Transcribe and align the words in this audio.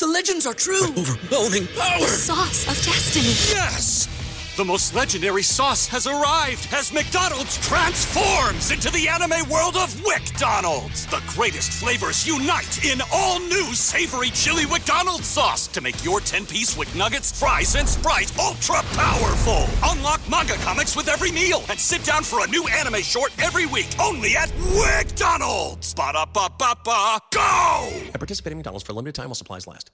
The 0.00 0.06
legends 0.06 0.46
are 0.46 0.54
true. 0.54 0.82
Overwhelming 0.96 1.66
power! 1.76 2.06
Sauce 2.06 2.66
of 2.66 2.82
destiny. 2.82 3.34
Yes! 3.54 4.08
The 4.56 4.64
most 4.64 4.94
legendary 4.96 5.44
sauce 5.44 5.86
has 5.86 6.08
arrived 6.08 6.66
as 6.72 6.92
McDonald's 6.92 7.56
transforms 7.58 8.72
into 8.72 8.90
the 8.90 9.08
anime 9.08 9.48
world 9.48 9.76
of 9.76 9.94
WcDonald's. 9.94 11.06
The 11.06 11.22
greatest 11.28 11.72
flavors 11.72 12.26
unite 12.26 12.84
in 12.84 13.00
all 13.12 13.38
new 13.38 13.72
savory 13.74 14.30
chili 14.30 14.66
McDonald's 14.66 15.28
sauce 15.28 15.68
to 15.68 15.80
make 15.80 16.04
your 16.04 16.18
10-piece 16.18 16.74
WcNuggets, 16.74 17.38
fries, 17.38 17.76
and 17.76 17.88
Sprite 17.88 18.36
ultra 18.38 18.82
powerful. 18.92 19.66
Unlock 19.84 20.20
manga 20.28 20.54
comics 20.54 20.96
with 20.96 21.08
every 21.08 21.30
meal 21.30 21.62
and 21.70 21.78
sit 21.78 22.02
down 22.02 22.24
for 22.24 22.44
a 22.44 22.48
new 22.48 22.66
anime 22.68 23.02
short 23.02 23.32
every 23.40 23.66
week 23.66 23.88
only 24.00 24.36
at 24.36 24.48
WcDonald's. 24.48 25.94
Ba-da-ba-ba-ba, 25.94 27.18
go! 27.32 27.88
At 28.12 28.14
participating 28.14 28.58
McDonald's 28.58 28.84
for 28.84 28.92
a 28.92 28.96
limited 28.96 29.14
time 29.14 29.26
while 29.26 29.36
supplies 29.36 29.68
last. 29.68 29.90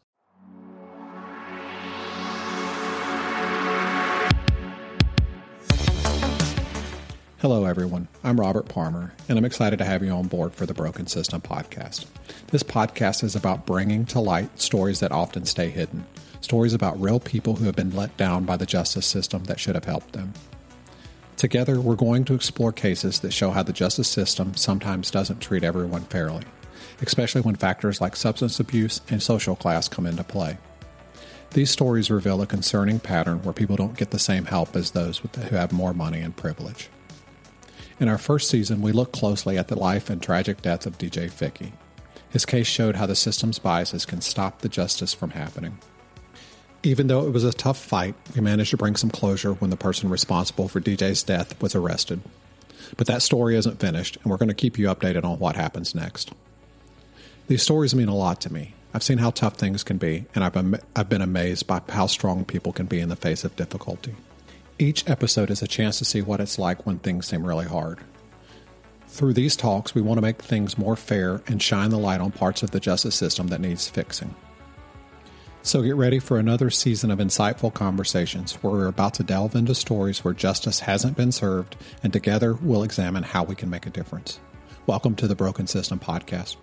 Hello, 7.40 7.66
everyone. 7.66 8.08
I'm 8.24 8.40
Robert 8.40 8.66
Parmer, 8.66 9.12
and 9.28 9.36
I'm 9.36 9.44
excited 9.44 9.78
to 9.80 9.84
have 9.84 10.02
you 10.02 10.10
on 10.10 10.26
board 10.26 10.54
for 10.54 10.64
the 10.64 10.72
Broken 10.72 11.06
System 11.06 11.42
podcast. 11.42 12.06
This 12.46 12.62
podcast 12.62 13.22
is 13.22 13.36
about 13.36 13.66
bringing 13.66 14.06
to 14.06 14.20
light 14.20 14.58
stories 14.58 15.00
that 15.00 15.12
often 15.12 15.44
stay 15.44 15.68
hidden, 15.68 16.06
stories 16.40 16.72
about 16.72 16.98
real 16.98 17.20
people 17.20 17.56
who 17.56 17.66
have 17.66 17.76
been 17.76 17.94
let 17.94 18.16
down 18.16 18.46
by 18.46 18.56
the 18.56 18.64
justice 18.64 19.04
system 19.04 19.44
that 19.44 19.60
should 19.60 19.74
have 19.74 19.84
helped 19.84 20.14
them. 20.14 20.32
Together, 21.36 21.78
we're 21.78 21.94
going 21.94 22.24
to 22.24 22.34
explore 22.34 22.72
cases 22.72 23.20
that 23.20 23.34
show 23.34 23.50
how 23.50 23.62
the 23.62 23.70
justice 23.70 24.08
system 24.08 24.54
sometimes 24.54 25.10
doesn't 25.10 25.40
treat 25.42 25.62
everyone 25.62 26.04
fairly, 26.04 26.44
especially 27.02 27.42
when 27.42 27.54
factors 27.54 28.00
like 28.00 28.16
substance 28.16 28.58
abuse 28.60 29.02
and 29.10 29.22
social 29.22 29.56
class 29.56 29.88
come 29.88 30.06
into 30.06 30.24
play. 30.24 30.56
These 31.50 31.70
stories 31.70 32.10
reveal 32.10 32.40
a 32.40 32.46
concerning 32.46 32.98
pattern 32.98 33.42
where 33.42 33.52
people 33.52 33.76
don't 33.76 33.98
get 33.98 34.10
the 34.10 34.18
same 34.18 34.46
help 34.46 34.74
as 34.74 34.92
those 34.92 35.18
who 35.18 35.28
have 35.54 35.70
more 35.70 35.92
money 35.92 36.22
and 36.22 36.34
privilege. 36.34 36.88
In 37.98 38.08
our 38.08 38.18
first 38.18 38.50
season, 38.50 38.82
we 38.82 38.92
looked 38.92 39.14
closely 39.14 39.56
at 39.56 39.68
the 39.68 39.78
life 39.78 40.10
and 40.10 40.22
tragic 40.22 40.60
death 40.60 40.84
of 40.84 40.98
DJ 40.98 41.30
Fickey. 41.30 41.72
His 42.28 42.44
case 42.44 42.66
showed 42.66 42.96
how 42.96 43.06
the 43.06 43.14
system's 43.14 43.58
biases 43.58 44.04
can 44.04 44.20
stop 44.20 44.60
the 44.60 44.68
justice 44.68 45.14
from 45.14 45.30
happening. 45.30 45.78
Even 46.82 47.06
though 47.06 47.26
it 47.26 47.32
was 47.32 47.44
a 47.44 47.52
tough 47.52 47.78
fight, 47.78 48.14
we 48.34 48.42
managed 48.42 48.70
to 48.72 48.76
bring 48.76 48.96
some 48.96 49.08
closure 49.10 49.54
when 49.54 49.70
the 49.70 49.76
person 49.78 50.10
responsible 50.10 50.68
for 50.68 50.80
DJ's 50.80 51.22
death 51.22 51.60
was 51.62 51.74
arrested. 51.74 52.20
But 52.98 53.06
that 53.06 53.22
story 53.22 53.56
isn't 53.56 53.80
finished, 53.80 54.18
and 54.22 54.30
we're 54.30 54.36
going 54.36 54.48
to 54.50 54.54
keep 54.54 54.78
you 54.78 54.88
updated 54.88 55.24
on 55.24 55.38
what 55.38 55.56
happens 55.56 55.94
next. 55.94 56.32
These 57.48 57.62
stories 57.62 57.94
mean 57.94 58.08
a 58.08 58.14
lot 58.14 58.42
to 58.42 58.52
me. 58.52 58.74
I've 58.92 59.02
seen 59.02 59.18
how 59.18 59.30
tough 59.30 59.56
things 59.56 59.82
can 59.82 59.96
be, 59.96 60.26
and 60.34 60.44
I've, 60.44 60.84
I've 60.94 61.08
been 61.08 61.22
amazed 61.22 61.66
by 61.66 61.80
how 61.88 62.06
strong 62.06 62.44
people 62.44 62.72
can 62.72 62.86
be 62.86 63.00
in 63.00 63.08
the 63.08 63.16
face 63.16 63.42
of 63.42 63.56
difficulty. 63.56 64.14
Each 64.78 65.08
episode 65.08 65.50
is 65.50 65.62
a 65.62 65.66
chance 65.66 65.96
to 65.98 66.04
see 66.04 66.20
what 66.20 66.38
it's 66.38 66.58
like 66.58 66.84
when 66.84 66.98
things 66.98 67.26
seem 67.26 67.46
really 67.46 67.64
hard. 67.64 67.98
Through 69.08 69.32
these 69.32 69.56
talks, 69.56 69.94
we 69.94 70.02
want 70.02 70.18
to 70.18 70.22
make 70.22 70.42
things 70.42 70.76
more 70.76 70.96
fair 70.96 71.40
and 71.46 71.62
shine 71.62 71.88
the 71.88 71.98
light 71.98 72.20
on 72.20 72.30
parts 72.30 72.62
of 72.62 72.72
the 72.72 72.80
justice 72.80 73.14
system 73.14 73.46
that 73.46 73.62
needs 73.62 73.88
fixing. 73.88 74.34
So 75.62 75.80
get 75.80 75.96
ready 75.96 76.18
for 76.18 76.38
another 76.38 76.68
season 76.68 77.10
of 77.10 77.20
insightful 77.20 77.72
conversations 77.72 78.52
where 78.56 78.70
we're 78.70 78.86
about 78.88 79.14
to 79.14 79.22
delve 79.22 79.56
into 79.56 79.74
stories 79.74 80.22
where 80.22 80.34
justice 80.34 80.80
hasn't 80.80 81.16
been 81.16 81.32
served, 81.32 81.76
and 82.02 82.12
together 82.12 82.52
we'll 82.52 82.82
examine 82.82 83.22
how 83.22 83.44
we 83.44 83.54
can 83.54 83.70
make 83.70 83.86
a 83.86 83.90
difference. 83.90 84.40
Welcome 84.86 85.16
to 85.16 85.26
the 85.26 85.34
Broken 85.34 85.66
System 85.66 85.98
Podcast. 85.98 86.56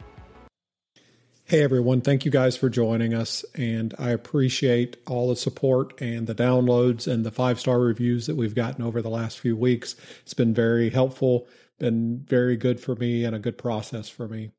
Hey 1.46 1.62
everyone, 1.62 2.00
thank 2.00 2.24
you 2.24 2.32
guys 2.32 2.56
for 2.56 2.70
joining 2.70 3.14
us. 3.14 3.44
And 3.54 3.94
I 4.00 4.12
appreciate 4.12 4.96
all 5.06 5.28
the 5.28 5.36
support 5.36 5.94
and 6.00 6.26
the 6.26 6.34
downloads 6.34 7.06
and 7.06 7.26
the 7.26 7.32
five 7.32 7.60
star 7.60 7.82
reviews 7.82 8.28
that 8.28 8.38
we've 8.38 8.56
gotten 8.56 8.82
over 8.82 9.02
the 9.02 9.10
last 9.10 9.40
few 9.40 9.58
weeks. 9.58 9.98
It's 10.22 10.34
been 10.34 10.54
very 10.54 10.90
helpful, 10.90 11.46
been 11.80 12.24
very 12.26 12.56
good 12.56 12.80
for 12.80 12.96
me, 12.96 13.26
and 13.26 13.36
a 13.36 13.40
good 13.40 13.58
process 13.58 14.08
for 14.08 14.26
me. 14.26 14.52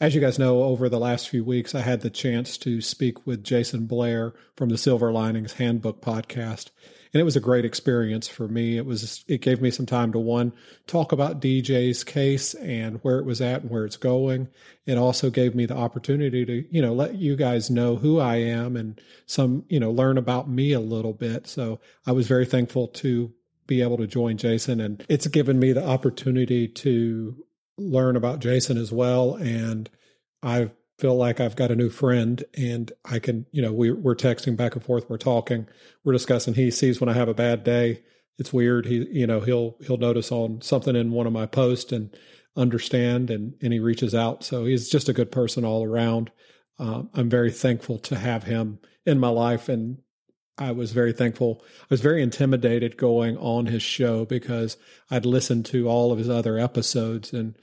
As 0.00 0.12
you 0.12 0.20
guys 0.20 0.36
know, 0.36 0.64
over 0.64 0.88
the 0.88 0.98
last 0.98 1.28
few 1.28 1.44
weeks, 1.44 1.76
I 1.76 1.82
had 1.82 2.00
the 2.00 2.10
chance 2.10 2.58
to 2.58 2.80
speak 2.80 3.24
with 3.24 3.44
Jayson 3.44 3.86
Blair 3.86 4.34
from 4.56 4.68
the 4.68 4.78
Silver 4.78 5.12
Linings 5.12 5.54
Handbook 5.54 6.02
podcast 6.02 6.70
and 7.12 7.20
it 7.20 7.24
was 7.24 7.36
a 7.36 7.40
great 7.40 7.64
experience 7.64 8.28
for 8.28 8.46
me. 8.46 8.76
It 8.76 8.86
was 8.86 9.24
it 9.26 9.40
gave 9.40 9.60
me 9.60 9.70
some 9.70 9.86
time 9.86 10.12
to 10.12 10.18
one 10.18 10.52
talk 10.86 11.12
about 11.12 11.40
DJ's 11.40 12.04
case 12.04 12.54
and 12.54 12.98
where 13.02 13.18
it 13.18 13.24
was 13.24 13.40
at 13.40 13.62
and 13.62 13.70
where 13.70 13.84
it's 13.84 13.96
going. 13.96 14.48
It 14.86 14.96
also 14.96 15.30
gave 15.30 15.54
me 15.54 15.66
the 15.66 15.76
opportunity 15.76 16.44
to 16.46 16.64
you 16.70 16.82
know 16.82 16.92
let 16.92 17.16
you 17.16 17.36
guys 17.36 17.70
know 17.70 17.96
who 17.96 18.20
I 18.20 18.36
am 18.36 18.76
and 18.76 19.00
some 19.26 19.64
you 19.68 19.80
know 19.80 19.90
learn 19.90 20.18
about 20.18 20.48
me 20.48 20.72
a 20.72 20.80
little 20.80 21.12
bit. 21.12 21.46
So 21.46 21.80
I 22.06 22.12
was 22.12 22.28
very 22.28 22.46
thankful 22.46 22.88
to 22.88 23.32
be 23.66 23.82
able 23.82 23.98
to 23.98 24.06
join 24.06 24.36
Jayson, 24.36 24.84
and 24.84 25.04
it's 25.08 25.26
given 25.26 25.58
me 25.58 25.72
the 25.72 25.86
opportunity 25.86 26.68
to 26.68 27.44
learn 27.76 28.16
about 28.16 28.40
Jayson 28.40 28.76
as 28.76 28.92
well. 28.92 29.34
And 29.34 29.88
I've 30.42 30.72
feel 31.00 31.16
like 31.16 31.40
I've 31.40 31.56
got 31.56 31.70
a 31.70 31.76
new 31.76 31.88
friend 31.88 32.44
and 32.56 32.92
I 33.04 33.18
can, 33.18 33.46
you 33.52 33.62
know, 33.62 33.72
we, 33.72 33.90
we're 33.90 34.14
texting 34.14 34.56
back 34.56 34.74
and 34.74 34.84
forth. 34.84 35.08
We're 35.08 35.16
talking, 35.16 35.66
we're 36.04 36.12
discussing. 36.12 36.54
He 36.54 36.70
sees 36.70 37.00
when 37.00 37.08
I 37.08 37.14
have 37.14 37.28
a 37.28 37.34
bad 37.34 37.64
day. 37.64 38.02
It's 38.38 38.52
weird. 38.52 38.86
He, 38.86 39.06
you 39.10 39.26
know, 39.26 39.40
he'll, 39.40 39.76
he'll 39.80 39.96
notice 39.96 40.30
on 40.30 40.60
something 40.60 40.94
in 40.94 41.10
one 41.10 41.26
of 41.26 41.32
my 41.32 41.46
posts 41.46 41.90
and 41.90 42.14
understand 42.54 43.30
and, 43.30 43.54
and 43.62 43.72
he 43.72 43.80
reaches 43.80 44.14
out. 44.14 44.44
So 44.44 44.66
he's 44.66 44.90
just 44.90 45.08
a 45.08 45.14
good 45.14 45.32
person 45.32 45.64
all 45.64 45.84
around. 45.84 46.30
Um, 46.78 47.08
I'm 47.14 47.30
very 47.30 47.50
thankful 47.50 47.98
to 48.00 48.16
have 48.16 48.44
him 48.44 48.78
in 49.06 49.18
my 49.18 49.28
life. 49.28 49.70
And 49.70 49.98
I 50.58 50.72
was 50.72 50.92
very 50.92 51.14
thankful. 51.14 51.64
I 51.82 51.86
was 51.88 52.02
very 52.02 52.22
intimidated 52.22 52.98
going 52.98 53.38
on 53.38 53.66
his 53.66 53.82
show 53.82 54.26
because 54.26 54.76
I'd 55.10 55.24
listened 55.24 55.64
to 55.66 55.88
all 55.88 56.12
of 56.12 56.18
his 56.18 56.28
other 56.28 56.58
episodes 56.58 57.32
and 57.32 57.56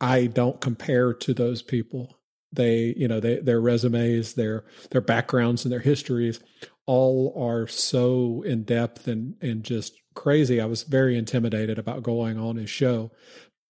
I 0.00 0.26
don't 0.26 0.60
compare 0.60 1.12
to 1.12 1.34
those 1.34 1.62
people 1.62 2.18
they 2.54 2.94
you 2.96 3.08
know 3.08 3.20
they, 3.20 3.36
their 3.36 3.60
resumes 3.60 4.34
their 4.34 4.64
their 4.90 5.00
backgrounds 5.00 5.64
and 5.64 5.72
their 5.72 5.80
histories 5.80 6.40
all 6.86 7.34
are 7.36 7.66
so 7.66 8.42
in 8.46 8.62
depth 8.64 9.06
and 9.08 9.34
and 9.40 9.64
just 9.64 9.94
crazy. 10.14 10.60
I 10.60 10.66
was 10.66 10.82
very 10.82 11.18
intimidated 11.18 11.78
about 11.78 12.02
going 12.02 12.38
on 12.38 12.56
his 12.56 12.70
show 12.70 13.10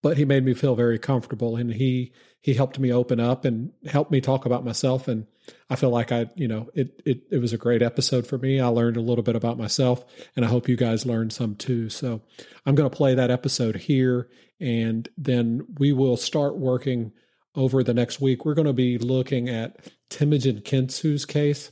but 0.05 0.17
he 0.17 0.23
made 0.23 0.45
me 0.45 0.53
feel 0.53 0.75
very 0.75 0.99
comfortable 0.99 1.55
and 1.55 1.73
he 1.73 2.13
he 2.39 2.53
helped 2.53 2.77
me 2.77 2.93
open 2.93 3.19
up 3.19 3.43
and 3.43 3.71
helped 3.87 4.11
me 4.11 4.21
talk 4.21 4.45
about 4.45 4.63
myself. 4.63 5.07
And 5.07 5.25
i 5.67 5.75
feel 5.75 5.89
like 5.89 6.11
i 6.11 6.29
you 6.35 6.47
know 6.47 6.69
it 6.75 7.01
it, 7.05 7.23
it 7.31 7.37
was 7.39 7.53
a 7.53 7.57
great 7.57 7.81
episode 7.81 8.27
for 8.27 8.37
me. 8.37 8.59
I 8.59 8.67
learned 8.67 8.97
a 8.97 9.01
little 9.01 9.23
bit 9.23 9.35
about 9.35 9.57
myself 9.57 10.05
and 10.35 10.45
i 10.45 10.47
hope 10.47 10.69
you 10.69 10.77
guys 10.77 11.07
learned 11.07 11.33
some 11.33 11.55
too. 11.55 11.89
So 11.89 12.21
i'm 12.67 12.75
going 12.75 12.87
to 12.87 12.95
play 12.95 13.15
that 13.15 13.31
episode 13.31 13.77
here 13.77 14.29
and 14.59 15.09
then 15.17 15.65
we 15.79 15.91
will 15.91 16.17
start 16.17 16.55
working 16.55 17.11
over 17.55 17.83
the 17.83 17.93
next 17.93 18.19
week, 18.21 18.45
we're 18.45 18.53
going 18.53 18.67
to 18.67 18.73
be 18.73 18.97
looking 18.97 19.49
at 19.49 19.77
Temujin 20.09 20.61
Kensu's 20.61 21.25
case. 21.25 21.71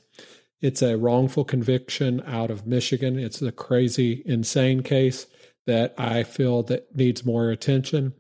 It's 0.62 0.82
a 0.82 0.98
wrongful 0.98 1.44
conviction 1.44 2.24
out 2.26 2.50
of 2.50 2.66
Michigan. 2.66 3.20
It's 3.20 3.42
a 3.42 3.52
crazy, 3.52 4.24
insane 4.26 4.82
case 4.82 5.28
that 5.66 5.94
I 5.98 6.24
feel 6.24 6.64
that 6.64 6.96
needs 6.96 7.26
more 7.26 7.50
attention 7.50 8.14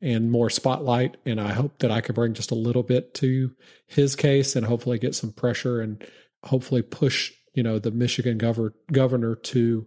and 0.00 0.30
more 0.30 0.50
spotlight. 0.50 1.16
And 1.26 1.40
I 1.40 1.52
hope 1.52 1.78
that 1.78 1.90
I 1.90 2.00
can 2.00 2.14
bring 2.14 2.34
just 2.34 2.50
a 2.50 2.56
little 2.56 2.82
bit 2.82 3.14
to 3.14 3.52
his 3.86 4.14
case 4.14 4.54
and 4.54 4.64
hopefully 4.64 4.98
get 4.98 5.14
some 5.14 5.32
pressure 5.32 5.80
and 5.80 6.04
hopefully 6.44 6.82
push, 6.82 7.32
you 7.54 7.62
know, 7.62 7.78
the 7.78 7.90
Michigan 7.90 8.38
governor 8.38 8.74
governor 8.92 9.34
to 9.34 9.86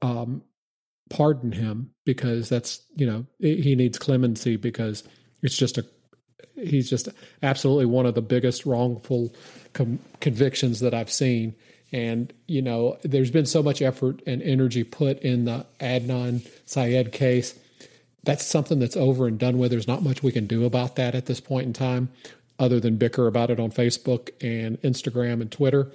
um, 0.00 0.42
pardon 1.10 1.52
him 1.52 1.90
because 2.04 2.48
that's, 2.48 2.82
you 2.96 3.06
know, 3.06 3.26
he 3.38 3.74
needs 3.74 3.98
clemency 3.98 4.56
because 4.56 5.04
it's 5.42 5.56
just 5.56 5.76
a 5.76 5.86
he's 6.56 6.88
just 6.88 7.08
absolutely 7.42 7.86
one 7.86 8.06
of 8.06 8.14
the 8.14 8.22
biggest 8.22 8.66
wrongful 8.66 9.34
com- 9.72 9.98
convictions 10.20 10.80
that 10.80 10.94
I've 10.94 11.10
seen. 11.10 11.54
And, 11.92 12.32
you 12.46 12.62
know, 12.62 12.98
there's 13.02 13.30
been 13.30 13.46
so 13.46 13.62
much 13.62 13.80
effort 13.80 14.20
and 14.26 14.42
energy 14.42 14.82
put 14.82 15.20
in 15.20 15.44
the 15.44 15.66
Adnan 15.80 16.46
Syed 16.66 17.12
case. 17.12 17.54
That's 18.24 18.44
something 18.44 18.78
that's 18.78 18.96
over 18.96 19.26
and 19.26 19.38
done 19.38 19.58
with. 19.58 19.70
There's 19.70 19.86
not 19.86 20.02
much 20.02 20.22
we 20.22 20.32
can 20.32 20.46
do 20.46 20.64
about 20.64 20.96
that 20.96 21.14
at 21.14 21.26
this 21.26 21.40
point 21.40 21.66
in 21.66 21.72
time, 21.72 22.08
other 22.58 22.80
than 22.80 22.96
bicker 22.96 23.26
about 23.26 23.50
it 23.50 23.60
on 23.60 23.70
Facebook 23.70 24.30
and 24.40 24.80
Instagram 24.82 25.40
and 25.40 25.52
Twitter. 25.52 25.92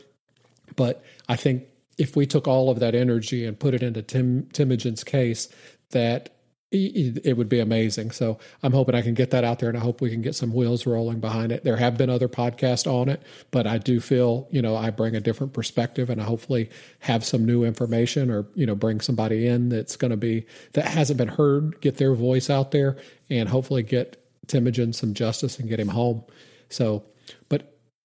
But 0.76 1.04
I 1.28 1.36
think 1.36 1.66
if 1.98 2.16
we 2.16 2.26
took 2.26 2.48
all 2.48 2.70
of 2.70 2.80
that 2.80 2.96
energy 2.96 3.46
and 3.46 3.60
put 3.60 3.74
it 3.74 3.84
into 3.84 4.02
Tim 4.02 4.48
Temujin's 4.54 5.04
case, 5.04 5.50
that 5.92 6.30
it 6.72 7.36
would 7.36 7.50
be 7.50 7.60
amazing. 7.60 8.12
So 8.12 8.38
I'm 8.62 8.74
hoping 8.74 8.94
I 8.94 9.02
can 9.02 9.16
get 9.16 9.32
that 9.32 9.44
out 9.44 9.58
there 9.58 9.70
and 9.70 9.78
I 9.78 9.82
hope 9.82 10.02
we 10.02 10.12
can 10.12 10.22
get 10.22 10.36
some 10.36 10.54
wheels 10.54 10.86
rolling 10.86 11.20
behind 11.20 11.52
it. 11.52 11.64
There 11.64 11.78
have 11.78 11.98
been 11.98 12.12
other 12.12 12.28
podcasts 12.28 12.86
on 12.86 13.10
it, 13.10 13.24
but 13.50 13.66
I 13.66 13.80
do 13.80 14.00
feel, 14.00 14.48
you 14.52 14.62
know, 14.62 14.76
I 14.76 14.92
bring 14.92 15.16
a 15.16 15.20
different 15.20 15.54
perspective 15.54 16.12
and 16.12 16.22
I 16.22 16.26
hopefully 16.26 16.70
have 17.00 17.26
some 17.26 17.44
new 17.44 17.64
information 17.64 18.30
or, 18.30 18.46
you 18.54 18.68
know, 18.68 18.76
bring 18.76 19.02
somebody 19.02 19.48
in 19.48 19.70
that's 19.70 19.96
going 19.96 20.12
to 20.12 20.18
be, 20.18 20.46
that 20.74 20.86
hasn't 20.86 21.18
been 21.18 21.28
heard, 21.28 21.82
get 21.82 21.98
their 21.98 22.14
voice 22.14 22.52
out 22.52 22.70
there 22.70 22.98
and 23.32 23.50
hopefully 23.50 23.82
get 23.82 24.24
Temujin 24.46 24.94
some 24.94 25.16
justice 25.16 25.58
and 25.58 25.70
get 25.70 25.80
him 25.80 25.90
home. 25.90 26.24
So, 26.70 27.04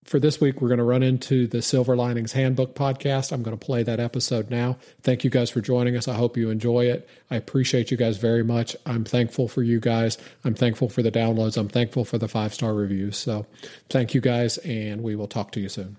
for 0.05 0.21
this 0.21 0.41
week, 0.41 0.61
we're 0.61 0.69
going 0.69 0.79
to 0.79 0.85
run 0.85 1.03
into 1.03 1.47
the 1.47 1.63
Silver 1.63 1.97
Linings 1.97 2.33
Handbook 2.33 2.75
podcast. 2.75 3.33
I'm 3.33 3.43
going 3.43 3.57
to 3.57 3.65
play 3.65 3.83
that 3.83 4.01
episode 4.01 4.51
now. 4.51 4.77
Thank 5.03 5.25
you 5.25 5.31
guys 5.31 5.49
for 5.51 5.63
joining 5.63 5.97
us. 5.97 6.09
I 6.09 6.15
hope 6.15 6.37
you 6.37 6.51
enjoy 6.51 6.87
it. 6.87 7.09
I 7.31 7.37
appreciate 7.37 7.91
you 7.91 7.97
guys 7.97 8.19
very 8.19 8.45
much. 8.45 8.77
I'm 8.85 9.05
thankful 9.05 9.49
for 9.49 9.63
you 9.63 9.81
guys. 9.81 10.19
I'm 10.45 10.55
thankful 10.55 10.91
for 10.91 11.03
the 11.03 11.11
downloads. 11.11 11.57
I'm 11.57 11.69
thankful 11.69 12.05
for 12.05 12.19
the 12.19 12.29
five 12.29 12.53
star 12.53 12.75
reviews. 12.75 13.17
So 13.17 13.47
thank 13.89 14.15
you 14.15 14.21
guys, 14.21 14.59
and 14.59 15.03
we 15.03 15.17
will 15.17 15.29
talk 15.29 15.53
to 15.53 15.61
you 15.61 15.71
soon. 15.71 15.97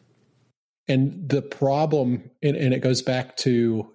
And 0.88 1.28
the 1.28 1.42
problem, 1.42 2.30
and, 2.44 2.56
and 2.56 2.74
it 2.74 2.80
goes 2.80 3.02
back 3.02 3.38
to, 3.38 3.92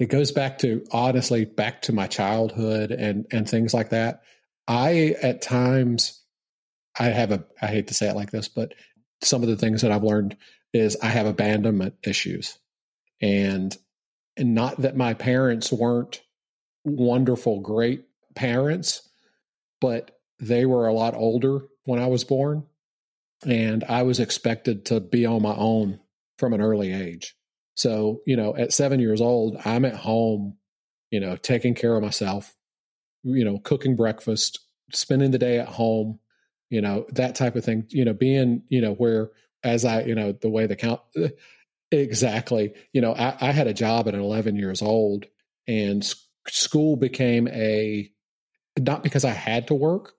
it 0.00 0.06
goes 0.06 0.32
back 0.32 0.58
to 0.58 0.84
honestly 0.90 1.44
back 1.44 1.82
to 1.82 1.92
my 1.92 2.08
childhood 2.08 2.90
and 2.90 3.26
and 3.30 3.48
things 3.48 3.72
like 3.72 3.90
that. 3.90 4.22
I 4.66 5.14
at 5.22 5.42
times 5.42 6.19
I 7.00 7.06
have 7.06 7.32
a 7.32 7.42
I 7.60 7.66
hate 7.66 7.88
to 7.88 7.94
say 7.94 8.08
it 8.08 8.14
like 8.14 8.30
this, 8.30 8.48
but 8.48 8.74
some 9.22 9.42
of 9.42 9.48
the 9.48 9.56
things 9.56 9.82
that 9.82 9.90
I've 9.90 10.04
learned 10.04 10.36
is 10.72 10.96
I 11.02 11.06
have 11.06 11.26
abandonment 11.26 11.94
issues. 12.04 12.58
And 13.20 13.76
and 14.36 14.54
not 14.54 14.82
that 14.82 14.96
my 14.96 15.14
parents 15.14 15.72
weren't 15.72 16.20
wonderful, 16.84 17.60
great 17.60 18.04
parents, 18.34 19.08
but 19.80 20.18
they 20.38 20.66
were 20.66 20.86
a 20.86 20.92
lot 20.92 21.14
older 21.14 21.62
when 21.84 22.00
I 22.00 22.06
was 22.06 22.22
born. 22.24 22.64
And 23.46 23.82
I 23.84 24.02
was 24.02 24.20
expected 24.20 24.84
to 24.86 25.00
be 25.00 25.24
on 25.24 25.42
my 25.42 25.54
own 25.54 25.98
from 26.38 26.52
an 26.52 26.60
early 26.60 26.92
age. 26.92 27.34
So, 27.74 28.20
you 28.26 28.36
know, 28.36 28.54
at 28.54 28.72
seven 28.72 29.00
years 29.00 29.22
old, 29.22 29.56
I'm 29.64 29.86
at 29.86 29.94
home, 29.94 30.58
you 31.10 31.20
know, 31.20 31.36
taking 31.36 31.74
care 31.74 31.96
of 31.96 32.02
myself, 32.02 32.54
you 33.22 33.44
know, 33.44 33.58
cooking 33.58 33.96
breakfast, 33.96 34.60
spending 34.92 35.30
the 35.30 35.38
day 35.38 35.58
at 35.58 35.68
home, 35.68 36.18
you 36.70 36.80
know 36.80 37.06
that 37.10 37.34
type 37.34 37.56
of 37.56 37.64
thing 37.64 37.86
you 37.90 38.04
know 38.04 38.14
being 38.14 38.62
you 38.68 38.80
know 38.80 38.94
where 38.94 39.30
as 39.62 39.84
i 39.84 40.02
you 40.02 40.14
know 40.14 40.32
the 40.32 40.48
way 40.48 40.66
the 40.66 40.76
count 40.76 41.00
eh, 41.16 41.28
exactly 41.90 42.72
you 42.92 43.00
know 43.00 43.12
i, 43.12 43.36
I 43.40 43.52
had 43.52 43.66
a 43.66 43.74
job 43.74 44.08
at 44.08 44.14
11 44.14 44.56
years 44.56 44.80
old 44.80 45.26
and 45.66 46.04
school 46.48 46.96
became 46.96 47.48
a 47.48 48.10
not 48.78 49.02
because 49.02 49.24
i 49.24 49.30
had 49.30 49.66
to 49.66 49.74
work 49.74 50.14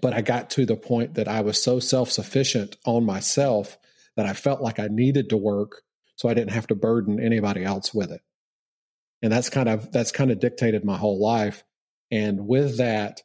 but 0.00 0.12
i 0.12 0.20
got 0.20 0.50
to 0.50 0.66
the 0.66 0.76
point 0.76 1.14
that 1.14 1.28
i 1.28 1.40
was 1.40 1.62
so 1.62 1.78
self-sufficient 1.78 2.76
on 2.84 3.04
myself 3.04 3.78
that 4.16 4.26
i 4.26 4.32
felt 4.32 4.60
like 4.60 4.78
i 4.78 4.88
needed 4.88 5.30
to 5.30 5.36
work 5.36 5.82
so 6.16 6.28
i 6.28 6.34
didn't 6.34 6.52
have 6.52 6.66
to 6.68 6.74
burden 6.74 7.20
anybody 7.20 7.64
else 7.64 7.92
with 7.92 8.10
it. 8.10 8.20
And 9.22 9.32
that's 9.32 9.50
kind 9.50 9.68
of 9.68 9.90
that's 9.90 10.12
kind 10.12 10.30
of 10.30 10.38
dictated 10.38 10.84
my 10.84 10.96
whole 10.96 11.20
life. 11.20 11.64
And 12.10 12.46
with 12.46 12.78
that 12.78 13.22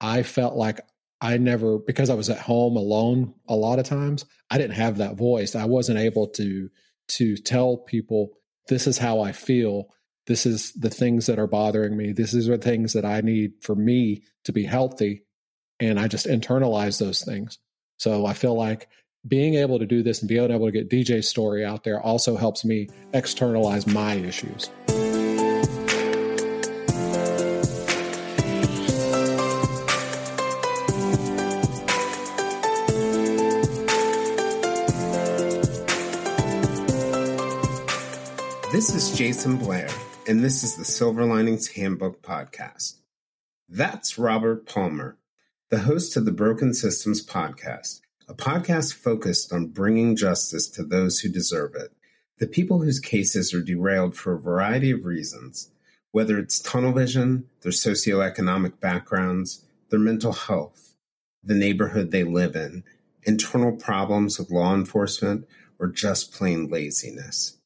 i 0.00 0.22
felt 0.22 0.54
like 0.54 0.80
I 1.20 1.36
never 1.38 1.78
because 1.78 2.10
I 2.10 2.14
was 2.14 2.30
at 2.30 2.38
home 2.38 2.76
alone 2.76 3.34
a 3.48 3.54
lot 3.54 3.78
of 3.78 3.86
times, 3.86 4.24
I 4.50 4.58
didn't 4.58 4.76
have 4.76 4.98
that 4.98 5.16
voice. 5.16 5.54
I 5.54 5.64
wasn't 5.64 5.98
able 5.98 6.28
to 6.28 6.68
to 7.06 7.36
tell 7.36 7.76
people 7.76 8.38
this 8.68 8.86
is 8.86 8.98
how 8.98 9.20
I 9.20 9.32
feel. 9.32 9.88
This 10.26 10.46
is 10.46 10.72
the 10.72 10.90
things 10.90 11.26
that 11.26 11.38
are 11.38 11.46
bothering 11.46 11.96
me. 11.96 12.12
This 12.12 12.32
is 12.32 12.46
the 12.46 12.58
things 12.58 12.94
that 12.94 13.04
I 13.04 13.20
need 13.20 13.52
for 13.60 13.74
me 13.74 14.22
to 14.44 14.52
be 14.52 14.64
healthy. 14.64 15.22
And 15.80 16.00
I 16.00 16.08
just 16.08 16.26
internalize 16.26 16.98
those 16.98 17.22
things. 17.22 17.58
So 17.98 18.24
I 18.24 18.32
feel 18.32 18.54
like 18.54 18.88
being 19.26 19.54
able 19.54 19.78
to 19.78 19.86
do 19.86 20.02
this 20.02 20.20
and 20.20 20.28
being 20.28 20.50
able 20.50 20.66
to 20.66 20.72
get 20.72 20.90
DJ's 20.90 21.28
story 21.28 21.64
out 21.64 21.84
there 21.84 22.00
also 22.00 22.36
helps 22.36 22.64
me 22.64 22.88
externalize 23.12 23.86
my 23.86 24.14
issues. 24.14 24.70
This 38.84 39.12
is 39.12 39.18
Jayson 39.18 39.56
Blair, 39.56 39.88
and 40.28 40.44
this 40.44 40.62
is 40.62 40.76
the 40.76 40.84
Silver 40.84 41.24
Linings 41.24 41.68
Handbook 41.68 42.20
Podcast. 42.20 42.96
That's 43.66 44.18
Robert 44.18 44.66
Parmer, 44.66 45.16
the 45.70 45.78
host 45.78 46.18
of 46.18 46.26
the 46.26 46.32
Broken 46.32 46.74
Systems 46.74 47.24
Podcast, 47.24 48.02
a 48.28 48.34
podcast 48.34 48.92
focused 48.92 49.54
on 49.54 49.68
bringing 49.68 50.16
justice 50.16 50.68
to 50.68 50.82
those 50.82 51.20
who 51.20 51.30
deserve 51.30 51.74
it, 51.74 51.92
the 52.36 52.46
people 52.46 52.82
whose 52.82 53.00
cases 53.00 53.54
are 53.54 53.62
derailed 53.62 54.14
for 54.14 54.34
a 54.34 54.38
variety 54.38 54.90
of 54.90 55.06
reasons, 55.06 55.70
whether 56.12 56.38
it's 56.38 56.60
tunnel 56.60 56.92
vision, 56.92 57.46
their 57.62 57.72
socioeconomic 57.72 58.80
backgrounds, 58.80 59.64
their 59.88 59.98
mental 59.98 60.34
health, 60.34 60.94
the 61.42 61.54
neighborhood 61.54 62.10
they 62.10 62.22
live 62.22 62.54
in, 62.54 62.84
internal 63.22 63.72
problems 63.72 64.38
with 64.38 64.50
law 64.50 64.74
enforcement, 64.74 65.48
or 65.78 65.86
just 65.86 66.34
plain 66.34 66.68
laziness. 66.68 67.56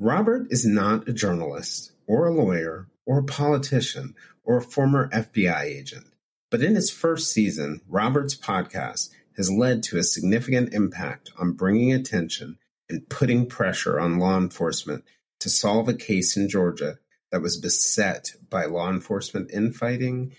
Robert 0.00 0.46
is 0.50 0.64
not 0.64 1.08
a 1.08 1.12
journalist 1.12 1.90
or 2.06 2.26
a 2.26 2.32
lawyer 2.32 2.86
or 3.04 3.18
a 3.18 3.24
politician 3.24 4.14
or 4.44 4.58
a 4.58 4.62
former 4.62 5.08
FBI 5.08 5.62
agent. 5.62 6.06
But 6.52 6.62
in 6.62 6.76
his 6.76 6.88
first 6.88 7.32
season, 7.32 7.80
Robert's 7.88 8.36
podcast 8.36 9.10
has 9.36 9.50
led 9.50 9.82
to 9.84 9.98
a 9.98 10.04
significant 10.04 10.72
impact 10.72 11.32
on 11.36 11.54
bringing 11.54 11.92
attention 11.92 12.58
and 12.88 13.08
putting 13.08 13.46
pressure 13.46 13.98
on 13.98 14.20
law 14.20 14.38
enforcement 14.38 15.02
to 15.40 15.50
solve 15.50 15.88
a 15.88 15.94
case 15.94 16.36
in 16.36 16.48
Georgia 16.48 17.00
that 17.32 17.42
was 17.42 17.56
beset 17.56 18.34
by 18.48 18.66
law 18.66 18.90
enforcement 18.90 19.50
infighting. 19.50 20.32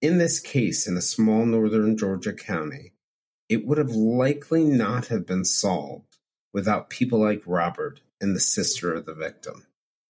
In 0.00 0.16
this 0.16 0.40
case, 0.40 0.86
in 0.86 0.96
a 0.96 1.02
small 1.02 1.44
northern 1.44 1.98
Georgia 1.98 2.32
county, 2.32 2.92
it 3.50 3.66
would 3.66 3.76
have 3.76 3.90
likely 3.90 4.64
not 4.64 5.08
have 5.08 5.26
been 5.26 5.44
solved 5.44 6.16
without 6.54 6.88
people 6.88 7.20
like 7.20 7.42
Robert 7.44 8.00
and 8.22 8.34
the 8.34 8.40
sister 8.40 8.94
of 8.94 9.04
the 9.04 9.14
victim. 9.14 9.66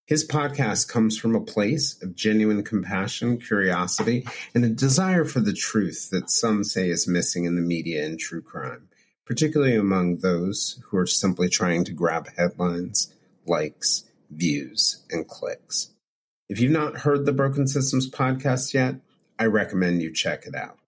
His 0.06 0.26
podcast 0.26 0.88
comes 0.88 1.16
from 1.16 1.34
a 1.34 1.40
place 1.40 2.00
of 2.02 2.14
genuine 2.14 2.62
compassion, 2.62 3.38
curiosity, 3.38 4.26
and 4.54 4.64
a 4.64 4.68
desire 4.68 5.24
for 5.24 5.40
the 5.40 5.52
truth 5.52 6.10
that 6.10 6.30
some 6.30 6.64
say 6.64 6.90
is 6.90 7.08
missing 7.08 7.44
in 7.44 7.56
the 7.56 7.62
media 7.62 8.04
and 8.04 8.18
true 8.18 8.42
crime, 8.42 8.88
particularly 9.24 9.74
among 9.74 10.18
those 10.18 10.82
who 10.86 10.98
are 10.98 11.06
simply 11.06 11.48
trying 11.48 11.84
to 11.84 11.92
grab 11.92 12.28
headlines, 12.36 13.14
likes, 13.46 14.04
views, 14.30 15.04
and 15.10 15.26
clicks. 15.28 15.90
If 16.48 16.60
you've 16.60 16.72
not 16.72 16.98
heard 16.98 17.24
the 17.24 17.32
Broken 17.32 17.66
Systems 17.66 18.10
podcast 18.10 18.74
yet, 18.74 18.96
I 19.38 19.46
recommend 19.46 20.02
you 20.02 20.12
check 20.12 20.44
it 20.46 20.54
out. 20.54 20.78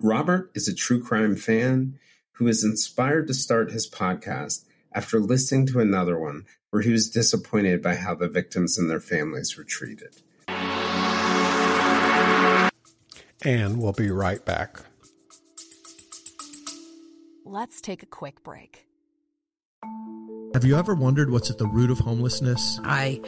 Robert 0.00 0.50
is 0.54 0.68
a 0.68 0.74
true 0.74 1.02
crime 1.02 1.36
fan 1.36 1.98
who 2.32 2.46
is 2.46 2.62
inspired 2.62 3.26
to 3.28 3.34
start 3.34 3.72
his 3.72 3.88
podcast 3.88 4.64
after 4.98 5.20
listening 5.20 5.64
to 5.64 5.78
another 5.78 6.18
one 6.18 6.44
where 6.70 6.82
he 6.82 6.90
was 6.90 7.08
disappointed 7.08 7.80
by 7.80 7.94
how 7.94 8.16
the 8.16 8.28
victims 8.28 8.76
and 8.76 8.90
their 8.90 8.98
families 8.98 9.56
were 9.56 9.62
treated. 9.62 10.16
And 13.44 13.80
we'll 13.80 13.92
be 13.92 14.10
right 14.10 14.44
back. 14.44 14.80
Let's 17.44 17.80
take 17.80 18.02
a 18.02 18.06
quick 18.06 18.42
break. 18.42 18.86
Have 20.52 20.64
you 20.64 20.76
ever 20.76 20.96
wondered 20.96 21.30
what's 21.30 21.48
at 21.48 21.58
the 21.58 21.68
root 21.68 21.92
of 21.92 22.00
homelessness? 22.00 22.80
I 22.82 23.20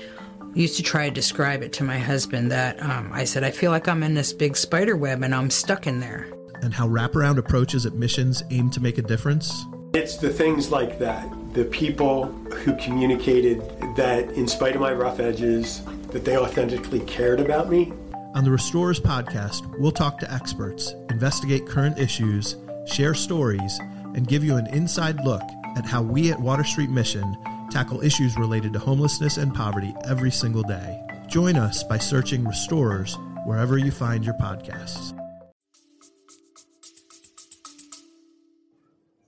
used 0.54 0.76
to 0.78 0.82
try 0.82 1.08
to 1.08 1.14
describe 1.14 1.62
it 1.62 1.72
to 1.74 1.84
my 1.84 2.00
husband 2.00 2.50
that 2.50 2.82
um, 2.82 3.12
I 3.12 3.22
said, 3.22 3.44
I 3.44 3.52
feel 3.52 3.70
like 3.70 3.86
I'm 3.86 4.02
in 4.02 4.14
this 4.14 4.32
big 4.32 4.56
spider 4.56 4.96
web 4.96 5.22
and 5.22 5.32
I'm 5.32 5.50
stuck 5.50 5.86
in 5.86 6.00
there. 6.00 6.26
And 6.62 6.74
how 6.74 6.88
wraparound 6.88 7.38
approaches 7.38 7.86
at 7.86 7.92
missions 7.92 8.42
aim 8.50 8.70
to 8.70 8.80
make 8.80 8.98
a 8.98 9.02
difference? 9.02 9.64
It's 9.94 10.16
the 10.16 10.30
things 10.30 10.72
like 10.72 10.98
that 10.98 11.32
the 11.52 11.64
people 11.64 12.26
who 12.26 12.76
communicated 12.76 13.60
that 13.96 14.30
in 14.32 14.46
spite 14.46 14.74
of 14.74 14.80
my 14.80 14.92
rough 14.92 15.18
edges 15.18 15.82
that 16.08 16.24
they 16.24 16.36
authentically 16.36 17.00
cared 17.00 17.40
about 17.40 17.68
me. 17.68 17.92
On 18.34 18.44
the 18.44 18.50
restorers 18.50 19.00
podcast 19.00 19.66
we'll 19.78 19.90
talk 19.90 20.18
to 20.20 20.32
experts 20.32 20.94
investigate 21.10 21.66
current 21.66 21.98
issues 21.98 22.56
share 22.86 23.14
stories 23.14 23.78
and 24.14 24.28
give 24.28 24.44
you 24.44 24.56
an 24.56 24.66
inside 24.68 25.24
look 25.24 25.42
at 25.76 25.84
how 25.84 26.02
we 26.02 26.30
at 26.30 26.40
water 26.40 26.64
street 26.64 26.90
mission 26.90 27.36
tackle 27.70 28.00
issues 28.02 28.36
related 28.36 28.72
to 28.72 28.78
homelessness 28.78 29.36
and 29.36 29.54
poverty 29.54 29.94
every 30.08 30.30
single 30.30 30.62
day. 30.64 31.00
Join 31.28 31.56
us 31.56 31.84
by 31.84 31.98
searching 31.98 32.44
restorers 32.44 33.16
wherever 33.44 33.78
you 33.78 33.92
find 33.92 34.24
your 34.24 34.34
podcasts 34.34 35.16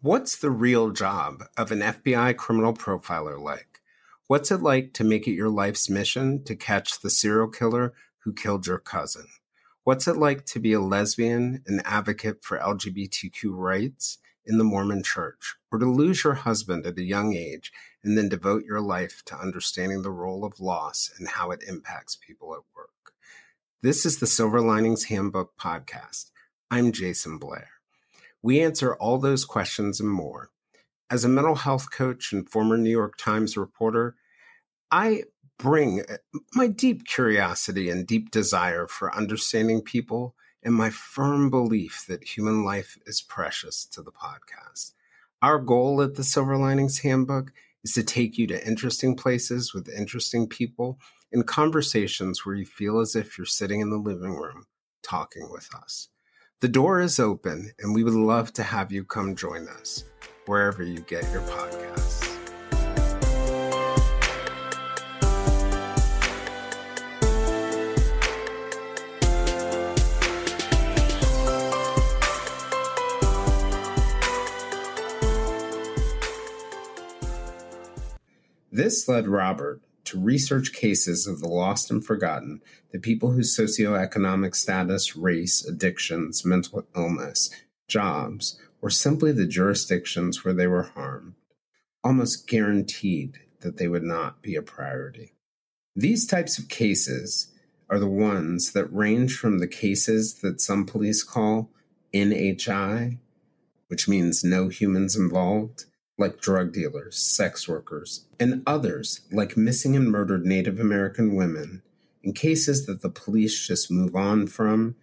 What's 0.04 0.34
the 0.34 0.50
real 0.50 0.90
job 0.90 1.44
of 1.56 1.70
an 1.70 1.78
FBI 1.78 2.36
criminal 2.36 2.74
profiler 2.74 3.40
like? 3.40 3.80
What's 4.26 4.50
it 4.50 4.60
like 4.60 4.94
to 4.94 5.04
make 5.04 5.28
it 5.28 5.34
your 5.34 5.48
life's 5.48 5.88
mission 5.88 6.42
to 6.42 6.56
catch 6.56 6.98
the 6.98 7.08
serial 7.08 7.46
killer 7.46 7.92
who 8.24 8.32
killed 8.32 8.66
your 8.66 8.80
cousin? 8.80 9.26
What's 9.84 10.08
it 10.08 10.16
like 10.16 10.44
to 10.46 10.58
be 10.58 10.72
a 10.72 10.80
lesbian, 10.80 11.62
an 11.68 11.82
advocate 11.84 12.42
for 12.42 12.58
LGBTQ 12.58 13.52
rights 13.52 14.18
in 14.44 14.58
the 14.58 14.64
Mormon 14.64 15.04
church, 15.04 15.54
or 15.70 15.78
to 15.78 15.86
lose 15.86 16.24
your 16.24 16.34
husband 16.34 16.84
at 16.84 16.98
a 16.98 17.04
young 17.04 17.36
age 17.36 17.70
and 18.02 18.18
then 18.18 18.28
devote 18.28 18.64
your 18.64 18.80
life 18.80 19.22
to 19.26 19.38
understanding 19.38 20.02
the 20.02 20.10
role 20.10 20.44
of 20.44 20.58
loss 20.58 21.12
and 21.16 21.28
how 21.28 21.52
it 21.52 21.62
impacts 21.68 22.16
people 22.16 22.52
at 22.54 22.62
work? 22.74 23.12
This 23.82 24.04
is 24.04 24.18
the 24.18 24.26
Silver 24.26 24.60
Linings 24.60 25.04
Handbook 25.04 25.56
podcast. 25.56 26.32
I'm 26.72 26.90
Jayson 26.90 27.38
Blair. 27.38 27.71
We 28.42 28.60
answer 28.60 28.94
all 28.94 29.18
those 29.18 29.44
questions 29.44 30.00
and 30.00 30.10
more. 30.10 30.50
As 31.10 31.24
a 31.24 31.28
mental 31.28 31.56
health 31.56 31.90
coach 31.90 32.32
and 32.32 32.48
former 32.48 32.76
New 32.76 32.90
York 32.90 33.16
Times 33.18 33.56
reporter, 33.56 34.16
I 34.90 35.24
bring 35.58 36.00
uh, 36.00 36.16
my 36.54 36.66
deep 36.66 37.06
curiosity 37.06 37.88
and 37.88 38.06
deep 38.06 38.30
desire 38.30 38.86
for 38.86 39.14
understanding 39.14 39.80
people 39.82 40.34
and 40.62 40.74
my 40.74 40.90
firm 40.90 41.50
belief 41.50 42.04
that 42.08 42.36
human 42.36 42.64
life 42.64 42.98
is 43.06 43.22
precious 43.22 43.84
to 43.86 44.02
the 44.02 44.12
podcast. 44.12 44.92
Our 45.40 45.58
goal 45.58 46.00
at 46.02 46.14
the 46.14 46.24
Silver 46.24 46.56
Linings 46.56 47.00
Handbook 47.00 47.52
is 47.84 47.92
to 47.94 48.02
take 48.02 48.38
you 48.38 48.46
to 48.48 48.66
interesting 48.66 49.16
places 49.16 49.74
with 49.74 49.88
interesting 49.88 50.48
people 50.48 50.98
in 51.32 51.42
conversations 51.42 52.44
where 52.44 52.54
you 52.54 52.66
feel 52.66 53.00
as 53.00 53.16
if 53.16 53.36
you're 53.36 53.44
sitting 53.44 53.80
in 53.80 53.90
the 53.90 53.96
living 53.96 54.36
room 54.36 54.66
talking 55.02 55.50
with 55.50 55.68
us. 55.74 56.08
The 56.62 56.68
door 56.68 57.00
is 57.00 57.18
open, 57.18 57.72
and 57.80 57.92
we 57.92 58.04
would 58.04 58.14
love 58.14 58.52
to 58.52 58.62
have 58.62 58.92
you 58.92 59.02
come 59.02 59.34
join 59.34 59.66
us 59.66 60.04
wherever 60.46 60.84
you 60.84 61.00
get 61.00 61.28
your 61.32 61.42
podcasts. 61.42 62.38
This 78.70 79.08
led 79.08 79.26
Robert 79.26 79.80
to 80.12 80.18
research 80.18 80.74
cases 80.74 81.26
of 81.26 81.40
the 81.40 81.48
lost 81.48 81.90
and 81.90 82.04
forgotten, 82.04 82.60
the 82.92 82.98
people 82.98 83.30
whose 83.30 83.56
socioeconomic 83.56 84.54
status, 84.54 85.16
race, 85.16 85.64
addictions, 85.64 86.44
mental 86.44 86.84
illness, 86.94 87.48
jobs, 87.88 88.60
or 88.82 88.90
simply 88.90 89.32
the 89.32 89.46
jurisdictions 89.46 90.44
where 90.44 90.52
they 90.52 90.66
were 90.66 90.82
harmed, 90.82 91.32
almost 92.04 92.46
guaranteed 92.46 93.38
that 93.60 93.78
they 93.78 93.88
would 93.88 94.02
not 94.02 94.42
be 94.42 94.54
a 94.54 94.60
priority. 94.60 95.32
These 95.96 96.26
types 96.26 96.58
of 96.58 96.68
cases 96.68 97.50
are 97.88 97.98
the 97.98 98.06
ones 98.06 98.72
that 98.72 98.92
range 98.92 99.38
from 99.38 99.60
the 99.60 99.68
cases 99.68 100.34
that 100.42 100.60
some 100.60 100.84
police 100.84 101.22
call 101.22 101.70
NHI, 102.12 103.16
which 103.88 104.08
means 104.08 104.44
no 104.44 104.68
humans 104.68 105.16
involved, 105.16 105.86
like 106.18 106.40
drug 106.40 106.72
dealers, 106.72 107.16
sex 107.16 107.68
workers, 107.68 108.26
and 108.38 108.62
others 108.66 109.20
like 109.30 109.56
missing 109.56 109.96
and 109.96 110.10
murdered 110.10 110.44
Native 110.44 110.78
American 110.78 111.34
women 111.34 111.82
in 112.22 112.32
cases 112.32 112.86
that 112.86 113.02
the 113.02 113.08
police 113.08 113.66
just 113.66 113.90
move 113.90 114.14
on 114.14 114.46
from 114.46 114.94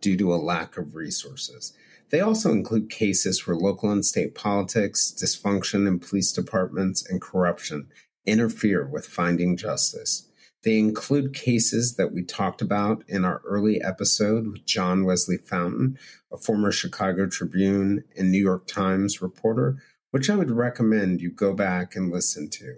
due 0.00 0.16
to 0.16 0.32
a 0.32 0.36
lack 0.36 0.76
of 0.76 0.94
resources. 0.94 1.72
They 2.10 2.20
also 2.20 2.52
include 2.52 2.90
cases 2.90 3.46
where 3.46 3.56
local 3.56 3.90
and 3.90 4.04
state 4.04 4.34
politics, 4.34 5.14
dysfunction 5.16 5.86
in 5.86 5.98
police 5.98 6.32
departments, 6.32 7.06
and 7.08 7.20
corruption 7.20 7.88
interfere 8.24 8.86
with 8.86 9.06
finding 9.06 9.56
justice. 9.56 10.28
They 10.62 10.78
include 10.78 11.34
cases 11.34 11.96
that 11.96 12.12
we 12.12 12.22
talked 12.22 12.60
about 12.60 13.04
in 13.08 13.24
our 13.24 13.40
early 13.44 13.80
episode 13.80 14.46
with 14.48 14.66
John 14.66 15.04
Wesley 15.04 15.38
Fountain, 15.38 15.98
a 16.32 16.36
former 16.36 16.72
Chicago 16.72 17.26
Tribune 17.26 18.04
and 18.16 18.30
New 18.30 18.42
York 18.42 18.66
Times 18.66 19.22
reporter 19.22 19.78
which 20.10 20.30
I 20.30 20.36
would 20.36 20.50
recommend 20.50 21.20
you 21.20 21.30
go 21.30 21.52
back 21.52 21.94
and 21.94 22.10
listen 22.10 22.48
to. 22.50 22.76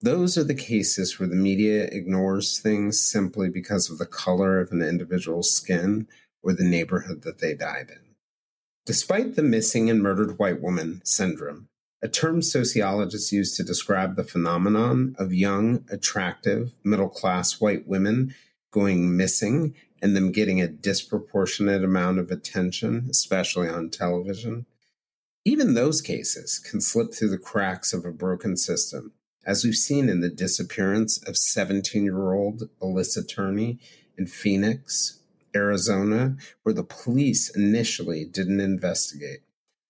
Those 0.00 0.38
are 0.38 0.44
the 0.44 0.54
cases 0.54 1.18
where 1.18 1.28
the 1.28 1.34
media 1.34 1.84
ignores 1.84 2.60
things 2.60 3.02
simply 3.02 3.48
because 3.48 3.90
of 3.90 3.98
the 3.98 4.06
color 4.06 4.60
of 4.60 4.70
an 4.70 4.82
individual's 4.82 5.52
skin 5.52 6.06
or 6.42 6.52
the 6.52 6.64
neighborhood 6.64 7.22
that 7.22 7.38
they 7.38 7.54
died 7.54 7.90
in. 7.90 8.14
Despite 8.86 9.34
the 9.34 9.42
missing 9.42 9.90
and 9.90 10.02
murdered 10.02 10.38
white 10.38 10.62
woman 10.62 11.02
syndrome, 11.04 11.68
a 12.00 12.08
term 12.08 12.42
sociologists 12.42 13.32
use 13.32 13.56
to 13.56 13.64
describe 13.64 14.14
the 14.14 14.22
phenomenon 14.22 15.16
of 15.18 15.34
young, 15.34 15.84
attractive, 15.90 16.70
middle 16.84 17.08
class 17.08 17.60
white 17.60 17.88
women 17.88 18.34
going 18.70 19.16
missing 19.16 19.74
and 20.00 20.14
them 20.14 20.30
getting 20.30 20.60
a 20.60 20.68
disproportionate 20.68 21.82
amount 21.82 22.20
of 22.20 22.30
attention, 22.30 23.08
especially 23.10 23.68
on 23.68 23.90
television, 23.90 24.64
even 25.48 25.72
those 25.72 26.02
cases 26.02 26.58
can 26.58 26.78
slip 26.78 27.14
through 27.14 27.30
the 27.30 27.38
cracks 27.38 27.94
of 27.94 28.04
a 28.04 28.12
broken 28.12 28.54
system, 28.54 29.12
as 29.46 29.64
we've 29.64 29.74
seen 29.74 30.10
in 30.10 30.20
the 30.20 30.28
disappearance 30.28 31.16
of 31.26 31.38
17 31.38 32.04
year 32.04 32.34
old 32.34 32.68
Alyssa 32.82 33.26
Turney 33.26 33.78
in 34.18 34.26
Phoenix, 34.26 35.20
Arizona, 35.56 36.36
where 36.62 36.74
the 36.74 36.84
police 36.84 37.48
initially 37.56 38.26
didn't 38.26 38.60
investigate. 38.60 39.40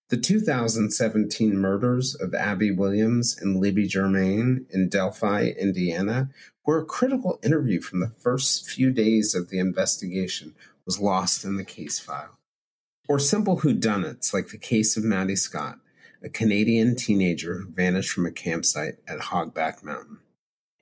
The 0.07 0.15
2017 0.15 1.57
murders 1.57 2.15
of 2.15 2.33
Abby 2.33 2.71
Williams 2.71 3.37
and 3.37 3.59
Libby 3.59 3.85
German 3.85 4.65
in 4.69 4.87
Delphi, 4.87 5.49
Indiana, 5.59 6.29
where 6.63 6.79
a 6.79 6.85
critical 6.85 7.37
interview 7.43 7.81
from 7.81 7.99
the 7.99 8.13
first 8.21 8.69
few 8.69 8.91
days 8.91 9.35
of 9.35 9.49
the 9.49 9.59
investigation 9.59 10.55
was 10.85 11.01
lost 11.01 11.43
in 11.43 11.57
the 11.57 11.65
case 11.65 11.99
file 11.99 12.38
or 13.09 13.17
simple 13.17 13.57
whodunits 13.57 14.33
like 14.33 14.49
the 14.49 14.57
case 14.57 14.95
of 14.95 15.03
Maddie 15.03 15.35
Scott, 15.35 15.79
a 16.23 16.29
Canadian 16.29 16.95
teenager 16.95 17.55
who 17.55 17.71
vanished 17.71 18.11
from 18.11 18.27
a 18.27 18.31
campsite 18.31 18.99
at 19.07 19.19
Hogback 19.19 19.83
Mountain. 19.83 20.19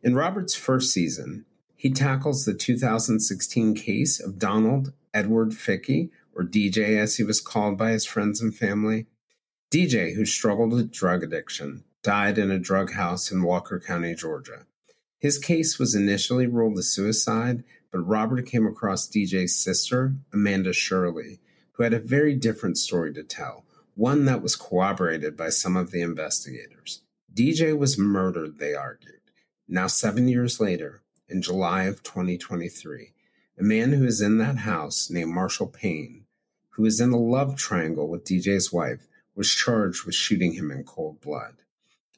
In 0.03 0.13
Robert's 0.13 0.53
first 0.53 0.91
season, 0.93 1.45
he 1.77 1.89
tackles 1.89 2.43
the 2.43 2.53
2016 2.53 3.75
case 3.75 4.19
of 4.19 4.37
Donald 4.37 4.91
Edward 5.13 5.53
Fickey, 5.53 6.11
or 6.35 6.43
DJ 6.43 6.99
as 6.99 7.15
he 7.15 7.23
was 7.23 7.39
called 7.39 7.77
by 7.77 7.91
his 7.91 8.05
friends 8.05 8.41
and 8.41 8.53
family. 8.53 9.05
DJ, 9.71 10.13
who 10.13 10.25
struggled 10.25 10.73
with 10.73 10.91
drug 10.91 11.23
addiction, 11.23 11.85
died 12.03 12.37
in 12.37 12.51
a 12.51 12.59
drug 12.59 12.91
house 12.91 13.31
in 13.31 13.41
Walker 13.41 13.79
County, 13.79 14.13
Georgia. 14.13 14.65
His 15.17 15.39
case 15.39 15.79
was 15.79 15.95
initially 15.95 16.45
ruled 16.45 16.77
a 16.77 16.83
suicide, 16.83 17.63
but 17.91 17.99
Robert 17.99 18.45
came 18.45 18.67
across 18.67 19.07
DJ's 19.07 19.55
sister, 19.55 20.13
Amanda 20.33 20.73
Shirley, 20.73 21.39
who 21.77 21.83
had 21.83 21.93
a 21.93 21.99
very 21.99 22.33
different 22.33 22.77
story 22.77 23.13
to 23.13 23.23
tell, 23.23 23.63
one 23.93 24.25
that 24.25 24.41
was 24.41 24.55
corroborated 24.55 25.37
by 25.37 25.49
some 25.49 25.77
of 25.77 25.91
the 25.91 26.01
investigators. 26.01 27.01
DJ 27.33 27.77
was 27.77 27.99
murdered, 27.99 28.57
they 28.57 28.73
argued. 28.73 29.21
Now, 29.67 29.85
seven 29.85 30.27
years 30.27 30.59
later, 30.59 31.01
in 31.29 31.41
July 31.41 31.83
of 31.83 32.01
2023, 32.01 33.13
a 33.59 33.63
man 33.63 33.91
who 33.91 34.05
is 34.05 34.21
in 34.21 34.39
that 34.39 34.57
house 34.57 35.09
named 35.09 35.33
Marshall 35.33 35.67
Payne, 35.67 36.25
who 36.69 36.85
is 36.85 36.99
in 36.99 37.11
a 37.11 37.17
love 37.17 37.55
triangle 37.55 38.07
with 38.07 38.25
DJ's 38.25 38.73
wife, 38.73 39.07
was 39.35 39.53
charged 39.53 40.05
with 40.05 40.15
shooting 40.15 40.53
him 40.53 40.71
in 40.71 40.83
cold 40.83 41.21
blood. 41.21 41.57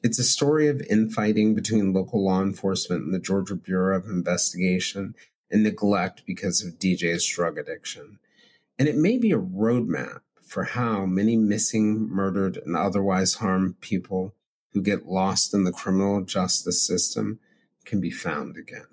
It's 0.02 0.18
a 0.18 0.24
story 0.24 0.68
of 0.68 0.80
infighting 0.88 1.54
between 1.54 1.92
local 1.92 2.24
law 2.24 2.40
enforcement 2.40 3.04
and 3.04 3.12
the 3.12 3.18
Georgia 3.18 3.56
Bureau 3.56 3.98
of 3.98 4.06
Investigation 4.06 5.14
and 5.50 5.62
neglect 5.62 6.22
because 6.24 6.64
of 6.64 6.78
DJ's 6.78 7.26
drug 7.26 7.58
addiction. 7.58 8.18
And 8.80 8.88
it 8.88 8.96
may 8.96 9.18
be 9.18 9.30
a 9.30 9.38
roadmap 9.38 10.22
for 10.40 10.64
how 10.64 11.04
many 11.04 11.36
missing, 11.36 12.08
murdered, 12.08 12.56
and 12.64 12.74
otherwise 12.74 13.34
harmed 13.34 13.82
people 13.82 14.34
who 14.72 14.80
get 14.80 15.04
lost 15.04 15.52
in 15.52 15.64
the 15.64 15.70
criminal 15.70 16.22
justice 16.22 16.80
system 16.80 17.40
can 17.84 18.00
be 18.00 18.10
found 18.10 18.56
again. 18.56 18.86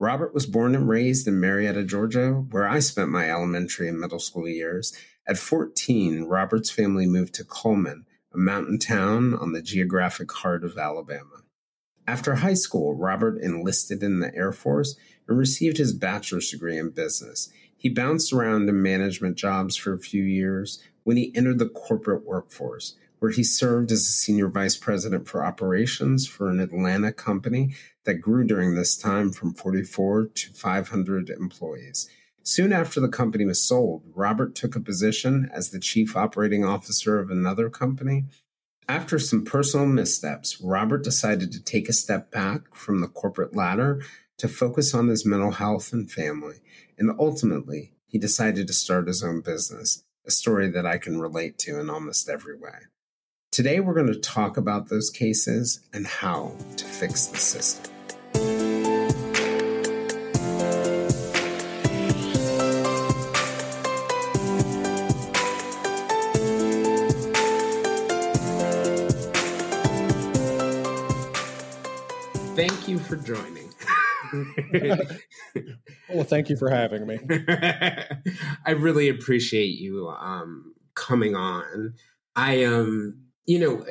Robert 0.00 0.34
was 0.34 0.44
born 0.44 0.74
and 0.74 0.88
raised 0.88 1.28
in 1.28 1.38
Marietta, 1.38 1.84
Georgia, 1.84 2.32
where 2.32 2.66
I 2.66 2.80
spent 2.80 3.10
my 3.10 3.30
elementary 3.30 3.88
and 3.88 4.00
middle 4.00 4.18
school 4.18 4.48
years. 4.48 4.92
At 5.24 5.38
14, 5.38 6.24
Robert's 6.24 6.70
family 6.70 7.06
moved 7.06 7.34
to 7.34 7.44
Coleman, 7.44 8.06
a 8.34 8.38
mountain 8.38 8.80
town 8.80 9.34
on 9.34 9.52
the 9.52 9.62
geographic 9.62 10.32
heart 10.32 10.64
of 10.64 10.76
Alabama. 10.76 11.44
After 12.08 12.36
high 12.36 12.54
school, 12.54 12.96
Robert 12.96 13.38
enlisted 13.40 14.02
in 14.02 14.18
the 14.18 14.34
Air 14.34 14.50
Force 14.50 14.96
and 15.28 15.38
received 15.38 15.76
his 15.76 15.92
bachelor's 15.92 16.50
degree 16.50 16.76
in 16.76 16.90
business. 16.90 17.50
He 17.78 17.88
bounced 17.88 18.32
around 18.32 18.68
in 18.68 18.82
management 18.82 19.36
jobs 19.36 19.76
for 19.76 19.94
a 19.94 20.00
few 20.00 20.24
years 20.24 20.82
when 21.04 21.16
he 21.16 21.34
entered 21.34 21.60
the 21.60 21.68
corporate 21.68 22.26
workforce, 22.26 22.96
where 23.20 23.30
he 23.30 23.44
served 23.44 23.92
as 23.92 24.00
a 24.00 24.12
senior 24.12 24.48
vice 24.48 24.76
president 24.76 25.28
for 25.28 25.44
operations 25.44 26.26
for 26.26 26.50
an 26.50 26.58
Atlanta 26.58 27.12
company 27.12 27.74
that 28.04 28.14
grew 28.14 28.44
during 28.44 28.74
this 28.74 28.96
time 28.96 29.30
from 29.30 29.54
44 29.54 30.26
to 30.26 30.52
500 30.52 31.30
employees. 31.30 32.08
Soon 32.42 32.72
after 32.72 32.98
the 32.98 33.08
company 33.08 33.44
was 33.44 33.60
sold, 33.62 34.02
Robert 34.14 34.54
took 34.54 34.74
a 34.74 34.80
position 34.80 35.48
as 35.52 35.70
the 35.70 35.78
chief 35.78 36.16
operating 36.16 36.64
officer 36.64 37.20
of 37.20 37.30
another 37.30 37.70
company. 37.70 38.24
After 38.88 39.18
some 39.18 39.44
personal 39.44 39.86
missteps, 39.86 40.60
Robert 40.60 41.04
decided 41.04 41.52
to 41.52 41.62
take 41.62 41.88
a 41.88 41.92
step 41.92 42.30
back 42.30 42.74
from 42.74 43.00
the 43.00 43.08
corporate 43.08 43.54
ladder 43.54 44.00
to 44.38 44.48
focus 44.48 44.94
on 44.94 45.08
his 45.08 45.26
mental 45.26 45.52
health 45.52 45.92
and 45.92 46.10
family 46.10 46.56
and 46.98 47.12
ultimately, 47.18 47.92
he 48.06 48.18
decided 48.18 48.66
to 48.66 48.72
start 48.72 49.06
his 49.06 49.22
own 49.22 49.40
business, 49.40 50.02
a 50.26 50.30
story 50.30 50.68
that 50.70 50.84
I 50.84 50.98
can 50.98 51.20
relate 51.20 51.58
to 51.58 51.78
in 51.78 51.88
almost 51.88 52.28
every 52.28 52.56
way. 52.56 52.86
Today, 53.52 53.80
we're 53.80 53.94
going 53.94 54.12
to 54.12 54.18
talk 54.18 54.56
about 54.56 54.88
those 54.88 55.10
cases 55.10 55.80
and 55.92 56.06
how 56.06 56.56
to 56.76 56.84
fix 56.84 57.26
the 57.26 57.38
system. 57.38 57.92
thank 72.58 72.88
you 72.88 72.98
for 72.98 73.14
joining. 73.14 73.67
well, 76.08 76.24
thank 76.24 76.48
you 76.48 76.56
for 76.56 76.70
having 76.70 77.06
me. 77.06 77.18
I 78.66 78.70
really 78.72 79.08
appreciate 79.08 79.78
you 79.78 80.08
um, 80.08 80.74
coming 80.94 81.34
on. 81.34 81.94
I 82.36 82.64
um, 82.64 83.28
you 83.46 83.58
know, 83.58 83.84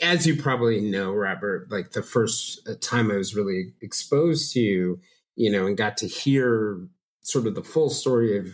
as 0.00 0.26
you 0.26 0.40
probably 0.40 0.80
know, 0.80 1.12
Robert, 1.12 1.70
like 1.70 1.92
the 1.92 2.02
first 2.02 2.66
uh, 2.66 2.74
time 2.80 3.10
I 3.10 3.16
was 3.16 3.34
really 3.34 3.74
exposed 3.82 4.54
to 4.54 4.60
you, 4.60 5.00
you 5.36 5.52
know, 5.52 5.66
and 5.66 5.76
got 5.76 5.98
to 5.98 6.08
hear 6.08 6.80
sort 7.20 7.46
of 7.46 7.54
the 7.54 7.62
full 7.62 7.90
story 7.90 8.38
of 8.38 8.48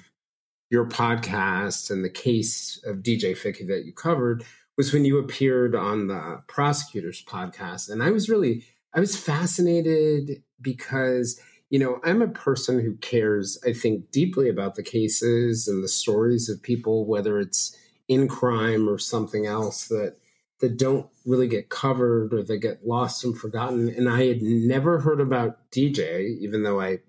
your 0.69 0.85
podcast 0.85 1.91
and 1.91 2.05
the 2.05 2.11
case 2.11 2.83
of 2.85 2.99
DJ 2.99 3.37
Fickey 3.37 3.65
that 3.67 3.85
you 3.85 3.93
covered 3.93 4.45
was 4.77 4.93
when 4.93 5.05
you 5.05 5.19
appeared 5.19 5.77
on 5.77 6.09
the 6.09 6.43
prosecutors 6.49 7.25
podcast. 7.25 7.89
And 7.89 8.03
I 8.03 8.11
was 8.11 8.29
really, 8.29 8.65
I 8.95 9.01
was 9.01 9.17
fascinated 9.17 10.43
because, 10.61 11.41
you 11.69 11.79
know, 11.79 12.01
I'm 12.05 12.23
a 12.23 12.29
person 12.29 12.81
who 12.81 12.97
cares, 12.97 13.59
I 13.67 13.73
think, 13.73 14.11
deeply 14.11 14.49
about 14.49 14.77
the 14.77 14.83
cases 14.83 15.67
and 15.67 15.83
the 15.83 15.89
stories 15.89 16.49
of 16.49 16.63
people, 16.63 17.07
whether 17.07 17.39
it's 17.39 17.77
in 18.07 18.29
crime 18.29 18.89
or 18.89 18.99
something 18.99 19.47
else 19.47 19.89
that 19.89 20.17
that 20.61 20.79
don't 20.79 21.09
really 21.27 21.49
get 21.49 21.69
covered 21.69 22.33
or 22.33 22.43
they 22.43 22.59
get 22.59 22.87
lost 22.87 23.25
and 23.25 23.37
forgotten. 23.37 23.89
And 23.89 24.09
I 24.09 24.27
had 24.27 24.41
never 24.41 25.01
heard 25.01 25.21
about 25.21 25.71
DJ, 25.71 26.39
even 26.39 26.63
though 26.63 26.81
I 26.81 27.01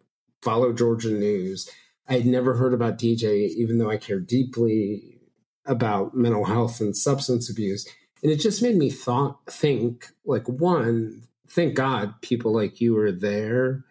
follow 0.42 0.74
Georgia 0.74 1.12
news. 1.12 1.70
I 2.08 2.14
had 2.14 2.26
never 2.26 2.56
heard 2.56 2.74
about 2.74 2.98
DJ, 2.98 3.50
even 3.50 3.78
though 3.78 3.90
I 3.90 3.98
care 3.98 4.20
deeply 4.20 5.20
about 5.66 6.16
mental 6.16 6.46
health 6.46 6.82
and 6.82 6.98
substance 6.98 7.50
abuse. 7.50 7.88
And 8.22 8.32
it 8.32 8.38
just 8.38 8.62
made 8.62 8.76
me 8.76 8.90
thought 8.90 9.40
think 9.50 10.08
like 10.26 10.48
one, 10.48 11.24
thank 11.48 11.76
God 11.76 12.22
people 12.22 12.54
like 12.54 12.82
you 12.82 12.98
are 12.98 13.12
there 13.12 13.84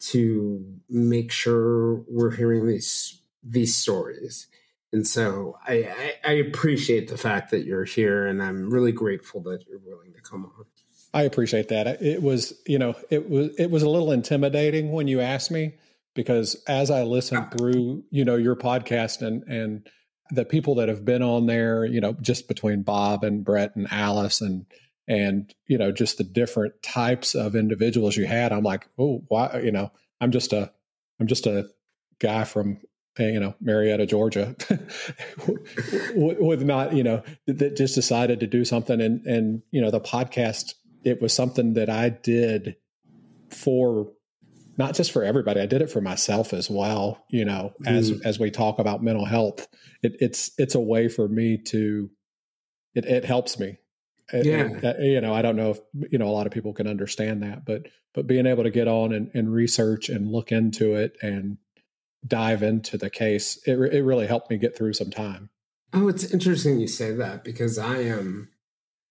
to 0.00 0.64
make 0.88 1.30
sure 1.30 1.96
we're 2.08 2.34
hearing 2.34 2.66
these 2.66 3.20
these 3.42 3.76
stories. 3.76 4.46
And 4.92 5.06
so 5.06 5.58
I, 5.66 5.90
I, 6.24 6.30
I 6.30 6.32
appreciate 6.32 7.08
the 7.08 7.16
fact 7.16 7.50
that 7.50 7.64
you're 7.64 7.84
here, 7.84 8.26
and 8.26 8.42
I'm 8.42 8.70
really 8.70 8.92
grateful 8.92 9.40
that 9.42 9.64
you're 9.66 9.78
willing 9.78 10.12
to 10.12 10.20
come 10.20 10.44
on. 10.44 10.66
I 11.14 11.22
appreciate 11.22 11.68
that. 11.68 12.02
It 12.02 12.22
was, 12.22 12.54
you 12.66 12.78
know, 12.78 12.94
it 13.10 13.28
was 13.28 13.54
it 13.58 13.70
was 13.70 13.82
a 13.82 13.88
little 13.88 14.12
intimidating 14.12 14.92
when 14.92 15.08
you 15.08 15.20
asked 15.20 15.50
me 15.50 15.74
because 16.14 16.62
as 16.66 16.90
I 16.90 17.02
listened 17.02 17.46
ah. 17.52 17.56
through, 17.56 18.04
you 18.10 18.24
know, 18.24 18.36
your 18.36 18.56
podcast 18.56 19.22
and 19.26 19.42
and 19.44 19.88
the 20.30 20.44
people 20.44 20.74
that 20.76 20.88
have 20.88 21.04
been 21.04 21.22
on 21.22 21.46
there, 21.46 21.84
you 21.84 22.00
know, 22.00 22.14
just 22.14 22.48
between 22.48 22.82
Bob 22.82 23.24
and 23.24 23.44
Brett 23.44 23.76
and 23.76 23.86
Alice 23.90 24.40
and 24.40 24.64
and 25.08 25.52
you 25.66 25.78
know 25.78 25.92
just 25.92 26.18
the 26.18 26.24
different 26.24 26.82
types 26.82 27.34
of 27.34 27.56
individuals 27.56 28.16
you 28.16 28.26
had, 28.26 28.52
I'm 28.52 28.64
like, 28.64 28.88
oh, 28.98 29.24
why? 29.28 29.60
You 29.62 29.72
know, 29.72 29.90
I'm 30.20 30.30
just 30.30 30.52
a 30.52 30.72
I'm 31.20 31.26
just 31.26 31.46
a 31.46 31.68
guy 32.18 32.44
from 32.44 32.78
you 33.18 33.40
know 33.40 33.54
Marietta, 33.60 34.06
Georgia, 34.06 34.56
with 36.14 36.62
not 36.62 36.94
you 36.94 37.02
know 37.02 37.22
that 37.46 37.76
just 37.76 37.94
decided 37.94 38.40
to 38.40 38.46
do 38.46 38.64
something, 38.64 39.00
and 39.00 39.26
and 39.26 39.62
you 39.70 39.80
know 39.80 39.90
the 39.90 40.00
podcast 40.00 40.74
it 41.04 41.20
was 41.20 41.32
something 41.32 41.74
that 41.74 41.90
I 41.90 42.08
did 42.10 42.76
for 43.50 44.12
not 44.78 44.94
just 44.94 45.12
for 45.12 45.22
everybody. 45.22 45.60
I 45.60 45.66
did 45.66 45.82
it 45.82 45.90
for 45.90 46.00
myself 46.00 46.52
as 46.52 46.70
well. 46.70 47.24
You 47.28 47.44
know, 47.44 47.72
mm. 47.82 47.88
as 47.88 48.10
as 48.24 48.38
we 48.38 48.50
talk 48.50 48.78
about 48.78 49.02
mental 49.02 49.24
health, 49.24 49.66
it, 50.02 50.16
it's 50.20 50.50
it's 50.58 50.74
a 50.74 50.80
way 50.80 51.08
for 51.08 51.28
me 51.28 51.58
to 51.66 52.10
it 52.94 53.04
it 53.04 53.24
helps 53.24 53.58
me. 53.58 53.78
Yeah, 54.32 54.70
uh, 54.82 54.94
you 54.98 55.20
know, 55.20 55.34
I 55.34 55.42
don't 55.42 55.56
know 55.56 55.70
if 55.70 55.80
you 56.10 56.18
know 56.18 56.28
a 56.28 56.32
lot 56.32 56.46
of 56.46 56.52
people 56.52 56.72
can 56.72 56.86
understand 56.86 57.42
that, 57.42 57.64
but 57.64 57.88
but 58.14 58.26
being 58.26 58.46
able 58.46 58.62
to 58.62 58.70
get 58.70 58.88
on 58.88 59.12
and, 59.12 59.30
and 59.34 59.52
research 59.52 60.08
and 60.08 60.30
look 60.30 60.52
into 60.52 60.94
it 60.94 61.16
and 61.22 61.58
dive 62.26 62.62
into 62.62 62.96
the 62.96 63.10
case, 63.10 63.58
it, 63.66 63.78
it 63.92 64.02
really 64.02 64.26
helped 64.26 64.50
me 64.50 64.56
get 64.56 64.76
through 64.76 64.92
some 64.92 65.10
time. 65.10 65.50
Oh, 65.92 66.08
it's 66.08 66.32
interesting 66.32 66.78
you 66.78 66.86
say 66.86 67.12
that 67.12 67.44
because 67.44 67.78
I 67.78 67.98
am, 67.98 68.18
um, 68.18 68.48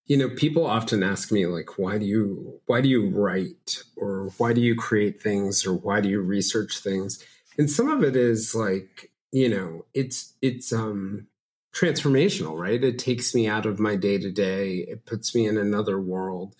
you 0.05 0.17
know, 0.17 0.29
people 0.29 0.65
often 0.65 1.03
ask 1.03 1.31
me 1.31 1.45
like, 1.45 1.77
why 1.77 1.97
do 1.97 2.05
you, 2.05 2.59
why 2.65 2.81
do 2.81 2.89
you 2.89 3.09
write 3.09 3.83
or 3.95 4.31
why 4.37 4.53
do 4.53 4.61
you 4.61 4.75
create 4.75 5.21
things 5.21 5.65
or 5.65 5.73
why 5.73 6.01
do 6.01 6.09
you 6.09 6.21
research 6.21 6.79
things? 6.79 7.23
And 7.57 7.69
some 7.69 7.89
of 7.89 8.03
it 8.03 8.15
is 8.15 8.55
like, 8.55 9.11
you 9.31 9.47
know, 9.49 9.85
it's, 9.93 10.33
it's, 10.41 10.73
um, 10.73 11.27
transformational, 11.73 12.59
right? 12.59 12.83
It 12.83 12.99
takes 12.99 13.33
me 13.33 13.47
out 13.47 13.65
of 13.65 13.79
my 13.79 13.95
day 13.95 14.17
to 14.17 14.31
day. 14.31 14.77
It 14.77 15.05
puts 15.05 15.33
me 15.33 15.47
in 15.47 15.57
another 15.57 15.99
world. 15.99 16.55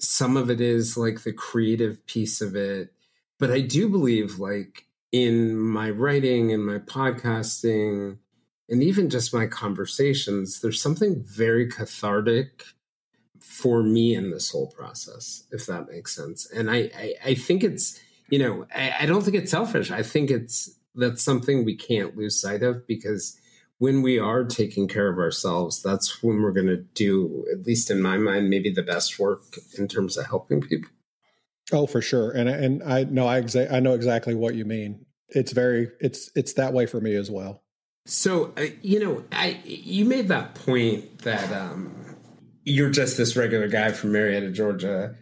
Some 0.00 0.36
of 0.36 0.50
it 0.50 0.60
is 0.60 0.96
like 0.96 1.22
the 1.22 1.32
creative 1.32 2.04
piece 2.06 2.40
of 2.40 2.56
it. 2.56 2.92
But 3.38 3.50
I 3.50 3.60
do 3.60 3.88
believe 3.88 4.38
like 4.38 4.86
in 5.12 5.56
my 5.56 5.90
writing 5.90 6.52
and 6.52 6.66
my 6.66 6.78
podcasting 6.78 8.18
and 8.68 8.82
even 8.82 9.10
just 9.10 9.34
my 9.34 9.46
conversations, 9.46 10.60
there's 10.60 10.80
something 10.80 11.22
very 11.22 11.68
cathartic 11.68 12.64
for 13.40 13.82
me 13.82 14.14
in 14.14 14.30
this 14.30 14.50
whole 14.50 14.68
process, 14.68 15.44
if 15.52 15.66
that 15.66 15.88
makes 15.88 16.16
sense. 16.16 16.50
And 16.50 16.70
I, 16.70 16.90
I, 16.96 17.14
I 17.24 17.34
think 17.34 17.62
it's, 17.62 18.00
you 18.30 18.38
know, 18.38 18.66
I, 18.74 18.94
I 19.00 19.06
don't 19.06 19.22
think 19.22 19.36
it's 19.36 19.50
selfish. 19.50 19.90
I 19.90 20.02
think 20.02 20.30
it's 20.30 20.70
that's 20.94 21.22
something 21.22 21.64
we 21.64 21.76
can't 21.76 22.16
lose 22.16 22.40
sight 22.40 22.62
of 22.62 22.86
because 22.86 23.38
when 23.84 24.00
we 24.00 24.18
are 24.18 24.44
taking 24.44 24.88
care 24.88 25.08
of 25.08 25.18
ourselves, 25.18 25.82
that's 25.82 26.22
when 26.22 26.40
we're 26.40 26.52
going 26.52 26.68
to 26.68 26.78
do, 26.78 27.44
at 27.52 27.66
least 27.66 27.90
in 27.90 28.00
my 28.00 28.16
mind, 28.16 28.48
maybe 28.48 28.70
the 28.70 28.82
best 28.82 29.18
work 29.18 29.42
in 29.76 29.86
terms 29.86 30.16
of 30.16 30.24
helping 30.24 30.62
people. 30.62 30.88
Oh, 31.70 31.86
for 31.86 32.00
sure, 32.00 32.30
and 32.30 32.48
and 32.48 32.82
I 32.82 33.04
know 33.04 33.26
I 33.26 33.40
exa- 33.42 33.70
I 33.70 33.80
know 33.80 33.92
exactly 33.92 34.34
what 34.34 34.54
you 34.54 34.64
mean. 34.64 35.04
It's 35.28 35.52
very 35.52 35.90
it's 36.00 36.30
it's 36.34 36.54
that 36.54 36.72
way 36.72 36.86
for 36.86 36.98
me 36.98 37.14
as 37.14 37.30
well. 37.30 37.62
So 38.06 38.54
uh, 38.56 38.66
you 38.80 39.00
know, 39.00 39.24
I 39.32 39.60
you 39.64 40.06
made 40.06 40.28
that 40.28 40.54
point 40.54 41.18
that 41.18 41.52
um, 41.52 42.16
you're 42.64 42.90
just 42.90 43.18
this 43.18 43.36
regular 43.36 43.68
guy 43.68 43.92
from 43.92 44.12
Marietta, 44.12 44.50
Georgia, 44.50 45.14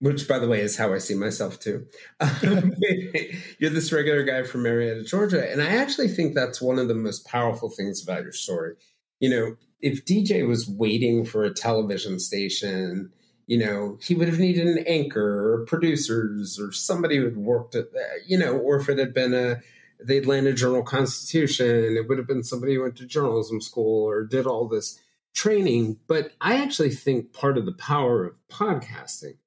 which, 0.00 0.26
by 0.26 0.38
the 0.38 0.48
way, 0.48 0.60
is 0.60 0.76
how 0.76 0.92
I 0.92 0.98
see 0.98 1.14
myself 1.14 1.60
too. 1.60 1.86
Um, 2.20 2.74
you're 3.58 3.70
this 3.70 3.92
regular 3.92 4.22
guy 4.22 4.42
from 4.42 4.62
Marietta, 4.62 5.04
Georgia, 5.04 5.50
and 5.50 5.62
I 5.62 5.76
actually 5.76 6.08
think 6.08 6.34
that's 6.34 6.60
one 6.60 6.78
of 6.78 6.88
the 6.88 6.94
most 6.94 7.26
powerful 7.26 7.70
things 7.70 8.02
about 8.02 8.22
your 8.22 8.32
story. 8.32 8.74
You 9.20 9.30
know, 9.30 9.56
if 9.80 10.04
DJ 10.04 10.46
was 10.46 10.68
waiting 10.68 11.24
for 11.24 11.44
a 11.44 11.54
television 11.54 12.18
station 12.18 13.12
you 13.50 13.58
know, 13.58 13.98
he 14.00 14.14
would 14.14 14.28
have 14.28 14.38
needed 14.38 14.68
an 14.68 14.84
anchor 14.86 15.54
or 15.54 15.64
producers 15.64 16.56
or 16.60 16.70
somebody 16.70 17.16
who 17.16 17.24
had 17.24 17.36
worked 17.36 17.74
at 17.74 17.92
that, 17.94 18.20
you 18.24 18.38
know, 18.38 18.56
or 18.56 18.76
if 18.78 18.88
it 18.88 18.96
had 18.96 19.12
been 19.12 19.34
a 19.34 19.60
the 19.98 20.18
Atlanta 20.18 20.52
Journal 20.52 20.84
Constitution, 20.84 21.96
it 21.96 22.08
would 22.08 22.16
have 22.16 22.28
been 22.28 22.44
somebody 22.44 22.76
who 22.76 22.82
went 22.82 22.94
to 22.98 23.06
journalism 23.06 23.60
school 23.60 24.08
or 24.08 24.22
did 24.22 24.46
all 24.46 24.68
this 24.68 25.00
training. 25.34 25.98
But 26.06 26.30
I 26.40 26.62
actually 26.62 26.90
think 26.90 27.32
part 27.32 27.58
of 27.58 27.66
the 27.66 27.72
power 27.72 28.24
of 28.24 28.34
podcasting 28.48 29.38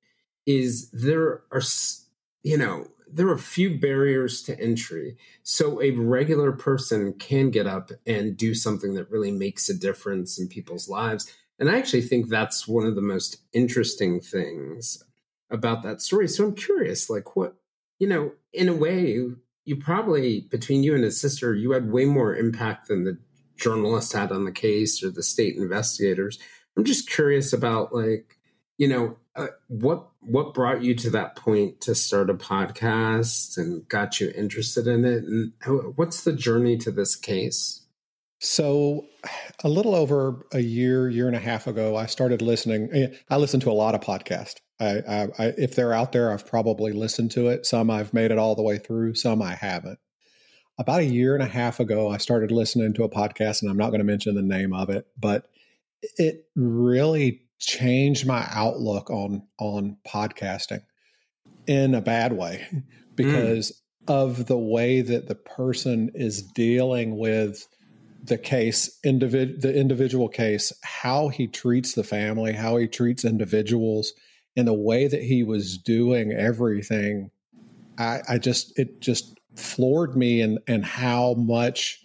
is 0.46 0.90
there 0.92 1.44
are, 1.52 1.62
you 2.44 2.58
know, 2.58 2.88
there 3.12 3.28
are 3.28 3.34
a 3.34 3.40
few 3.40 3.78
barriers 3.78 4.42
to 4.44 4.60
entry. 4.60 5.18
So 5.44 5.82
a 5.82 5.92
regular 5.92 6.52
person 6.52 7.14
can 7.14 7.52
get 7.52 7.68
up 7.68 7.92
and 8.08 8.36
do 8.36 8.54
something 8.56 8.96
that 8.96 9.12
really 9.12 9.32
makes 9.32 9.70
a 9.70 9.78
difference 9.78 10.40
in 10.40 10.48
people's 10.48 10.90
lives 10.90 11.32
and 11.60 11.70
I 11.70 11.78
actually 11.78 12.02
think 12.02 12.28
that's 12.28 12.68
one 12.68 12.86
of 12.86 12.96
the 12.96 13.02
most 13.02 13.38
interesting 13.54 14.20
things 14.20 15.04
about 15.50 15.84
that 15.84 16.02
story. 16.02 16.28
So 16.28 16.46
I'm 16.46 16.56
curious, 16.56 17.10
like 17.10 17.36
what, 17.36 17.56
you 18.00 18.08
know, 18.08 18.32
in 18.52 18.70
a 18.70 18.76
way, 18.76 19.24
you 19.66 19.76
probably, 19.78 20.42
between 20.42 20.84
you 20.84 20.96
and 20.96 21.04
his 21.04 21.22
sister, 21.22 21.54
you 21.54 21.72
had 21.72 21.92
way 21.92 22.06
more 22.06 22.36
impact 22.36 22.88
than 22.88 23.04
the 23.04 23.18
journalist 23.56 24.14
had 24.14 24.32
on 24.32 24.46
the 24.46 24.52
case 24.52 25.04
or 25.04 25.10
the 25.10 25.24
state 25.24 25.56
investigators. 25.56 26.40
I'm 26.76 26.84
just 26.84 27.10
curious 27.10 27.54
about 27.54 27.94
like, 27.94 28.38
you 28.78 28.88
know, 28.88 29.18
what 29.68 30.08
what 30.22 30.54
brought 30.54 30.84
you 30.84 30.96
to 30.96 31.10
that 31.12 31.36
point 31.36 31.82
to 31.82 31.96
start 31.96 32.30
a 32.30 32.34
podcast 32.34 33.58
and 33.58 33.88
got 33.90 34.20
you 34.20 34.32
interested 34.36 34.88
in 34.88 35.04
it, 35.06 35.24
and 35.24 35.54
what's 35.96 36.24
the 36.24 36.34
journey 36.34 36.78
to 36.78 36.92
this 36.92 37.16
case? 37.16 37.82
So, 38.40 39.06
a 39.64 39.70
little 39.70 39.96
over 39.96 40.46
a 40.52 40.60
year, 40.60 41.10
year 41.10 41.28
and 41.28 41.36
a 41.36 41.40
half 41.40 41.66
ago, 41.66 41.96
I 41.96 42.08
started 42.08 42.42
listening. 42.42 42.90
Eh, 42.94 43.08
I 43.30 43.38
listen 43.38 43.62
to 43.62 43.72
a 43.72 43.74
lot 43.74 43.96
of 43.96 44.02
podcasts. 44.02 44.58
I, 44.82 44.98
I, 45.08 45.28
I, 45.40 45.46
if 45.58 45.76
they're 45.76 45.94
out 45.94 46.12
there, 46.12 46.32
I've 46.32 46.46
probably 46.46 46.92
listened 46.92 47.32
to 47.32 47.48
it. 47.48 47.66
Some 47.66 47.90
I've 47.90 48.14
made 48.14 48.32
it 48.32 48.38
all 48.38 48.56
the 48.56 48.62
way 48.62 48.78
through. 48.78 49.16
Some 49.16 49.42
I 49.42 49.56
haven't. 49.56 49.98
About 50.78 51.00
a 51.00 51.06
year 51.06 51.36
and 51.36 51.44
a 51.44 51.48
half 51.48 51.80
ago, 51.80 52.10
I 52.10 52.18
started 52.18 52.52
listening 52.52 52.94
to 52.96 53.04
a 53.04 53.10
podcast, 53.10 53.62
and 53.62 53.72
I'm 53.72 53.78
not 53.78 53.92
going 53.92 54.00
to 54.00 54.06
mention 54.06 54.36
the 54.36 54.42
name 54.42 54.74
of 54.74 54.90
it, 54.90 55.08
but 55.18 55.50
it 56.18 56.46
really 56.56 57.43
changed 57.66 58.26
my 58.26 58.48
outlook 58.52 59.10
on 59.10 59.44
on 59.60 59.98
podcasting 60.08 60.82
in 61.68 61.96
a 61.96 62.02
bad 62.02 62.34
way 62.34 62.66
mm. 62.74 62.84
because 63.16 63.72
mm. 63.72 64.14
of 64.14 64.46
the 64.48 64.58
way 64.58 65.02
that 65.02 65.28
the 65.28 65.36
person 65.36 66.12
is 66.14 66.42
dealing 66.42 67.18
with 67.18 67.68
the 68.24 68.38
case, 68.38 69.00
individ- 69.06 69.62
the 69.62 69.78
individual 69.78 70.30
case, 70.30 70.72
how 70.82 71.28
he 71.28 71.46
treats 71.46 71.94
the 71.94 72.04
family, 72.04 72.54
how 72.54 72.78
he 72.78 72.88
treats 72.88 73.26
individuals, 73.26 74.14
and 74.56 74.68
the 74.68 74.74
way 74.74 75.08
that 75.08 75.22
he 75.22 75.44
was 75.44 75.78
doing 75.78 76.32
everything, 76.32 77.32
I, 77.98 78.22
I 78.30 78.38
just 78.38 78.78
it 78.80 79.02
just 79.02 79.38
floored 79.56 80.16
me 80.16 80.42
and 80.42 80.60
and 80.68 80.86
how 80.86 81.34
much 81.34 82.04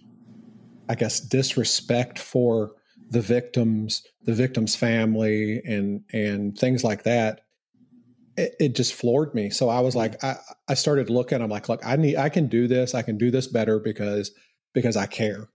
I 0.88 0.94
guess 0.94 1.20
disrespect 1.20 2.18
for 2.18 2.72
the 3.10 3.20
victims, 3.20 4.02
the 4.24 4.34
victim's 4.34 4.76
family, 4.76 5.62
and 5.64 6.02
and 6.12 6.56
things 6.56 6.84
like 6.84 7.04
that. 7.04 7.42
It, 8.36 8.54
it, 8.60 8.74
just 8.76 8.94
floored 8.94 9.34
me. 9.34 9.50
So 9.50 9.68
I 9.68 9.80
was 9.80 9.96
like, 9.96 10.22
I, 10.22 10.36
I 10.68 10.74
started 10.74 11.10
looking. 11.10 11.42
I'm 11.42 11.50
like, 11.50 11.68
look, 11.68 11.84
I 11.84 11.96
need, 11.96 12.16
I 12.16 12.28
can 12.28 12.46
do 12.46 12.68
this. 12.68 12.94
I 12.94 13.02
can 13.02 13.18
do 13.18 13.32
this 13.32 13.48
better 13.48 13.80
because 13.80 14.30
because 14.74 14.96
I 14.96 15.06
care. 15.06 15.48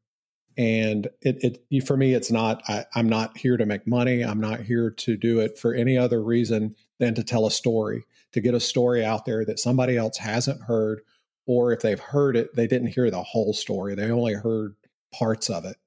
And 0.57 1.07
it, 1.21 1.63
it 1.71 1.87
for 1.87 1.95
me, 1.95 2.13
it's 2.13 2.31
not. 2.31 2.61
I, 2.67 2.85
I'm 2.93 3.07
not 3.07 3.37
here 3.37 3.57
to 3.57 3.65
make 3.65 3.87
money. 3.87 4.21
I'm 4.21 4.39
not 4.39 4.61
here 4.61 4.91
to 4.91 5.17
do 5.17 5.39
it 5.39 5.57
for 5.57 5.73
any 5.73 5.97
other 5.97 6.21
reason 6.21 6.75
than 6.99 7.15
to 7.15 7.23
tell 7.23 7.45
a 7.45 7.51
story, 7.51 8.05
to 8.33 8.41
get 8.41 8.53
a 8.53 8.59
story 8.59 9.03
out 9.03 9.25
there 9.25 9.45
that 9.45 9.59
somebody 9.59 9.97
else 9.97 10.17
hasn't 10.17 10.61
heard, 10.61 11.01
or 11.47 11.71
if 11.71 11.81
they've 11.81 11.99
heard 11.99 12.35
it, 12.35 12.55
they 12.55 12.67
didn't 12.67 12.89
hear 12.89 13.09
the 13.09 13.23
whole 13.23 13.53
story. 13.53 13.95
They 13.95 14.11
only 14.11 14.33
heard 14.33 14.75
parts 15.13 15.49
of 15.49 15.65
it. 15.65 15.77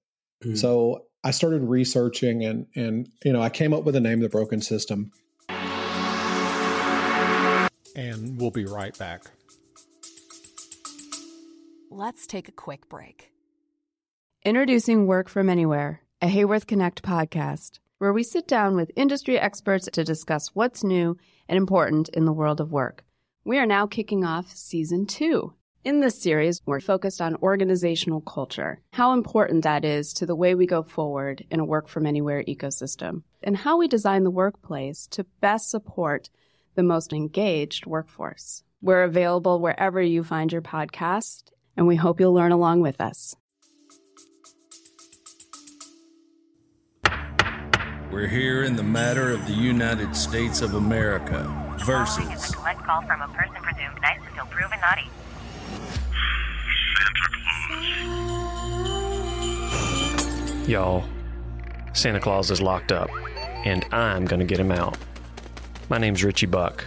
Mm-hmm. 0.42 0.56
So 0.56 1.04
I 1.26 1.32
started 1.32 1.64
researching 1.64 2.44
and 2.44 2.68
and 2.76 3.10
you 3.24 3.32
know 3.32 3.42
I 3.42 3.48
came 3.48 3.74
up 3.74 3.82
with 3.82 3.94
the 3.94 4.00
name 4.00 4.22
of 4.22 4.22
the 4.22 4.28
broken 4.28 4.60
system. 4.60 5.10
And 7.96 8.40
we'll 8.40 8.52
be 8.52 8.64
right 8.64 8.96
back. 8.96 9.24
Let's 11.90 12.28
take 12.28 12.48
a 12.48 12.52
quick 12.52 12.88
break. 12.88 13.32
Introducing 14.44 15.08
Work 15.08 15.28
from 15.28 15.48
Anywhere, 15.48 16.02
a 16.22 16.28
Haworth 16.28 16.68
Connect 16.68 17.02
podcast, 17.02 17.80
where 17.98 18.12
we 18.12 18.22
sit 18.22 18.46
down 18.46 18.76
with 18.76 18.92
industry 18.94 19.36
experts 19.36 19.88
to 19.92 20.04
discuss 20.04 20.54
what's 20.54 20.84
new 20.84 21.16
and 21.48 21.56
important 21.56 22.08
in 22.10 22.24
the 22.24 22.32
world 22.32 22.60
of 22.60 22.70
work. 22.70 23.02
We 23.44 23.58
are 23.58 23.66
now 23.66 23.88
kicking 23.88 24.24
off 24.24 24.54
season 24.54 25.06
two. 25.06 25.55
In 25.86 26.00
this 26.00 26.20
series, 26.20 26.60
we're 26.66 26.80
focused 26.80 27.20
on 27.20 27.36
organizational 27.36 28.20
culture, 28.20 28.80
how 28.92 29.12
important 29.12 29.62
that 29.62 29.84
is 29.84 30.12
to 30.14 30.26
the 30.26 30.34
way 30.34 30.56
we 30.56 30.66
go 30.66 30.82
forward 30.82 31.44
in 31.48 31.60
a 31.60 31.64
work 31.64 31.86
from 31.86 32.06
anywhere 32.06 32.42
ecosystem, 32.42 33.22
and 33.40 33.56
how 33.56 33.76
we 33.76 33.86
design 33.86 34.24
the 34.24 34.32
workplace 34.32 35.06
to 35.12 35.22
best 35.40 35.70
support 35.70 36.28
the 36.74 36.82
most 36.82 37.12
engaged 37.12 37.86
workforce. 37.86 38.64
We're 38.82 39.04
available 39.04 39.60
wherever 39.60 40.02
you 40.02 40.24
find 40.24 40.50
your 40.50 40.60
podcast, 40.60 41.52
and 41.76 41.86
we 41.86 41.94
hope 41.94 42.18
you'll 42.18 42.34
learn 42.34 42.50
along 42.50 42.80
with 42.80 43.00
us. 43.00 43.36
We're 48.10 48.26
here 48.26 48.64
in 48.64 48.74
the 48.74 48.82
matter 48.82 49.30
of 49.30 49.46
the 49.46 49.54
United 49.54 50.16
States 50.16 50.62
of 50.62 50.74
America 50.74 51.46
versus. 51.84 52.28
is 52.32 52.50
a 52.50 52.54
collect 52.54 52.82
call 52.82 53.02
from 53.02 53.22
a 53.22 53.28
person 53.28 53.54
presumed 53.62 54.00
nice 54.02 54.18
until 54.28 54.46
proven 54.46 54.80
naughty. 54.80 55.08
Y'all, 60.66 61.04
Santa 61.92 62.20
Claus 62.20 62.50
is 62.50 62.60
locked 62.60 62.90
up, 62.92 63.08
and 63.64 63.84
I'm 63.92 64.24
going 64.24 64.40
to 64.40 64.46
get 64.46 64.58
him 64.58 64.72
out. 64.72 64.98
My 65.88 65.98
name's 65.98 66.24
Richie 66.24 66.46
Buck. 66.46 66.84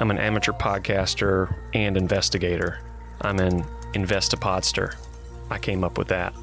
I'm 0.00 0.10
an 0.10 0.18
amateur 0.18 0.52
podcaster 0.52 1.54
and 1.74 1.96
investigator. 1.96 2.80
I'm 3.20 3.38
an 3.38 3.64
Investipodster. 3.94 4.96
I 5.50 5.58
came 5.58 5.84
up 5.84 5.98
with 5.98 6.08
that. 6.08 6.34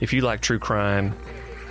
If 0.00 0.12
you 0.12 0.22
like 0.22 0.40
true 0.40 0.58
crime, 0.58 1.14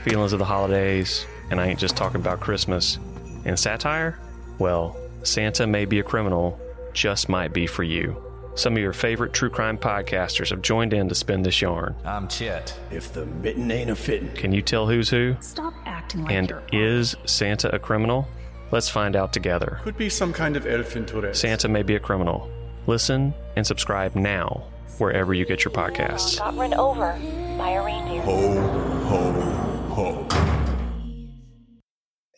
feelings 0.03 0.31
of 0.31 0.39
the 0.39 0.45
holidays, 0.45 1.25
and 1.51 1.59
I 1.59 1.67
ain't 1.67 1.79
just 1.79 1.97
talking 1.97 2.21
about 2.21 2.39
Christmas, 2.39 2.99
and 3.43 3.59
satire, 3.59 4.17
well, 4.59 4.95
Santa 5.23 5.67
may 5.67 5.85
be 5.85 5.99
a 5.99 6.03
criminal, 6.03 6.59
just 6.93 7.27
might 7.27 7.51
be 7.51 7.67
for 7.67 7.83
you. 7.83 8.32
Some 8.55 8.73
of 8.73 8.79
your 8.79 8.93
favorite 8.93 9.33
true 9.33 9.49
crime 9.49 9.79
podcasters 9.79 10.51
have 10.51 10.61
joined 10.61 10.93
in 10.93 11.09
to 11.09 11.15
spin 11.15 11.41
this 11.41 11.59
yarn. 11.59 11.95
I'm 12.05 12.27
Chet. 12.27 12.77
If 12.91 13.11
the 13.11 13.25
mitten 13.25 13.71
ain't 13.71 13.89
a 13.89 13.95
fitting. 13.95 14.31
Can 14.33 14.51
you 14.51 14.61
tell 14.61 14.87
who's 14.87 15.09
who? 15.09 15.35
Stop 15.39 15.73
acting 15.85 16.23
like 16.25 16.33
And 16.33 16.49
you're 16.49 16.63
is 16.71 17.15
Santa 17.25 17.73
a 17.73 17.79
criminal? 17.79 18.27
Let's 18.71 18.89
find 18.89 19.15
out 19.15 19.33
together. 19.33 19.79
Could 19.83 19.97
be 19.97 20.09
some 20.09 20.33
kind 20.33 20.55
of 20.55 20.67
elf 20.67 20.95
in 20.95 21.05
Tourette. 21.05 21.35
Santa 21.35 21.67
may 21.67 21.81
be 21.81 21.95
a 21.95 21.99
criminal. 21.99 22.49
Listen 22.85 23.33
and 23.55 23.65
subscribe 23.65 24.13
now 24.15 24.67
wherever 24.99 25.33
you 25.33 25.45
get 25.45 25.65
your 25.65 25.73
podcasts. 25.73 26.37
Got 26.37 26.55
run 26.55 26.73
over 26.75 27.19
by 27.57 27.71
a 27.71 27.83
reindeer. 27.83 28.21
Ho, 28.21 28.61
ho, 29.05 30.27
ho. 30.27 30.52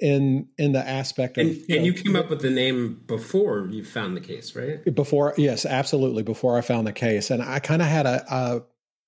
In 0.02 0.50
in 0.58 0.74
the 0.74 0.86
aspect 0.86 1.38
of 1.38 1.48
And, 1.48 1.66
and 1.70 1.86
you 1.86 1.94
came 1.94 2.18
up 2.18 2.30
with 2.30 2.42
the 2.42 2.50
name 2.50 3.02
before 3.08 3.70
you 3.72 3.86
found 3.86 4.18
the 4.18 4.22
case, 4.22 4.54
right? 4.54 4.84
before 4.94 5.34
yes 5.38 5.66
absolutely 5.66 6.22
before 6.22 6.58
i 6.58 6.62
found 6.62 6.86
the 6.86 6.92
case. 6.92 7.32
And 7.32 7.42
i 7.42 7.60
kind 7.60 7.82
of 7.82 7.88
had 7.88 8.06
a, 8.06 8.26
a 8.30 8.62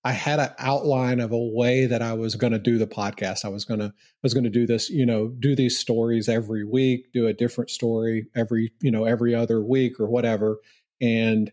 i 0.06 0.14
had 0.14 0.40
an 0.40 0.52
outline 0.60 1.20
of 1.20 1.34
a 1.34 1.38
way 1.38 1.88
that 1.88 2.02
i 2.02 2.14
was 2.14 2.36
going 2.36 2.54
to 2.54 2.60
do 2.60 2.78
the 2.78 2.88
podcast. 2.88 3.44
I 3.44 3.50
was 3.50 3.66
going 3.66 3.82
to 3.82 3.94
was 4.24 4.34
going 4.34 4.46
to 4.46 4.50
do 4.50 4.66
this 4.66 4.90
you 4.90 5.06
know 5.06 5.28
do 5.28 5.58
these 5.58 5.78
stories 5.78 6.30
every 6.30 6.64
week 6.64 7.12
do 7.12 7.28
a 7.28 7.34
different 7.34 7.70
story 7.70 8.28
every 8.34 8.72
you 8.82 8.90
know 8.90 9.04
every 9.04 9.36
other 9.36 9.62
week 9.62 10.00
or 10.00 10.08
whatever. 10.08 10.62
And 11.02 11.52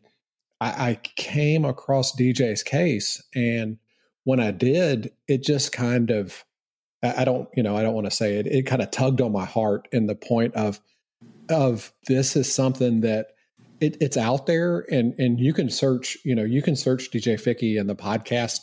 i, 0.61 0.91
I 0.91 0.95
came 1.17 1.65
across 1.65 2.15
dj's 2.17 2.63
case 2.63 3.21
and 3.35 3.79
when 4.23 4.39
i 4.39 4.53
did 4.53 5.11
it 5.27 5.43
just 5.43 5.73
kind 5.73 6.11
of 6.11 6.45
I 7.05 7.25
don't, 7.25 7.49
you 7.55 7.63
know, 7.63 7.77
I 7.77 7.83
don't 7.83 7.95
want 7.95 8.07
to 8.07 8.11
say 8.11 8.37
it. 8.37 8.47
It 8.47 8.63
kind 8.63 8.83
of 8.83 8.91
tugged 8.91 9.21
on 9.21 9.33
my 9.33 9.45
heart 9.45 9.89
in 9.93 10.07
the 10.07 10.15
point 10.15 10.55
of, 10.55 10.81
of 11.51 11.93
this 12.07 12.37
is 12.37 12.53
something 12.53 13.01
that 13.03 13.29
it, 13.81 13.97
it's 14.01 14.17
out 14.17 14.47
there, 14.47 14.87
and 14.91 15.15
and 15.19 15.39
you 15.41 15.53
can 15.53 15.69
search, 15.69 16.17
you 16.25 16.35
know, 16.35 16.45
you 16.45 16.63
can 16.63 16.77
search 16.77 17.11
DJ 17.11 17.39
Fickey 17.39 17.77
in 17.77 17.87
the 17.87 17.97
podcast, 17.97 18.61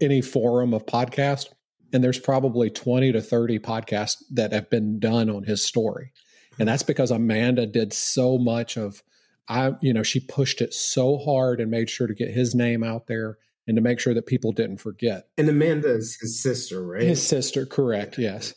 any 0.00 0.20
forum 0.20 0.74
of 0.74 0.86
podcast, 0.86 1.46
and 1.92 2.02
there's 2.02 2.18
probably 2.18 2.70
twenty 2.70 3.12
to 3.12 3.20
thirty 3.20 3.58
podcasts 3.58 4.22
that 4.32 4.52
have 4.52 4.68
been 4.70 4.98
done 4.98 5.30
on 5.30 5.44
his 5.44 5.62
story, 5.62 6.12
and 6.58 6.68
that's 6.68 6.82
because 6.82 7.10
Amanda 7.10 7.66
did 7.66 7.92
so 7.92 8.38
much 8.38 8.76
of, 8.76 9.02
I, 9.48 9.74
you 9.80 9.92
know, 9.92 10.02
she 10.02 10.18
pushed 10.18 10.60
it 10.60 10.74
so 10.74 11.18
hard 11.18 11.60
and 11.60 11.70
made 11.70 11.90
sure 11.90 12.06
to 12.06 12.14
get 12.14 12.30
his 12.30 12.54
name 12.54 12.82
out 12.82 13.06
there 13.06 13.38
and 13.66 13.76
to 13.76 13.80
make 13.80 14.00
sure 14.00 14.14
that 14.14 14.26
people 14.26 14.52
didn't 14.52 14.78
forget. 14.78 15.28
And 15.38 15.48
Amanda 15.48 15.94
is 15.94 16.16
his 16.20 16.42
sister, 16.42 16.84
right? 16.84 17.02
His 17.02 17.26
sister, 17.26 17.64
correct? 17.66 18.18
Yes. 18.18 18.54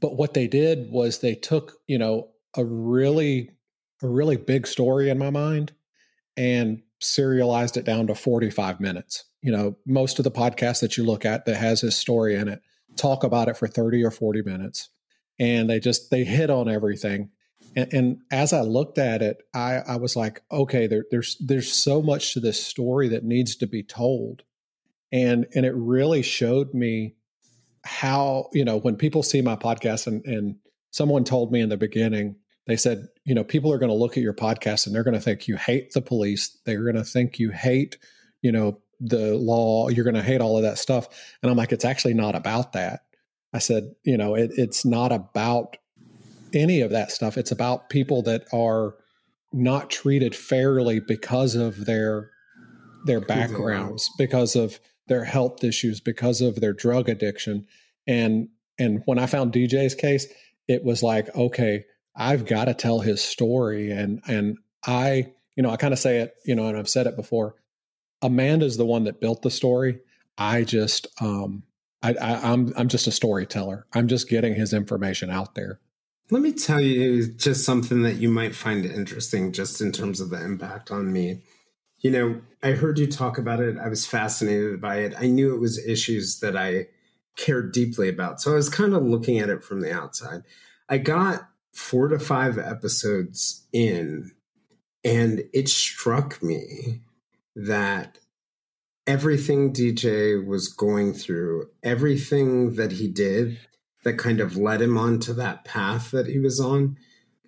But 0.00 0.16
what 0.16 0.34
they 0.34 0.46
did 0.46 0.90
was 0.90 1.18
they 1.18 1.34
took, 1.34 1.74
you 1.86 1.98
know, 1.98 2.30
a 2.56 2.64
really, 2.64 3.50
a 4.02 4.08
really 4.08 4.36
big 4.36 4.66
story 4.66 5.10
in 5.10 5.18
my 5.18 5.30
mind, 5.30 5.72
and 6.36 6.82
serialized 7.00 7.76
it 7.76 7.84
down 7.84 8.06
to 8.06 8.14
forty-five 8.14 8.80
minutes. 8.80 9.24
You 9.42 9.52
know, 9.52 9.76
most 9.86 10.18
of 10.18 10.24
the 10.24 10.30
podcasts 10.30 10.80
that 10.80 10.96
you 10.96 11.04
look 11.04 11.24
at 11.24 11.44
that 11.44 11.56
has 11.56 11.80
his 11.82 11.96
story 11.96 12.34
in 12.34 12.48
it 12.48 12.60
talk 12.96 13.24
about 13.24 13.48
it 13.48 13.56
for 13.56 13.68
thirty 13.68 14.02
or 14.02 14.10
forty 14.10 14.42
minutes, 14.42 14.88
and 15.38 15.68
they 15.68 15.80
just 15.80 16.10
they 16.10 16.24
hit 16.24 16.50
on 16.50 16.68
everything. 16.68 17.30
And, 17.74 17.92
and 17.92 18.18
as 18.30 18.54
I 18.54 18.62
looked 18.62 18.96
at 18.96 19.20
it, 19.20 19.42
I, 19.54 19.82
I 19.86 19.96
was 19.96 20.16
like, 20.16 20.42
okay, 20.50 20.86
there, 20.86 21.04
there's 21.10 21.36
there's 21.40 21.70
so 21.70 22.00
much 22.00 22.32
to 22.32 22.40
this 22.40 22.62
story 22.62 23.08
that 23.08 23.24
needs 23.24 23.56
to 23.56 23.66
be 23.66 23.82
told, 23.82 24.42
and 25.16 25.46
and 25.54 25.64
it 25.64 25.74
really 25.74 26.22
showed 26.22 26.74
me 26.74 27.14
how 27.84 28.48
you 28.52 28.64
know 28.64 28.76
when 28.76 28.96
people 28.96 29.22
see 29.22 29.40
my 29.40 29.56
podcast 29.56 30.06
and 30.06 30.24
and 30.26 30.56
someone 30.90 31.24
told 31.24 31.50
me 31.50 31.60
in 31.60 31.68
the 31.68 31.76
beginning 31.76 32.36
they 32.66 32.76
said 32.76 33.08
you 33.24 33.34
know 33.34 33.44
people 33.44 33.72
are 33.72 33.78
going 33.78 33.90
to 33.90 33.94
look 33.96 34.16
at 34.16 34.22
your 34.22 34.34
podcast 34.34 34.86
and 34.86 34.94
they're 34.94 35.04
going 35.04 35.14
to 35.14 35.20
think 35.20 35.48
you 35.48 35.56
hate 35.56 35.92
the 35.92 36.02
police. 36.02 36.58
They're 36.64 36.82
going 36.82 36.96
to 36.96 37.04
think 37.04 37.38
you 37.38 37.50
hate 37.50 37.96
you 38.42 38.52
know 38.52 38.80
the 39.00 39.34
law. 39.36 39.88
You're 39.88 40.04
going 40.04 40.14
to 40.14 40.22
hate 40.22 40.40
all 40.40 40.56
of 40.56 40.62
that 40.62 40.78
stuff. 40.78 41.08
And 41.42 41.50
i'm 41.50 41.56
like 41.56 41.72
it's 41.72 41.84
actually 41.84 42.14
not 42.14 42.34
about 42.34 42.72
that. 42.74 43.00
I 43.54 43.58
said 43.58 43.94
you 44.04 44.18
know 44.18 44.34
it, 44.34 44.50
it's 44.56 44.84
not 44.84 45.12
about 45.12 45.76
any 46.52 46.80
of 46.80 46.90
that 46.90 47.10
stuff. 47.10 47.38
It's 47.38 47.52
about 47.52 47.88
people 47.88 48.22
that 48.22 48.44
are 48.52 48.96
not 49.52 49.88
treated 49.90 50.34
fairly 50.34 51.00
because 51.00 51.54
of 51.54 51.86
their 51.86 52.30
their 53.06 53.20
backgrounds 53.20 54.10
because 54.18 54.56
of 54.56 54.80
their 55.08 55.24
health 55.24 55.62
issues 55.62 56.00
because 56.00 56.40
of 56.40 56.60
their 56.60 56.72
drug 56.72 57.08
addiction. 57.08 57.66
And 58.06 58.48
and 58.78 59.02
when 59.06 59.18
i 59.18 59.26
found 59.26 59.52
dj's 59.52 59.94
case 59.94 60.26
it 60.68 60.84
was 60.84 61.02
like 61.02 61.34
okay 61.34 61.86
i've 62.14 62.44
got 62.44 62.66
to 62.66 62.74
tell 62.74 63.00
his 63.00 63.22
story. 63.22 63.90
And 63.90 64.20
and 64.26 64.58
i 64.86 65.32
you 65.54 65.62
know 65.62 65.70
i 65.70 65.76
kind 65.76 65.94
of 65.94 65.98
say 65.98 66.18
it 66.18 66.34
you 66.44 66.54
know 66.54 66.68
and 66.68 66.76
i've 66.76 66.88
said 66.88 67.06
it 67.06 67.16
before. 67.16 67.54
Amanda's 68.22 68.76
the 68.76 68.86
one 68.86 69.04
that 69.04 69.20
built 69.20 69.42
the 69.42 69.50
story. 69.50 70.00
I 70.38 70.64
just 70.64 71.06
um 71.20 71.62
I, 72.02 72.14
I 72.14 72.52
i'm 72.52 72.72
i'm 72.76 72.88
just 72.88 73.06
a 73.06 73.12
storyteller. 73.12 73.86
I'm 73.92 74.08
just 74.08 74.28
getting 74.28 74.54
his 74.54 74.72
information 74.72 75.30
out 75.30 75.54
there. 75.54 75.80
Let 76.30 76.42
me 76.42 76.52
tell 76.52 76.80
you 76.80 77.28
just 77.28 77.64
something 77.64 78.02
that 78.02 78.16
you 78.16 78.28
might 78.28 78.54
find 78.54 78.84
interesting, 78.84 79.52
just 79.52 79.80
in 79.80 79.92
terms 79.92 80.20
of 80.20 80.30
the 80.30 80.42
impact 80.44 80.90
on 80.90 81.12
me. 81.12 81.42
You 82.06 82.12
know, 82.12 82.40
I 82.62 82.70
heard 82.70 83.00
you 83.00 83.08
talk 83.08 83.36
about 83.36 83.58
it. 83.58 83.76
I 83.76 83.88
was 83.88 84.06
fascinated 84.06 84.80
by 84.80 84.98
it. 84.98 85.14
I 85.18 85.26
knew 85.26 85.52
it 85.52 85.58
was 85.58 85.84
issues 85.84 86.38
that 86.38 86.56
I 86.56 86.86
cared 87.36 87.72
deeply 87.72 88.08
about. 88.08 88.40
So 88.40 88.52
I 88.52 88.54
was 88.54 88.68
kind 88.68 88.94
of 88.94 89.02
looking 89.02 89.40
at 89.40 89.48
it 89.48 89.64
from 89.64 89.80
the 89.80 89.92
outside. 89.92 90.44
I 90.88 90.98
got 90.98 91.48
four 91.72 92.06
to 92.06 92.20
five 92.20 92.58
episodes 92.58 93.66
in, 93.72 94.30
and 95.02 95.42
it 95.52 95.68
struck 95.68 96.40
me 96.44 97.00
that 97.56 98.20
everything 99.08 99.72
DJ 99.72 100.46
was 100.46 100.68
going 100.68 101.12
through, 101.12 101.70
everything 101.82 102.76
that 102.76 102.92
he 102.92 103.08
did 103.08 103.58
that 104.04 104.16
kind 104.16 104.38
of 104.38 104.56
led 104.56 104.80
him 104.80 104.96
onto 104.96 105.32
that 105.32 105.64
path 105.64 106.12
that 106.12 106.28
he 106.28 106.38
was 106.38 106.60
on, 106.60 106.98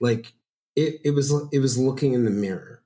like 0.01 0.33
it, 0.75 1.01
it 1.05 1.11
was 1.13 1.33
it 1.53 1.61
was 1.61 1.79
looking 1.79 2.13
in 2.13 2.25
the 2.25 2.33
mirror. 2.33 2.78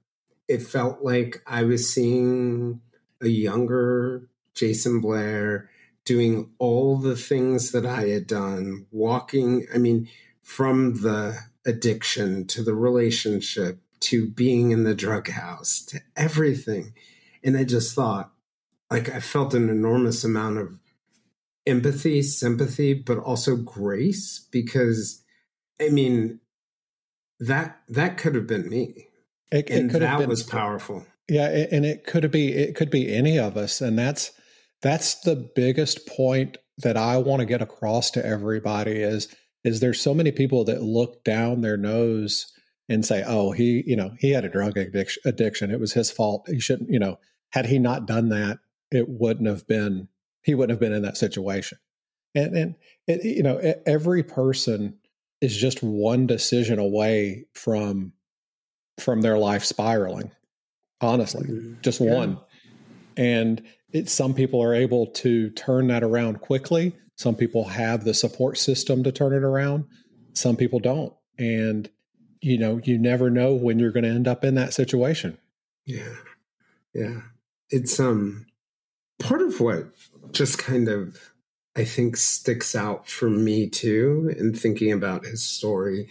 It 0.52 0.62
felt 0.62 1.02
like 1.02 1.42
I 1.46 1.62
was 1.62 1.92
seeing 1.92 2.82
a 3.22 3.28
younger 3.28 4.28
Jayson 4.54 5.00
Blair 5.00 5.70
doing 6.04 6.50
all 6.58 6.98
the 6.98 7.16
things 7.16 7.72
that 7.72 7.86
I 7.86 8.08
had 8.08 8.26
done, 8.26 8.86
walking, 8.90 9.66
I 9.74 9.78
mean, 9.78 10.08
from 10.42 11.00
the 11.00 11.38
addiction 11.64 12.46
to 12.48 12.62
the 12.62 12.74
relationship 12.74 13.78
to 14.00 14.28
being 14.28 14.72
in 14.72 14.84
the 14.84 14.94
drug 14.94 15.30
house 15.30 15.80
to 15.86 16.00
everything. 16.16 16.92
And 17.42 17.56
I 17.56 17.64
just 17.64 17.94
thought, 17.94 18.32
like, 18.90 19.08
I 19.08 19.20
felt 19.20 19.54
an 19.54 19.70
enormous 19.70 20.22
amount 20.22 20.58
of 20.58 20.78
empathy, 21.66 22.20
sympathy, 22.22 22.92
but 22.92 23.18
also 23.18 23.56
grace 23.56 24.46
because, 24.50 25.22
I 25.80 25.88
mean, 25.88 26.40
that 27.40 27.80
that 27.88 28.18
could 28.18 28.34
have 28.34 28.46
been 28.46 28.68
me. 28.68 29.08
It, 29.52 29.70
and 29.70 29.90
it 29.90 29.92
could 29.92 30.02
that 30.02 30.08
have 30.08 30.18
been, 30.20 30.28
was 30.30 30.42
powerful. 30.42 31.06
Yeah, 31.28 31.48
and 31.70 31.84
it 31.84 32.04
could 32.04 32.30
be 32.30 32.52
it 32.52 32.74
could 32.74 32.90
be 32.90 33.14
any 33.14 33.38
of 33.38 33.56
us, 33.56 33.80
and 33.80 33.98
that's 33.98 34.32
that's 34.80 35.20
the 35.20 35.36
biggest 35.36 36.06
point 36.08 36.56
that 36.78 36.96
I 36.96 37.18
want 37.18 37.40
to 37.40 37.46
get 37.46 37.62
across 37.62 38.10
to 38.12 38.24
everybody 38.24 39.02
is 39.02 39.28
is 39.62 39.80
there's 39.80 40.00
so 40.00 40.14
many 40.14 40.32
people 40.32 40.64
that 40.64 40.82
look 40.82 41.22
down 41.22 41.60
their 41.60 41.76
nose 41.76 42.50
and 42.88 43.04
say, 43.04 43.22
"Oh, 43.26 43.52
he, 43.52 43.84
you 43.86 43.94
know, 43.94 44.14
he 44.18 44.30
had 44.30 44.44
a 44.44 44.48
drug 44.48 44.76
addiction. 44.76 45.22
Addiction. 45.24 45.70
It 45.70 45.80
was 45.80 45.92
his 45.92 46.10
fault. 46.10 46.48
He 46.48 46.58
shouldn't, 46.58 46.90
you 46.90 46.98
know, 46.98 47.18
had 47.50 47.66
he 47.66 47.78
not 47.78 48.06
done 48.06 48.30
that, 48.30 48.58
it 48.90 49.06
wouldn't 49.08 49.48
have 49.48 49.66
been. 49.66 50.08
He 50.42 50.54
wouldn't 50.54 50.70
have 50.70 50.80
been 50.80 50.94
in 50.94 51.02
that 51.02 51.16
situation." 51.18 51.78
And 52.34 52.56
and 52.56 52.74
it, 53.06 53.22
you 53.24 53.42
know, 53.42 53.58
every 53.86 54.22
person 54.22 54.98
is 55.40 55.56
just 55.56 55.82
one 55.82 56.26
decision 56.26 56.78
away 56.78 57.44
from 57.52 58.12
from 59.02 59.20
their 59.20 59.38
life 59.38 59.64
spiraling. 59.64 60.30
Honestly, 61.00 61.48
mm-hmm. 61.48 61.80
just 61.82 62.00
yeah. 62.00 62.14
one. 62.14 62.38
And 63.16 63.62
it, 63.92 64.08
some 64.08 64.34
people 64.34 64.62
are 64.62 64.74
able 64.74 65.06
to 65.06 65.50
turn 65.50 65.88
that 65.88 66.02
around 66.02 66.40
quickly. 66.40 66.94
Some 67.16 67.34
people 67.34 67.64
have 67.64 68.04
the 68.04 68.14
support 68.14 68.56
system 68.56 69.04
to 69.04 69.12
turn 69.12 69.32
it 69.32 69.42
around. 69.42 69.84
Some 70.32 70.56
people 70.56 70.78
don't. 70.78 71.12
And, 71.38 71.90
you 72.40 72.56
know, 72.58 72.80
you 72.82 72.98
never 72.98 73.30
know 73.30 73.54
when 73.54 73.78
you're 73.78 73.92
going 73.92 74.04
to 74.04 74.10
end 74.10 74.28
up 74.28 74.44
in 74.44 74.54
that 74.54 74.72
situation. 74.72 75.38
Yeah. 75.84 76.14
Yeah. 76.94 77.20
It's 77.70 77.98
um 77.98 78.46
part 79.18 79.42
of 79.42 79.60
what 79.60 79.88
just 80.32 80.58
kind 80.58 80.88
of 80.88 81.32
I 81.74 81.84
think 81.84 82.16
sticks 82.16 82.74
out 82.74 83.08
for 83.08 83.30
me 83.30 83.68
too 83.68 84.34
in 84.38 84.54
thinking 84.54 84.92
about 84.92 85.24
his 85.24 85.42
story 85.42 86.10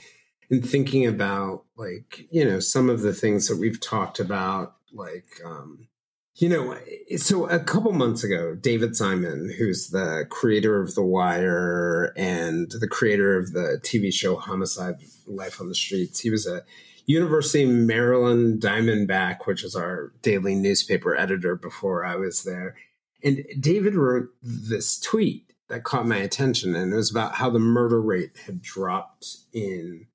and 0.52 0.68
thinking 0.68 1.08
about 1.08 1.64
like, 1.78 2.28
you 2.30 2.46
know, 2.46 2.60
some 2.60 2.90
of 2.90 3.02
the 3.02 3.14
things 3.14 3.48
that 3.48 3.58
we've 3.58 3.80
talked 3.80 4.20
about, 4.20 4.76
like 4.94 5.42
um 5.44 5.88
you 6.36 6.48
know, 6.48 6.78
so 7.18 7.48
a 7.50 7.60
couple 7.60 7.92
months 7.92 8.24
ago, 8.24 8.56
David 8.56 8.96
Simon, 8.96 9.54
who's 9.58 9.90
the 9.90 10.26
creator 10.30 10.82
of 10.82 10.96
The 10.96 11.04
Wire 11.04 12.14
and 12.16 12.72
the 12.80 12.88
creator 12.88 13.38
of 13.38 13.52
the 13.52 13.80
TV 13.84 14.14
show 14.14 14.38
Homicide 14.38 14.96
Life 15.28 15.60
on 15.60 15.68
the 15.68 15.76
Streets, 15.76 16.22
he 16.22 16.30
was 16.30 16.48
a 16.48 16.64
University 17.06 17.64
of 17.64 17.70
Maryland 17.70 18.62
Diamondback, 18.62 19.46
which 19.46 19.64
is 19.64 19.76
our 19.76 20.14
daily 20.22 20.56
newspaper 20.56 21.16
editor 21.16 21.56
before 21.56 22.06
I 22.06 22.16
was 22.16 22.44
there. 22.44 22.76
And 23.24 23.46
David 23.60 23.96
wrote 23.96 24.30
this 24.42 25.00
tweet 25.00 25.54
that 25.68 25.84
caught 25.84 26.08
my 26.08 26.18
attention, 26.18 26.76
and 26.76 26.94
it 26.94 26.96
was 26.96 27.12
about 27.12 27.36
how 27.36 27.50
the 27.50 27.60
murder 27.60 28.02
rate 28.02 28.38
had 28.46 28.62
dropped 28.62 29.38
in 29.54 30.08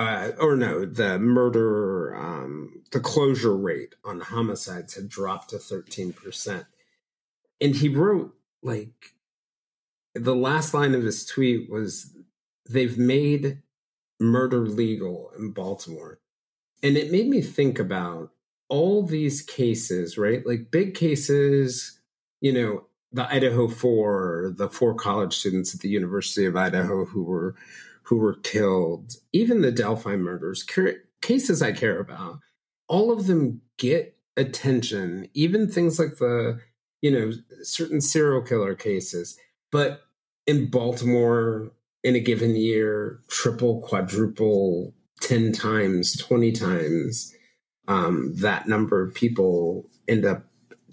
uh, 0.00 0.32
or 0.40 0.56
no, 0.56 0.86
the 0.86 1.18
murder, 1.18 2.16
um, 2.16 2.82
the 2.90 3.00
closure 3.00 3.54
rate 3.54 3.94
on 4.02 4.18
homicides 4.20 4.94
had 4.94 5.10
dropped 5.10 5.50
to 5.50 5.56
13%. 5.56 6.64
And 7.60 7.76
he 7.76 7.90
wrote, 7.90 8.34
like, 8.62 9.12
the 10.14 10.34
last 10.34 10.72
line 10.72 10.94
of 10.94 11.02
his 11.02 11.26
tweet 11.26 11.68
was, 11.68 12.16
they've 12.66 12.96
made 12.96 13.58
murder 14.18 14.66
legal 14.66 15.32
in 15.38 15.50
Baltimore. 15.50 16.18
And 16.82 16.96
it 16.96 17.12
made 17.12 17.28
me 17.28 17.42
think 17.42 17.78
about 17.78 18.30
all 18.70 19.02
these 19.02 19.42
cases, 19.42 20.16
right? 20.16 20.46
Like 20.46 20.70
big 20.70 20.94
cases, 20.94 22.00
you 22.40 22.54
know, 22.54 22.86
the 23.12 23.30
Idaho 23.30 23.68
Four, 23.68 24.54
the 24.56 24.70
four 24.70 24.94
college 24.94 25.36
students 25.36 25.74
at 25.74 25.82
the 25.82 25.90
University 25.90 26.46
of 26.46 26.56
Idaho 26.56 27.04
who 27.04 27.22
were 27.22 27.54
who 28.10 28.16
were 28.16 28.34
killed, 28.34 29.12
even 29.32 29.62
the 29.62 29.70
Delphi 29.70 30.16
murders, 30.16 30.66
cases 31.22 31.62
I 31.62 31.70
care 31.70 32.00
about, 32.00 32.40
all 32.88 33.12
of 33.12 33.28
them 33.28 33.60
get 33.78 34.16
attention, 34.36 35.28
even 35.32 35.70
things 35.70 35.96
like 35.96 36.16
the, 36.16 36.58
you 37.02 37.12
know, 37.12 37.30
certain 37.62 38.00
serial 38.00 38.42
killer 38.42 38.74
cases. 38.74 39.38
But 39.70 40.00
in 40.44 40.70
Baltimore, 40.72 41.70
in 42.02 42.16
a 42.16 42.20
given 42.20 42.56
year, 42.56 43.20
triple, 43.28 43.80
quadruple, 43.80 44.92
10 45.20 45.52
times, 45.52 46.16
20 46.16 46.50
times, 46.50 47.32
um, 47.86 48.32
that 48.38 48.66
number 48.66 49.04
of 49.04 49.14
people 49.14 49.88
end 50.08 50.24
up 50.24 50.46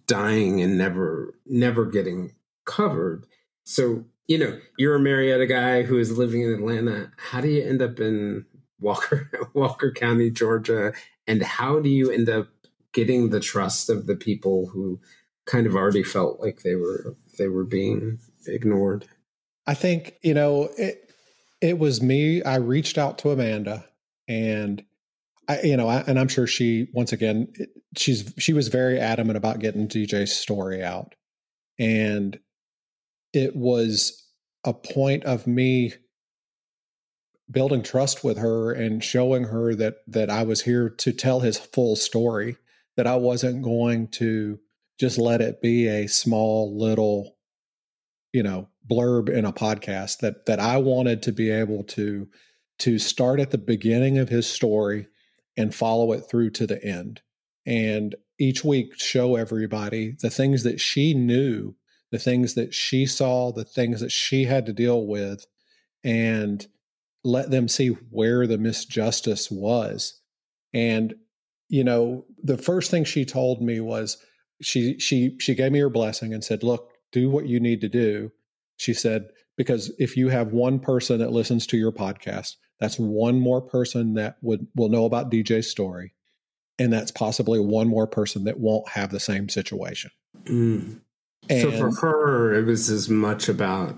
dying 0.06 0.62
and 0.62 0.78
never, 0.78 1.34
never 1.48 1.88
getting 1.88 2.36
covered. 2.66 3.26
So 3.64 4.06
you 4.28 4.38
know, 4.38 4.60
you're 4.78 4.96
a 4.96 5.00
Marietta 5.00 5.48
guy 5.48 5.84
who 5.84 5.98
is 5.98 6.18
living 6.18 6.42
in 6.42 6.54
Atlanta. 6.54 7.12
How 7.18 7.42
do 7.42 7.48
you 7.48 7.64
end 7.64 7.82
up 7.82 8.00
in 8.00 8.46
Walker, 8.80 9.32
Walker 9.54 9.92
County, 9.92 10.30
Georgia? 10.30 10.94
And 11.26 11.42
how 11.42 11.80
do 11.80 11.90
you 11.90 12.12
end 12.12 12.30
up 12.30 12.48
getting 12.94 13.30
the 13.30 13.40
trust 13.40 13.90
of 13.90 14.06
the 14.06 14.16
people 14.16 14.68
who 14.68 15.00
kind 15.46 15.66
of 15.66 15.76
already 15.76 16.04
felt 16.04 16.40
like 16.40 16.62
they 16.62 16.76
were 16.76 17.16
they 17.38 17.48
were 17.48 17.64
being 17.64 18.20
ignored? 18.46 19.08
I 19.66 19.74
think, 19.74 20.16
you 20.22 20.34
know, 20.34 20.70
it 20.78 21.12
it 21.62 21.80
was 21.80 22.02
me. 22.02 22.44
I 22.44 22.56
reached 22.58 22.98
out 22.98 23.18
to 23.20 23.32
Amanda 23.32 23.86
and 24.28 24.84
I, 25.48 25.62
you 25.62 25.78
know, 25.78 25.88
I, 25.88 26.02
and 26.02 26.20
I'm 26.20 26.28
sure 26.28 26.46
she, 26.46 26.88
once 26.94 27.14
again, 27.14 27.48
she's 27.96 28.34
she 28.38 28.54
was 28.54 28.68
very 28.68 29.00
adamant 29.00 29.38
about 29.38 29.60
getting 29.60 29.88
DJ's 29.88 30.36
story 30.36 30.84
out, 30.84 31.16
and 31.80 32.38
it 33.38 33.56
was 33.56 34.24
a 34.66 34.74
point 34.74 35.24
of 35.24 35.48
me 35.48 35.94
building 37.50 37.84
trust 37.84 38.24
with 38.24 38.38
her 38.38 38.74
and 38.74 39.04
showing 39.04 39.46
her 39.46 39.74
that 39.76 39.98
that 40.08 40.30
I 40.30 40.44
was 40.44 40.62
here 40.62 40.90
to 40.90 41.14
tell 41.14 41.40
his 41.40 41.58
full 41.58 41.96
story 41.96 42.58
that 42.98 43.08
I 43.08 43.16
wasn't 43.16 43.64
going 43.64 44.10
to 44.10 44.60
just 45.00 45.18
let 45.18 45.40
it 45.40 45.62
be 45.62 45.88
a 45.88 46.08
small 46.08 46.78
little 46.78 47.38
you 48.34 48.44
know 48.44 48.68
blurb 48.90 49.30
in 49.30 49.46
a 49.46 49.54
podcast 49.54 50.20
that 50.20 50.46
that 50.48 50.60
I 50.60 50.78
wanted 50.78 51.24
to 51.24 51.32
be 51.32 51.52
able 51.52 51.84
to 51.84 52.28
to 52.80 53.00
start 53.00 53.40
at 53.40 53.52
the 53.52 53.58
beginning 53.58 54.18
of 54.18 54.30
his 54.30 54.48
story 54.48 55.08
and 55.56 55.74
follow 55.74 56.12
it 56.12 56.22
through 56.30 56.52
to 56.52 56.68
the 56.68 56.84
end. 56.84 57.22
And 57.66 58.16
each 58.40 58.64
week 58.64 59.00
show 59.00 59.36
everybody 59.36 60.16
the 60.22 60.30
things 60.30 60.64
that 60.64 60.80
she 60.80 61.14
knew 61.14 61.76
the 62.12 62.20
things 62.20 62.54
that 62.56 62.74
she 62.74 63.06
saw, 63.06 63.52
the 63.52 63.66
things 63.66 64.00
that 64.02 64.12
she 64.12 64.46
had 64.46 64.66
to 64.66 64.74
deal 64.74 65.06
with, 65.06 65.46
and 66.04 66.66
let 67.24 67.52
them 67.52 67.68
see 67.68 67.90
where 68.10 68.48
the 68.48 68.58
misjustice 68.58 69.52
was. 69.52 70.20
And, 70.74 71.16
you 71.70 71.84
know, 71.84 72.26
the 72.42 72.58
first 72.58 72.92
thing 72.92 73.04
she 73.04 73.26
told 73.26 73.62
me 73.62 73.80
was 73.80 74.18
she 74.62 74.98
she 75.00 75.36
she 75.40 75.54
gave 75.54 75.72
me 75.72 75.80
her 75.80 75.90
blessing 75.90 76.34
and 76.34 76.44
said, 76.44 76.64
look, 76.64 76.92
do 77.12 77.30
what 77.30 77.48
you 77.48 77.60
need 77.60 77.82
to 77.82 77.90
do. 77.90 78.32
She 78.78 78.94
said, 78.94 79.30
because 79.58 79.92
if 80.00 80.16
you 80.16 80.30
have 80.30 80.54
one 80.54 80.80
person 80.80 81.20
that 81.20 81.32
listens 81.32 81.68
to 81.68 81.78
your 81.78 81.92
podcast, 81.92 82.56
that's 82.80 83.00
one 83.00 83.40
more 83.40 83.62
person 83.62 84.14
that 84.14 84.38
would 84.42 84.68
will 84.76 84.90
know 84.90 85.06
about 85.06 85.32
DJ's 85.32 85.70
story. 85.70 86.14
And 86.80 86.94
that's 86.94 87.12
possibly 87.12 87.60
one 87.60 87.88
more 87.88 88.06
person 88.06 88.44
that 88.44 88.60
won't 88.60 88.88
have 88.90 89.10
the 89.10 89.20
same 89.20 89.50
situation. 89.50 90.12
Mm. 90.46 91.02
And 91.50 91.62
so 91.62 91.72
for 91.72 91.92
her, 92.02 92.54
it 92.54 92.66
was 92.66 92.90
as 92.90 93.10
much 93.10 93.50
about 93.50 93.98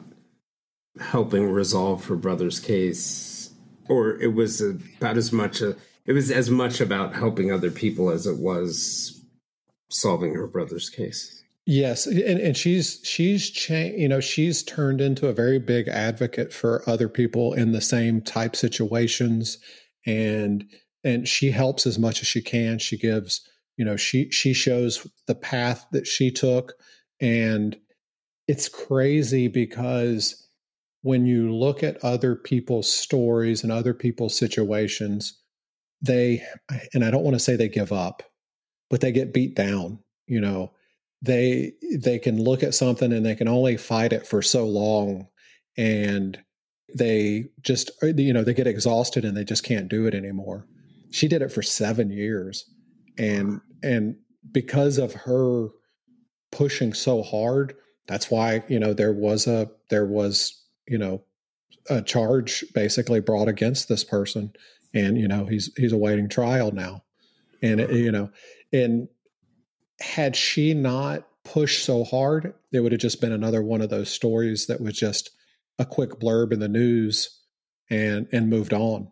helping 0.99 1.51
resolve 1.51 2.05
her 2.05 2.15
brother's 2.15 2.59
case, 2.59 3.51
or 3.87 4.19
it 4.21 4.33
was 4.33 4.61
about 4.61 5.17
as 5.17 5.31
much. 5.31 5.61
A, 5.61 5.75
it 6.05 6.13
was 6.13 6.31
as 6.31 6.49
much 6.49 6.81
about 6.81 7.15
helping 7.15 7.51
other 7.51 7.71
people 7.71 8.09
as 8.09 8.25
it 8.25 8.37
was 8.37 9.23
solving 9.89 10.33
her 10.35 10.47
brother's 10.47 10.89
case. 10.89 11.43
Yes, 11.65 12.07
and, 12.07 12.39
and 12.39 12.57
she's 12.57 12.99
she's 13.03 13.49
changed. 13.49 13.99
You 13.99 14.07
know, 14.07 14.19
she's 14.19 14.63
turned 14.63 15.01
into 15.01 15.27
a 15.27 15.33
very 15.33 15.59
big 15.59 15.87
advocate 15.87 16.51
for 16.51 16.83
other 16.87 17.07
people 17.07 17.53
in 17.53 17.73
the 17.73 17.81
same 17.81 18.21
type 18.21 18.55
situations, 18.55 19.59
and 20.05 20.65
and 21.03 21.27
she 21.27 21.51
helps 21.51 21.85
as 21.85 21.99
much 21.99 22.21
as 22.21 22.27
she 22.27 22.41
can. 22.41 22.79
She 22.79 22.97
gives, 22.97 23.47
you 23.77 23.85
know, 23.85 23.97
she 23.97 24.31
she 24.31 24.53
shows 24.53 25.07
the 25.27 25.35
path 25.35 25.85
that 25.91 26.07
she 26.07 26.31
took, 26.31 26.73
and 27.21 27.77
it's 28.47 28.69
crazy 28.69 29.47
because 29.47 30.47
when 31.01 31.25
you 31.25 31.53
look 31.53 31.83
at 31.83 32.03
other 32.03 32.35
people's 32.35 32.91
stories 32.91 33.63
and 33.63 33.71
other 33.71 33.93
people's 33.93 34.37
situations, 34.37 35.39
they 36.01 36.43
and 36.93 37.03
I 37.03 37.11
don't 37.11 37.23
want 37.23 37.35
to 37.35 37.39
say 37.39 37.55
they 37.55 37.69
give 37.69 37.91
up, 37.91 38.23
but 38.89 39.01
they 39.01 39.11
get 39.11 39.33
beat 39.33 39.55
down. 39.55 39.99
You 40.27 40.41
know 40.41 40.71
they 41.21 41.73
they 41.97 42.19
can 42.19 42.41
look 42.41 42.63
at 42.63 42.73
something 42.73 43.11
and 43.11 43.25
they 43.25 43.35
can 43.35 43.47
only 43.47 43.77
fight 43.77 44.13
it 44.13 44.25
for 44.25 44.41
so 44.41 44.65
long 44.65 45.27
and 45.77 46.39
they 46.95 47.45
just 47.61 47.91
uh, 48.01 48.07
you 48.07 48.33
know 48.33 48.43
they 48.43 48.53
get 48.53 48.67
exhausted 48.67 49.25
and 49.25 49.35
they 49.35 49.43
just 49.43 49.63
can't 49.63 49.89
do 49.89 50.07
it 50.07 50.15
anymore 50.15 50.65
she 51.11 51.27
did 51.27 51.41
it 51.41 51.51
for 51.51 51.61
7 51.61 52.09
years 52.09 52.69
and 53.17 53.59
and 53.83 54.15
because 54.51 54.97
of 54.97 55.13
her 55.13 55.67
pushing 56.51 56.93
so 56.93 57.21
hard 57.21 57.75
that's 58.09 58.31
why 58.31 58.63
you 58.67 58.79
know 58.79 58.93
there 58.93 59.13
was 59.13 59.45
a 59.45 59.69
there 59.91 60.05
was 60.05 60.59
you 60.87 60.97
know 60.97 61.21
a 61.89 62.01
charge 62.01 62.65
basically 62.73 63.19
brought 63.19 63.47
against 63.47 63.87
this 63.87 64.03
person. 64.03 64.51
And 64.93 65.17
you 65.19 65.27
know 65.27 65.45
he's 65.45 65.71
he's 65.77 65.93
awaiting 65.93 66.27
trial 66.27 66.71
now. 66.71 67.03
And 67.61 67.79
it, 67.79 67.91
you 67.91 68.11
know 68.11 68.31
and 68.73 69.07
had 70.01 70.35
she 70.35 70.73
not 70.73 71.27
pushed 71.43 71.85
so 71.85 72.03
hard, 72.03 72.53
it 72.71 72.79
would 72.79 72.91
have 72.93 73.01
just 73.01 73.21
been 73.21 73.31
another 73.31 73.61
one 73.61 73.81
of 73.81 73.89
those 73.89 74.09
stories 74.09 74.65
that 74.67 74.81
was 74.81 74.97
just 74.97 75.29
a 75.77 75.85
quick 75.85 76.19
blurb 76.19 76.51
in 76.51 76.59
the 76.59 76.67
news 76.67 77.39
and 77.91 78.27
and 78.31 78.49
moved 78.49 78.73
on. 78.73 79.11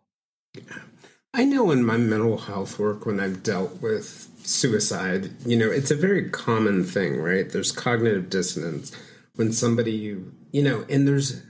I 1.34 1.44
know 1.44 1.70
in 1.70 1.84
my 1.84 1.96
mental 1.96 2.38
health 2.38 2.78
work 2.78 3.06
when 3.06 3.20
I've 3.20 3.42
dealt 3.42 3.82
with 3.82 4.28
suicide, 4.42 5.30
you 5.46 5.56
know, 5.56 5.70
it's 5.70 5.90
a 5.90 5.96
very 5.96 6.30
common 6.30 6.84
thing, 6.84 7.20
right? 7.20 7.48
There's 7.50 7.70
cognitive 7.70 8.30
dissonance 8.30 8.96
when 9.34 9.52
somebody 9.52 9.92
you, 9.92 10.32
you 10.52 10.62
know, 10.62 10.84
and 10.88 11.06
there's 11.06 11.42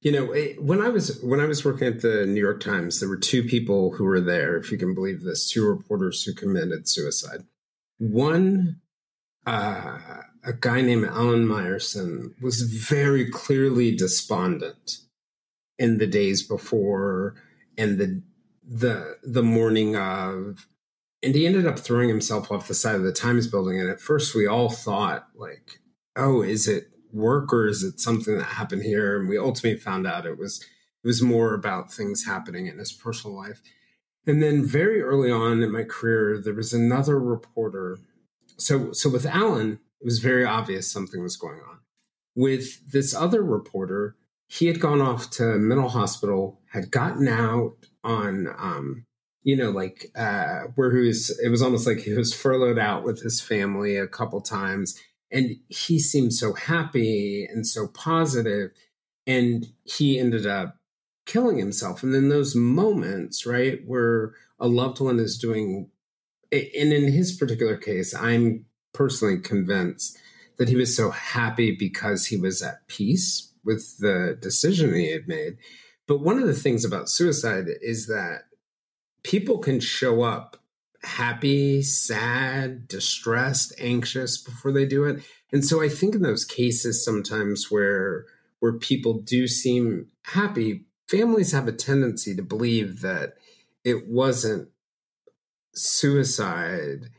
you 0.00 0.12
know, 0.12 0.34
when 0.58 0.82
I 0.82 0.90
was 0.90 1.18
when 1.22 1.40
I 1.40 1.46
was 1.46 1.64
working 1.64 1.88
at 1.88 2.02
the 2.02 2.26
New 2.26 2.40
York 2.40 2.60
Times, 2.60 3.00
there 3.00 3.08
were 3.08 3.16
two 3.16 3.42
people 3.42 3.92
who 3.92 4.04
were 4.04 4.20
there, 4.20 4.58
if 4.58 4.70
you 4.70 4.76
can 4.76 4.94
believe 4.94 5.22
this, 5.22 5.50
two 5.50 5.66
reporters 5.66 6.22
who 6.22 6.34
committed 6.34 6.86
suicide. 6.86 7.44
One 7.96 8.82
uh, 9.46 9.98
a 10.44 10.52
guy 10.52 10.82
named 10.82 11.06
Allen 11.06 11.46
Myerson 11.46 12.40
was 12.42 12.62
very 12.62 13.30
clearly 13.30 13.96
despondent 13.96 14.98
in 15.78 15.98
the 15.98 16.06
days 16.06 16.42
before 16.46 17.34
and 17.78 17.98
the 17.98 18.22
the 18.66 19.18
the 19.22 19.42
morning 19.42 19.96
of 19.96 20.66
and 21.22 21.34
he 21.34 21.46
ended 21.46 21.66
up 21.66 21.78
throwing 21.78 22.08
himself 22.08 22.50
off 22.50 22.68
the 22.68 22.74
side 22.74 22.96
of 22.96 23.02
the 23.02 23.12
Times 23.12 23.46
building. 23.46 23.80
And 23.80 23.88
at 23.88 24.00
first 24.00 24.34
we 24.34 24.46
all 24.46 24.70
thought 24.70 25.28
like 25.34 25.80
oh 26.16 26.42
is 26.42 26.66
it 26.68 26.88
work 27.12 27.52
or 27.52 27.66
is 27.66 27.82
it 27.82 28.00
something 28.00 28.36
that 28.38 28.44
happened 28.44 28.82
here? 28.82 29.18
And 29.18 29.28
we 29.28 29.38
ultimately 29.38 29.78
found 29.78 30.06
out 30.06 30.26
it 30.26 30.38
was 30.38 30.62
it 31.02 31.06
was 31.06 31.22
more 31.22 31.54
about 31.54 31.92
things 31.92 32.24
happening 32.24 32.66
in 32.66 32.78
his 32.78 32.92
personal 32.92 33.36
life. 33.36 33.60
And 34.26 34.42
then 34.42 34.64
very 34.64 35.02
early 35.02 35.30
on 35.30 35.62
in 35.62 35.70
my 35.70 35.84
career 35.84 36.40
there 36.42 36.54
was 36.54 36.72
another 36.72 37.18
reporter. 37.18 37.98
So 38.56 38.92
so 38.92 39.10
with 39.10 39.26
Alan, 39.26 39.80
it 40.00 40.04
was 40.04 40.20
very 40.20 40.44
obvious 40.44 40.90
something 40.90 41.22
was 41.22 41.36
going 41.36 41.60
on. 41.60 41.80
With 42.34 42.90
this 42.90 43.14
other 43.14 43.42
reporter, 43.44 44.16
he 44.48 44.66
had 44.66 44.80
gone 44.80 45.00
off 45.00 45.30
to 45.30 45.56
mental 45.58 45.90
hospital, 45.90 46.60
had 46.72 46.90
gotten 46.90 47.28
out 47.28 47.76
on 48.04 48.48
um, 48.58 49.06
you 49.42 49.56
know, 49.56 49.70
like 49.70 50.10
uh 50.16 50.62
where 50.74 50.94
he 50.96 51.06
was 51.06 51.36
it 51.42 51.48
was 51.48 51.62
almost 51.62 51.86
like 51.86 51.98
he 51.98 52.14
was 52.14 52.34
furloughed 52.34 52.78
out 52.78 53.04
with 53.04 53.22
his 53.22 53.40
family 53.40 53.96
a 53.96 54.06
couple 54.06 54.40
times. 54.40 54.98
And 55.30 55.56
he 55.68 55.98
seemed 55.98 56.32
so 56.32 56.52
happy 56.52 57.44
and 57.50 57.66
so 57.66 57.88
positive, 57.88 58.70
and 59.26 59.66
he 59.84 60.18
ended 60.18 60.46
up 60.46 60.76
killing 61.26 61.58
himself. 61.58 62.02
And 62.02 62.14
then 62.14 62.28
those 62.28 62.54
moments, 62.54 63.44
right, 63.46 63.80
where 63.86 64.34
a 64.60 64.68
loved 64.68 65.00
one 65.00 65.18
is 65.18 65.38
doing 65.38 65.90
and 66.52 66.92
in 66.92 67.12
his 67.12 67.32
particular 67.32 67.76
case, 67.76 68.14
I'm 68.14 68.66
personally 68.92 69.38
convinced 69.38 70.18
that 70.58 70.68
he 70.68 70.76
was 70.76 70.96
so 70.96 71.10
happy 71.10 71.74
because 71.76 72.26
he 72.26 72.36
was 72.36 72.62
at 72.62 72.86
peace 72.86 73.52
with 73.64 73.98
the 73.98 74.38
decision 74.40 74.94
he 74.94 75.10
had 75.10 75.26
made. 75.26 75.56
But 76.06 76.20
one 76.20 76.38
of 76.38 76.46
the 76.46 76.54
things 76.54 76.84
about 76.84 77.08
suicide 77.08 77.66
is 77.80 78.06
that 78.06 78.44
people 79.22 79.58
can 79.58 79.80
show 79.80 80.22
up 80.22 80.58
happy, 81.02 81.82
sad, 81.82 82.88
distressed, 82.88 83.74
anxious 83.78 84.38
before 84.42 84.72
they 84.72 84.86
do 84.86 85.04
it. 85.04 85.22
And 85.52 85.64
so 85.64 85.82
I 85.82 85.88
think 85.88 86.14
in 86.14 86.22
those 86.22 86.44
cases 86.44 87.04
sometimes 87.04 87.70
where 87.70 88.26
where 88.60 88.72
people 88.72 89.20
do 89.20 89.46
seem 89.46 90.06
happy, 90.22 90.86
families 91.06 91.52
have 91.52 91.68
a 91.68 91.72
tendency 91.72 92.34
to 92.34 92.42
believe 92.42 93.02
that 93.02 93.34
it 93.84 94.08
wasn't 94.08 94.70
suicide. 95.74 97.10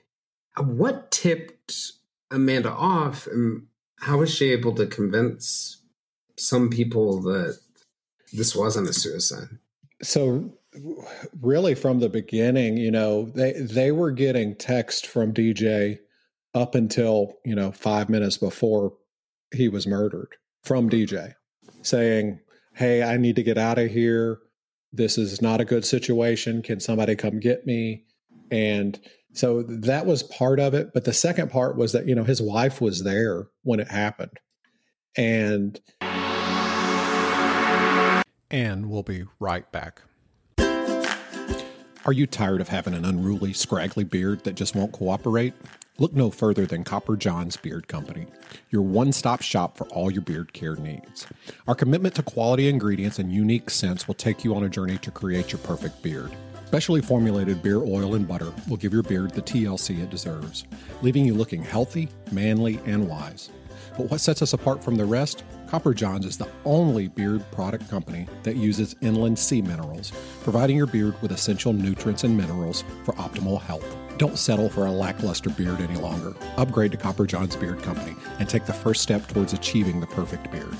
Uh, 0.58 0.64
what 0.64 1.12
tipped 1.12 1.92
Amanda 2.32 2.72
off, 2.72 3.28
and 3.28 3.68
how 4.00 4.18
was 4.18 4.34
she 4.34 4.52
able 4.52 4.74
to 4.74 4.88
convince 4.88 5.84
some 6.36 6.70
people 6.70 7.22
that 7.22 7.60
this 8.34 8.56
wasn't 8.56 8.90
a 8.90 8.94
suicide? 8.94 9.48
So, 10.02 10.54
really, 11.42 11.76
from 11.76 12.00
the 12.00 12.10
beginning, 12.10 12.78
you 12.78 12.92
know, 12.92 13.32
they 13.36 13.54
they 13.54 13.92
were 13.92 14.12
getting 14.12 14.56
text 14.56 15.08
from 15.08 15.34
DJ 15.34 16.00
up 16.54 16.76
until 16.76 17.34
you 17.46 17.56
know 17.56 17.72
five 17.72 18.10
minutes 18.10 18.38
before 18.38 18.94
he 19.54 19.68
was 19.68 19.88
murdered 19.88 20.36
from 20.64 20.90
DJ 20.90 21.34
saying, 21.82 22.40
"Hey, 22.74 23.04
I 23.04 23.18
need 23.18 23.36
to 23.38 23.44
get 23.44 23.58
out 23.58 23.80
of 23.80 23.92
here. 23.92 24.40
This 24.92 25.18
is 25.18 25.42
not 25.42 25.62
a 25.62 25.66
good 25.66 25.86
situation. 25.86 26.62
Can 26.62 26.80
somebody 26.80 27.16
come 27.16 27.40
get 27.40 27.66
me?" 27.66 28.06
And 28.52 29.00
so 29.36 29.64
that 29.64 30.06
was 30.06 30.24
part 30.24 30.60
of 30.60 30.74
it. 30.74 30.92
But 30.94 31.04
the 31.04 31.14
second 31.14 31.52
part 31.52 31.76
was 31.76 31.92
that, 31.92 32.08
you 32.08 32.16
know, 32.16 32.24
his 32.24 32.42
wife 32.42 32.80
was 32.80 33.04
there 33.04 33.48
when 33.64 33.80
it 33.80 33.90
happened. 33.90 34.40
And 35.18 35.80
and 38.50 38.90
we'll 38.90 39.04
be 39.04 39.26
right 39.40 39.70
back. 39.72 40.02
Are 42.06 42.14
you 42.14 42.28
tired 42.28 42.62
of 42.62 42.70
having 42.70 42.94
an 42.94 43.04
unruly, 43.04 43.52
scraggly 43.52 44.04
beard 44.04 44.44
that 44.44 44.54
just 44.54 44.76
won't 44.76 44.92
cooperate? 44.92 45.54
Look 45.98 46.14
no 46.14 46.30
further 46.30 46.66
than 46.66 46.84
Copper 46.84 47.16
John's 47.16 47.58
Beard 47.58 47.88
Company, 47.88 48.28
your 48.70 48.82
one 48.82 49.12
stop 49.12 49.42
shop 49.42 49.78
for 49.78 49.88
all 49.88 50.12
your 50.12 50.22
beard 50.22 50.54
care 50.54 50.76
needs. 50.76 51.26
Our 51.68 51.74
commitment 51.74 52.14
to 52.16 52.24
quality 52.24 52.68
ingredients 52.68 53.18
and 53.18 53.32
unique 53.32 53.70
scents 53.70 54.08
will 54.08 54.14
take 54.14 54.44
you 54.44 54.54
on 54.56 54.66
a 54.66 54.70
journey 54.70 54.98
to 55.00 55.10
create 55.10 55.52
your 55.52 55.60
perfect 55.60 56.04
beard. 56.04 56.32
Specially 56.68 57.02
formulated 57.02 57.64
beer 57.64 57.78
oil 57.78 58.16
and 58.16 58.28
butter 58.28 58.52
will 58.68 58.78
give 58.78 58.92
your 58.92 59.04
beard 59.04 59.32
the 59.32 59.42
TLC 59.42 60.04
it 60.04 60.10
deserves, 60.10 60.66
leaving 61.02 61.26
you 61.26 61.34
looking 61.34 61.64
healthy, 61.64 62.10
manly, 62.32 62.80
and 62.86 63.08
wise. 63.08 63.50
But 63.98 64.12
what 64.12 64.20
sets 64.20 64.42
us 64.42 64.54
apart 64.54 64.84
from 64.84 64.96
the 64.96 65.06
rest? 65.06 65.44
Copper 65.68 65.94
Johns 65.94 66.26
is 66.26 66.38
the 66.38 66.48
only 66.64 67.08
beard 67.08 67.44
product 67.52 67.90
company 67.90 68.28
that 68.44 68.56
uses 68.56 68.96
inland 69.02 69.38
sea 69.38 69.62
minerals, 69.62 70.12
providing 70.44 70.78
your 70.78 70.86
beard 70.86 71.20
with 71.22 71.32
essential 71.32 71.74
nutrients 71.74 72.24
and 72.24 72.38
minerals 72.38 72.84
for 73.04 73.14
optimal 73.14 73.60
health. 73.62 73.86
Don't 74.18 74.38
settle 74.38 74.70
for 74.70 74.86
a 74.86 74.92
lackluster 74.92 75.50
beard 75.50 75.82
any 75.82 76.00
longer. 76.00 76.34
Upgrade 76.58 76.92
to 76.92 76.98
Copper 76.98 77.26
Johns 77.26 77.56
Beard 77.56 77.82
Company 77.82 78.16
and 78.40 78.48
take 78.48 78.66
the 78.66 78.74
first 78.74 79.02
step 79.02 79.28
towards 79.28 79.54
achieving 79.54 80.00
the 80.00 80.08
perfect 80.08 80.52
beard. 80.52 80.76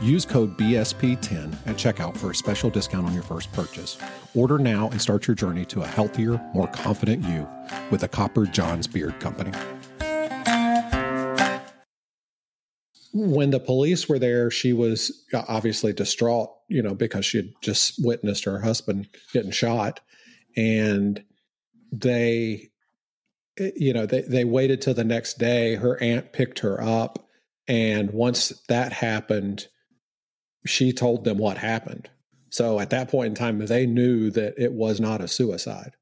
Use 0.00 0.24
code 0.24 0.56
BSP10 0.56 1.52
at 1.66 1.76
checkout 1.76 2.16
for 2.16 2.30
a 2.30 2.34
special 2.34 2.70
discount 2.70 3.06
on 3.06 3.12
your 3.12 3.22
first 3.22 3.52
purchase. 3.52 3.98
Order 4.34 4.58
now 4.58 4.88
and 4.88 5.02
start 5.02 5.26
your 5.26 5.34
journey 5.34 5.66
to 5.66 5.82
a 5.82 5.86
healthier, 5.86 6.40
more 6.54 6.68
confident 6.68 7.24
you 7.24 7.46
with 7.90 8.00
the 8.00 8.08
Copper 8.08 8.46
Johns 8.46 8.86
Beard 8.86 9.18
Company. 9.20 9.52
When 13.12 13.50
the 13.50 13.60
police 13.60 14.08
were 14.08 14.18
there, 14.18 14.50
she 14.50 14.72
was 14.72 15.24
obviously 15.34 15.92
distraught, 15.92 16.50
you 16.68 16.82
know, 16.82 16.94
because 16.94 17.24
she 17.24 17.38
had 17.38 17.52
just 17.60 17.94
witnessed 18.04 18.44
her 18.44 18.60
husband 18.60 19.08
getting 19.32 19.50
shot. 19.50 20.00
And 20.56 21.22
they, 21.92 22.70
eh, 23.58 23.70
you 23.76 23.92
know, 23.92 24.06
they, 24.06 24.22
they 24.22 24.44
waited 24.44 24.80
till 24.80 24.94
the 24.94 25.04
next 25.04 25.38
day. 25.38 25.74
Her 25.74 26.00
aunt 26.00 26.32
picked 26.32 26.60
her 26.60 26.80
up. 26.80 27.26
And 27.66 28.10
once 28.12 28.52
that 28.68 28.92
happened, 28.92 29.66
she 30.66 30.92
told 30.92 31.24
them 31.24 31.38
what 31.38 31.58
happened. 31.58 32.08
So 32.50 32.80
at 32.80 32.90
that 32.90 33.10
point 33.10 33.28
in 33.28 33.34
time, 33.34 33.64
they 33.64 33.86
knew 33.86 34.30
that 34.32 34.54
it 34.58 34.72
was 34.72 35.00
not 35.00 35.20
a 35.20 35.28
suicide. 35.28 35.92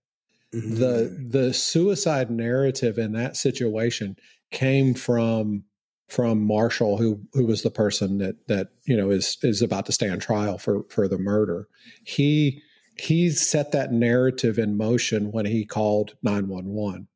Mm-hmm. 0.55 0.77
The 0.77 1.27
the 1.29 1.53
suicide 1.53 2.31
narrative 2.31 2.97
in 2.97 3.13
that 3.13 3.37
situation 3.37 4.17
came 4.51 4.95
from 4.95 5.65
from 6.09 6.43
Marshall, 6.43 6.97
who 6.97 7.21
who 7.35 7.45
was 7.45 7.63
the 7.63 7.71
person 7.71 8.19
that 8.19 8.49
that 8.49 8.69
you 8.85 8.97
know 8.97 9.11
is 9.11 9.37
is 9.43 9.63
about 9.63 9.87
to 9.87 9.93
stand 9.93 10.23
trial 10.23 10.59
for 10.59 10.85
for 10.89 11.07
the 11.07 11.19
murder. 11.19 11.69
He 12.05 12.63
he 12.97 13.31
set 13.31 13.73
that 13.73 13.93
narrative 13.93 14.59
in 14.59 14.77
motion 14.77 15.31
when 15.31 15.47
he 15.47 15.65
called 15.65 16.15
nine 16.23 16.49
one 16.49 16.69
one. 16.69 17.09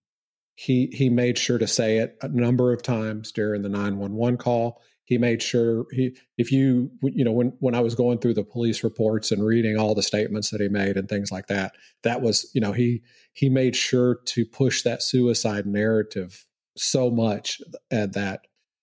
He 0.55 0.91
he 0.93 1.09
made 1.09 1.39
sure 1.39 1.59
to 1.59 1.67
say 1.67 1.99
it 1.99 2.17
a 2.21 2.29
number 2.29 2.73
of 2.73 2.83
times 2.83 3.33
during 3.33 3.63
the 3.63 3.69
nine 3.69 3.99
one 3.99 4.13
one 4.13 4.37
call. 4.37 4.81
He 5.05 5.17
made 5.19 5.43
sure 5.43 5.87
he 5.91 6.17
if 6.37 6.53
you 6.53 6.91
you 7.03 7.25
know 7.25 7.33
when 7.33 7.55
when 7.61 7.75
I 7.75 7.81
was 7.81 7.95
going 7.95 8.19
through 8.19 8.35
the 8.35 8.45
police 8.45 8.85
reports 8.85 9.33
and 9.33 9.45
reading 9.45 9.79
all 9.79 9.95
the 9.95 10.03
statements 10.03 10.51
that 10.51 10.61
he 10.61 10.69
made 10.69 10.99
and 10.99 11.09
things 11.09 11.33
like 11.33 11.47
that, 11.47 11.73
that 12.03 12.21
was 12.21 12.51
you 12.55 12.61
know 12.61 12.73
he 12.73 13.03
he 13.33 13.49
made 13.49 13.75
sure 13.75 14.19
to 14.27 14.45
push 14.45 14.83
that 14.83 15.03
suicide 15.03 15.67
narrative 15.67 16.45
so 16.77 17.11
much 17.11 17.61
at 17.91 18.13
that 18.13 18.43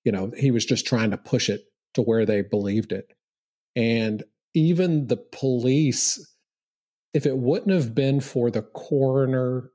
you 0.10 0.12
know 0.12 0.32
he 0.36 0.50
was 0.50 0.66
just 0.66 0.88
trying 0.88 1.12
to 1.12 1.18
push 1.18 1.50
it 1.50 1.66
to 1.94 2.02
where 2.02 2.26
they 2.26 2.42
believed 2.42 2.92
it. 2.92 3.14
And 3.76 4.24
even 4.56 5.06
the 5.06 5.18
police 5.18 6.36
if 7.14 7.28
it 7.28 7.38
wouldn't 7.38 7.72
have 7.72 7.94
been 7.94 8.20
for 8.20 8.50
the 8.50 8.64
coroner 8.64 9.70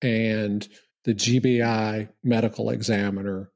and 0.00 0.68
the 1.04 1.14
GBI 1.14 2.08
medical 2.22 2.70
examiner 2.70 3.50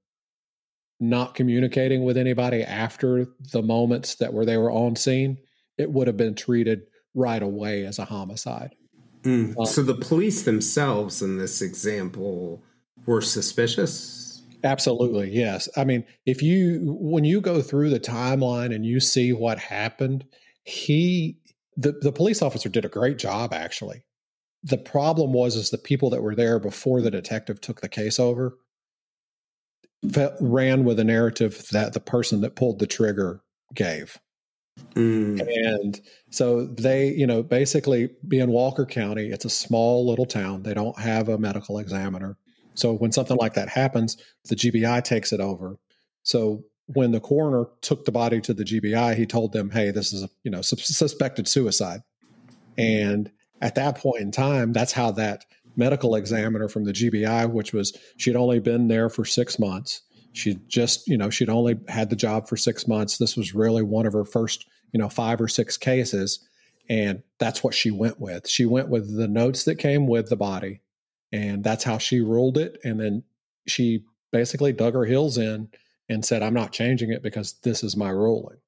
not 0.98 1.36
communicating 1.36 2.02
with 2.02 2.16
anybody 2.16 2.64
after 2.64 3.28
the 3.52 3.62
moments 3.62 4.16
that 4.16 4.32
were 4.32 4.44
they 4.44 4.56
were 4.56 4.72
on 4.72 4.96
scene 4.96 5.38
it 5.76 5.88
would 5.88 6.08
have 6.08 6.16
been 6.16 6.34
treated 6.34 6.82
right 7.14 7.44
away 7.44 7.84
as 7.84 8.00
a 8.00 8.04
homicide. 8.04 8.74
Mm. 9.22 9.56
um, 9.56 9.66
so 9.66 9.84
the 9.84 9.94
police 9.94 10.42
themselves 10.42 11.22
in 11.22 11.38
this 11.38 11.62
example 11.62 12.64
were 13.06 13.20
suspicious 13.20 14.27
Absolutely, 14.64 15.30
yes. 15.30 15.68
I 15.76 15.84
mean, 15.84 16.04
if 16.26 16.42
you 16.42 16.96
when 17.00 17.24
you 17.24 17.40
go 17.40 17.62
through 17.62 17.90
the 17.90 18.00
timeline 18.00 18.74
and 18.74 18.84
you 18.84 19.00
see 19.00 19.32
what 19.32 19.58
happened, 19.58 20.24
he 20.64 21.38
the, 21.76 21.92
the 21.92 22.12
police 22.12 22.42
officer 22.42 22.68
did 22.68 22.84
a 22.84 22.88
great 22.88 23.18
job 23.18 23.52
actually. 23.52 24.04
The 24.64 24.78
problem 24.78 25.32
was 25.32 25.54
is 25.54 25.70
the 25.70 25.78
people 25.78 26.10
that 26.10 26.22
were 26.22 26.34
there 26.34 26.58
before 26.58 27.00
the 27.00 27.10
detective 27.10 27.60
took 27.60 27.80
the 27.80 27.88
case 27.88 28.18
over 28.18 28.58
ran 30.40 30.84
with 30.84 30.98
a 30.98 31.04
narrative 31.04 31.66
that 31.72 31.92
the 31.92 32.00
person 32.00 32.40
that 32.42 32.56
pulled 32.56 32.78
the 32.78 32.86
trigger 32.86 33.40
gave. 33.74 34.18
Mm. 34.94 35.40
And 35.40 36.00
so 36.30 36.66
they, 36.66 37.08
you 37.08 37.26
know, 37.26 37.42
basically 37.42 38.10
being 38.26 38.50
Walker 38.50 38.86
County, 38.86 39.28
it's 39.28 39.44
a 39.44 39.50
small 39.50 40.06
little 40.06 40.26
town. 40.26 40.62
They 40.62 40.74
don't 40.74 40.98
have 40.98 41.28
a 41.28 41.38
medical 41.38 41.78
examiner. 41.78 42.36
So 42.78 42.94
when 42.94 43.12
something 43.12 43.36
like 43.36 43.54
that 43.54 43.68
happens, 43.68 44.16
the 44.44 44.54
GBI 44.54 45.02
takes 45.02 45.32
it 45.32 45.40
over. 45.40 45.78
So 46.22 46.64
when 46.86 47.10
the 47.10 47.20
coroner 47.20 47.66
took 47.80 48.04
the 48.04 48.12
body 48.12 48.40
to 48.40 48.54
the 48.54 48.64
GBI, 48.64 49.16
he 49.16 49.26
told 49.26 49.52
them, 49.52 49.70
"Hey, 49.70 49.90
this 49.90 50.12
is 50.12 50.22
a 50.22 50.30
you 50.44 50.50
know 50.50 50.62
suspected 50.62 51.48
suicide." 51.48 52.02
Mm-hmm. 52.78 52.80
And 52.80 53.32
at 53.60 53.74
that 53.74 53.98
point 53.98 54.22
in 54.22 54.30
time, 54.30 54.72
that's 54.72 54.92
how 54.92 55.10
that 55.12 55.44
medical 55.76 56.14
examiner 56.14 56.68
from 56.68 56.84
the 56.84 56.92
GBI, 56.92 57.50
which 57.50 57.72
was 57.72 57.96
she'd 58.16 58.36
only 58.36 58.60
been 58.60 58.88
there 58.88 59.08
for 59.08 59.24
six 59.24 59.58
months. 59.58 60.02
She 60.32 60.58
just 60.68 61.08
you 61.08 61.18
know 61.18 61.30
she'd 61.30 61.50
only 61.50 61.78
had 61.88 62.10
the 62.10 62.16
job 62.16 62.48
for 62.48 62.56
six 62.56 62.86
months. 62.86 63.18
This 63.18 63.36
was 63.36 63.54
really 63.54 63.82
one 63.82 64.06
of 64.06 64.12
her 64.12 64.24
first 64.24 64.66
you 64.92 64.98
know 64.98 65.08
five 65.08 65.40
or 65.40 65.48
six 65.48 65.76
cases, 65.76 66.46
and 66.88 67.22
that's 67.38 67.64
what 67.64 67.74
she 67.74 67.90
went 67.90 68.20
with. 68.20 68.48
She 68.48 68.66
went 68.66 68.88
with 68.88 69.16
the 69.16 69.28
notes 69.28 69.64
that 69.64 69.76
came 69.76 70.06
with 70.06 70.28
the 70.28 70.36
body 70.36 70.80
and 71.32 71.62
that's 71.62 71.84
how 71.84 71.98
she 71.98 72.20
ruled 72.20 72.58
it. 72.58 72.78
And 72.84 72.98
then 73.00 73.22
she 73.66 74.04
basically 74.32 74.72
dug 74.72 74.94
her 74.94 75.04
heels 75.04 75.38
in 75.38 75.68
and 76.08 76.24
said, 76.24 76.42
I'm 76.42 76.54
not 76.54 76.72
changing 76.72 77.12
it 77.12 77.22
because 77.22 77.54
this 77.62 77.82
is 77.82 77.96
my 77.96 78.10
ruling. 78.10 78.58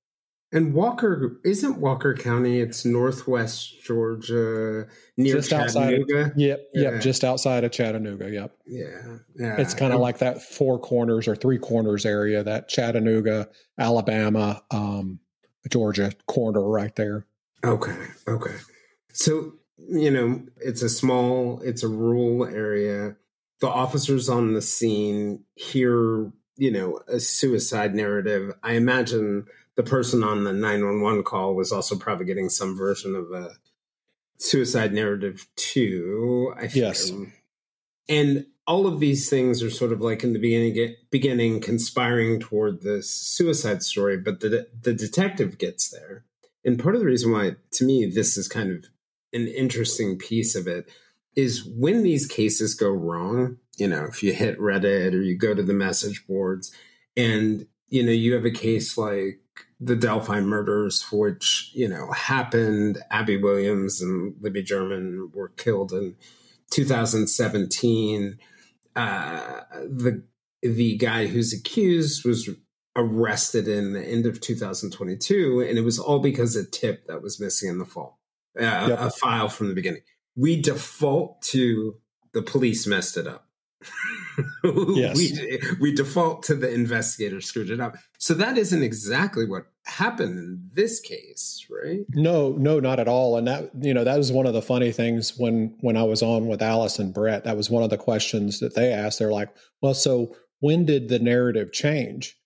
And 0.52 0.74
Walker 0.74 1.40
isn't 1.44 1.78
Walker 1.78 2.12
County, 2.12 2.58
it's 2.58 2.84
northwest 2.84 3.84
Georgia 3.84 4.88
near 5.16 5.36
just 5.36 5.50
Chattanooga. 5.50 6.00
Outside 6.00 6.32
of, 6.32 6.32
yep, 6.36 6.68
yeah. 6.74 6.90
yep, 6.90 7.00
just 7.00 7.22
outside 7.22 7.62
of 7.62 7.70
Chattanooga, 7.70 8.28
yep. 8.28 8.56
Yeah. 8.66 9.18
Yeah. 9.36 9.61
It's 9.61 9.74
kind 9.74 9.92
of 9.92 10.00
like 10.00 10.18
that 10.18 10.42
four 10.42 10.76
corners 10.80 11.28
or 11.28 11.36
three 11.36 11.58
corners 11.58 12.04
area, 12.04 12.42
that 12.42 12.68
Chattanooga, 12.68 13.48
Alabama, 13.78 14.61
um, 14.72 15.20
Georgia 15.68 16.11
corner 16.26 16.68
right 16.68 16.96
there. 16.96 17.26
Okay. 17.62 17.96
Okay. 18.26 18.56
So 19.12 19.52
you 19.89 20.11
know, 20.11 20.43
it's 20.59 20.83
a 20.83 20.89
small, 20.89 21.61
it's 21.62 21.83
a 21.83 21.89
rural 21.89 22.45
area. 22.45 23.16
The 23.61 23.68
officers 23.68 24.28
on 24.28 24.55
the 24.55 24.62
scene 24.62 25.45
hear, 25.55 26.31
you 26.57 26.70
know, 26.70 27.01
a 27.09 27.20
suicide 27.20 27.95
narrative. 27.95 28.55
I 28.62 28.74
imagine 28.74 29.47
the 29.76 29.83
person 29.83 30.22
on 30.22 30.45
the 30.45 30.53
911 30.53 31.24
call 31.24 31.55
was 31.55 31.72
also 31.72 31.97
probably 31.97 32.26
getting 32.26 32.49
some 32.49 32.76
version 32.76 33.14
of 33.14 33.31
a 33.33 33.53
suicide 34.39 34.93
narrative 34.93 35.47
too. 35.57 36.53
I 36.57 36.62
think. 36.62 36.74
Yes. 36.76 37.12
And 38.09 38.47
all 38.66 38.87
of 38.87 39.01
these 39.01 39.28
things 39.28 39.62
are 39.62 39.70
sort 39.70 39.93
of 39.93 40.01
like 40.01 40.22
in 40.22 40.33
the 40.33 40.39
beginning, 40.39 40.97
beginning 41.11 41.61
conspiring 41.61 42.41
toward 42.41 42.83
this 42.83 43.11
suicide 43.11 43.83
story, 43.83 44.16
but 44.16 44.41
the 44.41 44.68
the 44.83 44.93
detective 44.93 45.59
gets 45.59 45.89
there. 45.89 46.24
And 46.64 46.78
part 46.78 46.95
of 46.95 47.01
the 47.01 47.07
reason 47.07 47.33
why, 47.33 47.57
to 47.72 47.85
me, 47.85 48.07
this 48.07 48.37
is 48.37 48.49
kind 48.49 48.70
of 48.70 48.91
an 49.33 49.47
interesting 49.49 50.18
piece 50.18 50.55
of 50.55 50.66
it 50.66 50.91
is 51.37 51.64
when 51.64 52.03
these 52.03 52.26
cases 52.26 52.74
go 52.74 52.91
wrong, 52.91 53.59
you 53.76 53.87
know, 53.87 54.05
if 54.05 54.22
you 54.22 54.33
hit 54.33 54.59
Reddit 54.59 55.14
or 55.14 55.22
you 55.22 55.37
go 55.37 55.55
to 55.55 55.62
the 55.62 55.72
message 55.72 56.26
boards 56.26 56.72
and, 57.16 57.66
you 57.89 58.05
know, 58.05 58.12
you 58.12 58.35
have 58.35 58.45
a 58.45 58.51
case 58.51 58.99
like 58.99 59.41
the 59.81 59.97
Delphi 59.97 60.41
murders, 60.41 61.07
which, 61.11 61.70
you 61.72 61.89
know, 61.89 62.11
happened. 62.12 62.99
Abby 63.11 63.37
Williams 63.37 64.03
and 64.03 64.35
Libby 64.41 64.62
German 64.62 65.31
were 65.33 65.49
killed 65.49 65.93
in 65.93 66.16
2017. 66.70 68.39
Uh, 68.97 69.61
the 69.85 70.22
the 70.62 70.97
guy 70.99 71.26
who's 71.26 71.55
accused 71.55 72.26
was 72.26 72.51
arrested 72.95 73.66
in 73.66 73.95
the 73.95 74.05
end 74.05 74.26
of 74.26 74.41
2022, 74.41 75.61
and 75.66 75.78
it 75.78 75.83
was 75.83 75.99
all 75.99 76.18
because 76.18 76.55
a 76.55 76.66
tip 76.66 77.07
that 77.07 77.22
was 77.22 77.41
missing 77.41 77.70
in 77.70 77.78
the 77.78 77.87
fall 77.87 78.19
uh, 78.59 78.86
yep. 78.88 78.98
a 79.01 79.11
file 79.11 79.48
from 79.48 79.68
the 79.68 79.74
beginning. 79.74 80.03
We 80.36 80.61
default 80.61 81.42
to 81.42 81.96
the 82.32 82.42
police 82.42 82.86
messed 82.86 83.16
it 83.16 83.26
up. 83.26 83.46
yes. 84.64 85.16
we, 85.16 85.61
we 85.80 85.94
default 85.94 86.42
to 86.44 86.55
the 86.55 86.72
investigator 86.72 87.40
screwed 87.40 87.70
it 87.70 87.80
up. 87.80 87.96
So 88.18 88.34
that 88.34 88.59
isn't 88.59 88.82
exactly 88.82 89.46
what 89.46 89.66
happened 89.84 90.38
in 90.38 90.70
this 90.74 91.01
case, 91.01 91.66
right? 91.70 92.01
No, 92.11 92.53
no, 92.53 92.80
not 92.80 93.01
at 93.01 93.09
all. 93.09 93.36
And 93.36 93.46
that 93.46 93.70
you 93.80 93.94
know 93.94 94.05
that 94.05 94.16
was 94.16 94.32
one 94.32 94.46
of 94.46 94.53
the 94.53 94.62
funny 94.62 94.92
things 94.92 95.34
when 95.36 95.76
when 95.80 95.96
I 95.96 96.03
was 96.03 96.22
on 96.22 96.46
with 96.46 96.62
Alice 96.62 96.98
and 96.98 97.14
Brett. 97.14 97.44
That 97.44 97.57
was 97.57 97.70
one 97.70 97.82
of 97.82 97.90
the 97.90 97.98
questions 97.98 98.61
that 98.61 98.74
they 98.74 98.92
asked. 98.92 99.18
They're 99.18 99.32
like, 99.32 99.51
"Well, 99.80 99.94
so 99.94 100.36
when 100.61 100.84
did 100.84 101.09
the 101.09 101.18
narrative 101.18 101.72
change?" 101.72 102.36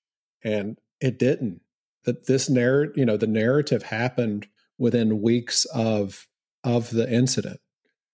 And 0.42 0.78
it 1.00 1.18
didn't. 1.18 1.60
That 2.04 2.26
this 2.26 2.48
narrative, 2.48 2.96
you 2.96 3.04
know, 3.04 3.16
the 3.16 3.26
narrative 3.26 3.82
happened 3.82 4.46
within 4.78 5.22
weeks 5.22 5.64
of 5.66 6.26
of 6.62 6.90
the 6.90 7.10
incident. 7.12 7.60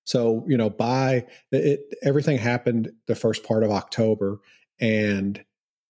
So 0.05 0.45
you 0.49 0.57
know, 0.57 0.71
by 0.71 1.27
it, 1.53 1.81
everything 2.03 2.39
happened 2.39 2.91
the 3.07 3.15
first 3.15 3.45
part 3.45 3.63
of 3.63 3.71
October, 3.71 4.39
and 4.81 5.43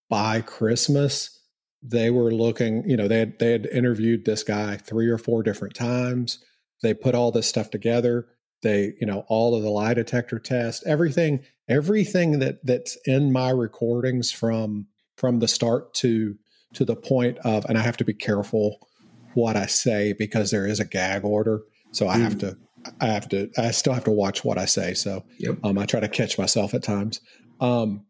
by 0.09 0.41
Christmas 0.43 1.39
they 1.83 2.11
were 2.11 2.33
looking. 2.33 2.89
You 2.89 2.97
know, 2.97 3.09
they 3.09 3.19
had 3.21 3.39
they 3.39 3.53
had 3.53 3.67
interviewed 3.67 4.25
this 4.25 4.43
guy 4.43 4.77
three 4.77 5.09
or 5.09 5.19
four 5.19 5.43
different 5.43 5.75
times. 5.75 6.45
They 6.83 6.95
put 6.95 7.15
all 7.15 7.31
this 7.31 7.47
stuff 7.47 7.71
together. 7.71 8.27
They, 8.63 8.93
you 9.01 9.07
know, 9.07 9.25
all 9.29 9.55
of 9.55 9.63
the 9.63 9.71
lie 9.71 9.95
detector 9.95 10.39
tests, 10.39 10.85
everything, 10.87 11.41
everything 11.69 12.41
that 12.41 12.65
that's 12.65 12.97
in 13.07 13.33
my 13.33 13.51
recordings 13.51 14.31
from 14.31 14.87
from 15.17 15.39
the 15.39 15.49
start 15.49 15.95
to 15.95 16.37
to 16.75 16.85
the 16.85 16.97
point 16.97 17.39
of, 17.39 17.65
and 17.67 17.77
I 17.77 17.83
have 17.83 17.97
to 17.99 18.05
be 18.05 18.15
careful 18.15 18.89
what 19.35 19.57
I 19.57 19.67
say 19.67 20.13
because 20.13 20.51
there 20.51 20.67
is 20.67 20.81
a 20.81 20.85
gag 20.85 21.25
order. 21.25 21.63
So 21.93 22.09
I 22.09 22.17
mm. 22.17 22.23
have 22.23 22.39
to, 22.39 22.57
I 23.01 23.07
have 23.07 23.29
to, 23.31 23.51
I 23.59 23.71
still 23.71 23.93
have 23.93 24.05
to 24.05 24.11
watch 24.11 24.45
what 24.45 24.59
I 24.59 24.65
say. 24.65 24.95
So 24.95 25.25
yep. 25.39 25.59
um, 25.65 25.79
I 25.79 25.87
try 25.87 26.01
to 26.01 26.09
catch 26.09 26.39
myself 26.39 26.75
at 26.75 26.83
times. 26.83 27.21
Um, 27.61 28.07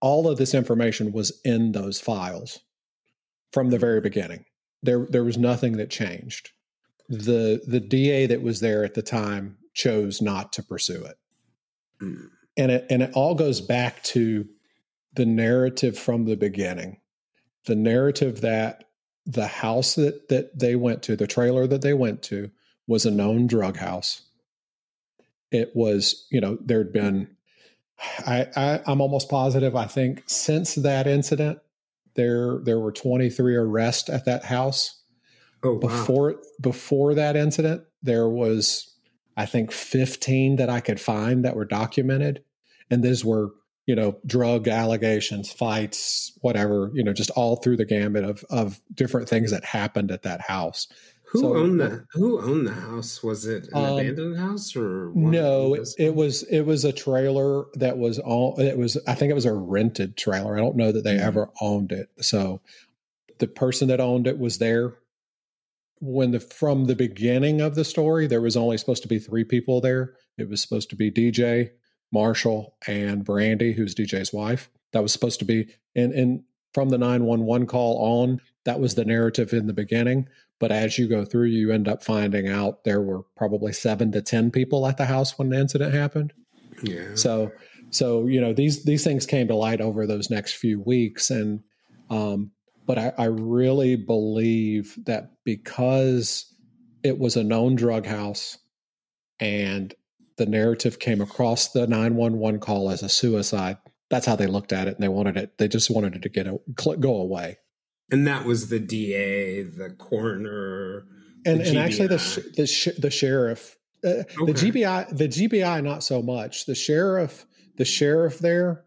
all 0.00 0.28
of 0.28 0.38
this 0.38 0.54
information 0.54 1.12
was 1.12 1.40
in 1.44 1.72
those 1.72 2.00
files 2.00 2.60
from 3.52 3.70
the 3.70 3.78
very 3.78 4.00
beginning. 4.00 4.44
There, 4.82 5.06
there 5.08 5.24
was 5.24 5.38
nothing 5.38 5.76
that 5.76 5.90
changed. 5.90 6.50
The 7.08 7.62
the 7.66 7.80
DA 7.80 8.26
that 8.26 8.42
was 8.42 8.60
there 8.60 8.84
at 8.84 8.94
the 8.94 9.02
time 9.02 9.58
chose 9.74 10.22
not 10.22 10.52
to 10.54 10.62
pursue 10.62 11.04
it, 11.04 11.18
mm. 12.00 12.28
and 12.56 12.72
it 12.72 12.86
and 12.88 13.02
it 13.02 13.10
all 13.14 13.34
goes 13.34 13.60
back 13.60 14.02
to 14.04 14.48
the 15.14 15.26
narrative 15.26 15.98
from 15.98 16.24
the 16.24 16.36
beginning, 16.36 17.00
the 17.66 17.76
narrative 17.76 18.40
that 18.40 18.84
the 19.26 19.46
house 19.46 19.94
that 19.94 20.28
that 20.28 20.58
they 20.58 20.76
went 20.76 21.02
to, 21.04 21.16
the 21.16 21.26
trailer 21.26 21.66
that 21.66 21.82
they 21.82 21.94
went 21.94 22.22
to, 22.24 22.50
was 22.86 23.06
a 23.06 23.10
known 23.10 23.46
drug 23.46 23.76
house. 23.76 24.22
It 25.50 25.72
was, 25.74 26.26
you 26.30 26.40
know, 26.40 26.58
there'd 26.60 26.92
been. 26.92 27.28
I, 28.26 28.46
I 28.56 28.80
I'm 28.86 29.00
almost 29.00 29.28
positive. 29.28 29.76
I 29.76 29.86
think 29.86 30.24
since 30.26 30.74
that 30.76 31.06
incident, 31.06 31.60
there 32.14 32.58
there 32.62 32.80
were 32.80 32.92
23 32.92 33.56
arrests 33.56 34.08
at 34.08 34.24
that 34.24 34.44
house. 34.44 34.98
Oh, 35.64 35.74
wow. 35.74 35.78
before 35.78 36.36
before 36.60 37.14
that 37.14 37.36
incident, 37.36 37.84
there 38.02 38.28
was 38.28 38.92
I 39.36 39.46
think 39.46 39.70
15 39.72 40.56
that 40.56 40.68
I 40.68 40.80
could 40.80 41.00
find 41.00 41.44
that 41.44 41.54
were 41.54 41.64
documented, 41.64 42.42
and 42.90 43.02
these 43.02 43.24
were 43.24 43.50
you 43.86 43.94
know 43.96 44.16
drug 44.26 44.68
allegations, 44.68 45.50
fights, 45.52 46.32
whatever 46.40 46.90
you 46.94 47.02
know, 47.04 47.12
just 47.12 47.30
all 47.30 47.56
through 47.56 47.76
the 47.76 47.84
gambit 47.84 48.24
of 48.24 48.44
of 48.50 48.80
different 48.94 49.28
things 49.28 49.50
that 49.50 49.64
happened 49.64 50.10
at 50.10 50.22
that 50.22 50.40
house. 50.42 50.86
Who 51.32 51.40
So- 51.40 51.56
owned 51.56 51.80
the 51.80 52.04
Who 52.12 52.40
owned 52.42 52.66
the 52.66 52.72
house? 52.74 53.22
Was 53.22 53.46
it 53.46 53.64
an 53.72 53.84
Um, 53.84 53.98
abandoned 53.98 54.36
house 54.38 54.76
or 54.76 55.10
No, 55.14 55.74
it, 55.74 55.88
it 55.98 56.14
was 56.14 56.42
it 56.44 56.60
was 56.62 56.84
a 56.84 56.92
trailer 56.92 57.64
that 57.74 57.96
was 57.96 58.18
all 58.18 58.60
it 58.60 58.76
was 58.76 58.98
I 59.06 59.14
think 59.14 59.30
it 59.30 59.34
was 59.34 59.46
a 59.46 59.52
rented 59.54 60.16
trailer. 60.16 60.54
I 60.56 60.60
don't 60.60 60.76
know 60.76 60.92
that 60.92 61.04
they 61.04 61.16
ever 61.16 61.48
owned 61.60 61.90
it. 61.90 62.10
So 62.20 62.60
the 63.38 63.46
person 63.48 63.88
that 63.88 63.98
owned 63.98 64.26
it 64.26 64.38
was 64.38 64.58
there 64.58 64.94
when 66.00 66.32
the 66.32 66.40
from 66.40 66.84
the 66.84 66.94
beginning 66.96 67.60
of 67.62 67.74
the 67.76 67.84
story 67.84 68.26
there 68.26 68.40
was 68.42 68.56
only 68.56 68.76
supposed 68.76 69.02
to 69.02 69.08
be 69.08 69.18
3 69.18 69.42
people 69.44 69.80
there. 69.80 70.14
It 70.36 70.48
was 70.50 70.60
supposed 70.60 70.90
to 70.90 70.96
be 70.96 71.10
DJ, 71.10 71.70
Marshall 72.12 72.76
and 72.86 73.24
Brandy 73.24 73.72
who's 73.72 73.94
DJ's 73.94 74.32
wife. 74.32 74.70
That 74.92 75.02
was 75.02 75.12
supposed 75.12 75.38
to 75.40 75.44
be 75.44 75.68
and 75.96 76.12
and 76.12 76.42
from 76.74 76.88
the 76.88 76.98
911 76.98 77.66
call 77.66 77.98
on 77.98 78.40
that 78.64 78.80
was 78.80 78.94
the 78.94 79.04
narrative 79.04 79.52
in 79.52 79.66
the 79.66 79.72
beginning 79.74 80.28
but 80.58 80.70
as 80.72 80.96
you 80.98 81.08
go 81.08 81.24
through 81.24 81.46
you 81.46 81.70
end 81.72 81.88
up 81.88 82.02
finding 82.02 82.48
out 82.48 82.84
there 82.84 83.00
were 83.02 83.22
probably 83.36 83.72
7 83.72 84.12
to 84.12 84.22
10 84.22 84.50
people 84.50 84.86
at 84.86 84.96
the 84.96 85.04
house 85.06 85.38
when 85.38 85.48
the 85.50 85.58
incident 85.58 85.92
happened 85.92 86.32
Yeah. 86.82 87.14
so 87.14 87.52
so 87.90 88.26
you 88.26 88.40
know 88.40 88.52
these 88.54 88.84
these 88.84 89.04
things 89.04 89.26
came 89.26 89.48
to 89.48 89.54
light 89.54 89.80
over 89.80 90.06
those 90.06 90.30
next 90.30 90.54
few 90.54 90.80
weeks 90.80 91.30
and 91.30 91.62
um 92.10 92.52
but 92.86 92.98
I, 92.98 93.12
I 93.18 93.24
really 93.26 93.96
believe 93.96 94.98
that 95.04 95.32
because 95.44 96.52
it 97.02 97.18
was 97.18 97.36
a 97.36 97.44
known 97.44 97.74
drug 97.76 98.06
house 98.06 98.58
and 99.40 99.94
the 100.36 100.46
narrative 100.46 100.98
came 100.98 101.20
across 101.20 101.68
the 101.72 101.86
911 101.86 102.60
call 102.60 102.90
as 102.90 103.02
a 103.02 103.08
suicide. 103.08 103.76
That's 104.10 104.26
how 104.26 104.36
they 104.36 104.46
looked 104.46 104.72
at 104.72 104.88
it 104.88 104.94
and 104.94 105.02
they 105.02 105.08
wanted 105.08 105.36
it 105.36 105.58
they 105.58 105.68
just 105.68 105.90
wanted 105.90 106.14
it 106.16 106.22
to 106.22 106.28
get 106.28 106.46
a, 106.46 106.58
go 106.98 107.16
away. 107.16 107.58
And 108.10 108.26
that 108.26 108.44
was 108.44 108.68
the 108.68 108.78
DA, 108.78 109.62
the 109.62 109.90
coroner, 109.90 111.06
and 111.46 111.60
the 111.60 111.68
and 111.68 111.78
actually 111.78 112.08
the 112.08 112.52
the 112.56 112.66
sh- 112.66 112.98
the 112.98 113.10
sheriff 113.10 113.76
uh, 114.04 114.24
the 114.46 114.52
GBI 114.52 115.16
the 115.16 115.28
GBI 115.28 115.82
not 115.82 116.02
so 116.04 116.22
much. 116.22 116.66
The 116.66 116.74
sheriff 116.74 117.46
the 117.76 117.84
sheriff 117.84 118.38
there 118.38 118.84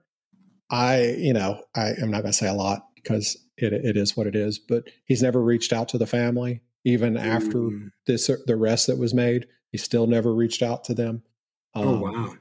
I 0.69 1.15
you 1.17 1.33
know 1.33 1.61
I 1.75 1.93
am 2.01 2.11
not 2.11 2.21
going 2.21 2.31
to 2.31 2.37
say 2.37 2.47
a 2.47 2.53
lot 2.53 2.85
because 2.95 3.37
it 3.57 3.73
it 3.73 3.97
is 3.97 4.15
what 4.15 4.27
it 4.27 4.35
is 4.35 4.59
but 4.59 4.83
he's 5.05 5.21
never 5.23 5.41
reached 5.41 5.73
out 5.73 5.89
to 5.89 5.97
the 5.97 6.07
family. 6.07 6.61
Even 6.83 7.17
after 7.17 7.57
Mm. 7.57 7.89
this 8.05 8.27
the 8.27 8.53
arrest 8.53 8.87
that 8.87 8.99
was 8.99 9.13
made 9.13 9.47
he 9.71 9.77
still 9.79 10.05
never 10.07 10.33
reached 10.33 10.61
out 10.61 10.83
to 10.85 10.93
them 10.93 11.23
Oh 11.75 11.91
Um, 11.91 12.01
wow. 12.01 12.33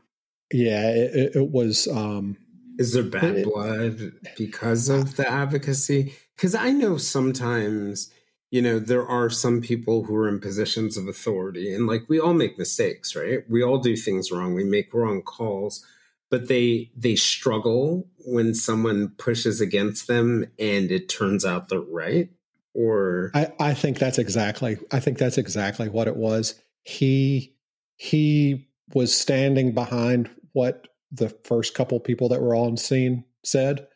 yeah 0.53 0.91
it, 0.91 1.14
it, 1.14 1.37
it 1.37 1.51
was 1.51 1.89
um 1.89 2.37
Is 2.78 2.93
there 2.93 3.03
bad 3.03 3.37
it- 3.39 3.45
blood 3.45 4.12
because 4.37 4.89
of 4.89 5.16
the 5.16 5.28
advocacy? 5.28 6.14
Because 6.37 6.55
I 6.55 6.70
know 6.70 6.97
sometimes, 6.97 8.11
you 8.51 8.61
know, 8.61 8.78
there 8.80 9.07
are 9.07 9.30
some 9.30 9.61
people 9.61 10.05
who 10.05 10.14
are 10.16 10.28
in 10.28 10.41
positions 10.41 10.97
of 10.97 11.07
authority, 11.09 11.72
and 11.74 11.87
like 11.87 12.09
we 12.09 12.18
all 12.18 12.35
make 12.35 12.59
mistakes, 12.59 13.14
right? 13.14 13.49
We 13.49 13.62
all 13.62 13.78
do 13.78 13.97
things 13.97 14.32
wrong. 14.32 14.55
We 14.55 14.64
make 14.64 14.93
wrong 14.93 15.22
calls, 15.22 15.85
but 16.30 16.49
they 16.49 16.91
they 16.97 17.14
struggle 17.16 18.09
when 18.26 18.55
someone 18.55 19.11
pushes 19.18 19.61
against 19.61 20.09
them, 20.09 20.47
and 20.59 20.91
it 20.91 21.09
turns 21.09 21.45
out 21.45 21.68
they're 21.68 21.80
right. 21.80 22.30
Or 22.74 23.30
I, 23.35 23.53
I 23.61 23.74
think 23.74 23.99
that's 24.01 24.18
exactly 24.18 24.78
I 24.91 24.99
think 24.99 25.18
that's 25.18 25.39
exactly 25.39 25.89
what 25.89 26.09
it 26.09 26.16
was. 26.16 26.61
He 26.82 27.55
he 27.97 28.66
was 28.93 29.16
standing 29.16 29.72
behind 29.72 30.30
what 30.53 30.89
the 31.11 31.28
first 31.45 31.74
couple 31.74 31.99
people 32.01 32.28
that 32.28 32.43
were 32.43 32.55
on 32.55 32.76
scene 32.76 33.24
said 33.45 33.87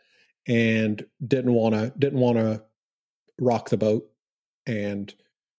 and 0.46 1.04
didn't 1.26 1.52
want 1.52 1.74
to 1.74 1.92
didn't 1.98 2.20
want 2.20 2.38
to 2.38 2.62
rock 3.40 3.68
the 3.68 3.76
boat. 3.76 4.08
And 4.66 5.12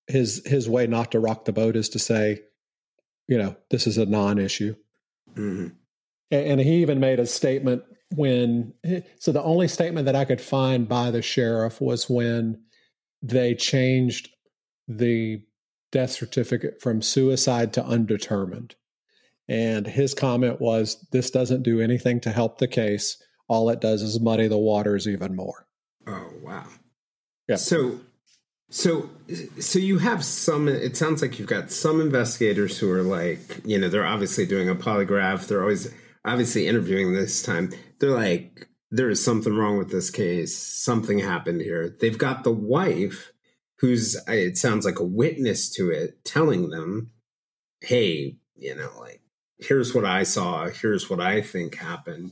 his 0.07 0.41
his 0.45 0.67
way 0.67 0.88
not 0.88 1.11
to 1.11 1.19
rock 1.19 1.45
the 1.45 1.51
boat 1.51 1.75
is 1.75 1.89
to 1.89 1.99
say 1.99 2.41
you 3.27 3.38
know 3.38 3.55
this 3.69 3.86
is 3.88 3.97
a 3.97 4.05
non-issue. 4.05 4.75
Mhm. 5.36 5.75
and, 6.32 6.45
and 6.47 6.59
he 6.61 6.82
even 6.82 6.99
made 6.99 7.19
a 7.19 7.27
statement 7.27 7.84
when 8.15 8.73
so 9.19 9.32
the 9.32 9.43
only 9.43 9.67
statement 9.67 10.05
that 10.07 10.15
i 10.15 10.25
could 10.25 10.41
find 10.41 10.88
by 10.88 11.11
the 11.11 11.21
sheriff 11.21 11.80
was 11.80 12.09
when 12.09 12.59
they 13.21 13.53
changed 13.53 14.30
the 14.88 15.43
death 15.91 16.09
certificate 16.09 16.82
from 16.82 17.03
suicide 17.03 17.71
to 17.73 17.86
undetermined 17.86 18.73
and 19.50 19.86
his 19.88 20.14
comment 20.14 20.62
was 20.62 21.06
this 21.12 21.30
doesn't 21.30 21.64
do 21.64 21.82
anything 21.82 22.22
to 22.22 22.32
help 22.32 22.60
the 22.60 22.68
case 22.68 23.22
all 23.47 23.70
it 23.70 23.82
does 23.82 24.02
is 24.02 24.20
muddy 24.20 24.47
the 24.47 24.58
waters 24.58 25.08
even 25.08 25.36
more 25.36 25.66
Oh 26.10 26.32
wow. 26.41 26.66
Yeah. 27.47 27.56
So 27.56 28.00
so 28.70 29.10
so 29.60 29.80
you 29.80 30.00
have 30.00 30.24
some 30.24 30.68
it 30.68 30.97
sounds 30.97 31.22
like 31.22 31.39
you've 31.39 31.47
got 31.47 31.72
some 31.72 32.02
investigators 32.02 32.78
who 32.78 32.91
are 32.91 33.04
like, 33.04 33.62
you 33.66 33.80
know, 33.80 33.89
they're 33.89 34.06
obviously 34.06 34.45
doing 34.45 34.70
a 34.70 34.76
polygraph. 34.76 35.47
They're 35.47 35.62
always 35.62 35.93
obviously 36.26 36.68
interviewing 36.68 37.14
this 37.14 37.41
time. 37.41 37.72
They're 38.00 38.12
like 38.12 38.68
there 38.91 39.10
is 39.10 39.24
something 39.24 39.56
wrong 39.56 39.78
with 39.78 39.91
this 39.91 40.10
case. 40.10 40.58
Something 40.58 41.20
happened 41.20 41.62
here. 41.62 41.95
They've 42.00 42.18
got 42.18 42.43
the 42.43 42.52
wife 42.52 43.32
who's 43.80 44.18
it 44.28 44.58
sounds 44.58 44.86
like 44.86 45.00
a 45.00 45.04
witness 45.04 45.70
to 45.72 45.89
it 45.89 46.24
telling 46.26 46.70
them, 46.70 47.12
"Hey, 47.82 48.38
you 48.56 48.76
know, 48.76 48.91
like 49.00 49.22
here's 49.60 49.93
what 49.93 50.05
I 50.05 50.24
saw, 50.24 50.70
here's 50.70 51.10
what 51.10 51.20
I 51.20 51.41
think 51.41 51.76
happened." 51.76 52.32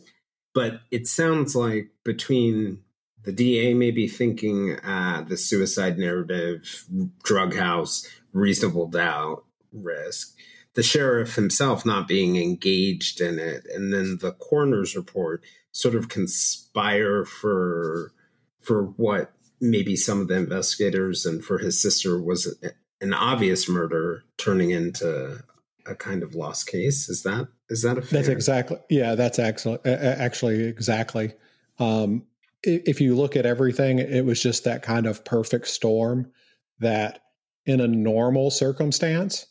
But 0.54 0.82
it 0.92 1.08
sounds 1.08 1.56
like 1.56 1.92
between 2.04 2.80
the 3.24 3.32
DA 3.32 3.74
maybe 3.74 4.08
thinking 4.08 4.80
uh, 4.80 5.26
the 5.28 5.38
suicide 5.38 5.98
narrative, 5.98 6.86
drug 7.24 7.56
house, 7.56 8.08
reasonable 8.32 8.88
doubt, 8.88 9.44
risk. 9.74 10.36
The 10.76 10.84
sheriff 10.84 11.36
himself 11.36 11.86
not 11.86 12.08
being 12.08 12.38
engaged 12.38 13.20
in 13.20 13.40
it, 13.40 13.66
and 13.74 13.92
then 13.92 14.20
the 14.22 14.32
coroner's 14.32 14.96
report 14.96 15.44
sort 15.72 15.96
of 15.96 16.10
conspire 16.10 17.26
for 17.26 18.14
for 18.62 18.84
what 18.84 19.34
maybe 19.60 19.96
some 19.96 20.22
of 20.22 20.28
the 20.28 20.36
investigators 20.36 21.26
and 21.26 21.44
for 21.44 21.58
his 21.58 21.82
sister 21.82 22.22
was 22.22 22.58
an 23.02 23.14
obvious 23.14 23.68
murder 23.68 24.24
turning 24.38 24.72
into 24.72 25.44
a 25.88 25.96
kind 25.96 26.24
of 26.24 26.36
lost 26.36 26.68
case. 26.68 27.10
Is 27.10 27.24
that 27.24 27.48
is 27.70 27.82
that 27.84 27.98
a 27.98 28.02
fair? 28.02 28.20
That's 28.20 28.30
exactly 28.30 28.78
yeah. 28.90 29.16
That's 29.16 29.40
excellent. 29.40 29.82
a- 29.86 29.94
a- 29.94 30.20
Actually, 30.22 30.64
exactly. 30.66 31.34
Um, 31.80 32.24
if 32.64 33.00
you 33.00 33.16
look 33.16 33.36
at 33.36 33.46
everything, 33.46 34.00
it 34.00 34.26
was 34.26 34.42
just 34.42 34.64
that 34.64 34.82
kind 34.82 35.06
of 35.06 35.24
perfect 35.24 35.68
storm 35.68 36.32
that, 36.80 37.22
in 37.66 37.80
a 37.80 37.88
normal 37.88 38.50
circumstance, 38.50 39.46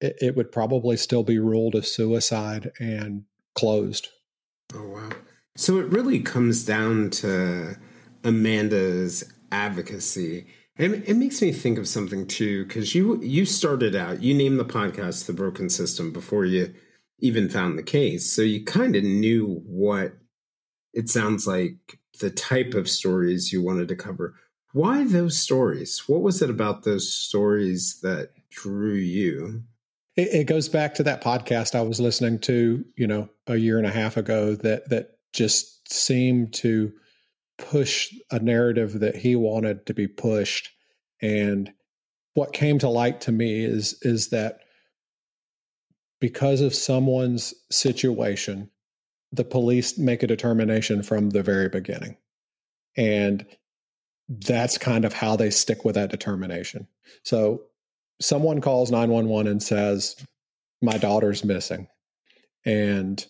it, 0.00 0.16
it 0.20 0.36
would 0.36 0.52
probably 0.52 0.96
still 0.96 1.22
be 1.22 1.38
ruled 1.38 1.74
a 1.74 1.82
suicide 1.82 2.70
and 2.78 3.24
closed. 3.54 4.08
Oh 4.74 4.88
wow! 4.88 5.10
So 5.56 5.78
it 5.78 5.86
really 5.86 6.20
comes 6.20 6.64
down 6.64 7.10
to 7.10 7.76
Amanda's 8.24 9.24
advocacy, 9.52 10.46
and 10.76 10.94
it 11.06 11.16
makes 11.16 11.40
me 11.40 11.52
think 11.52 11.78
of 11.78 11.88
something 11.88 12.26
too. 12.26 12.64
Because 12.64 12.94
you 12.94 13.22
you 13.22 13.44
started 13.44 13.94
out, 13.94 14.22
you 14.22 14.34
named 14.34 14.58
the 14.58 14.64
podcast 14.64 15.26
"The 15.26 15.32
Broken 15.32 15.70
System" 15.70 16.12
before 16.12 16.44
you 16.44 16.74
even 17.20 17.48
found 17.48 17.78
the 17.78 17.82
case, 17.82 18.30
so 18.30 18.42
you 18.42 18.64
kind 18.64 18.96
of 18.96 19.04
knew 19.04 19.62
what 19.66 20.14
it 20.92 21.08
sounds 21.08 21.46
like 21.46 21.98
the 22.20 22.30
type 22.30 22.74
of 22.74 22.88
stories 22.88 23.52
you 23.52 23.62
wanted 23.62 23.88
to 23.88 23.96
cover. 23.96 24.34
Why 24.72 25.04
those 25.04 25.38
stories? 25.38 26.02
What 26.08 26.22
was 26.22 26.42
it 26.42 26.50
about 26.50 26.82
those 26.82 27.12
stories 27.12 28.00
that 28.02 28.30
drew 28.50 28.94
you? 28.94 29.62
It, 30.16 30.28
it 30.34 30.44
goes 30.46 30.68
back 30.68 30.94
to 30.94 31.02
that 31.04 31.22
podcast 31.22 31.74
I 31.74 31.82
was 31.82 32.00
listening 32.00 32.40
to, 32.40 32.84
you 32.96 33.06
know, 33.06 33.28
a 33.46 33.56
year 33.56 33.78
and 33.78 33.86
a 33.86 33.92
half 33.92 34.16
ago 34.16 34.54
that 34.56 34.88
that 34.90 35.18
just 35.32 35.92
seemed 35.92 36.52
to 36.54 36.92
push 37.58 38.12
a 38.30 38.38
narrative 38.38 39.00
that 39.00 39.16
he 39.16 39.36
wanted 39.36 39.86
to 39.86 39.94
be 39.94 40.06
pushed. 40.06 40.70
And 41.22 41.72
what 42.34 42.52
came 42.52 42.78
to 42.80 42.88
light 42.88 43.20
to 43.22 43.32
me 43.32 43.64
is 43.64 43.98
is 44.02 44.28
that 44.30 44.60
because 46.20 46.60
of 46.60 46.74
someone's 46.74 47.54
situation, 47.70 48.70
the 49.32 49.44
police 49.44 49.98
make 49.98 50.22
a 50.22 50.28
determination 50.28 51.02
from 51.02 51.30
the 51.30 51.42
very 51.42 51.68
beginning. 51.68 52.16
And 52.96 53.44
that's 54.28 54.78
kind 54.78 55.04
of 55.04 55.12
how 55.12 55.36
they 55.36 55.50
stick 55.50 55.84
with 55.84 55.96
that 55.96 56.10
determination. 56.10 56.86
So 57.24 57.62
someone 58.20 58.60
calls 58.60 58.90
911 58.90 59.50
and 59.50 59.62
says, 59.62 60.16
My 60.80 60.96
daughter's 60.96 61.44
missing. 61.44 61.88
And 62.64 63.24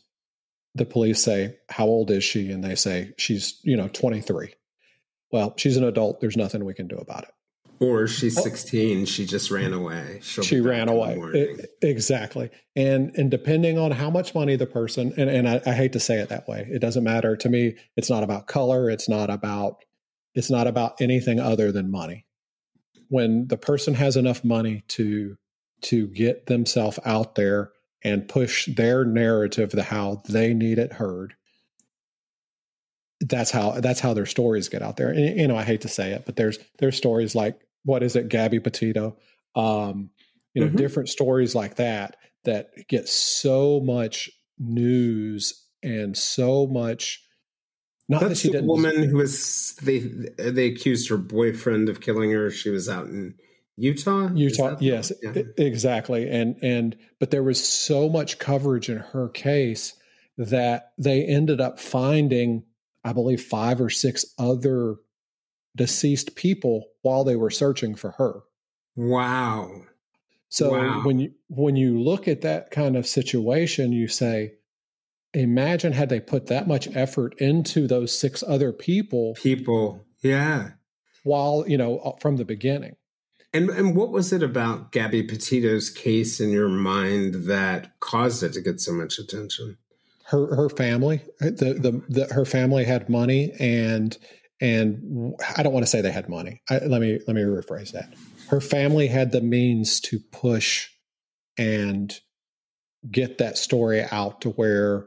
the 0.75 0.85
police 0.85 1.23
say, 1.23 1.57
How 1.69 1.87
old 1.87 2.11
is 2.11 2.25
she? 2.25 2.51
And 2.51 2.63
they 2.63 2.75
say, 2.75 3.13
She's, 3.19 3.61
you 3.63 3.77
know, 3.77 3.89
23. 3.89 4.55
well, 5.31 5.55
she's 5.57 5.77
an 5.77 5.85
adult. 5.85 6.21
There's 6.21 6.37
nothing 6.37 6.65
we 6.65 6.75
can 6.75 6.87
do 6.89 6.97
about 6.97 7.25
it. 7.25 7.31
Or 7.81 8.07
she's 8.07 8.41
16. 8.41 9.05
She 9.07 9.27
just 9.27 9.51
ran 9.51 9.73
away. 9.73 10.21
She'll 10.23 10.45
she 10.45 10.61
ran 10.61 10.89
away. 10.89 11.19
It, 11.35 11.71
exactly. 11.83 12.51
And 12.77 13.11
and 13.17 13.31
depending 13.31 13.79
on 13.79 13.91
how 13.91 14.11
much 14.11 14.35
money 14.35 14.55
the 14.57 14.67
person 14.67 15.13
and, 15.17 15.29
and 15.29 15.49
I, 15.49 15.61
I 15.67 15.73
hate 15.73 15.93
to 15.95 16.01
say 16.01 16.21
it 16.21 16.29
that 16.29 16.47
way. 16.49 16.67
It 16.71 16.79
doesn't 16.79 17.03
matter 17.03 17.37
to 17.37 17.49
me. 17.49 17.77
It's 17.97 18.09
not 18.09 18.23
about 18.23 18.47
color. 18.47 18.89
It's 18.89 19.09
not 19.09 19.29
about 19.29 19.85
it's 20.35 20.51
not 20.51 20.67
about 20.67 21.01
anything 21.01 21.41
other 21.41 21.73
than 21.73 21.91
money. 21.91 22.27
When 23.09 23.49
the 23.49 23.59
person 23.59 23.95
has 23.95 24.17
enough 24.17 24.45
money 24.45 24.85
to 24.89 25.37
to 25.83 26.07
get 26.09 26.47
themselves 26.47 26.99
out 27.05 27.35
there 27.35 27.73
and 28.05 28.29
push 28.29 28.67
their 28.67 29.05
narrative 29.05 29.71
the 29.71 29.83
how 29.83 30.23
they 30.29 30.53
need 30.53 30.79
it 30.79 30.93
heard, 30.93 31.35
that's 33.21 33.51
how 33.51 33.81
that's 33.81 34.01
how 34.01 34.15
their 34.15 34.27
stories 34.27 34.69
get 34.69 34.83
out 34.83 34.97
there. 34.97 35.11
And, 35.11 35.41
you 35.41 35.49
know, 35.49 35.57
I 35.57 35.63
hate 35.63 35.81
to 35.83 35.89
say 35.89 36.13
it, 36.13 36.27
but 36.27 36.37
there's 36.37 36.59
there's 36.79 36.97
stories 36.97 37.35
like 37.35 37.59
what 37.85 38.03
is 38.03 38.17
it, 38.17 38.29
Gabby 38.29 38.61
Petito, 38.61 39.17
um, 39.55 40.11
you 40.53 40.63
know, 40.63 40.69
mm-hmm. 40.69 40.77
different 40.77 41.09
stories 41.09 41.55
like 41.55 41.77
that 41.77 42.17
that 42.45 42.71
get 42.89 43.09
so 43.09 43.81
much 43.81 44.31
news 44.59 45.67
and 45.83 46.17
so 46.17 46.67
much. 46.67 47.23
Not 48.09 48.21
That's 48.21 48.43
that 48.43 48.53
the 48.53 48.63
woman 48.63 49.03
who 49.03 49.17
was 49.17 49.75
they 49.83 49.99
they 49.99 50.67
accused 50.67 51.09
her 51.09 51.17
boyfriend 51.17 51.89
of 51.89 52.03
killing 52.03 52.31
her. 52.33 52.51
She 52.51 52.69
was 52.69 52.89
out 52.89 53.07
in 53.07 53.35
Utah. 53.77 54.31
Utah, 54.33 54.77
yes, 54.81 55.13
yeah. 55.23 55.43
exactly. 55.57 56.29
And 56.29 56.57
and 56.63 56.97
but 57.19 57.31
there 57.31 57.43
was 57.43 57.67
so 57.67 58.09
much 58.09 58.39
coverage 58.39 58.89
in 58.89 58.99
her 58.99 59.29
case 59.29 59.95
that 60.39 60.93
they 60.99 61.25
ended 61.25 61.61
up 61.61 61.79
finding 61.81 62.65
I 63.05 63.13
believe, 63.13 63.43
five 63.43 63.81
or 63.81 63.91
six 63.91 64.25
other 64.39 64.97
deceased 65.77 66.35
people 66.35 66.87
while 67.03 67.23
they 67.25 67.37
were 67.37 67.51
searching 67.51 67.95
for 67.95 68.13
her. 68.13 68.41
Wow. 68.97 69.83
So 70.49 70.73
wow. 70.73 71.03
when 71.05 71.19
you 71.19 71.33
when 71.49 71.77
you 71.77 72.01
look 72.01 72.27
at 72.29 72.41
that 72.43 72.71
kind 72.71 72.97
of 72.97 73.07
situation, 73.07 73.93
you 73.93 74.09
say, 74.09 74.55
imagine 75.35 75.93
had 75.93 76.09
they 76.09 76.21
put 76.21 76.47
that 76.47 76.67
much 76.67 76.89
effort 76.97 77.35
into 77.39 77.87
those 77.87 78.17
six 78.17 78.43
other 78.47 78.73
people. 78.73 79.35
People, 79.35 80.07
yeah. 80.23 80.71
While 81.25 81.65
you 81.67 81.77
know 81.77 81.99
uh, 81.99 82.13
from 82.21 82.37
the 82.37 82.45
beginning. 82.45 82.97
And 83.55 83.71
and 83.71 83.97
what 83.97 84.11
was 84.11 84.33
it 84.33 84.43
about 84.43 84.93
Gabby 84.93 85.23
Petito's 85.23 85.89
case 85.89 86.41
in 86.41 86.51
your 86.51 86.69
mind 86.69 87.47
that 87.47 87.99
caused 88.01 88.43
it 88.43 88.53
to 88.55 88.61
get 88.61 88.81
so 88.81 88.93
much 88.93 89.19
attention? 89.19 89.79
her 90.27 90.55
her 90.57 90.69
family 90.71 91.21
uh, 91.43 91.47
the, 91.47 91.75
the, 91.75 92.03
the 92.09 92.35
her 92.35 92.45
family 92.45 92.85
had 92.85 93.09
money 93.09 93.53
and 93.61 94.17
and 94.61 95.35
I 95.57 95.63
don't 95.63 95.73
want 95.73 95.85
to 95.85 95.91
say 95.91 96.01
they 96.01 96.13
had 96.13 96.29
money. 96.29 96.63
I, 96.71 96.79
let 96.79 97.01
me 97.01 97.21
let 97.27 97.35
me 97.35 97.43
rephrase 97.43 97.93
that. 97.93 98.15
Her 98.49 98.61
family 98.61 99.09
had 99.09 99.33
the 99.33 99.41
means 99.41 100.01
to 100.03 100.21
push 100.33 100.89
and 101.59 102.19
get 103.11 103.39
that 103.39 103.59
story 103.59 104.05
out 104.11 104.41
to 104.43 104.51
where 104.51 105.07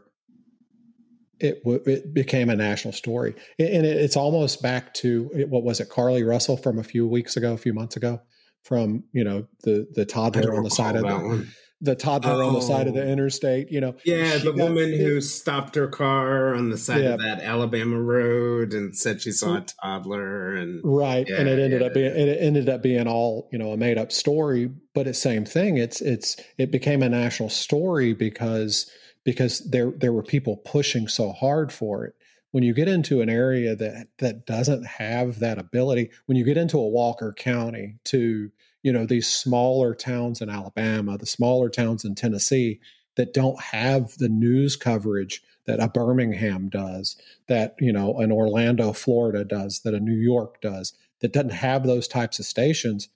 it 1.39 1.61
it 1.65 2.13
became 2.13 2.49
a 2.49 2.55
national 2.55 2.93
story, 2.93 3.35
and 3.57 3.85
it, 3.85 3.97
it's 3.97 4.17
almost 4.17 4.61
back 4.61 4.93
to 4.95 5.29
what 5.49 5.63
was 5.63 5.79
it, 5.79 5.89
Carlee 5.89 6.27
Russell 6.27 6.57
from 6.57 6.77
a 6.77 6.83
few 6.83 7.07
weeks 7.07 7.37
ago, 7.37 7.53
a 7.53 7.57
few 7.57 7.73
months 7.73 7.95
ago, 7.95 8.21
from 8.64 9.03
you 9.14 9.24
know 9.24 9.47
the 9.64 9.88
the 9.93 10.05
toddler 10.05 10.55
on 10.55 10.64
the 10.64 10.70
side 10.70 10.95
of 10.95 11.03
the. 11.03 11.08
One 11.08 11.47
the 11.82 11.95
toddler 11.95 12.43
oh. 12.43 12.47
on 12.47 12.53
the 12.53 12.62
side 12.62 12.88
of 12.88 12.93
the 12.93 13.08
interstate. 13.08 13.72
You 13.72 13.82
know, 13.82 13.95
yeah, 14.03 14.38
the 14.38 14.51
got, 14.51 14.70
woman 14.70 14.93
who 14.93 15.22
stopped 15.22 15.76
her 15.76 15.88
car 15.88 16.55
on 16.55 16.70
the 16.70 16.78
side 16.78 17.03
yeah. 17.03 17.14
of 17.14 17.22
that 17.22 17.41
Alabama 17.41 18.01
road 18.01 18.74
and 18.74 18.95
said 18.95 19.22
she 19.22 19.32
saw 19.32 19.58
a 19.58 19.66
toddler, 19.84 20.55
and 20.55 20.82
right, 20.84 21.28
yeah, 21.28 21.38
and 21.38 21.47
it 21.47 21.60
ended 21.60 21.82
yeah, 21.82 21.88
up 21.88 21.93
being 21.93 22.12
it 22.16 22.41
ended 22.41 22.70
up 22.70 22.82
being 22.82 23.08
all 23.08 23.47
you 23.51 23.60
know 23.60 23.72
a 23.72 23.78
made 23.78 23.97
up 23.97 24.12
story, 24.12 24.70
but 24.93 25.08
it's 25.08 25.20
same 25.20 25.45
thing. 25.45 25.78
It's 25.78 26.01
it's 26.01 26.38
it 26.58 26.72
became 26.72 27.03
a 27.03 27.10
national 27.10 27.49
story 27.49 28.14
because 28.14 28.89
because 29.24 29.60
there 29.70 29.91
there 29.91 30.14
were 30.14 30.24
people 30.24 30.58
pushing 30.58 31.08
so 31.08 31.32
hard 31.32 31.72
for 31.72 32.05
it. 32.05 32.16
When 32.58 32.64
you 32.64 32.74
get 32.74 32.88
into 32.88 33.22
an 33.22 33.30
area 33.30 33.76
that 33.76 34.08
that 34.18 34.47
doesn't 34.47 34.84
have 34.84 35.38
that 35.38 35.60
ability, 35.60 36.10
when 36.26 36.38
you 36.38 36.43
get 36.43 36.58
into 36.58 36.80
a 36.80 36.89
Walker 36.89 37.32
County 37.32 37.99
to 38.05 38.49
you 38.82 38.91
know 38.91 39.05
these 39.05 39.28
smaller 39.28 39.93
towns 39.93 40.41
in 40.41 40.49
Alabama, 40.49 41.20
the 41.20 41.28
smaller 41.28 41.70
towns 41.70 42.03
in 42.03 42.16
Tennessee 42.16 42.80
that 43.16 43.32
don't 43.32 43.62
have 43.62 44.18
the 44.18 44.28
news 44.28 44.76
coverage 44.76 45.43
that 45.68 45.80
a 45.80 45.88
Birmingham 45.88 46.68
does, 46.68 47.16
that 47.47 47.76
you 47.80 47.93
know 47.93 48.18
an 48.18 48.32
Orlando, 48.32 48.91
Florida 48.91 49.45
does, 49.45 49.82
that 49.82 49.93
a 49.93 49.99
New 49.99 50.18
York 50.18 50.60
does, 50.60 50.93
that 51.22 51.34
doesn't 51.34 51.51
have 51.51 51.86
those 51.86 52.08
types 52.08 52.39
of 52.39 52.45
stations. 52.47 53.08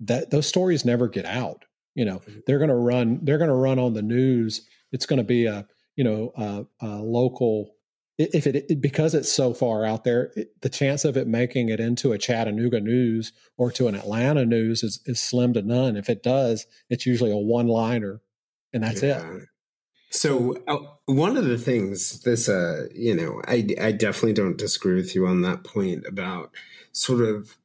That 0.00 0.32
those 0.32 0.48
stories 0.48 0.84
never 0.84 1.06
get 1.06 1.24
out. 1.24 1.66
You 1.94 2.04
know 2.04 2.18
mm-hmm. 2.18 2.40
they're 2.48 2.58
going 2.58 2.68
to 2.70 2.74
run. 2.74 3.20
They're 3.22 3.38
going 3.38 3.46
to 3.46 3.54
run 3.54 3.78
on 3.78 3.94
the 3.94 4.02
news. 4.02 4.66
It's 4.90 5.06
going 5.06 5.18
to 5.18 5.24
be 5.24 5.46
a 5.46 5.68
you 5.94 6.02
know 6.02 6.32
a, 6.36 6.66
a 6.84 6.98
local 7.00 7.76
if 8.18 8.46
it 8.46 8.80
because 8.80 9.14
it's 9.14 9.30
so 9.30 9.54
far 9.54 9.84
out 9.84 10.04
there, 10.04 10.32
it, 10.34 10.60
the 10.60 10.68
chance 10.68 11.04
of 11.04 11.16
it 11.16 11.28
making 11.28 11.68
it 11.68 11.78
into 11.78 12.12
a 12.12 12.18
Chattanooga 12.18 12.80
news 12.80 13.32
or 13.56 13.70
to 13.72 13.86
an 13.86 13.94
Atlanta 13.94 14.44
news 14.44 14.82
is, 14.82 15.00
is 15.06 15.20
slim 15.20 15.54
to 15.54 15.62
none. 15.62 15.96
If 15.96 16.08
it 16.08 16.22
does, 16.22 16.66
it's 16.90 17.06
usually 17.06 17.30
a 17.30 17.36
one 17.36 17.68
liner, 17.68 18.20
and 18.72 18.82
that's 18.82 19.02
yeah. 19.02 19.24
it. 19.24 19.48
So 20.10 20.56
uh, 20.66 20.78
one 21.06 21.36
of 21.36 21.44
the 21.44 21.58
things 21.58 22.22
this, 22.22 22.48
uh, 22.48 22.86
you 22.92 23.14
know, 23.14 23.40
I 23.46 23.66
I 23.80 23.92
definitely 23.92 24.32
don't 24.32 24.58
disagree 24.58 24.96
with 24.96 25.14
you 25.14 25.26
on 25.26 25.42
that 25.42 25.62
point 25.62 26.04
about 26.06 26.50
sort 26.92 27.22
of 27.22 27.56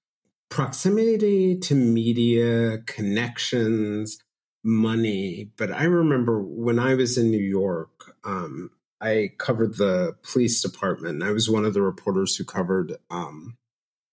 proximity 0.49 1.57
to 1.57 1.73
media 1.73 2.77
connections 2.85 4.19
money 4.63 5.49
but 5.57 5.71
i 5.71 5.83
remember 5.83 6.43
when 6.43 6.77
i 6.77 6.93
was 6.93 7.17
in 7.17 7.31
new 7.31 7.41
york 7.41 8.15
um, 8.23 8.69
I 9.03 9.31
covered 9.37 9.77
the 9.77 10.15
police 10.23 10.61
department. 10.61 11.23
I 11.23 11.31
was 11.31 11.49
one 11.49 11.65
of 11.65 11.73
the 11.73 11.81
reporters 11.81 12.37
who 12.37 12.45
covered 12.45 12.95
um, 13.11 13.57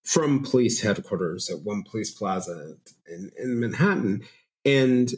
from 0.03 0.43
police 0.43 0.81
headquarters 0.81 1.49
at 1.49 1.61
One 1.61 1.83
Police 1.83 2.11
Plaza 2.11 2.75
in, 3.07 3.31
in 3.41 3.59
Manhattan. 3.59 4.23
And 4.65 5.13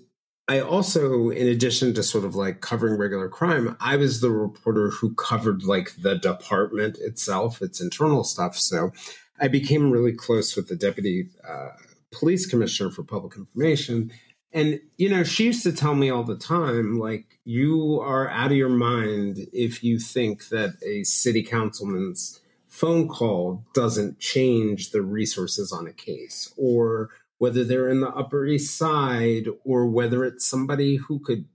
I 0.47 0.59
also, 0.59 1.29
in 1.29 1.47
addition 1.47 1.95
to 1.95 2.03
sort 2.03 2.23
of 2.23 2.35
like 2.35 2.61
covering 2.61 2.97
regular 2.97 3.29
crime, 3.29 3.75
I 3.79 3.95
was 3.95 4.21
the 4.21 4.29
reporter 4.29 4.89
who 4.89 5.15
covered 5.15 5.63
like 5.63 5.95
the 5.95 6.15
department 6.15 6.99
itself, 6.99 7.61
its 7.61 7.81
internal 7.81 8.23
stuff. 8.23 8.55
So 8.55 8.91
I 9.39 9.47
became 9.47 9.89
really 9.89 10.13
close 10.13 10.55
with 10.55 10.67
the 10.67 10.75
deputy 10.75 11.29
uh, 11.47 11.69
police 12.11 12.45
commissioner 12.45 12.91
for 12.91 13.03
public 13.03 13.35
information 13.35 14.11
and, 14.53 14.79
you 14.97 15.09
know, 15.09 15.23
she 15.23 15.45
used 15.45 15.63
to 15.63 15.71
tell 15.71 15.95
me 15.95 16.09
all 16.09 16.23
the 16.23 16.37
time, 16.37 16.99
like, 16.99 17.39
you 17.43 17.99
are 17.99 18.29
out 18.29 18.51
of 18.51 18.57
your 18.57 18.69
mind 18.69 19.47
if 19.51 19.83
you 19.83 19.99
think 19.99 20.49
that 20.49 20.75
a 20.85 21.03
city 21.03 21.43
councilman's 21.43 22.39
phone 22.67 23.07
call 23.07 23.65
doesn't 23.73 24.19
change 24.19 24.91
the 24.91 25.01
resources 25.01 25.71
on 25.71 25.87
a 25.87 25.93
case, 25.93 26.53
or 26.55 27.09
whether 27.37 27.63
they're 27.63 27.89
in 27.89 28.01
the 28.01 28.09
Upper 28.09 28.45
East 28.45 28.77
Side, 28.77 29.47
or 29.65 29.87
whether 29.87 30.23
it's 30.23 30.45
somebody 30.45 30.95
who 30.95 31.19
could 31.19 31.45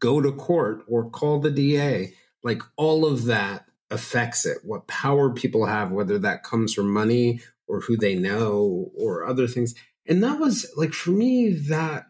go 0.00 0.20
to 0.20 0.32
court 0.32 0.84
or 0.86 1.08
call 1.08 1.40
the 1.40 1.50
DA. 1.50 2.12
Like, 2.42 2.62
all 2.76 3.06
of 3.06 3.24
that 3.24 3.64
affects 3.90 4.44
it. 4.44 4.58
What 4.64 4.86
power 4.86 5.30
people 5.30 5.66
have, 5.66 5.90
whether 5.90 6.18
that 6.18 6.42
comes 6.42 6.74
from 6.74 6.92
money 6.92 7.40
or 7.66 7.80
who 7.80 7.96
they 7.96 8.14
know 8.14 8.90
or 8.96 9.24
other 9.24 9.46
things. 9.46 9.74
And 10.06 10.22
that 10.22 10.38
was 10.38 10.70
like, 10.76 10.92
for 10.92 11.10
me, 11.10 11.50
that 11.50 12.06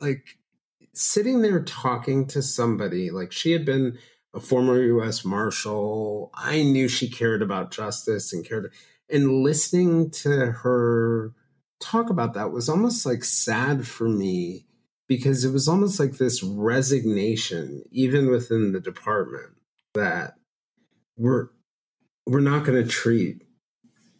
like 0.00 0.38
sitting 0.94 1.42
there 1.42 1.62
talking 1.62 2.26
to 2.26 2.42
somebody 2.42 3.10
like 3.10 3.32
she 3.32 3.52
had 3.52 3.64
been 3.64 3.98
a 4.34 4.40
former 4.40 4.82
US 4.82 5.24
marshal. 5.24 6.30
I 6.34 6.62
knew 6.62 6.88
she 6.88 7.08
cared 7.08 7.42
about 7.42 7.70
justice 7.70 8.32
and 8.32 8.46
cared 8.46 8.72
and 9.10 9.42
listening 9.42 10.10
to 10.10 10.52
her 10.52 11.32
talk 11.80 12.10
about 12.10 12.34
that 12.34 12.50
was 12.50 12.68
almost 12.68 13.06
like 13.06 13.24
sad 13.24 13.86
for 13.86 14.08
me 14.08 14.66
because 15.06 15.44
it 15.44 15.52
was 15.52 15.68
almost 15.68 15.98
like 15.98 16.18
this 16.18 16.42
resignation 16.42 17.82
even 17.90 18.30
within 18.30 18.72
the 18.72 18.80
department 18.80 19.54
that 19.94 20.34
we're 21.16 21.48
we're 22.26 22.40
not 22.40 22.64
going 22.64 22.82
to 22.82 22.88
treat 22.88 23.42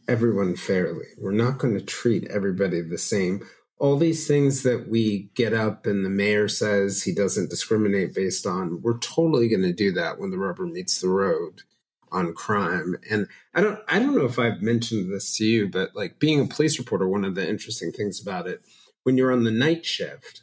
everyone 0.09 0.57
fairly. 0.57 1.05
We're 1.19 1.33
not 1.33 1.59
going 1.59 1.75
to 1.75 1.85
treat 1.85 2.27
everybody 2.29 2.81
the 2.81 2.99
same 2.99 3.47
all 3.79 3.97
these 3.97 4.27
things 4.27 4.63
that 4.65 4.89
we 4.89 5.31
get 5.35 5.55
up 5.55 5.87
and 5.87 6.05
the 6.05 6.11
mayor 6.11 6.49
says 6.49 7.03
he 7.03 7.15
doesn't 7.15 7.51
discriminate 7.51 8.15
based 8.15 8.47
on, 8.47 8.83
we're 8.83 8.99
totally 8.99 9.49
going 9.49 9.63
to 9.63 9.73
do 9.73 9.93
that 9.93 10.19
when 10.19 10.31
the 10.31 10.39
rubber 10.39 10.67
meets 10.67 11.01
the 11.01 11.09
road 11.09 11.63
on 12.11 12.33
crime. 12.33 12.97
And 13.09 13.29
I 13.55 13.61
don't, 13.61 13.79
I 13.89 13.99
don't 13.99 14.17
know 14.17 14.25
if 14.25 14.39
I've 14.39 14.63
mentioned 14.63 15.13
this 15.13 15.37
to 15.37 15.45
you, 15.45 15.69
but 15.69 15.95
like 15.95 16.19
being 16.19 16.41
a 16.41 16.47
police 16.47 16.79
reporter, 16.79 17.07
one 17.07 17.25
of 17.25 17.35
the 17.35 17.49
interesting 17.49 17.93
things 17.93 18.21
about 18.21 18.49
it, 18.49 18.63
when 19.05 19.17
you're 19.17 19.33
on 19.33 19.45
the 19.45 19.53
night 19.53 19.87
shift, 19.87 20.43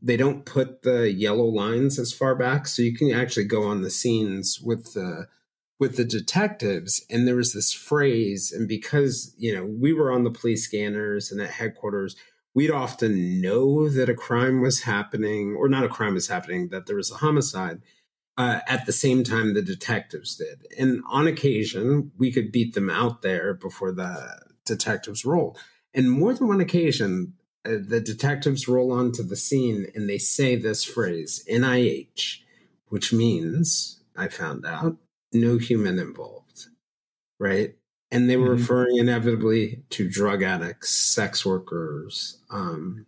they 0.00 0.16
don't 0.16 0.44
put 0.44 0.82
the 0.82 1.12
yellow 1.12 1.44
lines 1.44 1.98
as 1.98 2.12
far 2.12 2.34
back, 2.34 2.66
so 2.66 2.82
you 2.82 2.94
can 2.94 3.12
actually 3.12 3.44
go 3.44 3.62
on 3.62 3.82
the 3.82 3.90
scenes 3.90 4.60
with 4.60 4.94
the 4.94 5.28
with 5.78 5.96
the 5.96 6.04
detectives 6.04 7.04
and 7.10 7.26
there 7.26 7.34
was 7.34 7.52
this 7.52 7.72
phrase 7.72 8.52
and 8.52 8.68
because 8.68 9.34
you 9.36 9.52
know 9.52 9.64
we 9.64 9.92
were 9.92 10.12
on 10.12 10.22
the 10.22 10.30
police 10.30 10.64
scanners 10.64 11.32
and 11.32 11.40
at 11.40 11.50
headquarters 11.50 12.14
we'd 12.54 12.70
often 12.70 13.40
know 13.40 13.88
that 13.88 14.08
a 14.08 14.14
crime 14.14 14.60
was 14.60 14.82
happening 14.82 15.54
or 15.56 15.68
not 15.68 15.84
a 15.84 15.88
crime 15.88 16.14
was 16.14 16.28
happening 16.28 16.68
that 16.68 16.86
there 16.86 16.96
was 16.96 17.10
a 17.10 17.16
homicide 17.16 17.80
uh, 18.38 18.60
at 18.66 18.86
the 18.86 18.92
same 18.92 19.22
time 19.22 19.54
the 19.54 19.62
detectives 19.62 20.36
did 20.36 20.66
and 20.78 21.02
on 21.10 21.26
occasion 21.26 22.10
we 22.18 22.32
could 22.32 22.52
beat 22.52 22.74
them 22.74 22.90
out 22.90 23.22
there 23.22 23.54
before 23.54 23.92
the 23.92 24.40
detectives 24.64 25.24
rolled 25.24 25.58
and 25.94 26.10
more 26.10 26.32
than 26.34 26.48
one 26.48 26.60
occasion 26.60 27.34
uh, 27.64 27.76
the 27.80 28.00
detectives 28.00 28.66
roll 28.66 28.92
onto 28.92 29.22
the 29.22 29.36
scene 29.36 29.86
and 29.94 30.08
they 30.08 30.18
say 30.18 30.56
this 30.56 30.84
phrase 30.84 31.44
NHI 31.50 32.38
which 32.88 33.12
means 33.12 34.02
i 34.16 34.28
found 34.28 34.66
out 34.66 34.96
no 35.32 35.58
human 35.58 35.98
involved, 35.98 36.66
right? 37.38 37.74
And 38.12 38.28
they 38.28 38.36
were 38.36 38.50
mm-hmm. 38.50 38.60
referring 38.60 38.98
inevitably 38.98 39.82
to 39.90 40.08
drug 40.08 40.42
addicts, 40.42 40.90
sex 40.90 41.46
workers, 41.46 42.38
um, 42.50 43.06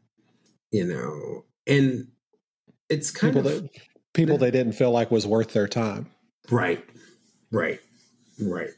you 0.71 0.85
know, 0.85 1.45
and 1.67 2.09
it's 2.89 3.11
kind 3.11 3.35
people 3.35 3.49
of 3.49 3.63
that, 3.63 3.71
people 4.15 4.39
they 4.39 4.51
didn't 4.51 4.73
feel 4.73 4.91
like 4.91 5.11
was 5.11 5.27
worth 5.27 5.53
their 5.53 5.69
time. 5.69 6.11
Right, 6.51 6.83
right, 7.53 7.81
right. 8.41 8.71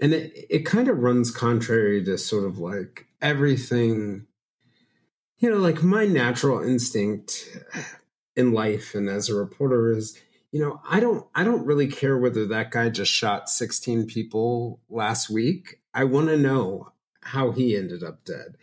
And 0.00 0.14
it, 0.14 0.46
it 0.48 0.64
kind 0.64 0.88
of 0.88 0.98
runs 0.98 1.30
contrary 1.32 2.04
to 2.04 2.18
sort 2.18 2.44
of 2.44 2.58
like 2.58 3.06
everything, 3.20 4.26
you 5.38 5.50
know, 5.50 5.56
like 5.56 5.82
my 5.82 6.06
natural 6.06 6.62
instinct 6.62 7.48
in 8.36 8.52
life 8.52 8.94
and 8.94 9.08
as 9.08 9.28
a 9.28 9.34
reporter 9.34 9.90
is 9.90 10.16
you 10.54 10.60
know, 10.60 10.80
I 10.88 11.00
don't 11.00 11.26
I 11.34 11.42
don't 11.42 11.66
really 11.66 11.88
care 11.88 12.16
whether 12.16 12.46
that 12.46 12.70
guy 12.70 12.88
just 12.88 13.10
shot 13.10 13.48
16 13.48 14.06
people 14.06 14.80
last 14.88 15.28
week. 15.28 15.80
I 15.92 16.04
want 16.04 16.28
to 16.28 16.36
know 16.36 16.92
how 17.22 17.50
he 17.50 17.76
ended 17.76 18.04
up 18.04 18.24
dead. 18.24 18.56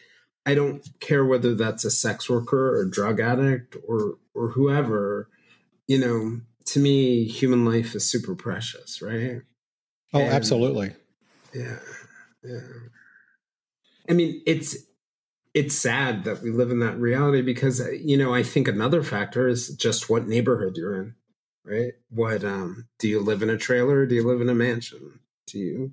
I 0.46 0.56
don't 0.56 0.88
care 1.02 1.26
whether 1.26 1.54
that's 1.54 1.84
a 1.84 1.92
sex 1.92 2.30
worker 2.30 2.78
or 2.78 2.86
drug 2.86 3.20
addict 3.20 3.76
or 3.86 4.20
or 4.34 4.52
whoever. 4.52 5.28
You 5.86 5.98
know, 5.98 6.40
to 6.68 6.80
me, 6.80 7.26
human 7.26 7.66
life 7.66 7.94
is 7.94 8.10
super 8.10 8.36
precious, 8.36 9.02
right? 9.02 9.42
Oh, 10.14 10.22
and, 10.22 10.34
absolutely. 10.34 10.94
Yeah. 11.54 11.80
Yeah. 12.42 12.60
I 14.10 14.14
mean, 14.14 14.42
it's 14.48 14.78
it's 15.54 15.76
sad 15.76 16.24
that 16.24 16.42
we 16.42 16.52
live 16.52 16.72
in 16.72 16.80
that 16.80 16.98
reality 16.98 17.42
because 17.42 17.86
you 18.02 18.16
know, 18.16 18.34
I 18.34 18.44
think 18.44 18.70
another 18.70 19.04
factor 19.04 19.50
is 19.50 19.76
just 19.76 20.10
what 20.10 20.26
neighborhood 20.26 20.78
you're 20.78 20.96
in 20.96 21.16
right? 21.66 21.94
What 22.10 22.44
um 22.44 22.88
do 23.00 23.08
you 23.08 23.20
live 23.20 23.42
in 23.42 23.50
a 23.50 23.58
trailer 23.58 24.00
or 24.00 24.06
do 24.06 24.16
you 24.16 24.28
live 24.28 24.42
in 24.42 24.50
a 24.50 24.56
mansion? 24.56 25.20
Do 25.48 25.60
you? 25.60 25.92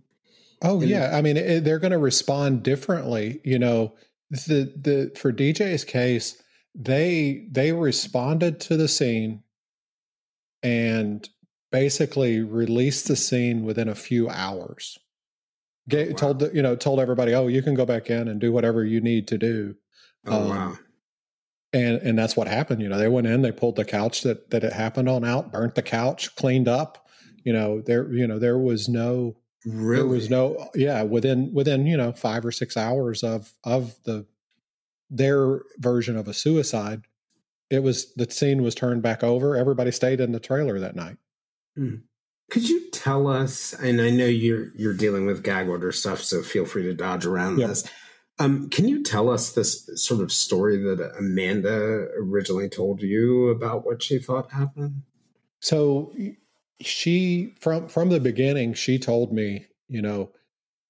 Oh 0.63 0.81
yeah, 0.81 1.17
I 1.17 1.23
mean 1.23 1.37
it, 1.37 1.65
they're 1.65 1.79
going 1.79 1.93
to 1.93 1.99
respond 1.99 2.63
differently. 2.63 3.41
You 3.45 3.59
know, 3.59 3.95
the 4.31 4.73
the 4.77 5.13
for 5.17 5.33
DJ's 5.33 5.85
case, 5.85 6.43
they 6.75 7.47
they 7.51 7.73
responded 7.73 8.61
to 8.61 8.77
the 8.77 8.89
scene 8.89 9.43
and 10.63 11.29
basically 11.71 12.41
released 12.41 13.07
the 13.09 13.17
scene 13.17 13.65
within 13.65 13.89
a 13.89 13.95
few 13.95 14.29
hours. 14.29 14.99
Oh, 15.93 16.05
wow. 16.05 16.17
Told 16.17 16.55
you 16.55 16.63
know 16.63 16.77
told 16.77 17.01
everybody, 17.01 17.35
oh, 17.35 17.47
you 17.47 17.63
can 17.63 17.75
go 17.75 17.87
back 17.87 18.11
in 18.11 18.29
and 18.29 18.41
do 18.41 18.53
whatever 18.53 18.85
you 18.85 19.01
need 19.01 19.29
to 19.29 19.39
do. 19.39 19.77
Oh 20.27 20.43
um, 20.43 20.49
wow! 20.49 20.79
And 21.73 21.97
and 21.99 22.19
that's 22.19 22.37
what 22.37 22.49
happened 22.49 22.81
you 22.81 22.89
know 22.89 22.99
they 22.99 23.09
went 23.09 23.27
in 23.27 23.43
they 23.43 23.53
pulled 23.53 23.77
the 23.77 23.85
couch 23.85 24.23
that 24.23 24.51
that 24.51 24.65
it 24.65 24.73
happened 24.73 25.09
on 25.09 25.25
out 25.25 25.53
burnt 25.53 25.75
the 25.75 25.83
couch 25.83 26.35
cleaned 26.37 26.69
up 26.69 27.09
you 27.45 27.53
know 27.53 27.81
there 27.83 28.11
you 28.13 28.27
know 28.27 28.39
there 28.39 28.59
was 28.59 28.89
no 28.89 29.37
really? 29.67 29.97
there 29.97 30.07
was 30.07 30.31
no 30.31 30.71
yeah 30.75 31.03
within 31.03 31.53
within 31.53 31.87
you 31.87 31.97
know 31.97 32.13
5 32.13 32.47
or 32.47 32.53
6 32.53 32.77
hours 32.77 33.23
of 33.23 33.53
of 33.65 33.95
the 34.05 34.27
their 35.11 35.63
version 35.79 36.17
of 36.17 36.29
a 36.29 36.35
suicide 36.35 37.03
it 37.71 37.83
was 37.83 38.15
the 38.15 38.31
scene 38.31 38.63
was 38.63 38.75
turned 38.75 39.03
back 39.03 39.23
over 39.23 39.57
everybody 39.57 39.91
stayed 39.91 40.21
in 40.21 40.33
the 40.33 40.41
trailer 40.41 40.79
that 40.81 40.97
night 40.97 41.17
mm. 41.79 42.01
could 42.51 42.69
you 42.69 42.91
tell 42.91 43.27
us 43.27 43.75
and 43.75 44.01
i 44.01 44.09
know 44.11 44.27
you're 44.27 44.69
you're 44.75 44.95
dealing 44.95 45.27
with 45.27 45.43
gag 45.43 45.69
order 45.69 45.93
stuff 45.93 46.21
so 46.21 46.43
feel 46.43 46.65
free 46.65 46.83
to 46.83 46.95
dodge 46.95 47.27
around 47.27 47.59
yep. 47.59 47.69
this 47.69 47.89
um, 48.39 48.69
can 48.71 48.87
you 48.87 49.03
tell 49.03 49.29
us 49.29 49.53
this 49.53 49.89
sort 49.97 50.21
of 50.21 50.33
story 50.33 50.77
that 50.77 51.13
Amanda 51.19 52.09
originally 52.17 52.69
told 52.69 53.03
you 53.03 53.49
about 53.49 53.85
what 53.85 54.03
she 54.03 54.19
thought 54.19 54.53
happened? 54.53 55.03
So 55.61 56.13
she 56.81 57.55
from 57.61 57.89
from 57.89 58.11
the 58.11 58.21
beginning 58.21 58.75
she 58.75 58.99
told 58.99 59.33
me, 59.33 59.67
you 59.89 60.01
know, 60.03 60.31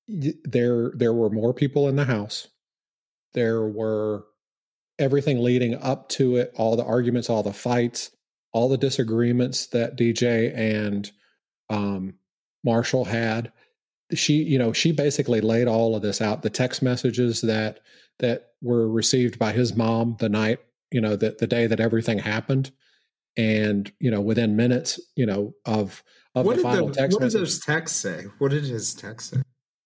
there 0.09 0.93
there 0.95 1.15
were 1.15 1.31
more 1.31 1.55
people 1.55 1.89
in 1.89 1.97
the 1.97 2.05
house. 2.05 2.49
There 3.33 3.67
were 3.67 4.25
everything 4.99 5.43
leading 5.43 5.75
up 5.77 6.09
to 6.11 6.37
it, 6.37 6.53
all 6.57 6.77
the 6.77 6.85
arguments, 6.85 7.31
all 7.31 7.43
the 7.43 7.53
fights, 7.53 8.11
all 8.53 8.69
the 8.69 8.79
disagreements 8.79 9.67
that 9.67 9.97
DJ 9.97 10.55
and 10.55 11.11
um, 11.71 12.15
Marshall 12.65 13.05
had 13.05 13.53
she 14.15 14.43
you 14.43 14.59
know 14.59 14.73
she 14.73 14.93
basically 14.93 15.41
laid 15.41 15.69
all 15.69 15.95
of 15.95 16.03
this 16.03 16.21
out 16.21 16.43
the 16.43 16.51
text 16.51 16.83
messages 16.83 17.43
that 17.43 17.81
that 18.19 18.53
were 18.63 18.89
received 18.89 19.39
by 19.39 19.53
his 19.53 19.77
mom 19.77 20.17
the 20.19 20.29
night 20.29 20.59
you 20.91 21.01
know 21.01 21.17
that 21.17 21.39
the 21.39 21.47
day 21.47 21.67
that 21.67 21.81
everything 21.81 22.19
happened. 22.19 22.71
And 23.37 23.91
you 24.01 24.11
know 24.11 24.21
within 24.21 24.57
minutes 24.57 24.99
you 25.15 25.25
know 25.25 25.55
of 25.65 26.03
of 26.35 26.45
what 26.45 26.57
the 26.57 26.63
final 26.63 26.89
the, 26.89 26.95
text 26.95 27.21
what 27.21 27.31
did 27.31 27.41
those 27.41 27.61
texts 27.61 27.99
say? 28.01 28.25
What 28.39 28.51
did 28.51 28.65
his 28.65 28.95
text 28.95 29.31
say? 29.31 29.43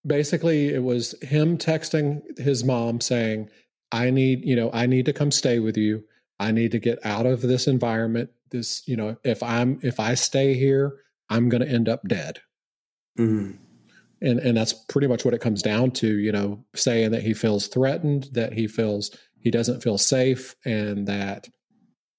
Basically 0.06 0.68
it 0.68 0.82
was 0.82 1.14
him 1.22 1.58
texting 1.58 2.22
his 2.38 2.64
mom 2.64 3.00
saying 3.00 3.50
i 3.92 4.08
need 4.10 4.42
you 4.44 4.56
know 4.56 4.70
i 4.72 4.86
need 4.86 5.04
to 5.04 5.12
come 5.12 5.30
stay 5.30 5.58
with 5.58 5.76
you. 5.76 6.02
I 6.40 6.50
need 6.50 6.72
to 6.72 6.78
get 6.78 7.04
out 7.04 7.26
of 7.26 7.42
this 7.42 7.66
environment. 7.66 8.30
This 8.50 8.86
you 8.88 8.96
know 8.96 9.18
if 9.22 9.42
i'm 9.42 9.78
if 9.82 10.00
i 10.00 10.14
stay 10.14 10.54
here 10.54 10.96
i'm 11.28 11.50
going 11.50 11.62
to 11.62 11.68
end 11.68 11.90
up 11.90 12.08
dead. 12.08 12.40
Mm 13.18 13.58
and 14.22 14.38
and 14.40 14.56
that's 14.56 14.72
pretty 14.72 15.06
much 15.06 15.24
what 15.24 15.34
it 15.34 15.40
comes 15.40 15.62
down 15.62 15.90
to 15.90 16.18
you 16.18 16.32
know 16.32 16.62
saying 16.74 17.10
that 17.10 17.22
he 17.22 17.34
feels 17.34 17.66
threatened 17.66 18.28
that 18.32 18.52
he 18.52 18.66
feels 18.66 19.16
he 19.40 19.50
doesn't 19.50 19.82
feel 19.82 19.98
safe 19.98 20.54
and 20.64 21.06
that 21.06 21.48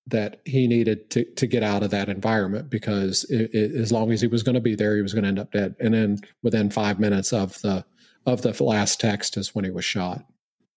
that 0.08 0.42
he 0.46 0.68
needed 0.68 1.10
to 1.10 1.24
to 1.36 1.48
get 1.48 1.64
out 1.64 1.84
of 1.84 1.92
that 1.92 2.10
environment 2.10 2.70
because 2.70 3.24
it, 3.26 3.54
it, 3.54 3.76
as 3.76 3.92
long 3.92 4.12
as 4.12 4.22
he 4.22 4.28
was 4.28 4.44
going 4.44 4.56
to 4.56 4.62
be 4.62 4.76
there 4.76 4.96
he 4.96 5.02
was 5.02 5.14
going 5.14 5.24
to 5.24 5.30
end 5.30 5.40
up 5.40 5.52
dead. 5.52 5.76
And 5.80 5.94
then 5.94 6.20
within 6.42 6.70
5 6.70 7.00
minutes 7.00 7.32
of 7.32 7.60
the 7.62 7.86
of 8.26 8.42
the 8.42 8.64
last 8.64 9.00
text 9.00 9.38
is 9.38 9.56
when 9.56 9.66
he 9.66 9.72
was 9.72 9.86
shot. 9.86 10.26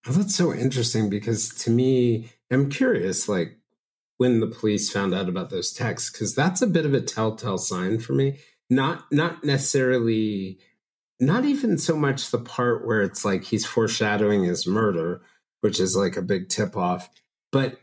That's 0.09 0.37
so 0.37 0.55
interesting 0.55 1.11
because 1.11 1.49
to 1.65 1.71
me 1.71 2.31
i'm 2.51 2.71
curious 2.71 3.29
like 3.29 3.59
when 4.19 4.41
the 4.41 4.47
police 4.47 4.91
found 4.91 5.15
out 5.15 5.29
about 5.29 5.51
those 5.51 5.73
texts 5.73 6.11
because 6.11 6.35
that's 6.35 6.63
a 6.63 6.67
bit 6.67 6.87
of 6.87 6.95
a 6.95 7.01
telltale 7.01 7.59
sign 7.59 7.99
for 7.99 8.13
me. 8.13 8.39
Not 8.69 9.11
not 9.13 9.45
necessarily 9.45 10.59
not 11.19 11.45
even 11.45 11.79
so 11.79 11.97
much 11.97 12.31
the 12.31 12.39
part 12.39 12.87
where 12.87 13.03
it's 13.03 13.25
like 13.25 13.45
he's 13.45 13.65
foreshadowing 13.65 14.45
his 14.45 14.67
murder, 14.67 15.23
which 15.61 15.81
is 15.81 15.97
like 15.97 16.17
a 16.17 16.23
big 16.23 16.49
tip 16.49 16.77
off, 16.77 17.09
but 17.51 17.79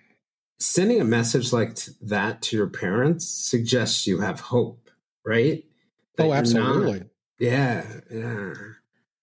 sending 0.60 1.02
a 1.02 1.06
message 1.06 1.52
like 1.52 1.78
that 2.02 2.42
to 2.42 2.56
your 2.56 2.68
parents 2.68 3.28
suggests 3.28 4.08
you 4.08 4.22
have 4.22 4.40
hope, 4.40 4.90
right? 5.26 5.64
That 6.18 6.28
oh, 6.28 6.34
absolutely. 6.34 7.00
Not, 7.00 7.08
yeah, 7.40 7.86
yeah, 8.12 8.54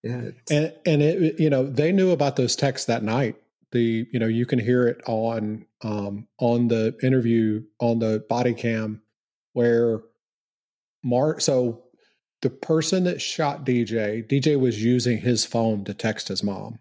yeah. 0.03 0.31
And 0.51 0.73
and 0.85 1.03
it, 1.03 1.41
you 1.41 1.49
know, 1.49 1.65
they 1.65 1.93
knew 1.93 2.11
about 2.11 2.37
those 2.37 2.57
texts 2.57 2.87
that 2.87 3.03
night. 3.03 3.37
The 3.73 4.07
you 4.11 4.19
know 4.19 4.27
you 4.27 4.47
can 4.47 4.59
hear 4.59 4.89
it 4.89 5.01
on 5.07 5.65
um 5.83 6.27
on 6.39 6.69
the 6.69 6.97
interview 7.03 7.63
on 7.79 8.01
the 8.01 8.25
body 8.29 8.53
cam 8.53 9.03
where 9.53 10.01
Mark. 11.05 11.41
So 11.41 11.85
the 12.43 12.51
person 12.51 13.05
that 13.05 13.21
shot 13.21 13.65
DJ, 13.65 14.27
DJ 14.27 14.59
was 14.59 14.83
using 14.83 15.19
his 15.19 15.45
phone 15.45 15.85
to 15.85 15.95
text 15.95 16.29
his 16.29 16.43
mom. 16.43 16.79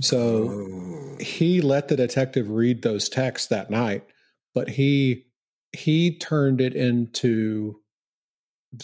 So 0.00 0.48
oh. 0.50 1.16
he 1.20 1.60
let 1.60 1.88
the 1.88 1.96
detective 1.96 2.48
read 2.50 2.82
those 2.82 3.08
texts 3.08 3.48
that 3.48 3.70
night, 3.70 4.04
but 4.54 4.70
he 4.70 5.26
he 5.72 6.16
turned 6.16 6.60
it 6.60 6.74
into 6.74 7.80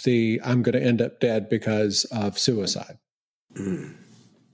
the 0.05 0.40
I'm 0.44 0.62
going 0.62 0.74
to 0.74 0.82
end 0.82 1.01
up 1.01 1.20
dead 1.20 1.49
because 1.49 2.05
of 2.07 2.38
suicide. 2.38 2.99
Mm. 3.57 3.94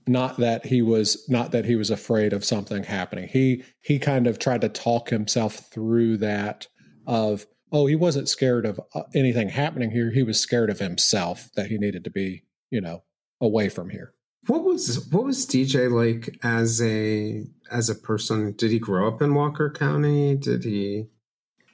Not 0.05 0.37
that 0.37 0.65
he 0.65 0.81
was 0.81 1.25
not 1.27 1.51
that 1.51 1.65
he 1.65 1.75
was 1.75 1.89
afraid 1.89 2.33
of 2.33 2.45
something 2.45 2.83
happening. 2.83 3.27
He 3.27 3.63
he 3.81 3.99
kind 3.99 4.27
of 4.27 4.37
tried 4.37 4.61
to 4.61 4.69
talk 4.69 5.09
himself 5.09 5.55
through 5.71 6.17
that 6.17 6.67
of 7.07 7.45
oh, 7.73 7.87
he 7.87 7.95
wasn't 7.95 8.29
scared 8.29 8.65
of 8.65 8.79
uh, 8.93 9.01
anything 9.13 9.49
happening 9.49 9.91
here. 9.91 10.11
He 10.11 10.23
was 10.23 10.39
scared 10.39 10.69
of 10.69 10.79
himself 10.79 11.49
that 11.55 11.67
he 11.67 11.77
needed 11.77 12.03
to 12.05 12.11
be, 12.11 12.43
you 12.69 12.79
know, 12.79 13.03
away 13.41 13.67
from 13.67 13.89
here. 13.89 14.13
What 14.47 14.63
was 14.63 15.07
what 15.09 15.23
was 15.23 15.45
DJ 15.45 15.91
like 15.91 16.37
as 16.43 16.81
a 16.81 17.45
as 17.71 17.89
a 17.89 17.95
person? 17.95 18.53
Did 18.53 18.71
he 18.71 18.79
grow 18.79 19.07
up 19.07 19.21
in 19.21 19.33
Walker 19.33 19.69
County? 19.69 20.35
Did 20.35 20.63
he? 20.63 21.07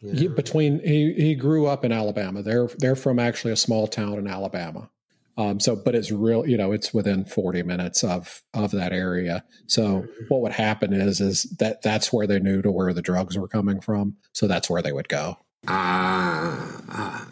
Yeah. 0.02 0.30
between 0.30 0.80
he 0.80 1.14
he 1.14 1.36
grew 1.36 1.66
up 1.66 1.84
in 1.84 1.92
Alabama. 1.92 2.42
They're 2.42 2.70
they're 2.78 2.96
from 2.96 3.20
actually 3.20 3.52
a 3.52 3.58
small 3.58 3.88
town 3.88 4.14
in 4.14 4.28
Alabama. 4.28 4.90
Um, 5.36 5.58
so, 5.62 5.74
but 5.74 5.96
it's 5.96 6.12
real, 6.12 6.46
you 6.46 6.58
know, 6.58 6.74
it's 6.74 6.94
within 6.94 7.24
40 7.24 7.64
minutes 7.64 8.04
of 8.04 8.44
of 8.54 8.72
that 8.72 8.92
area. 8.92 9.46
So, 9.68 10.06
what 10.28 10.42
would 10.42 10.52
happen 10.52 10.94
is 10.94 11.22
is 11.22 11.44
that 11.60 11.82
that's 11.82 12.12
where 12.12 12.28
they 12.28 12.40
knew 12.40 12.62
to 12.62 12.72
where 12.72 12.94
the 12.94 13.02
drugs 13.02 13.38
were 13.38 13.48
coming 13.48 13.80
from. 13.80 14.18
So 14.34 14.48
that's 14.48 14.70
where 14.70 14.82
they 14.82 14.92
would 14.92 15.08
go. 15.08 15.38
Ah, 15.68 16.82
uh, 16.88 16.92
uh, 16.92 17.26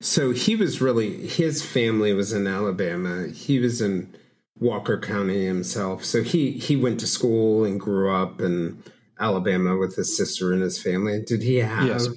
so 0.00 0.32
he 0.32 0.56
was 0.56 0.80
really 0.80 1.26
his 1.26 1.64
family 1.64 2.12
was 2.12 2.32
in 2.32 2.46
Alabama. 2.46 3.28
He 3.28 3.58
was 3.58 3.80
in 3.80 4.14
Walker 4.58 4.98
County 4.98 5.46
himself. 5.46 6.04
So 6.04 6.22
he 6.22 6.52
he 6.52 6.76
went 6.76 7.00
to 7.00 7.06
school 7.06 7.64
and 7.64 7.80
grew 7.80 8.10
up 8.10 8.40
in 8.40 8.82
Alabama 9.18 9.76
with 9.76 9.96
his 9.96 10.16
sister 10.16 10.52
and 10.52 10.62
his 10.62 10.82
family. 10.82 11.22
Did 11.26 11.42
he 11.42 11.56
have 11.56 11.86
yes. 11.86 12.08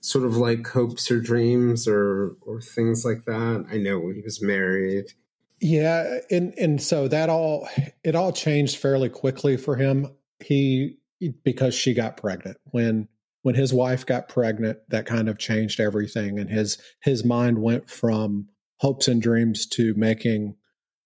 sort 0.00 0.24
of 0.24 0.36
like 0.36 0.66
hopes 0.66 1.10
or 1.10 1.20
dreams 1.20 1.86
or 1.86 2.36
or 2.40 2.60
things 2.60 3.04
like 3.04 3.24
that? 3.24 3.66
I 3.70 3.78
know 3.78 4.08
he 4.10 4.20
was 4.20 4.42
married. 4.42 5.12
Yeah, 5.60 6.18
and 6.30 6.52
and 6.58 6.82
so 6.82 7.08
that 7.08 7.28
all 7.28 7.68
it 8.02 8.14
all 8.14 8.32
changed 8.32 8.78
fairly 8.78 9.08
quickly 9.08 9.56
for 9.56 9.76
him. 9.76 10.08
He 10.40 10.98
because 11.42 11.74
she 11.74 11.94
got 11.94 12.16
pregnant 12.16 12.58
when 12.70 13.08
when 13.44 13.54
his 13.54 13.74
wife 13.74 14.06
got 14.06 14.26
pregnant 14.26 14.78
that 14.88 15.04
kind 15.04 15.28
of 15.28 15.38
changed 15.38 15.78
everything 15.78 16.38
and 16.38 16.48
his 16.48 16.78
his 17.02 17.24
mind 17.24 17.60
went 17.60 17.88
from 17.88 18.48
hopes 18.78 19.06
and 19.06 19.22
dreams 19.22 19.66
to 19.66 19.94
making 19.96 20.56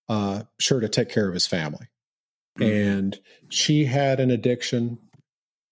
uh, 0.07 0.41
sure 0.57 0.79
to 0.79 0.89
take 0.89 1.09
care 1.09 1.27
of 1.27 1.33
his 1.33 1.45
family 1.45 1.87
mm-hmm. 2.57 2.71
and 2.71 3.19
she 3.49 3.85
had 3.85 4.19
an 4.21 4.31
addiction 4.31 4.97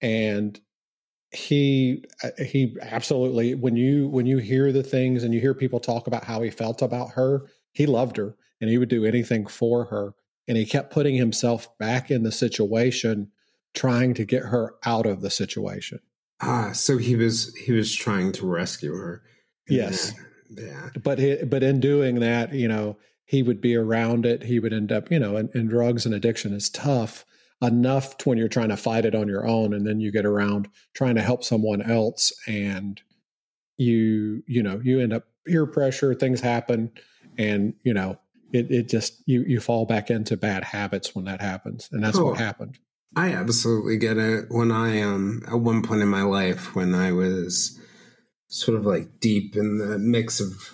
and 0.01 0.59
he 1.31 2.03
uh, 2.21 2.29
he 2.43 2.75
absolutely 2.81 3.55
when 3.55 3.77
you 3.77 4.09
when 4.09 4.25
you 4.25 4.37
hear 4.37 4.71
the 4.73 4.83
things 4.83 5.23
and 5.23 5.33
you 5.33 5.39
hear 5.39 5.53
people 5.53 5.79
talk 5.79 6.05
about 6.05 6.25
how 6.25 6.41
he 6.41 6.49
felt 6.49 6.81
about 6.81 7.11
her 7.11 7.45
he 7.71 7.85
loved 7.85 8.17
her 8.17 8.35
and 8.59 8.69
he 8.69 8.77
would 8.77 8.89
do 8.89 9.05
anything 9.05 9.47
for 9.47 9.85
her 9.85 10.13
and 10.49 10.57
he 10.57 10.65
kept 10.65 10.91
putting 10.91 11.15
himself 11.15 11.75
back 11.77 12.11
in 12.11 12.23
the 12.23 12.31
situation 12.31 13.31
trying 13.73 14.13
to 14.13 14.25
get 14.25 14.43
her 14.43 14.75
out 14.85 15.05
of 15.05 15.21
the 15.21 15.29
situation 15.29 15.99
Ah, 16.41 16.71
so 16.71 16.97
he 16.97 17.15
was 17.15 17.55
he 17.55 17.71
was 17.71 17.93
trying 17.93 18.31
to 18.33 18.45
rescue 18.45 18.95
her. 18.95 19.23
Yes. 19.67 20.13
Yeah. 20.49 20.89
But 21.01 21.19
he, 21.19 21.43
but 21.43 21.63
in 21.63 21.79
doing 21.79 22.19
that, 22.19 22.53
you 22.53 22.67
know, 22.67 22.97
he 23.25 23.43
would 23.43 23.59
be 23.59 23.75
around 23.75 24.25
it. 24.25 24.43
He 24.43 24.59
would 24.59 24.71
end 24.71 24.91
up, 24.91 25.11
you 25.11 25.19
know, 25.19 25.35
and, 25.35 25.49
and 25.53 25.69
drugs 25.69 26.05
and 26.05 26.15
addiction 26.15 26.53
is 26.53 26.69
tough 26.69 27.25
enough 27.61 28.15
when 28.25 28.37
you're 28.37 28.47
trying 28.47 28.69
to 28.69 28.77
fight 28.77 29.05
it 29.05 29.15
on 29.15 29.27
your 29.27 29.47
own, 29.47 29.73
and 29.73 29.85
then 29.85 29.99
you 29.99 30.11
get 30.11 30.25
around 30.25 30.69
trying 30.93 31.15
to 31.15 31.21
help 31.21 31.43
someone 31.43 31.81
else, 31.81 32.31
and 32.47 33.01
you 33.77 34.43
you 34.47 34.63
know 34.63 34.79
you 34.83 34.99
end 34.99 35.13
up 35.13 35.25
peer 35.45 35.65
pressure. 35.65 36.13
Things 36.13 36.39
happen, 36.39 36.91
and 37.37 37.73
you 37.83 37.93
know 37.93 38.17
it 38.53 38.71
it 38.71 38.89
just 38.89 39.23
you 39.25 39.43
you 39.43 39.59
fall 39.59 39.85
back 39.85 40.09
into 40.09 40.37
bad 40.37 40.63
habits 40.63 41.15
when 41.15 41.25
that 41.25 41.41
happens, 41.41 41.89
and 41.91 42.03
that's 42.03 42.17
oh. 42.17 42.25
what 42.25 42.37
happened. 42.37 42.77
I 43.17 43.33
absolutely 43.33 43.97
get 43.97 44.19
it. 44.19 44.45
When 44.49 44.71
I 44.71 45.01
um 45.01 45.41
at 45.47 45.59
one 45.59 45.81
point 45.81 46.03
in 46.03 46.07
my 46.07 46.21
life 46.21 46.75
when 46.75 46.93
I 46.93 47.11
was 47.11 47.79
sort 48.47 48.77
of 48.77 48.85
like 48.85 49.19
deep 49.19 49.55
in 49.55 49.79
the 49.79 49.97
mix 49.97 50.39
of 50.39 50.71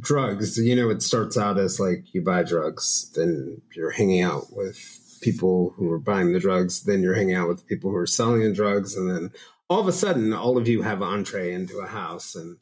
drugs, 0.00 0.58
you 0.58 0.74
know, 0.74 0.90
it 0.90 1.02
starts 1.02 1.38
out 1.38 1.56
as 1.56 1.78
like 1.78 2.12
you 2.12 2.20
buy 2.20 2.42
drugs, 2.42 3.12
then 3.14 3.62
you're 3.76 3.92
hanging 3.92 4.22
out 4.22 4.52
with 4.52 5.18
people 5.22 5.72
who 5.76 5.88
are 5.92 6.00
buying 6.00 6.32
the 6.32 6.40
drugs, 6.40 6.82
then 6.82 7.00
you're 7.00 7.14
hanging 7.14 7.36
out 7.36 7.46
with 7.46 7.64
people 7.68 7.90
who 7.90 7.96
are 7.96 8.08
selling 8.08 8.40
the 8.40 8.52
drugs, 8.52 8.96
and 8.96 9.08
then 9.08 9.30
all 9.70 9.78
of 9.78 9.86
a 9.86 9.92
sudden 9.92 10.32
all 10.32 10.58
of 10.58 10.66
you 10.66 10.82
have 10.82 11.00
entree 11.00 11.52
into 11.52 11.78
a 11.78 11.86
house 11.86 12.34
and 12.34 12.56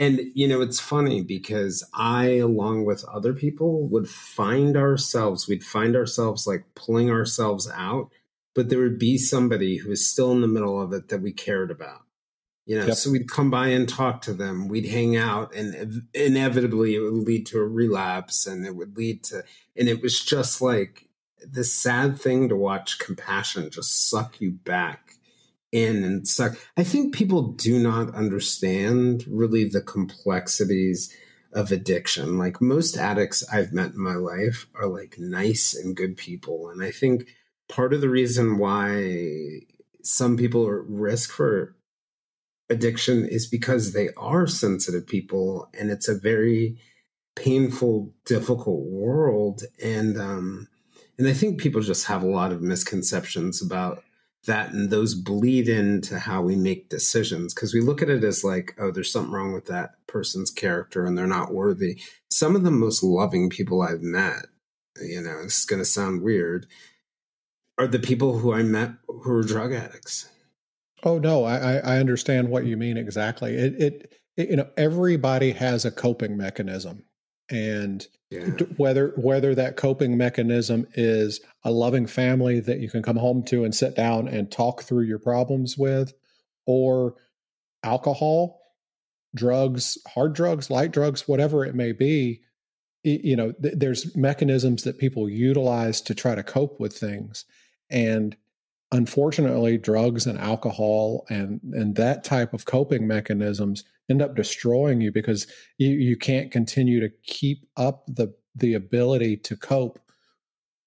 and 0.00 0.20
you 0.34 0.48
know 0.48 0.60
it's 0.60 0.80
funny 0.80 1.22
because 1.22 1.88
i 1.94 2.38
along 2.38 2.84
with 2.84 3.04
other 3.04 3.32
people 3.32 3.86
would 3.86 4.08
find 4.08 4.76
ourselves 4.76 5.48
we'd 5.48 5.64
find 5.64 5.96
ourselves 5.96 6.46
like 6.46 6.64
pulling 6.74 7.10
ourselves 7.10 7.70
out 7.74 8.10
but 8.54 8.68
there 8.68 8.78
would 8.78 8.98
be 8.98 9.18
somebody 9.18 9.76
who 9.76 9.90
was 9.90 10.06
still 10.06 10.32
in 10.32 10.40
the 10.40 10.48
middle 10.48 10.80
of 10.80 10.92
it 10.92 11.08
that 11.08 11.20
we 11.20 11.32
cared 11.32 11.70
about. 11.70 12.02
You 12.66 12.78
know, 12.78 12.86
yep. 12.86 12.96
so 12.96 13.10
we'd 13.10 13.28
come 13.28 13.50
by 13.50 13.68
and 13.68 13.86
talk 13.86 14.22
to 14.22 14.32
them. 14.32 14.68
We'd 14.68 14.88
hang 14.88 15.16
out, 15.16 15.54
and 15.54 16.04
inevitably 16.14 16.94
it 16.94 17.00
would 17.00 17.12
lead 17.12 17.44
to 17.46 17.58
a 17.58 17.66
relapse, 17.66 18.46
and 18.46 18.64
it 18.64 18.74
would 18.74 18.96
lead 18.96 19.22
to, 19.24 19.44
and 19.76 19.86
it 19.88 20.00
was 20.00 20.24
just 20.24 20.62
like 20.62 21.08
the 21.46 21.64
sad 21.64 22.18
thing 22.18 22.48
to 22.48 22.56
watch 22.56 22.98
compassion 22.98 23.68
just 23.70 24.08
suck 24.08 24.40
you 24.40 24.52
back 24.52 25.16
in 25.72 26.04
and 26.04 26.26
suck. 26.26 26.56
I 26.76 26.84
think 26.84 27.14
people 27.14 27.42
do 27.42 27.78
not 27.78 28.14
understand 28.14 29.24
really 29.28 29.64
the 29.64 29.82
complexities 29.82 31.14
of 31.52 31.70
addiction. 31.70 32.38
Like 32.38 32.62
most 32.62 32.96
addicts 32.96 33.46
I've 33.52 33.74
met 33.74 33.92
in 33.92 34.00
my 34.00 34.14
life 34.14 34.66
are 34.74 34.86
like 34.86 35.16
nice 35.18 35.74
and 35.74 35.94
good 35.94 36.16
people, 36.16 36.70
and 36.70 36.82
I 36.82 36.90
think 36.90 37.26
part 37.68 37.92
of 37.92 38.00
the 38.00 38.08
reason 38.08 38.58
why 38.58 39.60
some 40.02 40.36
people 40.36 40.66
are 40.66 40.80
at 40.82 40.88
risk 40.88 41.30
for 41.30 41.74
addiction 42.70 43.26
is 43.26 43.46
because 43.46 43.92
they 43.92 44.08
are 44.16 44.46
sensitive 44.46 45.06
people 45.06 45.68
and 45.78 45.90
it's 45.90 46.08
a 46.08 46.18
very 46.18 46.78
painful 47.36 48.12
difficult 48.24 48.86
world 48.86 49.62
and 49.82 50.18
um 50.18 50.68
and 51.18 51.26
i 51.28 51.32
think 51.32 51.60
people 51.60 51.80
just 51.80 52.06
have 52.06 52.22
a 52.22 52.28
lot 52.28 52.52
of 52.52 52.62
misconceptions 52.62 53.60
about 53.60 54.02
that 54.46 54.72
and 54.72 54.90
those 54.90 55.14
bleed 55.14 55.68
into 55.68 56.18
how 56.18 56.42
we 56.42 56.54
make 56.54 56.88
decisions 56.88 57.52
because 57.52 57.74
we 57.74 57.80
look 57.80 58.02
at 58.02 58.10
it 58.10 58.22
as 58.24 58.44
like 58.44 58.74
oh 58.78 58.90
there's 58.90 59.10
something 59.12 59.32
wrong 59.32 59.52
with 59.52 59.66
that 59.66 59.94
person's 60.06 60.50
character 60.50 61.04
and 61.04 61.18
they're 61.18 61.26
not 61.26 61.52
worthy. 61.52 62.00
Some 62.30 62.54
of 62.54 62.62
the 62.62 62.70
most 62.70 63.02
loving 63.02 63.50
people 63.50 63.82
i've 63.82 64.02
met 64.02 64.46
you 65.00 65.20
know 65.20 65.40
it's 65.42 65.64
going 65.64 65.80
to 65.80 65.84
sound 65.84 66.22
weird 66.22 66.66
are 67.78 67.86
the 67.86 67.98
people 67.98 68.38
who 68.38 68.52
I 68.52 68.62
met 68.62 68.92
who 69.06 69.32
are 69.32 69.42
drug 69.42 69.72
addicts. 69.72 70.28
Oh 71.02 71.18
no, 71.18 71.44
I, 71.44 71.76
I 71.76 71.98
understand 71.98 72.48
what 72.48 72.64
you 72.64 72.76
mean 72.76 72.96
exactly. 72.96 73.54
It, 73.54 73.82
it, 73.82 74.14
it 74.36 74.50
you 74.50 74.56
know 74.56 74.68
everybody 74.76 75.52
has 75.52 75.84
a 75.84 75.90
coping 75.90 76.36
mechanism, 76.36 77.04
and 77.50 78.06
yeah. 78.30 78.46
whether 78.76 79.12
whether 79.16 79.54
that 79.54 79.76
coping 79.76 80.16
mechanism 80.16 80.86
is 80.94 81.40
a 81.62 81.70
loving 81.70 82.06
family 82.06 82.60
that 82.60 82.80
you 82.80 82.88
can 82.88 83.02
come 83.02 83.16
home 83.16 83.42
to 83.44 83.64
and 83.64 83.74
sit 83.74 83.94
down 83.94 84.28
and 84.28 84.50
talk 84.50 84.82
through 84.82 85.04
your 85.04 85.18
problems 85.18 85.76
with, 85.76 86.14
or 86.66 87.16
alcohol, 87.82 88.60
drugs, 89.34 89.98
hard 90.08 90.32
drugs, 90.34 90.70
light 90.70 90.90
drugs, 90.90 91.28
whatever 91.28 91.64
it 91.64 91.74
may 91.74 91.92
be, 91.92 92.40
you 93.02 93.36
know, 93.36 93.52
th- 93.52 93.74
there's 93.76 94.16
mechanisms 94.16 94.82
that 94.84 94.98
people 94.98 95.28
utilize 95.28 96.00
to 96.00 96.14
try 96.14 96.34
to 96.34 96.42
cope 96.42 96.80
with 96.80 96.96
things. 96.96 97.44
And 97.90 98.36
unfortunately, 98.92 99.78
drugs 99.78 100.26
and 100.26 100.38
alcohol 100.38 101.26
and, 101.28 101.60
and 101.72 101.96
that 101.96 102.24
type 102.24 102.54
of 102.54 102.64
coping 102.64 103.06
mechanisms 103.06 103.84
end 104.10 104.22
up 104.22 104.34
destroying 104.34 105.00
you 105.00 105.10
because 105.10 105.46
you, 105.78 105.90
you 105.90 106.16
can't 106.16 106.50
continue 106.50 107.00
to 107.00 107.10
keep 107.24 107.66
up 107.76 108.04
the, 108.06 108.34
the 108.54 108.74
ability 108.74 109.36
to 109.38 109.56
cope. 109.56 109.98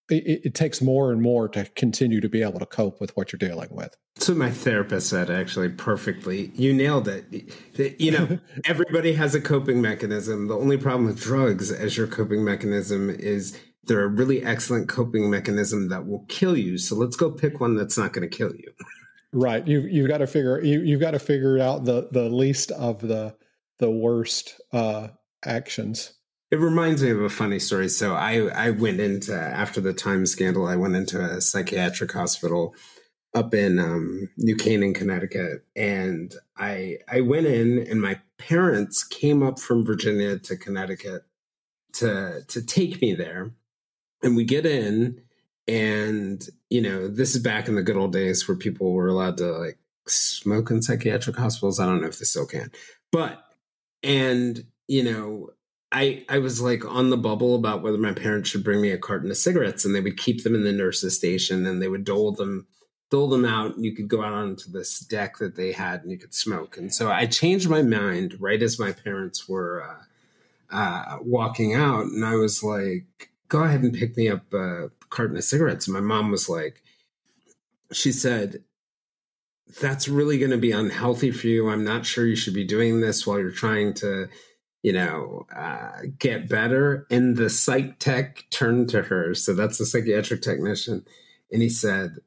It, 0.10 0.46
it 0.46 0.56
takes 0.56 0.82
more 0.82 1.12
and 1.12 1.22
more 1.22 1.50
to 1.50 1.66
continue 1.76 2.22
to 2.22 2.30
be 2.30 2.42
able 2.42 2.60
to 2.60 2.66
cope 2.66 3.02
with 3.02 3.16
what 3.18 3.32
you're 3.32 3.40
dealing 3.40 3.70
with. 3.72 3.96
So 4.20 4.34
my 4.34 4.50
therapist 4.50 5.10
said 5.10 5.30
actually 5.30 5.70
perfectly. 5.70 6.52
You 6.56 6.74
nailed 6.74 7.08
it. 7.08 7.54
You 8.00 8.12
know, 8.12 8.40
everybody 8.66 9.14
has 9.14 9.36
a 9.36 9.42
coping 9.42 9.82
mechanism. 9.82 10.48
The 10.48 10.58
only 10.58 10.78
problem 10.78 11.06
with 11.06 11.20
drugs 11.20 11.72
as 11.72 11.98
your 11.98 12.08
coping 12.08 12.44
mechanism 12.44 13.10
is 13.10 13.60
they're 13.88 14.04
a 14.04 14.08
really 14.08 14.44
excellent 14.44 14.90
coping 14.90 15.30
mechanism 15.30 15.90
that 15.90 16.08
will 16.08 16.26
kill 16.28 16.58
you. 16.58 16.78
So 16.78 16.96
let's 16.96 17.16
go 17.16 17.32
pick 17.32 17.60
one 17.60 17.76
that's 17.76 17.98
not 17.98 18.14
going 18.14 18.30
to 18.30 18.38
kill 18.38 18.56
you. 18.56 18.72
Right. 19.34 19.68
You 19.68 19.82
you've 19.82 20.08
got 20.08 20.20
to 20.20 20.28
figure 20.28 20.62
you 20.62 20.82
you've 20.82 21.02
got 21.02 21.12
to 21.12 21.20
figure 21.20 21.60
out 21.60 21.86
the 21.86 22.08
the 22.12 22.30
least 22.30 22.72
of 22.72 23.02
the 23.02 23.36
the 23.80 23.92
worst 23.92 24.60
uh 24.72 25.10
actions. 25.46 26.14
It 26.50 26.60
reminds 26.60 27.04
me 27.04 27.10
of 27.10 27.22
a 27.22 27.30
funny 27.30 27.60
story. 27.60 27.90
So 27.90 28.16
I 28.16 28.48
I 28.48 28.70
went 28.72 29.00
into 29.00 29.34
after 29.34 29.82
the 29.82 29.94
time 29.94 30.26
scandal, 30.26 30.66
I 30.66 30.78
went 30.78 30.96
into 30.96 31.22
a 31.22 31.42
psychiatric 31.42 32.12
hospital 32.14 32.74
up 33.34 33.54
in 33.54 33.78
um, 33.80 34.30
New 34.38 34.56
Canaan, 34.56 34.94
Connecticut, 34.94 35.66
and 35.76 36.34
I 36.58 37.00
I 37.12 37.22
went 37.22 37.48
in, 37.48 37.80
and 37.80 38.02
my 38.02 38.20
parents 38.38 39.04
came 39.04 39.44
up 39.44 39.60
from 39.60 39.86
Virginia 39.86 40.40
to 40.40 40.56
Connecticut 40.56 41.24
to 41.94 42.44
to 42.48 42.62
take 42.62 43.02
me 43.02 43.14
there 43.14 43.52
and 44.24 44.36
we 44.36 44.44
get 44.44 44.66
in 44.66 45.22
and 45.68 46.48
you 46.70 46.82
know 46.82 47.08
this 47.08 47.36
is 47.36 47.42
back 47.42 47.68
in 47.68 47.76
the 47.76 47.84
good 47.84 47.98
old 47.98 48.14
days 48.14 48.48
where 48.48 48.58
people 48.58 48.94
were 48.94 49.08
allowed 49.08 49.38
to 49.38 49.52
like 49.52 49.78
smoke 50.08 50.72
in 50.72 50.82
psychiatric 50.82 51.36
hospitals 51.36 51.80
i 51.80 51.86
don't 51.86 52.02
know 52.02 52.08
if 52.08 52.20
they 52.20 52.26
still 52.26 52.46
can 52.46 52.72
but 53.12 53.44
and 54.04 54.64
you 54.88 55.04
know 55.04 55.50
i 55.92 56.24
i 56.30 56.38
was 56.38 56.62
like 56.62 56.86
on 56.86 57.10
the 57.10 57.18
bubble 57.18 57.56
about 57.56 57.84
whether 57.84 57.98
my 57.98 58.14
parents 58.14 58.50
should 58.50 58.64
bring 58.64 58.82
me 58.82 58.92
a 58.92 58.98
carton 58.98 59.30
of 59.30 59.38
cigarettes 59.38 59.84
and 59.84 59.94
they 59.94 60.02
would 60.02 60.18
keep 60.18 60.44
them 60.44 60.56
in 60.56 60.64
the 60.64 60.72
nurse's 60.72 61.16
station 61.18 61.66
and 61.66 61.82
they 61.82 61.90
would 61.90 62.06
dole 62.06 62.32
them 62.32 62.66
dole 63.10 63.30
them 63.30 63.46
out 63.46 63.76
and 63.76 63.86
you 63.86 63.96
could 63.96 64.08
go 64.08 64.24
out 64.24 64.34
onto 64.34 64.70
this 64.72 65.00
deck 65.00 65.38
that 65.38 65.56
they 65.56 65.72
had 65.72 66.02
and 66.02 66.12
you 66.12 66.18
could 66.18 66.34
smoke. 66.34 66.78
And 66.78 66.94
so 66.94 67.10
I 67.10 67.26
changed 67.26 67.70
my 67.70 67.82
mind 67.82 68.36
right 68.40 68.62
as 68.62 68.80
my 68.80 68.92
parents 68.92 69.48
were 69.48 69.84
uh, 69.84 70.76
uh, 70.76 71.18
walking 71.22 71.74
out. 71.74 72.06
And 72.06 72.26
I 72.26 72.36
was 72.36 72.64
like, 72.64 73.32
go 73.50 73.64
ahead 73.64 73.82
and 73.82 73.94
pick 73.94 74.18
me 74.18 74.30
up 74.30 74.54
a 74.54 74.90
carton 75.10 75.38
of 75.38 75.44
cigarettes. 75.44 75.88
And 75.88 75.94
my 75.94 76.02
mom 76.02 76.32
was 76.32 76.50
like, 76.50 76.82
she 77.92 78.12
said, 78.12 78.64
that's 79.82 80.08
really 80.08 80.38
going 80.38 80.52
to 80.52 80.58
be 80.58 80.72
unhealthy 80.72 81.32
for 81.32 81.48
you. 81.48 81.70
I'm 81.70 81.84
not 81.84 82.06
sure 82.06 82.26
you 82.26 82.36
should 82.36 82.54
be 82.54 82.66
doing 82.66 83.02
this 83.02 83.26
while 83.28 83.40
you're 83.40 83.52
trying 83.52 83.94
to, 83.96 84.28
you 84.82 84.94
know, 84.94 85.46
uh, 85.56 86.04
get 86.18 86.50
better. 86.50 87.06
And 87.10 87.38
the 87.38 87.50
psych 87.50 88.00
tech 88.00 88.46
turned 88.50 88.90
to 88.90 89.04
her. 89.04 89.34
So 89.34 89.54
that's 89.54 89.78
the 89.78 89.86
psychiatric 89.86 90.42
technician. 90.42 91.06
And 91.52 91.62
he 91.62 91.70
said, 91.70 92.18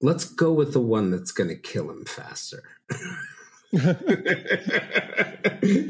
let's 0.00 0.24
go 0.24 0.52
with 0.52 0.72
the 0.72 0.80
one 0.80 1.10
that's 1.10 1.32
going 1.32 1.50
to 1.50 1.56
kill 1.56 1.90
him 1.90 2.04
faster. 2.04 2.62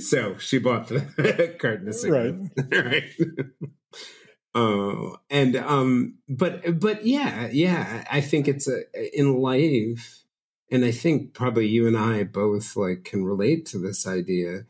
so 0.01 0.37
she 0.37 0.59
bought 0.59 0.89
the 0.89 1.57
carton 1.59 1.89
of 1.89 1.95
cigarettes. 1.95 2.51
Right. 2.71 2.85
right. 2.85 3.05
Oh, 4.55 5.19
and 5.31 5.55
um, 5.57 6.19
but 6.29 6.81
but 6.81 7.07
yeah, 7.07 7.49
yeah. 7.53 8.05
I 8.11 8.21
think 8.21 8.49
it's 8.49 8.69
a 8.69 8.83
in 9.19 9.37
life, 9.41 10.25
and 10.71 10.85
I 10.85 10.91
think 10.91 11.35
probably 11.35 11.69
you 11.69 11.87
and 11.87 11.97
I 11.97 12.25
both 12.25 12.77
like 12.77 13.05
can 13.05 13.25
relate 13.25 13.67
to 13.67 13.79
this 13.79 14.07
idea 14.09 14.65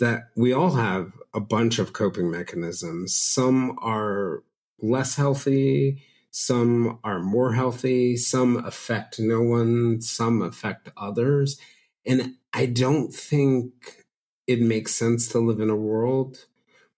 that 0.00 0.30
we 0.36 0.52
all 0.52 0.72
have 0.72 1.12
a 1.34 1.40
bunch 1.40 1.78
of 1.78 1.92
coping 1.92 2.30
mechanisms. 2.30 3.14
Some 3.14 3.78
are 3.82 4.44
less 4.80 5.16
healthy, 5.16 6.02
some 6.30 6.98
are 7.04 7.20
more 7.20 7.52
healthy, 7.54 8.16
some 8.16 8.64
affect 8.64 9.20
no 9.20 9.42
one, 9.42 10.00
some 10.00 10.42
affect 10.42 10.90
others. 10.96 11.58
And 12.06 12.36
I 12.52 12.66
don't 12.66 13.12
think 13.14 14.06
it 14.46 14.60
makes 14.60 14.94
sense 14.94 15.28
to 15.28 15.38
live 15.38 15.60
in 15.60 15.70
a 15.70 15.76
world 15.76 16.46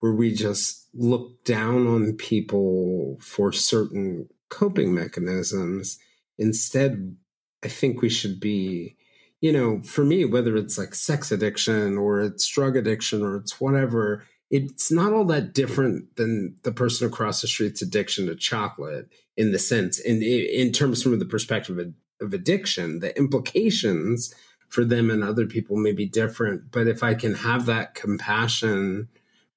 where 0.00 0.12
we 0.12 0.32
just 0.34 0.79
look 0.94 1.44
down 1.44 1.86
on 1.86 2.14
people 2.14 3.18
for 3.20 3.52
certain 3.52 4.28
coping 4.48 4.94
mechanisms. 4.94 5.98
Instead, 6.38 7.16
I 7.64 7.68
think 7.68 8.02
we 8.02 8.08
should 8.08 8.40
be, 8.40 8.96
you 9.40 9.52
know, 9.52 9.82
for 9.82 10.04
me, 10.04 10.24
whether 10.24 10.56
it's 10.56 10.78
like 10.78 10.94
sex 10.94 11.30
addiction 11.30 11.96
or 11.96 12.20
it's 12.20 12.46
drug 12.48 12.76
addiction 12.76 13.22
or 13.22 13.36
it's 13.36 13.60
whatever, 13.60 14.24
it's 14.50 14.90
not 14.90 15.12
all 15.12 15.24
that 15.26 15.54
different 15.54 16.16
than 16.16 16.56
the 16.64 16.72
person 16.72 17.06
across 17.06 17.40
the 17.40 17.46
street's 17.46 17.82
addiction 17.82 18.26
to 18.26 18.34
chocolate 18.34 19.08
in 19.36 19.52
the 19.52 19.58
sense 19.58 19.98
in 19.98 20.22
in 20.22 20.72
terms 20.72 21.02
from 21.02 21.18
the 21.18 21.24
perspective 21.24 21.78
of, 21.78 21.94
of 22.20 22.34
addiction 22.34 22.98
the 22.98 23.16
implications 23.16 24.34
for 24.68 24.84
them 24.84 25.10
and 25.10 25.24
other 25.24 25.46
people 25.46 25.76
may 25.76 25.92
be 25.92 26.06
different 26.06 26.70
but 26.70 26.86
if 26.86 27.02
i 27.02 27.14
can 27.14 27.34
have 27.34 27.66
that 27.66 27.94
compassion 27.94 29.08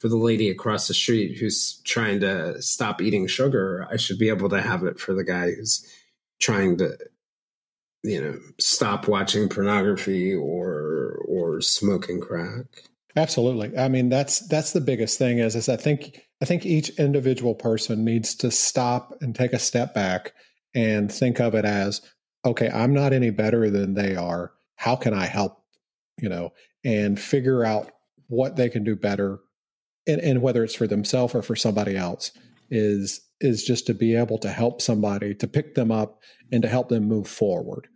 for 0.04 0.10
the 0.10 0.18
lady 0.18 0.50
across 0.50 0.90
the 0.90 0.94
street 0.94 1.38
who's 1.38 1.80
trying 1.86 2.20
to 2.20 2.62
stop 2.62 3.02
eating 3.02 3.26
sugar 3.26 3.88
i 3.90 3.96
should 3.96 4.20
be 4.20 4.28
able 4.28 4.50
to 4.50 4.62
have 4.62 4.84
it 4.84 5.00
for 5.00 5.14
the 5.14 5.24
guy 5.24 5.46
who's 5.46 5.90
trying 6.42 6.76
to 6.78 6.98
you 8.04 8.22
know 8.22 8.38
stop 8.60 9.08
watching 9.08 9.48
pornography 9.48 10.36
or 10.36 11.24
or 11.26 11.62
smoking 11.62 12.20
crack 12.20 12.66
Absolutely. 13.16 13.78
I 13.78 13.90
mean, 13.90 14.10
that's 14.10 14.40
that's 14.48 14.74
the 14.74 14.82
biggest 14.82 15.20
thing 15.20 15.38
is 15.38 15.56
is 15.56 15.70
I 15.70 15.76
think 15.76 16.26
I 16.42 16.46
think 16.46 16.66
each 16.66 16.90
individual 16.98 17.54
person 17.54 18.04
needs 18.04 18.34
to 18.36 18.50
stop 18.50 19.14
and 19.22 19.36
take 19.36 19.54
a 19.54 19.60
step 19.60 19.94
back 19.94 20.34
and 20.74 21.12
think 21.12 21.40
of 21.40 21.54
it 21.54 21.64
as, 21.64 22.02
okay, 22.44 22.72
I'm 22.72 22.92
not 22.92 23.14
any 23.14 23.30
better 23.30 23.70
than 23.70 23.94
they 23.94 24.16
are. 24.16 24.54
How 24.78 24.96
can 24.96 25.14
I 25.14 25.28
help? 25.28 25.62
You 26.20 26.30
know, 26.30 26.54
and 26.84 27.20
figure 27.20 27.64
out 27.64 27.92
what 28.30 28.56
they 28.56 28.68
can 28.68 28.84
do 28.84 28.96
better 28.96 29.40
and, 30.08 30.22
and 30.22 30.42
whether 30.42 30.64
it's 30.64 30.76
for 30.76 30.88
themselves 30.88 31.36
or 31.36 31.42
for 31.42 31.56
somebody 31.56 31.96
else 31.96 32.32
is 32.70 33.22
is 33.40 33.64
just 33.64 33.86
to 33.88 33.94
be 33.94 34.16
able 34.16 34.38
to 34.38 34.50
help 34.50 34.82
somebody 34.82 35.36
to 35.36 35.48
pick 35.48 35.76
them 35.76 35.92
up 35.92 36.22
and 36.52 36.64
to 36.64 36.70
help 36.70 36.90
them 36.90 37.04
move 37.04 37.28
forward. 37.28 37.88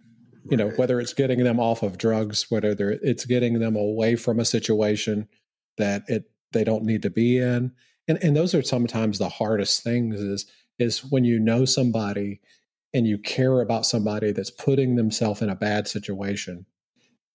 You 0.49 0.57
know 0.57 0.69
whether 0.71 0.99
it's 0.99 1.13
getting 1.13 1.43
them 1.43 1.59
off 1.59 1.83
of 1.83 1.97
drugs 1.97 2.49
whether 2.49 2.91
it's 3.01 3.25
getting 3.25 3.59
them 3.59 3.75
away 3.75 4.15
from 4.15 4.39
a 4.39 4.45
situation 4.45 5.27
that 5.77 6.03
it 6.07 6.29
they 6.53 6.63
don't 6.63 6.83
need 6.83 7.01
to 7.01 7.09
be 7.09 7.37
in. 7.37 7.71
And 8.07 8.17
and 8.23 8.35
those 8.35 8.53
are 8.53 8.63
sometimes 8.63 9.17
the 9.17 9.29
hardest 9.29 9.83
things 9.83 10.19
is 10.19 10.45
is 10.79 11.03
when 11.03 11.25
you 11.25 11.39
know 11.39 11.65
somebody 11.65 12.39
and 12.93 13.07
you 13.07 13.17
care 13.17 13.61
about 13.61 13.85
somebody 13.85 14.31
that's 14.31 14.51
putting 14.51 14.95
themselves 14.95 15.41
in 15.41 15.49
a 15.49 15.55
bad 15.55 15.87
situation 15.87 16.65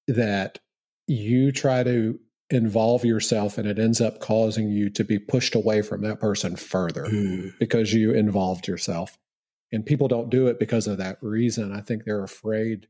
that 0.09 0.59
you 1.07 1.53
try 1.53 1.83
to 1.83 2.19
involve 2.53 3.05
yourself 3.05 3.59
and 3.59 3.67
it 3.67 3.79
ends 3.79 4.01
up 4.01 4.21
causing 4.21 4.69
you 4.69 4.91
to 4.91 5.05
be 5.05 5.19
pushed 5.19 5.55
away 5.55 5.83
from 5.83 6.03
that 6.03 6.21
person 6.21 6.55
further 6.55 7.05
mm. 7.05 7.53
because 7.59 7.93
you 7.93 8.13
involved 8.13 8.69
yourself 8.69 9.19
and 9.73 9.87
people 9.87 10.07
don't 10.07 10.31
do 10.31 10.47
it 10.47 10.59
because 10.59 10.87
of 10.87 10.99
that 10.99 11.17
reason 11.23 11.73
i 11.73 11.81
think 11.81 12.05
they're 12.05 12.23
afraid 12.23 12.87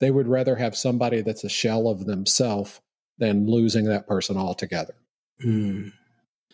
they 0.00 0.10
would 0.10 0.26
rather 0.26 0.56
have 0.56 0.74
somebody 0.74 1.20
that's 1.20 1.44
a 1.44 1.48
shell 1.48 1.86
of 1.86 2.06
themselves 2.06 2.80
than 3.18 3.46
losing 3.46 3.84
that 3.84 4.08
person 4.08 4.36
altogether. 4.36 4.94
Mm. 5.44 5.92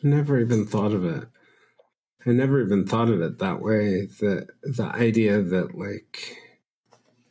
Never 0.02 0.38
even 0.40 0.66
thought 0.66 0.92
of 0.92 1.04
it. 1.04 1.24
I 2.26 2.30
never 2.30 2.60
even 2.60 2.84
thought 2.84 3.08
of 3.08 3.22
it 3.22 3.38
that 3.38 3.62
way. 3.62 4.06
The 4.06 4.48
the 4.62 4.86
idea 4.86 5.40
that 5.40 5.78
like 5.78 6.36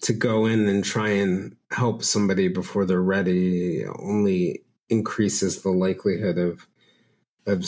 to 0.03 0.13
go 0.13 0.45
in 0.45 0.67
and 0.67 0.83
try 0.83 1.09
and 1.09 1.57
help 1.71 2.01
somebody 2.01 2.47
before 2.47 2.85
they're 2.85 3.01
ready 3.01 3.85
only 3.85 4.61
increases 4.89 5.61
the 5.61 5.71
likelihood 5.71 6.37
of 6.37 6.67
of 7.47 7.65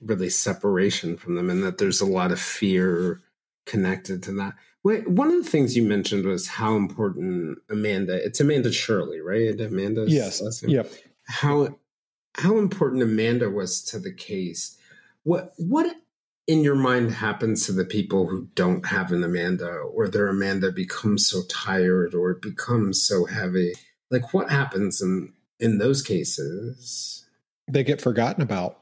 really 0.00 0.30
separation 0.30 1.16
from 1.16 1.34
them 1.34 1.50
and 1.50 1.62
that 1.62 1.78
there's 1.78 2.00
a 2.00 2.06
lot 2.06 2.30
of 2.30 2.40
fear 2.40 3.20
connected 3.66 4.22
to 4.22 4.32
that. 4.32 4.54
Wait, 4.84 5.08
one 5.08 5.28
of 5.28 5.44
the 5.44 5.50
things 5.50 5.76
you 5.76 5.82
mentioned 5.82 6.24
was 6.24 6.46
how 6.46 6.76
important 6.76 7.58
Amanda. 7.68 8.14
It's 8.24 8.40
Amanda 8.40 8.72
Shirley, 8.72 9.20
right? 9.20 9.60
Amanda. 9.60 10.04
Yes. 10.08 10.40
Yep. 10.62 10.90
How 11.26 11.76
how 12.34 12.58
important 12.58 13.02
Amanda 13.02 13.50
was 13.50 13.82
to 13.86 13.98
the 13.98 14.12
case. 14.12 14.78
What 15.24 15.52
what 15.56 15.94
in 16.46 16.62
your 16.62 16.76
mind 16.76 17.10
happens 17.10 17.66
to 17.66 17.72
the 17.72 17.84
people 17.84 18.26
who 18.28 18.48
don't 18.54 18.86
have 18.86 19.12
an 19.12 19.24
Amanda, 19.24 19.68
or 19.68 20.08
their 20.08 20.28
Amanda 20.28 20.72
becomes 20.72 21.26
so 21.26 21.42
tired, 21.48 22.14
or 22.14 22.30
it 22.30 22.40
becomes 22.40 23.02
so 23.02 23.26
heavy? 23.26 23.74
Like 24.10 24.32
what 24.32 24.50
happens 24.50 25.02
in 25.02 25.32
in 25.60 25.78
those 25.78 26.02
cases? 26.02 27.26
They 27.70 27.84
get 27.84 28.00
forgotten 28.00 28.42
about. 28.42 28.78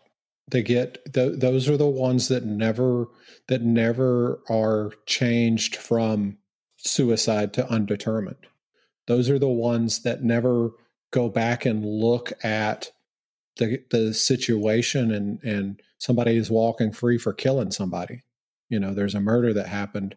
They 0.49 0.62
get 0.62 1.12
th- 1.12 1.41
those 1.41 1.68
are 1.68 1.77
the 1.77 1.87
ones 1.87 2.29
that 2.29 2.45
never 2.45 3.09
that 3.49 3.62
never 3.62 4.41
are 4.49 4.93
changed 5.07 5.77
from 5.77 6.39
suicide 6.77 7.53
to 7.55 7.68
undetermined. 7.68 8.47
Those 9.07 9.29
are 9.29 9.39
the 9.39 9.49
ones 9.49 10.03
that 10.03 10.22
never 10.22 10.70
go 11.11 11.29
back 11.29 11.66
and 11.66 11.85
look 11.85 12.33
at 12.45 12.93
the 13.57 13.83
the 13.91 14.14
situation 14.14 15.11
and 15.11 15.43
and 15.43 15.83
somebody 15.99 16.37
is 16.37 16.51
walking 16.51 16.93
free 16.93 17.18
for 17.18 17.33
killing 17.33 17.72
somebody. 17.72 18.22
You 18.68 18.79
know 18.79 18.95
there's 18.95 19.16
a 19.16 19.20
murder 19.20 19.53
that 19.53 19.66
happened. 19.66 20.14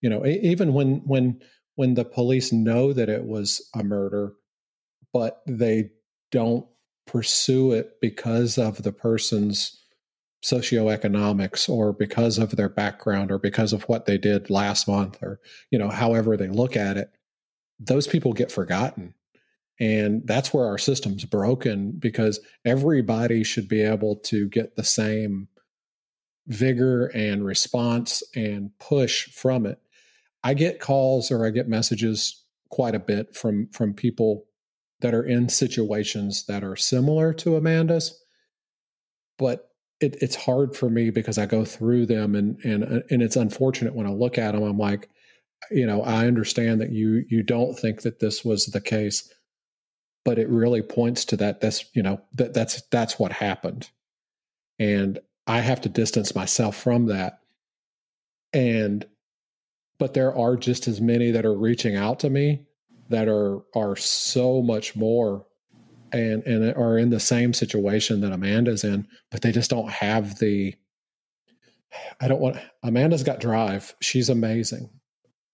You 0.00 0.10
know 0.10 0.24
even 0.24 0.74
when 0.74 1.02
when 1.06 1.40
when 1.74 1.94
the 1.94 2.04
police 2.04 2.52
know 2.52 2.92
that 2.92 3.08
it 3.08 3.24
was 3.24 3.68
a 3.74 3.82
murder 3.82 4.34
but 5.12 5.42
they 5.46 5.90
don't 6.32 6.66
pursue 7.06 7.72
it 7.72 8.00
because 8.00 8.58
of 8.58 8.82
the 8.82 8.92
person's 8.92 9.78
socioeconomics 10.44 11.68
or 11.68 11.92
because 11.92 12.36
of 12.36 12.56
their 12.56 12.68
background 12.68 13.30
or 13.30 13.38
because 13.38 13.72
of 13.72 13.84
what 13.84 14.06
they 14.06 14.18
did 14.18 14.50
last 14.50 14.88
month 14.88 15.22
or 15.22 15.38
you 15.70 15.78
know 15.78 15.88
however 15.88 16.36
they 16.36 16.48
look 16.48 16.76
at 16.76 16.96
it 16.96 17.12
those 17.86 18.06
people 18.06 18.32
get 18.32 18.52
forgotten. 18.52 19.14
And 19.80 20.22
that's 20.26 20.54
where 20.54 20.66
our 20.66 20.78
system's 20.78 21.24
broken 21.24 21.92
because 21.92 22.40
everybody 22.64 23.42
should 23.42 23.68
be 23.68 23.82
able 23.82 24.16
to 24.16 24.48
get 24.48 24.76
the 24.76 24.84
same 24.84 25.48
vigor 26.46 27.06
and 27.06 27.44
response 27.44 28.22
and 28.34 28.70
push 28.78 29.28
from 29.32 29.66
it. 29.66 29.80
I 30.44 30.54
get 30.54 30.80
calls 30.80 31.30
or 31.30 31.46
i 31.46 31.50
get 31.50 31.68
messages 31.68 32.44
quite 32.68 32.96
a 32.96 33.00
bit 33.00 33.36
from 33.36 33.68
from 33.68 33.94
people 33.94 34.44
that 35.02 35.14
are 35.14 35.24
in 35.24 35.48
situations 35.48 36.46
that 36.46 36.64
are 36.64 36.76
similar 36.76 37.32
to 37.34 37.56
Amanda's, 37.56 38.18
but 39.38 39.68
it, 40.00 40.16
it's 40.22 40.36
hard 40.36 40.74
for 40.74 40.88
me 40.88 41.10
because 41.10 41.38
I 41.38 41.46
go 41.46 41.64
through 41.64 42.06
them 42.06 42.34
and 42.34 42.58
and 42.64 42.84
uh, 42.84 43.00
and 43.10 43.22
it's 43.22 43.36
unfortunate 43.36 43.94
when 43.94 44.06
I 44.06 44.10
look 44.10 44.38
at 44.38 44.52
them. 44.52 44.62
I'm 44.62 44.78
like, 44.78 45.10
you 45.70 45.86
know, 45.86 46.02
I 46.02 46.26
understand 46.26 46.80
that 46.80 46.90
you 46.90 47.24
you 47.28 47.42
don't 47.42 47.74
think 47.74 48.02
that 48.02 48.20
this 48.20 48.44
was 48.44 48.66
the 48.66 48.80
case, 48.80 49.32
but 50.24 50.38
it 50.38 50.48
really 50.48 50.82
points 50.82 51.24
to 51.26 51.36
that. 51.38 51.60
That's 51.60 51.84
you 51.94 52.02
know 52.02 52.20
that 52.34 52.54
that's 52.54 52.82
that's 52.90 53.18
what 53.18 53.32
happened, 53.32 53.90
and 54.78 55.18
I 55.46 55.60
have 55.60 55.80
to 55.82 55.88
distance 55.88 56.34
myself 56.34 56.76
from 56.76 57.06
that. 57.06 57.40
And 58.52 59.04
but 59.98 60.14
there 60.14 60.36
are 60.36 60.56
just 60.56 60.88
as 60.88 61.00
many 61.00 61.30
that 61.32 61.46
are 61.46 61.56
reaching 61.56 61.96
out 61.96 62.20
to 62.20 62.30
me 62.30 62.66
that 63.12 63.28
are 63.28 63.60
are 63.74 63.96
so 63.96 64.60
much 64.62 64.96
more 64.96 65.46
and 66.12 66.42
and 66.44 66.74
are 66.76 66.98
in 66.98 67.10
the 67.10 67.20
same 67.20 67.54
situation 67.54 68.20
that 68.20 68.32
Amanda's 68.32 68.84
in, 68.84 69.06
but 69.30 69.42
they 69.42 69.52
just 69.52 69.70
don't 69.70 69.90
have 69.90 70.38
the 70.38 70.74
I 72.20 72.28
don't 72.28 72.40
want 72.40 72.56
Amanda's 72.82 73.22
got 73.22 73.40
drive. 73.40 73.94
She's 74.00 74.28
amazing. 74.28 74.90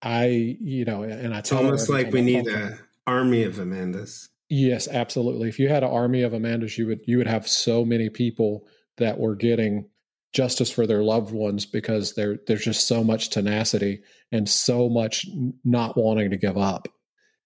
I, 0.03 0.57
you 0.61 0.85
know, 0.85 1.03
and 1.03 1.35
I 1.35 1.39
it's 1.39 1.53
almost 1.53 1.89
like 1.89 2.13
we 2.13 2.23
need 2.23 2.47
an 2.47 2.79
army 3.07 3.43
of 3.43 3.57
Amandas. 3.57 4.29
Yes, 4.49 4.87
absolutely. 4.89 5.49
If 5.49 5.59
you 5.59 5.69
had 5.69 5.83
an 5.83 5.91
army 5.91 6.23
of 6.23 6.33
Amandas, 6.33 6.79
you 6.79 6.87
would 6.87 7.01
you 7.07 7.19
would 7.19 7.27
have 7.27 7.49
so 7.49 7.85
many 7.85 8.09
people 8.09 8.67
that 8.97 9.19
were 9.19 9.35
getting 9.35 9.89
justice 10.33 10.71
for 10.71 10.87
their 10.87 11.03
loved 11.03 11.33
ones 11.33 11.67
because 11.67 12.15
there 12.15 12.39
there's 12.47 12.65
just 12.65 12.87
so 12.87 13.03
much 13.03 13.31
tenacity 13.31 14.03
and 14.31 14.49
so 14.49 14.89
much 14.89 15.27
not 15.65 15.97
wanting 15.97 16.31
to 16.31 16.37
give 16.37 16.57
up. 16.57 16.89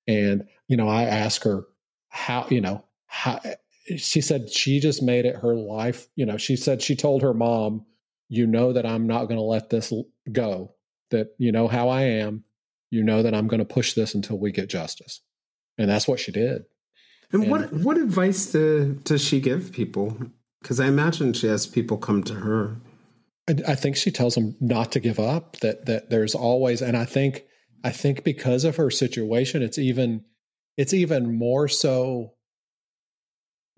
And 0.07 0.47
you 0.69 0.77
know, 0.77 0.89
I 0.89 1.05
asked 1.05 1.45
her 1.45 1.65
how, 2.09 2.47
you 2.51 2.61
know, 2.61 2.85
how 3.07 3.41
eh, 3.45 3.55
she 3.97 4.21
said 4.21 4.51
she 4.51 4.81
just 4.81 5.03
made 5.03 5.25
it 5.25 5.37
her 5.37 5.55
life. 5.55 6.09
You 6.15 6.27
know, 6.27 6.37
she 6.37 6.57
said 6.57 6.83
she 6.83 6.97
told 6.97 7.23
her 7.23 7.35
mom, 7.35 7.85
"You 8.29 8.47
know 8.47 8.73
that 8.73 8.87
I'm 8.87 9.07
not 9.07 9.25
going 9.25 9.39
to 9.39 9.43
let 9.43 9.71
this 9.71 9.93
go. 10.31 10.75
That 11.11 11.35
you 11.39 11.53
know 11.53 11.69
how 11.69 11.89
I 11.89 12.03
am. 12.03 12.45
You 12.91 13.03
know 13.03 13.23
that 13.23 13.35
I'm 13.35 13.49
going 13.49 13.59
to 13.59 13.65
push 13.65 13.95
this 13.95 14.15
until 14.15 14.39
we 14.39 14.53
get 14.53 14.69
justice." 14.69 15.21
And 15.79 15.91
that's 15.91 16.07
what 16.07 16.21
she 16.21 16.33
did. 16.33 16.65
And, 17.33 17.43
and 17.43 17.51
what 17.51 17.73
what 17.73 17.97
advice 17.97 18.47
do, 18.53 18.99
does 19.05 19.23
she 19.23 19.41
give 19.41 19.73
people? 19.73 20.17
Because 20.61 20.79
I 20.79 20.87
imagine 20.87 21.33
she 21.33 21.49
has 21.49 21.67
people 21.67 21.97
come 21.97 22.23
to 22.25 22.35
her. 22.35 22.77
I, 23.49 23.73
I 23.73 23.75
think 23.75 23.97
she 23.97 24.11
tells 24.11 24.35
them 24.35 24.57
not 24.61 24.93
to 24.93 25.01
give 25.01 25.19
up. 25.19 25.57
That 25.59 25.87
that 25.87 26.11
there's 26.11 26.35
always, 26.35 26.83
and 26.83 26.97
I 26.97 27.05
think 27.05 27.45
I 27.85 27.91
think 27.91 28.25
because 28.25 28.65
of 28.65 28.77
her 28.77 28.91
situation, 28.91 29.63
it's 29.63 29.79
even 29.79 30.25
it's 30.77 30.95
even 30.95 31.37
more 31.37 31.69
so 31.69 32.35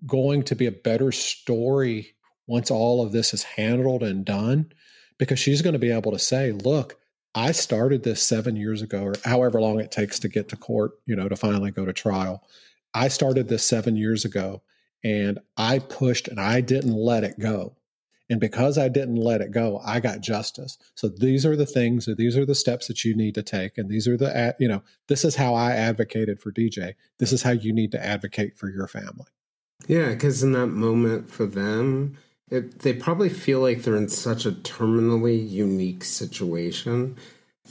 going 0.06 0.42
to 0.44 0.54
be 0.54 0.66
a 0.66 0.72
better 0.72 1.10
story 1.12 2.14
once 2.46 2.70
all 2.70 3.04
of 3.04 3.12
this 3.12 3.32
is 3.32 3.42
handled 3.42 4.02
and 4.02 4.24
done 4.24 4.72
because 5.18 5.38
she's 5.38 5.62
going 5.62 5.72
to 5.72 5.78
be 5.78 5.90
able 5.90 6.12
to 6.12 6.18
say, 6.18 6.52
look, 6.52 6.96
I 7.34 7.52
started 7.52 8.02
this 8.02 8.22
seven 8.22 8.56
years 8.56 8.82
ago, 8.82 9.02
or 9.02 9.14
however 9.24 9.60
long 9.60 9.80
it 9.80 9.90
takes 9.90 10.18
to 10.20 10.28
get 10.28 10.48
to 10.50 10.56
court, 10.56 10.92
you 11.06 11.16
know, 11.16 11.28
to 11.28 11.36
finally 11.36 11.70
go 11.70 11.84
to 11.84 11.92
trial. 11.92 12.46
I 12.92 13.08
started 13.08 13.48
this 13.48 13.64
seven 13.64 13.96
years 13.96 14.24
ago 14.24 14.62
and 15.02 15.40
I 15.56 15.80
pushed 15.80 16.28
and 16.28 16.38
I 16.38 16.60
didn't 16.60 16.94
let 16.94 17.24
it 17.24 17.38
go. 17.38 17.76
And 18.30 18.40
because 18.40 18.78
I 18.78 18.88
didn't 18.88 19.16
let 19.16 19.42
it 19.42 19.50
go, 19.50 19.80
I 19.84 20.00
got 20.00 20.20
justice. 20.20 20.78
So 20.94 21.08
these 21.08 21.44
are 21.44 21.56
the 21.56 21.66
things, 21.66 22.08
these 22.16 22.36
are 22.36 22.46
the 22.46 22.54
steps 22.54 22.88
that 22.88 23.04
you 23.04 23.14
need 23.14 23.34
to 23.34 23.42
take. 23.42 23.76
And 23.76 23.90
these 23.90 24.08
are 24.08 24.16
the, 24.16 24.56
you 24.58 24.68
know, 24.68 24.82
this 25.08 25.24
is 25.24 25.36
how 25.36 25.54
I 25.54 25.72
advocated 25.72 26.40
for 26.40 26.50
DJ. 26.50 26.94
This 27.18 27.32
is 27.32 27.42
how 27.42 27.50
you 27.50 27.72
need 27.72 27.92
to 27.92 28.04
advocate 28.04 28.56
for 28.56 28.70
your 28.70 28.88
family. 28.88 29.26
Yeah, 29.86 30.08
because 30.10 30.42
in 30.42 30.52
that 30.52 30.68
moment 30.68 31.30
for 31.30 31.44
them, 31.44 32.16
it, 32.50 32.80
they 32.80 32.94
probably 32.94 33.28
feel 33.28 33.60
like 33.60 33.82
they're 33.82 33.96
in 33.96 34.08
such 34.08 34.46
a 34.46 34.52
terminally 34.52 35.48
unique 35.48 36.04
situation 36.04 37.16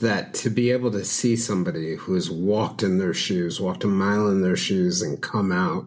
that 0.00 0.34
to 0.34 0.50
be 0.50 0.70
able 0.70 0.90
to 0.90 1.04
see 1.04 1.36
somebody 1.36 1.94
who 1.94 2.14
has 2.14 2.30
walked 2.30 2.82
in 2.82 2.98
their 2.98 3.14
shoes, 3.14 3.60
walked 3.60 3.84
a 3.84 3.88
mile 3.88 4.28
in 4.28 4.42
their 4.42 4.56
shoes, 4.56 5.00
and 5.00 5.22
come 5.22 5.52
out, 5.52 5.86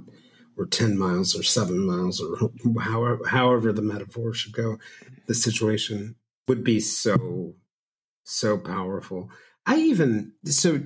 or 0.57 0.65
10 0.65 0.97
miles, 0.97 1.37
or 1.37 1.43
seven 1.43 1.85
miles, 1.85 2.21
or 2.21 2.51
however, 2.81 3.27
however 3.27 3.71
the 3.71 3.81
metaphor 3.81 4.33
should 4.33 4.53
go, 4.53 4.77
the 5.27 5.35
situation 5.35 6.15
would 6.47 6.63
be 6.63 6.79
so, 6.79 7.53
so 8.23 8.57
powerful. 8.57 9.29
I 9.65 9.77
even, 9.77 10.33
so 10.45 10.81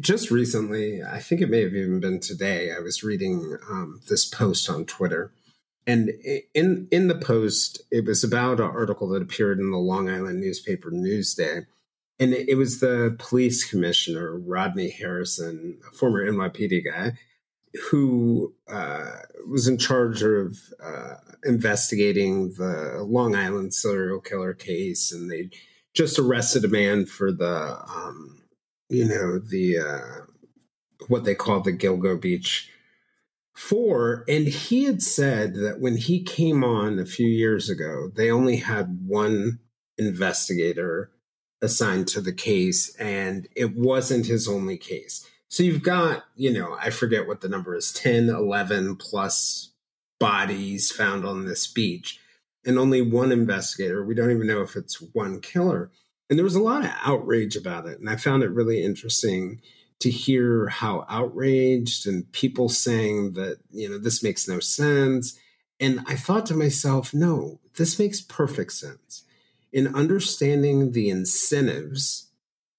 just 0.00 0.30
recently, 0.30 1.02
I 1.02 1.18
think 1.20 1.40
it 1.40 1.50
may 1.50 1.62
have 1.62 1.74
even 1.74 2.00
been 2.00 2.20
today, 2.20 2.72
I 2.72 2.80
was 2.80 3.02
reading 3.02 3.58
um, 3.68 4.00
this 4.08 4.24
post 4.24 4.70
on 4.70 4.84
Twitter. 4.84 5.32
And 5.86 6.10
in 6.54 6.88
in 6.90 7.08
the 7.08 7.14
post, 7.14 7.82
it 7.90 8.06
was 8.06 8.24
about 8.24 8.58
an 8.58 8.66
article 8.66 9.06
that 9.08 9.20
appeared 9.20 9.58
in 9.58 9.70
the 9.70 9.76
Long 9.76 10.08
Island 10.08 10.40
newspaper 10.40 10.90
Newsday, 10.90 11.66
and 12.18 12.32
it, 12.32 12.56
was 12.56 12.80
the 12.80 13.14
police 13.18 13.68
commissioner 13.68 14.38
Rodney 14.38 14.88
Harrison, 14.88 15.78
a 15.86 15.94
former 15.94 16.24
NYPD 16.24 16.84
guy, 16.84 17.12
who 17.90 18.54
uh, 18.68 19.10
was 19.48 19.66
in 19.66 19.78
charge 19.78 20.22
of 20.22 20.58
uh, 20.82 21.14
investigating 21.44 22.52
the 22.54 23.04
Long 23.06 23.34
Island 23.34 23.74
serial 23.74 24.20
killer 24.20 24.54
case, 24.54 25.12
and 25.12 25.30
they 25.30 25.50
just 25.92 26.18
arrested 26.18 26.64
a 26.64 26.68
man 26.68 27.06
for 27.06 27.32
the 27.32 27.78
um, 27.88 28.44
you 28.88 29.04
know, 29.04 29.38
the 29.38 29.78
uh, 29.78 30.24
what 31.08 31.24
they 31.24 31.34
call 31.34 31.60
the 31.60 31.72
Gilgo 31.72 32.20
Beach 32.20 32.70
Four. 33.54 34.24
And 34.28 34.48
he 34.48 34.84
had 34.84 35.02
said 35.02 35.54
that 35.54 35.80
when 35.80 35.96
he 35.96 36.22
came 36.22 36.64
on 36.64 36.98
a 36.98 37.06
few 37.06 37.28
years 37.28 37.70
ago, 37.70 38.10
they 38.14 38.30
only 38.30 38.56
had 38.56 39.06
one 39.06 39.60
investigator 39.96 41.10
assigned 41.62 42.08
to 42.08 42.20
the 42.20 42.32
case, 42.32 42.94
and 42.96 43.48
it 43.56 43.76
wasn't 43.76 44.26
his 44.26 44.48
only 44.48 44.76
case. 44.76 45.26
So 45.54 45.62
you've 45.62 45.84
got, 45.84 46.24
you 46.34 46.52
know, 46.52 46.76
I 46.80 46.90
forget 46.90 47.28
what 47.28 47.40
the 47.40 47.48
number 47.48 47.76
is 47.76 47.92
10, 47.92 48.28
11 48.28 48.96
plus 48.96 49.70
bodies 50.18 50.90
found 50.90 51.24
on 51.24 51.46
this 51.46 51.68
beach, 51.68 52.18
and 52.66 52.76
only 52.76 53.00
one 53.00 53.30
investigator. 53.30 54.04
We 54.04 54.16
don't 54.16 54.32
even 54.32 54.48
know 54.48 54.62
if 54.62 54.74
it's 54.74 55.00
one 55.00 55.40
killer. 55.40 55.92
And 56.28 56.36
there 56.36 56.44
was 56.44 56.56
a 56.56 56.60
lot 56.60 56.84
of 56.84 56.90
outrage 57.04 57.54
about 57.54 57.86
it. 57.86 58.00
And 58.00 58.10
I 58.10 58.16
found 58.16 58.42
it 58.42 58.50
really 58.50 58.82
interesting 58.82 59.60
to 60.00 60.10
hear 60.10 60.66
how 60.66 61.06
outraged 61.08 62.08
and 62.08 62.32
people 62.32 62.68
saying 62.68 63.34
that, 63.34 63.58
you 63.70 63.88
know, 63.88 63.98
this 63.98 64.24
makes 64.24 64.48
no 64.48 64.58
sense. 64.58 65.38
And 65.78 66.00
I 66.08 66.16
thought 66.16 66.46
to 66.46 66.56
myself, 66.56 67.14
no, 67.14 67.60
this 67.76 67.96
makes 67.96 68.20
perfect 68.20 68.72
sense. 68.72 69.22
In 69.72 69.94
understanding 69.94 70.90
the 70.90 71.10
incentives, 71.10 72.32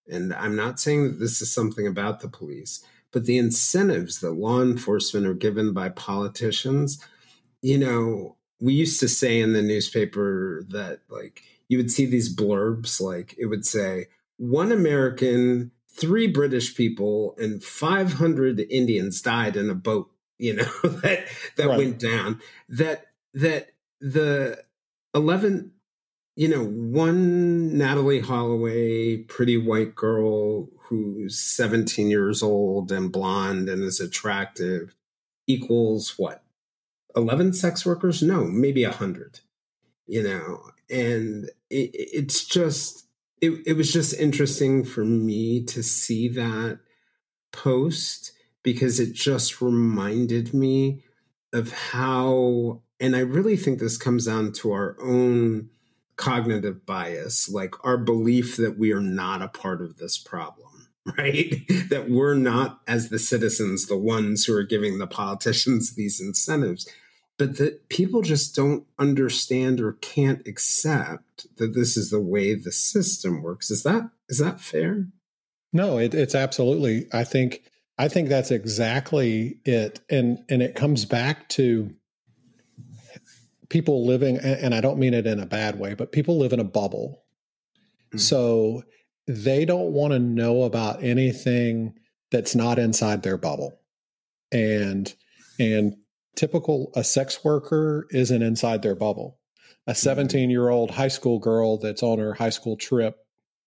and 0.07 0.33
I'm 0.33 0.55
not 0.55 0.79
saying 0.79 1.03
that 1.03 1.19
this 1.19 1.41
is 1.41 1.53
something 1.53 1.87
about 1.87 2.19
the 2.19 2.27
police, 2.27 2.83
but 3.11 3.25
the 3.25 3.37
incentives 3.37 4.19
that 4.19 4.31
law 4.31 4.61
enforcement 4.61 5.25
are 5.25 5.33
given 5.33 5.73
by 5.73 5.89
politicians, 5.89 6.99
you 7.61 7.77
know, 7.77 8.35
we 8.59 8.73
used 8.73 8.99
to 8.99 9.07
say 9.07 9.39
in 9.39 9.53
the 9.53 9.61
newspaper 9.61 10.63
that, 10.69 10.99
like, 11.09 11.43
you 11.67 11.77
would 11.77 11.91
see 11.91 12.05
these 12.05 12.33
blurbs 12.33 13.01
like 13.01 13.35
it 13.37 13.47
would 13.47 13.65
say 13.65 14.07
one 14.37 14.71
American, 14.71 15.71
three 15.89 16.27
British 16.27 16.75
people, 16.75 17.35
and 17.37 17.63
500 17.63 18.59
Indians 18.69 19.21
died 19.21 19.55
in 19.55 19.69
a 19.69 19.75
boat, 19.75 20.11
you 20.37 20.53
know, 20.53 20.71
that 20.83 21.25
that 21.55 21.67
right. 21.67 21.77
went 21.77 21.99
down. 21.99 22.41
That 22.67 23.07
that 23.33 23.69
the 24.01 24.63
11 25.13 25.71
you 26.35 26.47
know, 26.49 26.65
one 26.65 27.71
Natalee 27.71 28.23
Holloway, 28.23 29.17
pretty 29.17 29.57
white 29.57 29.95
girl 29.95 30.67
who's 30.83 31.39
17 31.39 32.09
years 32.09 32.43
old 32.43 32.91
and 32.91 33.11
blonde 33.11 33.69
and 33.69 33.83
is 33.83 33.99
attractive 33.99 34.95
equals 35.47 36.15
what? 36.17 36.43
11 37.15 37.53
sex 37.53 37.85
workers? 37.85 38.21
No, 38.21 38.43
maybe 38.43 38.83
a 38.83 38.89
100. 38.89 39.39
You 40.07 40.23
know, 40.23 40.61
and 40.89 41.49
it, 41.69 41.89
it's 41.93 42.45
just 42.45 43.07
it, 43.41 43.51
it 43.65 43.73
was 43.73 43.91
just 43.91 44.13
interesting 44.13 44.83
for 44.83 45.03
me 45.03 45.63
to 45.63 45.81
see 45.83 46.27
that 46.29 46.79
post 47.51 48.31
because 48.63 48.99
it 48.99 49.13
just 49.13 49.61
reminded 49.61 50.53
me 50.53 51.03
of 51.53 51.71
how 51.71 52.81
and 52.99 53.15
i 53.15 53.19
really 53.19 53.55
think 53.55 53.79
this 53.79 53.97
comes 53.97 54.25
down 54.25 54.51
to 54.51 54.71
our 54.71 54.97
own 55.01 55.69
cognitive 56.17 56.85
bias 56.85 57.49
like 57.49 57.73
our 57.83 57.97
belief 57.97 58.57
that 58.57 58.77
we 58.77 58.91
are 58.91 59.01
not 59.01 59.41
a 59.41 59.47
part 59.47 59.81
of 59.81 59.97
this 59.97 60.17
problem 60.17 60.87
right 61.17 61.67
that 61.89 62.07
we're 62.09 62.35
not 62.35 62.79
as 62.87 63.09
the 63.09 63.19
citizens 63.19 63.87
the 63.87 63.97
ones 63.97 64.45
who 64.45 64.55
are 64.55 64.63
giving 64.63 64.97
the 64.97 65.07
politicians 65.07 65.95
these 65.95 66.21
incentives 66.21 66.87
but 67.37 67.57
that 67.57 67.89
people 67.89 68.21
just 68.21 68.55
don't 68.55 68.85
understand 68.97 69.81
or 69.81 69.93
can't 69.93 70.47
accept 70.47 71.47
that 71.57 71.73
this 71.73 71.97
is 71.97 72.09
the 72.09 72.19
way 72.19 72.53
the 72.53 72.71
system 72.71 73.41
works. 73.41 73.69
Is 73.69 73.83
that 73.83 74.09
is 74.29 74.39
that 74.39 74.61
fair? 74.61 75.07
No, 75.73 75.97
it, 75.97 76.13
it's 76.13 76.35
absolutely. 76.35 77.07
I 77.11 77.23
think 77.23 77.63
I 77.97 78.07
think 78.07 78.29
that's 78.29 78.51
exactly 78.51 79.59
it, 79.65 79.99
and 80.09 80.39
and 80.49 80.61
it 80.61 80.75
comes 80.75 81.05
back 81.05 81.49
to 81.49 81.93
people 83.69 84.05
living, 84.05 84.37
and 84.37 84.73
I 84.73 84.81
don't 84.81 84.99
mean 84.99 85.13
it 85.13 85.27
in 85.27 85.39
a 85.39 85.45
bad 85.45 85.79
way, 85.79 85.93
but 85.93 86.11
people 86.11 86.37
live 86.37 86.53
in 86.53 86.59
a 86.59 86.65
bubble. 86.65 87.23
Mm-hmm. 88.09 88.19
So 88.19 88.83
they 89.27 89.65
don't 89.65 89.91
want 89.91 90.13
to 90.13 90.19
know 90.19 90.63
about 90.63 91.03
anything 91.03 91.95
that's 92.31 92.55
not 92.55 92.79
inside 92.79 93.23
their 93.23 93.37
bubble, 93.37 93.79
and 94.51 95.13
and 95.59 95.95
typical 96.35 96.91
a 96.95 97.03
sex 97.03 97.43
worker 97.43 98.07
isn't 98.11 98.41
inside 98.41 98.81
their 98.81 98.95
bubble. 98.95 99.39
A 99.87 99.91
mm-hmm. 99.91 99.97
17 99.97 100.49
year 100.49 100.69
old 100.69 100.91
high 100.91 101.07
school 101.07 101.39
girl 101.39 101.77
that's 101.77 102.03
on 102.03 102.19
her 102.19 102.33
high 102.33 102.49
school 102.49 102.77
trip 102.77 103.17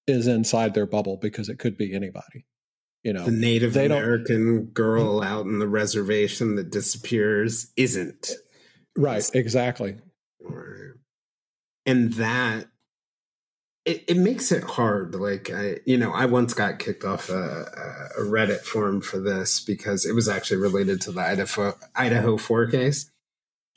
is 0.07 0.27
inside 0.27 0.75
their 0.75 0.87
bubble 0.87 1.19
because 1.21 1.49
it 1.49 1.59
could 1.59 1.77
be 1.77 1.95
anybody. 1.95 2.47
You 3.03 3.13
know, 3.13 3.25
the 3.25 3.31
Native 3.31 3.75
they 3.75 3.89
don't- 3.89 4.03
American 4.03 4.67
girl 4.67 5.23
out 5.23 5.47
in 5.47 5.61
the 5.61 5.69
reservation 5.69 6.57
that 6.57 6.71
disappears 6.71 7.73
isn't. 7.77 8.33
Right, 8.99 9.31
exactly. 9.33 9.97
And 11.87 12.13
that 12.15 12.67
it, 13.85 14.05
it 14.09 14.17
makes 14.17 14.51
it 14.51 14.65
hard. 14.65 15.15
Like 15.15 15.51
I, 15.51 15.77
you 15.87 15.97
know, 15.97 16.13
I 16.13 16.27
once 16.27 16.53
got 16.53 16.81
kicked 16.81 17.05
off 17.05 17.31
a, 17.31 18.11
a 18.19 18.23
Reddit 18.23 18.61
forum 18.61 19.01
for 19.01 19.19
this 19.21 19.61
because 19.61 20.05
it 20.05 20.13
was 20.15 20.29
actually 20.29 20.59
related 20.59 21.01
to 21.03 21.13
the 21.13 21.21
Idaho 21.21 21.75
Idaho 21.95 22.37
four 22.37 22.67
case, 22.67 23.11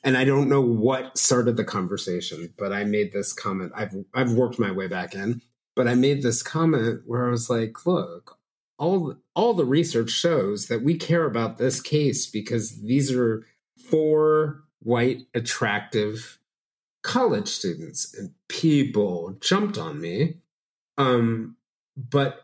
and 0.02 0.18
I 0.18 0.24
don't 0.24 0.48
know 0.48 0.60
what 0.60 1.16
started 1.16 1.56
the 1.56 1.64
conversation, 1.64 2.52
but 2.58 2.72
I 2.72 2.82
made 2.82 3.12
this 3.12 3.32
comment. 3.32 3.72
I've 3.76 3.94
I've 4.12 4.32
worked 4.32 4.58
my 4.58 4.72
way 4.72 4.88
back 4.88 5.14
in, 5.14 5.40
but 5.76 5.86
I 5.86 5.94
made 5.94 6.22
this 6.22 6.42
comment 6.42 7.02
where 7.06 7.26
I 7.26 7.30
was 7.30 7.48
like, 7.48 7.86
"Look, 7.86 8.38
all 8.76 9.16
all 9.36 9.54
the 9.54 9.64
research 9.64 10.10
shows 10.10 10.66
that 10.66 10.82
we 10.82 10.98
care 10.98 11.24
about 11.24 11.58
this 11.58 11.80
case 11.80 12.26
because 12.26 12.82
these 12.82 13.12
are 13.12 13.46
four 13.78 14.64
white 14.84 15.26
attractive 15.34 16.38
college 17.02 17.48
students 17.48 18.14
and 18.14 18.32
people 18.48 19.36
jumped 19.40 19.78
on 19.78 20.00
me. 20.00 20.36
Um 20.98 21.56
but 21.96 22.42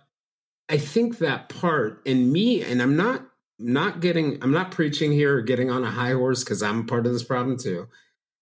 i 0.69 0.77
think 0.77 1.19
that 1.19 1.49
part 1.49 2.03
and 2.07 2.33
me 2.33 2.63
and 2.63 2.83
i'm 2.83 2.97
not 2.97 3.27
not 3.59 4.01
getting 4.01 4.43
i'm 4.43 4.53
not 4.53 4.71
preaching 4.71 5.13
here 5.13 5.37
or 5.37 5.43
getting 5.43 5.71
on 5.71 5.85
a 5.85 5.91
high 5.91 6.13
horse 6.13 6.45
because 6.45 6.63
i'm 6.63 6.87
part 6.87 7.07
of 7.07 7.13
this 7.13 7.25
problem 7.25 7.57
too 7.57 7.89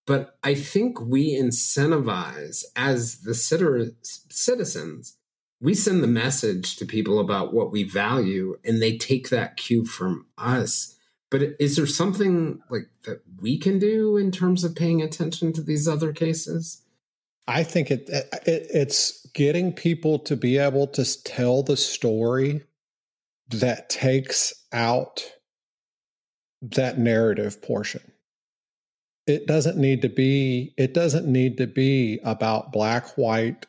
but 0.07 0.37
i 0.43 0.55
think 0.55 1.01
we 1.01 1.35
incentivize 1.35 2.65
as 2.75 3.21
the 3.21 3.35
citizens 3.35 5.17
we 5.59 5.73
send 5.73 6.03
the 6.03 6.09
message 6.09 6.77
to 6.77 6.85
people 6.85 7.19
about 7.19 7.55
what 7.55 7.73
we 7.73 7.83
value 7.83 8.59
and 8.65 8.83
they 8.83 8.97
take 8.97 9.31
that 9.31 9.57
cue 9.57 9.85
from 9.85 10.27
us 10.37 10.96
but 11.39 11.57
is 11.59 11.77
there 11.77 11.87
something 11.87 12.61
like 12.71 12.89
that 13.05 13.21
we 13.41 13.59
can 13.59 13.79
do 13.79 14.17
in 14.17 14.31
terms 14.31 14.65
of 14.65 14.75
paying 14.75 15.03
attention 15.03 15.53
to 15.53 15.63
these 15.63 15.87
other 15.87 16.13
cases 16.13 16.83
I 17.49 17.63
think 17.63 17.91
it, 17.91 18.09
it 18.09 18.67
it's 18.71 19.25
getting 19.35 19.73
people 19.73 20.19
to 20.21 20.37
be 20.37 20.59
able 20.59 20.89
to 20.89 21.23
tell 21.23 21.63
the 21.63 21.77
story 21.77 22.63
that 23.49 23.89
takes 23.89 24.53
out 24.73 25.23
that 26.61 26.99
narrative 26.99 27.63
portion. 27.63 28.01
It 29.27 29.47
doesn't 29.47 29.77
need 29.77 30.03
to 30.03 30.09
be 30.09 30.75
it 30.77 30.93
doesn't 30.93 31.27
need 31.27 31.57
to 31.59 31.67
be 31.67 32.19
about 32.25 32.73
black 32.73 33.17
white 33.17 33.67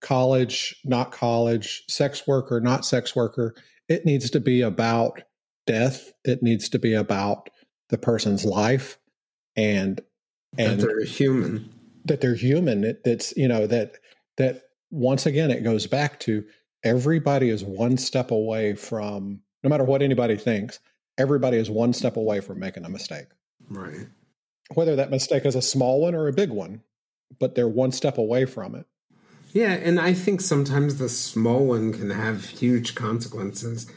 college 0.00 0.76
not 0.84 1.10
college 1.10 1.82
sex 1.88 2.26
worker 2.26 2.60
not 2.60 2.84
sex 2.84 3.16
worker 3.16 3.54
it 3.88 4.04
needs 4.04 4.30
to 4.30 4.40
be 4.40 4.60
about 4.60 5.22
death 5.66 6.12
it 6.24 6.42
needs 6.42 6.68
to 6.68 6.78
be 6.78 6.94
about 6.94 7.50
the 7.88 7.98
person's 7.98 8.44
life 8.44 8.98
and 9.56 10.00
and 10.58 10.80
that 10.80 10.86
they're 10.86 11.04
human. 11.04 11.72
that 12.04 12.20
they're 12.20 12.34
human. 12.34 12.84
It, 12.84 13.00
it's 13.04 13.36
you 13.36 13.48
know 13.48 13.66
that 13.66 13.96
that 14.36 14.62
once 14.90 15.26
again 15.26 15.50
it 15.50 15.64
goes 15.64 15.86
back 15.86 16.20
to 16.20 16.44
everybody 16.84 17.50
is 17.50 17.64
one 17.64 17.96
step 17.96 18.30
away 18.30 18.74
from 18.74 19.40
no 19.62 19.70
matter 19.70 19.84
what 19.84 20.02
anybody 20.02 20.36
thinks 20.36 20.78
everybody 21.18 21.56
is 21.56 21.70
one 21.70 21.92
step 21.92 22.16
away 22.16 22.40
from 22.40 22.58
making 22.58 22.84
a 22.84 22.88
mistake. 22.88 23.26
Right. 23.68 24.06
Whether 24.74 24.96
that 24.96 25.10
mistake 25.10 25.46
is 25.46 25.54
a 25.54 25.62
small 25.62 26.00
one 26.00 26.14
or 26.14 26.28
a 26.28 26.32
big 26.32 26.50
one 26.50 26.82
but 27.40 27.54
they're 27.54 27.68
one 27.68 27.92
step 27.92 28.18
away 28.18 28.44
from 28.44 28.74
it. 28.74 28.86
Yeah 29.52 29.72
and 29.72 29.98
i 29.98 30.12
think 30.12 30.40
sometimes 30.40 30.96
the 30.98 31.08
small 31.08 31.66
one 31.66 31.92
can 31.92 32.10
have 32.10 32.44
huge 32.44 32.94
consequences 32.94 33.90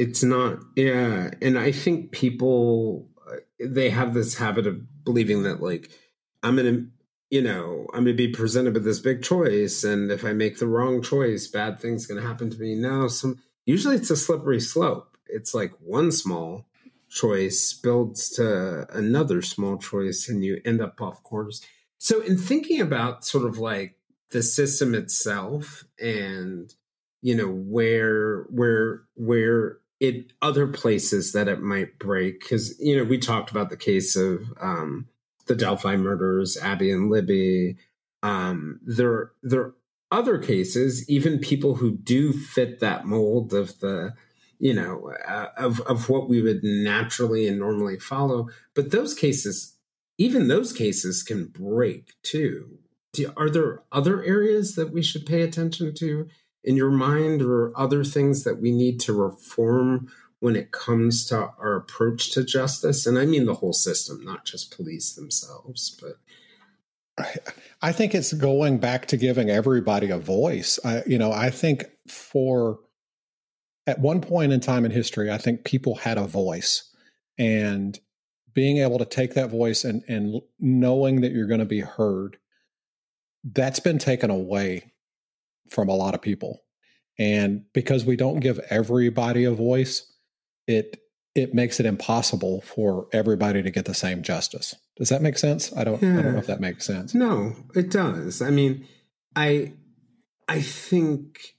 it's 0.00 0.22
not 0.22 0.58
yeah 0.76 1.30
and 1.42 1.58
i 1.58 1.70
think 1.70 2.10
people 2.10 3.06
uh, 3.30 3.36
they 3.60 3.90
have 3.90 4.14
this 4.14 4.38
habit 4.38 4.66
of 4.66 5.04
believing 5.04 5.42
that 5.42 5.62
like 5.62 5.90
i'm 6.42 6.56
gonna 6.56 6.84
you 7.28 7.42
know 7.42 7.86
i'm 7.92 8.04
gonna 8.04 8.14
be 8.14 8.28
presented 8.28 8.72
with 8.74 8.84
this 8.84 8.98
big 8.98 9.22
choice 9.22 9.84
and 9.84 10.10
if 10.10 10.24
i 10.24 10.32
make 10.32 10.58
the 10.58 10.66
wrong 10.66 11.02
choice 11.02 11.46
bad 11.46 11.78
things 11.78 12.06
gonna 12.06 12.20
happen 12.20 12.50
to 12.50 12.58
me. 12.58 12.74
No 12.74 13.08
some 13.08 13.38
usually 13.66 13.96
it's 13.96 14.10
a 14.10 14.16
slippery 14.16 14.60
slope. 14.60 15.16
It's 15.26 15.54
like 15.54 15.72
one 15.80 16.10
small 16.12 16.66
choice 17.08 17.72
builds 17.72 18.30
to 18.30 18.86
another 18.96 19.42
small 19.42 19.76
choice 19.78 20.28
and 20.28 20.44
you 20.44 20.60
end 20.64 20.80
up 20.80 21.00
off 21.00 21.22
course. 21.22 21.60
So 21.98 22.20
in 22.20 22.36
thinking 22.36 22.80
about 22.80 23.24
sort 23.24 23.44
of 23.44 23.58
like 23.58 23.96
the 24.30 24.42
system 24.42 24.94
itself 24.94 25.84
and 26.00 26.72
you 27.20 27.34
know 27.34 27.48
where 27.48 28.44
where 28.44 29.02
where 29.14 29.78
it 30.00 30.32
other 30.40 30.66
places 30.66 31.32
that 31.32 31.46
it 31.46 31.60
might 31.60 31.98
break 31.98 32.40
because 32.40 32.78
you 32.80 32.96
know 32.96 33.04
we 33.04 33.18
talked 33.18 33.50
about 33.50 33.68
the 33.68 33.76
case 33.76 34.16
of 34.16 34.52
um 34.60 35.06
the 35.46 35.54
delphi 35.54 35.96
murders 35.96 36.56
abby 36.56 36.90
and 36.90 37.10
libby. 37.10 37.76
Um 38.22 38.80
there 38.82 39.32
there 39.42 39.60
are 39.60 39.74
other 40.10 40.38
cases 40.38 41.08
even 41.08 41.38
people 41.38 41.76
who 41.76 41.92
do 41.92 42.32
fit 42.32 42.80
that 42.80 43.06
mold 43.06 43.54
of 43.54 43.78
the 43.80 44.14
you 44.58 44.74
know 44.74 45.12
uh, 45.28 45.48
of 45.56 45.80
of 45.82 46.08
what 46.08 46.28
we 46.28 46.42
would 46.42 46.64
naturally 46.64 47.46
and 47.46 47.58
normally 47.58 47.98
follow. 47.98 48.48
But 48.74 48.90
those 48.90 49.14
cases 49.14 49.76
even 50.18 50.48
those 50.48 50.72
cases 50.72 51.22
can 51.22 51.46
break 51.46 52.14
too. 52.22 52.78
Do, 53.12 53.32
are 53.36 53.50
there 53.50 53.82
other 53.90 54.22
areas 54.22 54.76
that 54.76 54.92
we 54.92 55.02
should 55.02 55.26
pay 55.26 55.42
attention 55.42 55.94
to 55.94 56.28
in 56.64 56.76
your 56.76 56.90
mind 56.90 57.42
or 57.42 57.72
other 57.78 58.04
things 58.04 58.44
that 58.44 58.60
we 58.60 58.70
need 58.70 59.00
to 59.00 59.12
reform 59.12 60.08
when 60.40 60.56
it 60.56 60.72
comes 60.72 61.26
to 61.26 61.36
our 61.58 61.76
approach 61.76 62.32
to 62.32 62.44
justice 62.44 63.06
and 63.06 63.18
i 63.18 63.24
mean 63.24 63.46
the 63.46 63.54
whole 63.54 63.72
system 63.72 64.22
not 64.24 64.44
just 64.44 64.74
police 64.74 65.14
themselves 65.14 65.96
but 66.00 66.18
I 67.82 67.92
think 67.92 68.14
it's 68.14 68.32
going 68.32 68.78
back 68.78 69.06
to 69.06 69.16
giving 69.16 69.50
everybody 69.50 70.10
a 70.10 70.18
voice. 70.18 70.78
I, 70.84 71.02
you 71.06 71.18
know, 71.18 71.32
I 71.32 71.50
think 71.50 71.84
for 72.08 72.78
at 73.86 73.98
one 73.98 74.20
point 74.20 74.52
in 74.52 74.60
time 74.60 74.84
in 74.84 74.90
history, 74.90 75.30
I 75.30 75.38
think 75.38 75.64
people 75.64 75.96
had 75.96 76.18
a 76.18 76.26
voice, 76.26 76.90
and 77.38 77.98
being 78.52 78.78
able 78.78 78.98
to 78.98 79.04
take 79.04 79.34
that 79.34 79.50
voice 79.50 79.84
and 79.84 80.02
and 80.08 80.40
knowing 80.58 81.20
that 81.22 81.32
you're 81.32 81.46
going 81.46 81.60
to 81.60 81.66
be 81.66 81.80
heard, 81.80 82.38
that's 83.44 83.80
been 83.80 83.98
taken 83.98 84.30
away 84.30 84.89
from 85.70 85.88
a 85.88 85.94
lot 85.96 86.14
of 86.14 86.22
people, 86.22 86.62
and 87.18 87.64
because 87.72 88.04
we 88.04 88.16
don't 88.16 88.40
give 88.40 88.58
everybody 88.70 89.44
a 89.44 89.52
voice, 89.52 90.12
it 90.66 91.00
it 91.34 91.54
makes 91.54 91.78
it 91.80 91.86
impossible 91.86 92.60
for 92.62 93.06
everybody 93.12 93.62
to 93.62 93.70
get 93.70 93.84
the 93.84 93.94
same 93.94 94.22
justice. 94.22 94.74
Does 94.96 95.08
that 95.10 95.22
make 95.22 95.38
sense? 95.38 95.72
I 95.76 95.84
don't. 95.84 96.02
I 96.02 96.22
don't 96.22 96.32
know 96.32 96.38
if 96.38 96.46
that 96.46 96.60
makes 96.60 96.84
sense. 96.84 97.14
No, 97.14 97.54
it 97.74 97.90
does. 97.90 98.42
I 98.42 98.50
mean, 98.50 98.86
I 99.34 99.72
I 100.48 100.60
think 100.60 101.54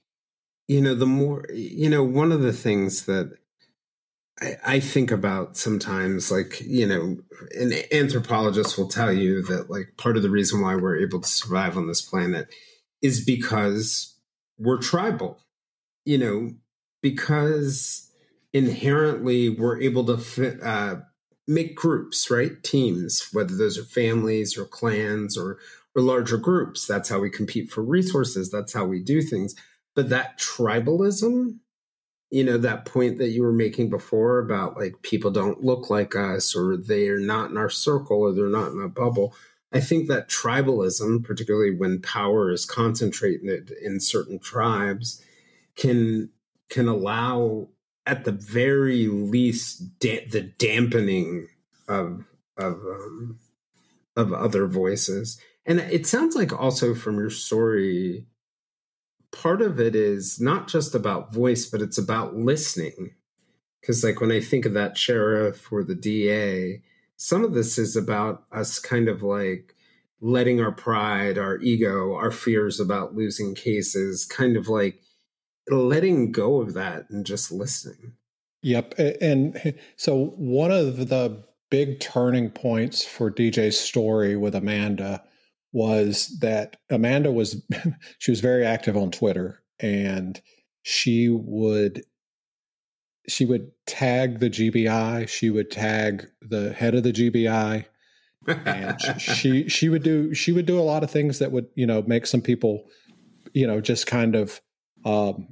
you 0.68 0.80
know 0.80 0.94
the 0.94 1.06
more 1.06 1.46
you 1.52 1.88
know 1.88 2.04
one 2.04 2.32
of 2.32 2.42
the 2.42 2.52
things 2.52 3.06
that 3.06 3.36
I, 4.40 4.56
I 4.64 4.80
think 4.80 5.10
about 5.10 5.56
sometimes, 5.56 6.30
like 6.30 6.60
you 6.60 6.86
know, 6.86 7.16
an 7.58 7.72
anthropologist 7.90 8.76
will 8.76 8.88
tell 8.88 9.12
you 9.12 9.42
that 9.42 9.70
like 9.70 9.96
part 9.96 10.16
of 10.16 10.22
the 10.22 10.30
reason 10.30 10.60
why 10.60 10.76
we're 10.76 10.98
able 10.98 11.20
to 11.20 11.28
survive 11.28 11.76
on 11.76 11.86
this 11.86 12.02
planet 12.02 12.52
is 13.02 13.24
because 13.24 14.16
we're 14.58 14.78
tribal. 14.78 15.40
You 16.04 16.18
know, 16.18 16.54
because 17.02 18.10
inherently 18.52 19.48
we're 19.48 19.80
able 19.80 20.04
to 20.06 20.18
fit, 20.18 20.62
uh, 20.62 20.96
make 21.46 21.76
groups, 21.76 22.30
right? 22.30 22.62
Teams, 22.62 23.28
whether 23.32 23.54
those 23.54 23.78
are 23.78 23.84
families 23.84 24.56
or 24.56 24.64
clans 24.64 25.36
or 25.36 25.58
or 25.94 26.02
larger 26.02 26.38
groups. 26.38 26.86
That's 26.86 27.08
how 27.08 27.18
we 27.18 27.30
compete 27.30 27.70
for 27.70 27.82
resources. 27.82 28.50
That's 28.50 28.72
how 28.72 28.86
we 28.86 29.00
do 29.00 29.20
things. 29.20 29.54
But 29.94 30.08
that 30.08 30.38
tribalism, 30.38 31.58
you 32.30 32.44
know, 32.44 32.56
that 32.58 32.86
point 32.86 33.18
that 33.18 33.28
you 33.28 33.42
were 33.42 33.52
making 33.52 33.90
before 33.90 34.38
about 34.38 34.76
like 34.76 35.02
people 35.02 35.30
don't 35.30 35.62
look 35.62 35.90
like 35.90 36.16
us 36.16 36.56
or 36.56 36.78
they're 36.78 37.18
not 37.18 37.50
in 37.50 37.58
our 37.58 37.68
circle 37.68 38.20
or 38.20 38.32
they're 38.32 38.46
not 38.46 38.72
in 38.72 38.80
a 38.80 38.88
bubble. 38.88 39.34
I 39.72 39.80
think 39.80 40.08
that 40.08 40.28
tribalism, 40.28 41.24
particularly 41.24 41.74
when 41.74 42.02
power 42.02 42.50
is 42.50 42.66
concentrated 42.66 43.70
in 43.70 44.00
certain 44.00 44.38
tribes, 44.38 45.22
can 45.76 46.30
can 46.68 46.88
allow 46.88 47.68
at 48.06 48.24
the 48.24 48.32
very 48.32 49.06
least 49.06 49.98
da- 49.98 50.26
the 50.26 50.42
dampening 50.42 51.48
of 51.88 52.24
of 52.58 52.74
um, 52.84 53.38
of 54.16 54.32
other 54.32 54.66
voices. 54.66 55.40
And 55.64 55.80
it 55.80 56.06
sounds 56.06 56.34
like 56.36 56.52
also 56.52 56.94
from 56.94 57.18
your 57.18 57.30
story 57.30 58.26
part 59.30 59.62
of 59.62 59.80
it 59.80 59.96
is 59.96 60.38
not 60.38 60.68
just 60.68 60.94
about 60.94 61.32
voice 61.32 61.64
but 61.64 61.80
it's 61.80 61.96
about 61.96 62.36
listening. 62.36 63.14
Because 63.80 64.04
like 64.04 64.20
when 64.20 64.30
i 64.30 64.40
think 64.40 64.66
of 64.66 64.74
that 64.74 64.98
sheriff 64.98 65.72
or 65.72 65.82
the 65.82 65.94
da 65.94 66.82
some 67.22 67.44
of 67.44 67.54
this 67.54 67.78
is 67.78 67.94
about 67.94 68.42
us 68.50 68.80
kind 68.80 69.08
of 69.08 69.22
like 69.22 69.76
letting 70.20 70.60
our 70.60 70.72
pride, 70.72 71.38
our 71.38 71.60
ego, 71.60 72.16
our 72.16 72.32
fears 72.32 72.80
about 72.80 73.14
losing 73.14 73.54
cases, 73.54 74.24
kind 74.24 74.56
of 74.56 74.66
like 74.66 75.00
letting 75.68 76.32
go 76.32 76.60
of 76.60 76.74
that 76.74 77.08
and 77.10 77.24
just 77.24 77.52
listening. 77.52 78.14
Yep. 78.62 78.94
And 79.20 79.78
so 79.94 80.34
one 80.36 80.72
of 80.72 81.10
the 81.10 81.44
big 81.70 82.00
turning 82.00 82.50
points 82.50 83.04
for 83.04 83.30
DJ's 83.30 83.78
story 83.78 84.36
with 84.36 84.56
Amanda 84.56 85.22
was 85.72 86.36
that 86.40 86.78
Amanda 86.90 87.30
was 87.30 87.64
she 88.18 88.32
was 88.32 88.40
very 88.40 88.66
active 88.66 88.96
on 88.96 89.12
Twitter 89.12 89.62
and 89.78 90.42
she 90.82 91.28
would 91.28 92.02
she 93.28 93.44
would 93.44 93.70
tag 93.86 94.40
the 94.40 94.50
GBI, 94.50 95.28
she 95.28 95.50
would 95.50 95.70
tag 95.70 96.28
the 96.40 96.72
head 96.72 96.94
of 96.94 97.02
the 97.02 97.12
GBI 97.12 97.86
and 98.46 99.00
she 99.20 99.68
she 99.68 99.88
would 99.88 100.02
do 100.02 100.34
she 100.34 100.52
would 100.52 100.66
do 100.66 100.78
a 100.78 100.82
lot 100.82 101.04
of 101.04 101.10
things 101.10 101.38
that 101.38 101.52
would, 101.52 101.66
you 101.74 101.86
know, 101.86 102.02
make 102.02 102.26
some 102.26 102.40
people 102.40 102.84
you 103.52 103.66
know 103.66 103.80
just 103.80 104.06
kind 104.06 104.34
of 104.34 104.60
um 105.04 105.48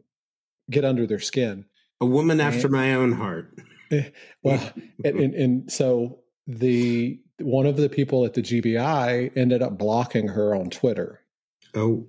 get 0.71 0.85
under 0.85 1.07
their 1.07 1.21
skin. 1.21 1.65
A 2.01 2.07
woman 2.07 2.41
after 2.41 2.67
and, 2.67 2.73
my 2.73 2.95
own 2.95 3.13
heart. 3.13 3.53
Well, 4.45 4.73
and, 5.05 5.19
and, 5.19 5.35
and 5.35 5.73
so 5.73 6.21
the 6.47 7.19
one 7.41 7.67
of 7.67 7.77
the 7.77 7.89
people 7.89 8.25
at 8.25 8.35
the 8.35 8.41
GBI 8.41 9.37
ended 9.37 9.63
up 9.63 9.79
blocking 9.79 10.29
her 10.29 10.55
on 10.55 10.71
Twitter. 10.71 11.21
Oh, 11.75 12.07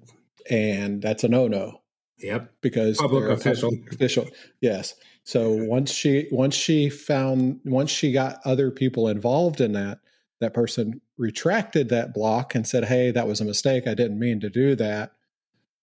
and 0.48 1.02
that's 1.02 1.24
a 1.24 1.28
no 1.28 1.48
no. 1.48 1.82
Yep, 2.20 2.54
because 2.62 2.98
public 2.98 3.32
official. 3.32 3.72
Official, 3.92 4.28
yes. 4.62 4.94
So 5.24 5.52
mm-hmm. 5.52 5.68
once 5.68 5.92
she 5.92 6.28
once 6.32 6.56
she 6.56 6.90
found 6.90 7.60
once 7.64 7.92
she 7.92 8.12
got 8.12 8.40
other 8.46 8.72
people 8.72 9.08
involved 9.08 9.62
in 9.62 9.74
that, 9.74 10.00
that 10.40 10.54
person 10.54 11.02
retracted 11.18 11.90
that 11.90 12.14
block 12.14 12.56
and 12.56 12.68
said, 12.68 12.86
"Hey, 12.86 13.12
that 13.12 13.28
was 13.28 13.42
a 13.42 13.46
mistake. 13.46 13.88
I 13.88 13.94
didn't 13.94 14.20
mean 14.20 14.40
to 14.40 14.50
do 14.50 14.76
that." 14.76 15.12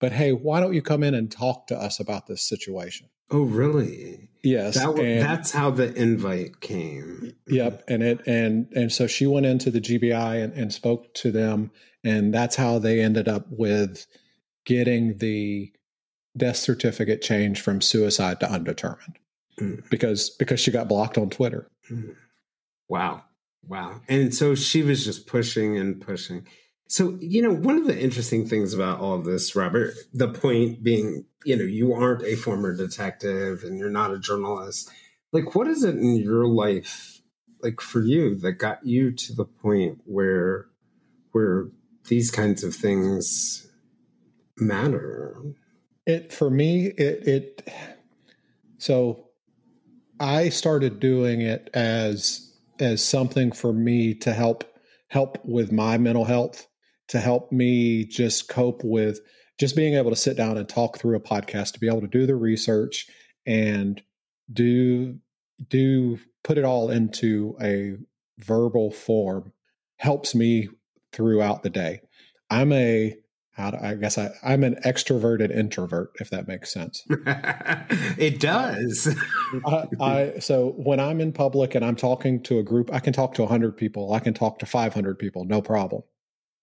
But 0.01 0.13
hey, 0.13 0.33
why 0.33 0.61
don't 0.61 0.75
you 0.75 0.83
come 0.83 1.03
in 1.03 1.15
and 1.15 1.31
talk 1.31 1.67
to 1.69 1.77
us 1.77 2.01
about 2.01 2.27
this 2.27 2.43
situation? 2.43 3.09
Oh, 3.31 3.43
really? 3.43 4.29
Yes. 4.43 4.75
That, 4.75 4.99
and, 4.99 5.21
that's 5.21 5.51
how 5.51 5.71
the 5.71 5.93
invite 5.95 6.61
came. 6.61 7.35
Yep. 7.49 7.85
And 7.89 8.03
it 8.03 8.27
and 8.27 8.69
and 8.75 8.93
so 8.93 9.07
she 9.07 9.27
went 9.27 9.47
into 9.47 9.71
the 9.71 9.81
GBI 9.81 10.43
and, 10.43 10.53
and 10.55 10.73
spoke 10.73 11.13
to 11.15 11.31
them, 11.31 11.71
and 12.03 12.35
that's 12.35 12.57
how 12.57 12.79
they 12.79 13.01
ended 13.01 13.29
up 13.29 13.47
with 13.51 14.07
getting 14.65 15.19
the 15.19 15.73
death 16.37 16.57
certificate 16.57 17.23
changed 17.23 17.63
from 17.63 17.81
suicide 17.81 18.41
to 18.41 18.51
undetermined 18.51 19.19
mm. 19.61 19.89
because 19.91 20.31
because 20.31 20.61
she 20.61 20.71
got 20.71 20.89
blocked 20.89 21.19
on 21.19 21.31
Twitter. 21.31 21.69
Mm. 21.91 22.15
Wow. 22.89 23.25
Wow. 23.67 24.01
And 24.09 24.35
so 24.35 24.55
she 24.55 24.83
was 24.83 25.05
just 25.05 25.27
pushing 25.27 25.77
and 25.77 26.01
pushing. 26.01 26.47
So, 26.89 27.19
you 27.21 27.43
know, 27.43 27.53
one 27.53 27.77
of 27.77 27.87
the 27.87 27.99
interesting 27.99 28.47
things 28.47 28.73
about 28.73 29.01
all 29.01 29.15
of 29.15 29.27
this, 29.27 29.55
Robert, 29.55 29.95
the 30.15 30.29
point 30.29 30.83
being, 30.83 31.27
you 31.45 31.55
know, 31.55 31.65
you 31.65 31.93
aren't 31.93 32.25
a 32.25 32.35
former 32.35 32.75
detective 32.75 33.63
and 33.63 33.79
you're 33.79 33.91
not 33.91 34.13
a 34.13 34.19
journalist. 34.19 34.91
Like, 35.31 35.55
what 35.55 35.69
is 35.69 35.85
it 35.85 35.97
in 35.97 36.17
your 36.17 36.47
life, 36.47 37.21
like 37.63 37.83
for 37.83 38.01
you, 38.01 38.37
that 38.37 38.53
got 38.53 38.87
you 38.87 39.13
to 39.13 39.35
the 39.35 39.45
point 39.45 40.01
where, 40.07 40.67
where 41.33 41.69
these 42.07 42.31
kinds 42.31 42.65
of 42.65 42.75
things 42.75 43.71
matter? 44.57 45.37
It, 46.07 46.33
for 46.33 46.49
me, 46.49 46.87
it, 46.87 47.29
it, 47.29 47.69
so 48.79 49.28
I 50.21 50.49
started 50.49 51.01
doing 51.01 51.41
it 51.41 51.71
as, 51.75 52.53
as 52.79 53.05
something 53.05 53.53
for 53.53 53.73
me 53.73 54.15
to 54.15 54.33
help 54.33 54.65
help 55.09 55.43
with 55.45 55.73
my 55.73 55.97
mental 55.97 56.27
health 56.27 56.67
to 57.09 57.19
help 57.19 57.51
me 57.51 58.05
just 58.05 58.49
cope 58.49 58.83
with 58.85 59.21
just 59.59 59.75
being 59.75 59.95
able 59.95 60.11
to 60.11 60.17
sit 60.17 60.37
down 60.37 60.59
and 60.59 60.69
talk 60.69 60.99
through 60.99 61.17
a 61.17 61.21
podcast 61.21 61.73
to 61.73 61.81
be 61.81 61.89
able 61.89 62.03
to 62.03 62.07
do 62.07 62.27
the 62.27 62.37
research 62.37 63.07
and 63.47 64.03
do 64.53 65.19
do 65.69 66.19
put 66.45 66.59
it 66.59 66.65
all 66.65 66.91
into 66.91 67.57
a 67.61 67.97
verbal 68.39 68.91
form 68.91 69.53
helps 69.97 70.35
me 70.35 70.69
throughout 71.13 71.63
the 71.63 71.71
day. 71.71 72.01
I'm 72.51 72.73
a 72.73 73.17
how 73.59 73.73
do, 73.73 73.79
I 73.81 73.95
guess 73.95 74.17
I, 74.17 74.31
I'm 74.43 74.63
an 74.63 74.77
extroverted 74.85 75.51
introvert, 75.51 76.13
if 76.21 76.31
that 76.31 76.47
makes 76.47 76.73
sense. 76.73 77.05
it 77.11 78.39
does. 78.39 79.15
I, 79.67 79.85
I, 80.01 80.39
so 80.39 80.75
when 80.77 81.01
I'm 81.01 81.21
in 81.21 81.33
public 81.33 81.75
and 81.75 81.85
I'm 81.85 81.97
talking 81.97 82.41
to 82.45 82.61
a 82.61 82.63
group, 82.63 82.93
I 82.93 83.01
can 83.01 83.13
talk 83.13 83.35
to 83.35 83.43
100 83.43 83.77
people. 83.77 84.13
I 84.13 84.21
can 84.21 84.33
talk 84.33 84.61
to 84.61 84.67
500 84.67 85.19
people, 85.19 85.45
no 85.45 85.61
problem. 85.61 86.03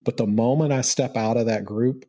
But 0.03 0.15
the 0.15 0.25
moment 0.25 0.71
I 0.71 0.81
step 0.81 1.17
out 1.17 1.35
of 1.35 1.47
that 1.47 1.65
group, 1.65 2.05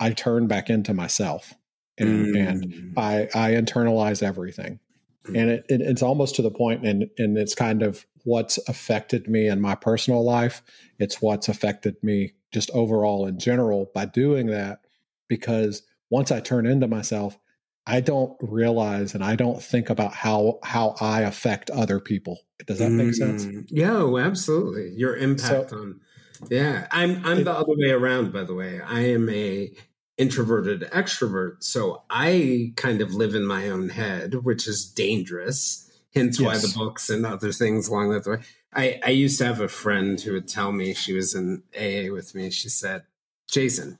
I 0.00 0.10
turn 0.10 0.48
back 0.48 0.68
into 0.68 0.92
myself 0.92 1.54
and, 1.96 2.34
mm. 2.34 2.48
and 2.48 2.98
I, 2.98 3.28
I 3.34 3.52
internalize 3.52 4.22
everything. 4.22 4.80
Mm. 5.26 5.40
And 5.40 5.50
it, 5.50 5.66
it, 5.68 5.80
it's 5.80 6.02
almost 6.02 6.34
to 6.36 6.42
the 6.42 6.50
point, 6.50 6.84
and, 6.84 7.08
and 7.18 7.38
it's 7.38 7.54
kind 7.54 7.82
of 7.82 8.04
what's 8.24 8.58
affected 8.68 9.28
me 9.28 9.46
in 9.46 9.60
my 9.60 9.76
personal 9.76 10.24
life. 10.24 10.62
It's 10.98 11.22
what's 11.22 11.48
affected 11.48 12.02
me 12.02 12.32
just 12.54 12.70
overall 12.70 13.26
in 13.26 13.38
general 13.38 13.90
by 13.94 14.06
doing 14.06 14.46
that. 14.46 14.80
Because 15.28 15.82
once 16.10 16.30
I 16.30 16.40
turn 16.40 16.66
into 16.66 16.88
myself, 16.88 17.38
I 17.86 18.00
don't 18.00 18.34
realize 18.40 19.14
and 19.14 19.22
I 19.22 19.36
don't 19.36 19.62
think 19.62 19.90
about 19.90 20.14
how 20.14 20.60
how 20.62 20.94
I 21.00 21.22
affect 21.22 21.68
other 21.70 22.00
people. 22.00 22.40
Does 22.66 22.78
that 22.78 22.90
make 22.90 23.14
sense? 23.14 23.44
Mm. 23.44 23.66
Yeah, 23.68 23.96
oh, 23.96 24.16
absolutely. 24.16 24.92
Your 24.96 25.16
impact 25.16 25.70
so, 25.70 25.76
on 25.76 26.00
yeah, 26.50 26.86
I'm 26.90 27.24
I'm 27.24 27.44
the 27.44 27.52
other 27.52 27.74
way 27.76 27.90
around. 27.90 28.32
By 28.32 28.44
the 28.44 28.54
way, 28.54 28.80
I 28.80 29.00
am 29.00 29.28
a 29.28 29.70
introverted 30.16 30.82
extrovert, 30.92 31.62
so 31.62 32.02
I 32.10 32.72
kind 32.76 33.00
of 33.00 33.14
live 33.14 33.34
in 33.34 33.46
my 33.46 33.68
own 33.68 33.90
head, 33.90 34.44
which 34.44 34.66
is 34.68 34.84
dangerous. 34.84 35.83
Hence, 36.14 36.38
yes. 36.38 36.46
why 36.46 36.58
the 36.58 36.72
books 36.76 37.10
and 37.10 37.26
other 37.26 37.52
things 37.52 37.88
along 37.88 38.10
that 38.10 38.26
way. 38.26 38.38
I 38.72 39.00
I 39.04 39.10
used 39.10 39.38
to 39.38 39.46
have 39.46 39.60
a 39.60 39.68
friend 39.68 40.20
who 40.20 40.32
would 40.32 40.48
tell 40.48 40.72
me 40.72 40.94
she 40.94 41.12
was 41.12 41.34
in 41.34 41.62
AA 41.76 42.12
with 42.12 42.34
me. 42.34 42.50
She 42.50 42.68
said, 42.68 43.02
"Jayson, 43.50 43.98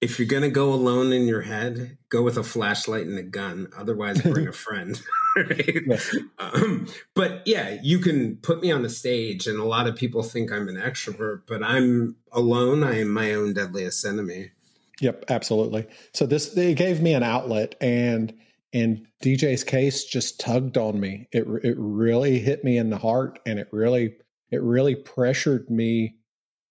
if 0.00 0.18
you're 0.18 0.28
gonna 0.28 0.50
go 0.50 0.72
alone 0.72 1.12
in 1.12 1.26
your 1.26 1.42
head, 1.42 1.98
go 2.08 2.22
with 2.22 2.38
a 2.38 2.42
flashlight 2.42 3.06
and 3.06 3.18
a 3.18 3.22
gun. 3.22 3.68
Otherwise, 3.76 4.22
bring 4.22 4.48
a 4.48 4.52
friend." 4.66 5.00
right? 5.36 5.82
Yes. 5.86 6.16
Um, 6.38 6.86
but 7.14 7.42
yeah, 7.46 7.78
you 7.82 7.98
can 7.98 8.36
put 8.38 8.62
me 8.62 8.72
on 8.72 8.82
the 8.82 8.90
stage, 8.90 9.46
and 9.46 9.58
a 9.58 9.64
lot 9.64 9.86
of 9.86 9.96
people 9.96 10.22
think 10.22 10.50
I'm 10.50 10.68
an 10.68 10.76
extrovert, 10.76 11.42
but 11.46 11.62
I'm 11.62 12.16
alone. 12.32 12.82
I 12.82 13.00
am 13.00 13.10
my 13.10 13.34
own 13.34 13.52
deadliest 13.52 14.04
enemy. 14.04 14.52
Yep, 15.00 15.26
absolutely. 15.28 15.86
So 16.12 16.24
this 16.24 16.56
it 16.56 16.76
gave 16.76 17.02
me 17.02 17.12
an 17.12 17.22
outlet, 17.22 17.74
and 17.80 18.32
and 18.72 19.06
DJ's 19.22 19.64
case 19.64 20.04
just 20.04 20.40
tugged 20.40 20.76
on 20.76 20.98
me. 21.00 21.28
It 21.32 21.46
it 21.62 21.76
really 21.78 22.38
hit 22.38 22.64
me 22.64 22.76
in 22.76 22.90
the 22.90 22.98
heart, 22.98 23.38
and 23.46 23.58
it 23.58 23.68
really 23.72 24.16
it 24.50 24.62
really 24.62 24.94
pressured 24.94 25.70
me 25.70 26.16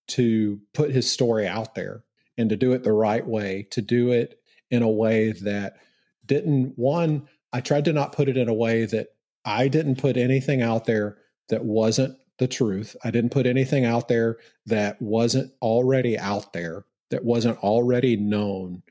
to 0.08 0.60
put 0.74 0.92
his 0.92 1.12
story 1.12 1.48
out 1.48 1.76
there 1.76 2.04
and 2.38 2.50
to 2.50 2.56
do 2.56 2.74
it 2.74 2.84
the 2.84 2.94
right 2.94 3.26
way, 3.26 3.68
to 3.72 3.82
do 3.82 4.12
it 4.12 4.40
in 4.70 4.84
a 4.84 4.90
way 4.90 5.32
that 5.32 5.78
didn't 6.26 6.74
one 6.78 7.28
I 7.54 7.62
tried 7.62 7.86
to 7.86 7.94
not 7.94 8.12
put 8.12 8.28
it 8.28 8.36
in 8.36 8.50
a 8.50 8.54
way 8.54 8.86
that 8.86 9.08
I 9.46 9.70
didn't 9.70 9.98
put 9.98 10.18
anything 10.18 10.62
out 10.62 10.84
there 10.86 11.18
that 11.48 11.64
wasn't 11.64 12.18
the 12.38 12.48
truth. 12.48 12.98
I 13.04 13.12
didn't 13.12 13.32
put 13.32 13.46
anything 13.46 13.86
out 13.86 14.10
there 14.10 14.40
that 14.66 15.02
wasn't 15.02 15.54
already 15.62 16.18
out 16.18 16.52
there, 16.52 16.84
that 17.12 17.24
wasn't 17.24 17.60
already 17.60 18.18
known. 18.18 18.84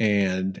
And, 0.00 0.60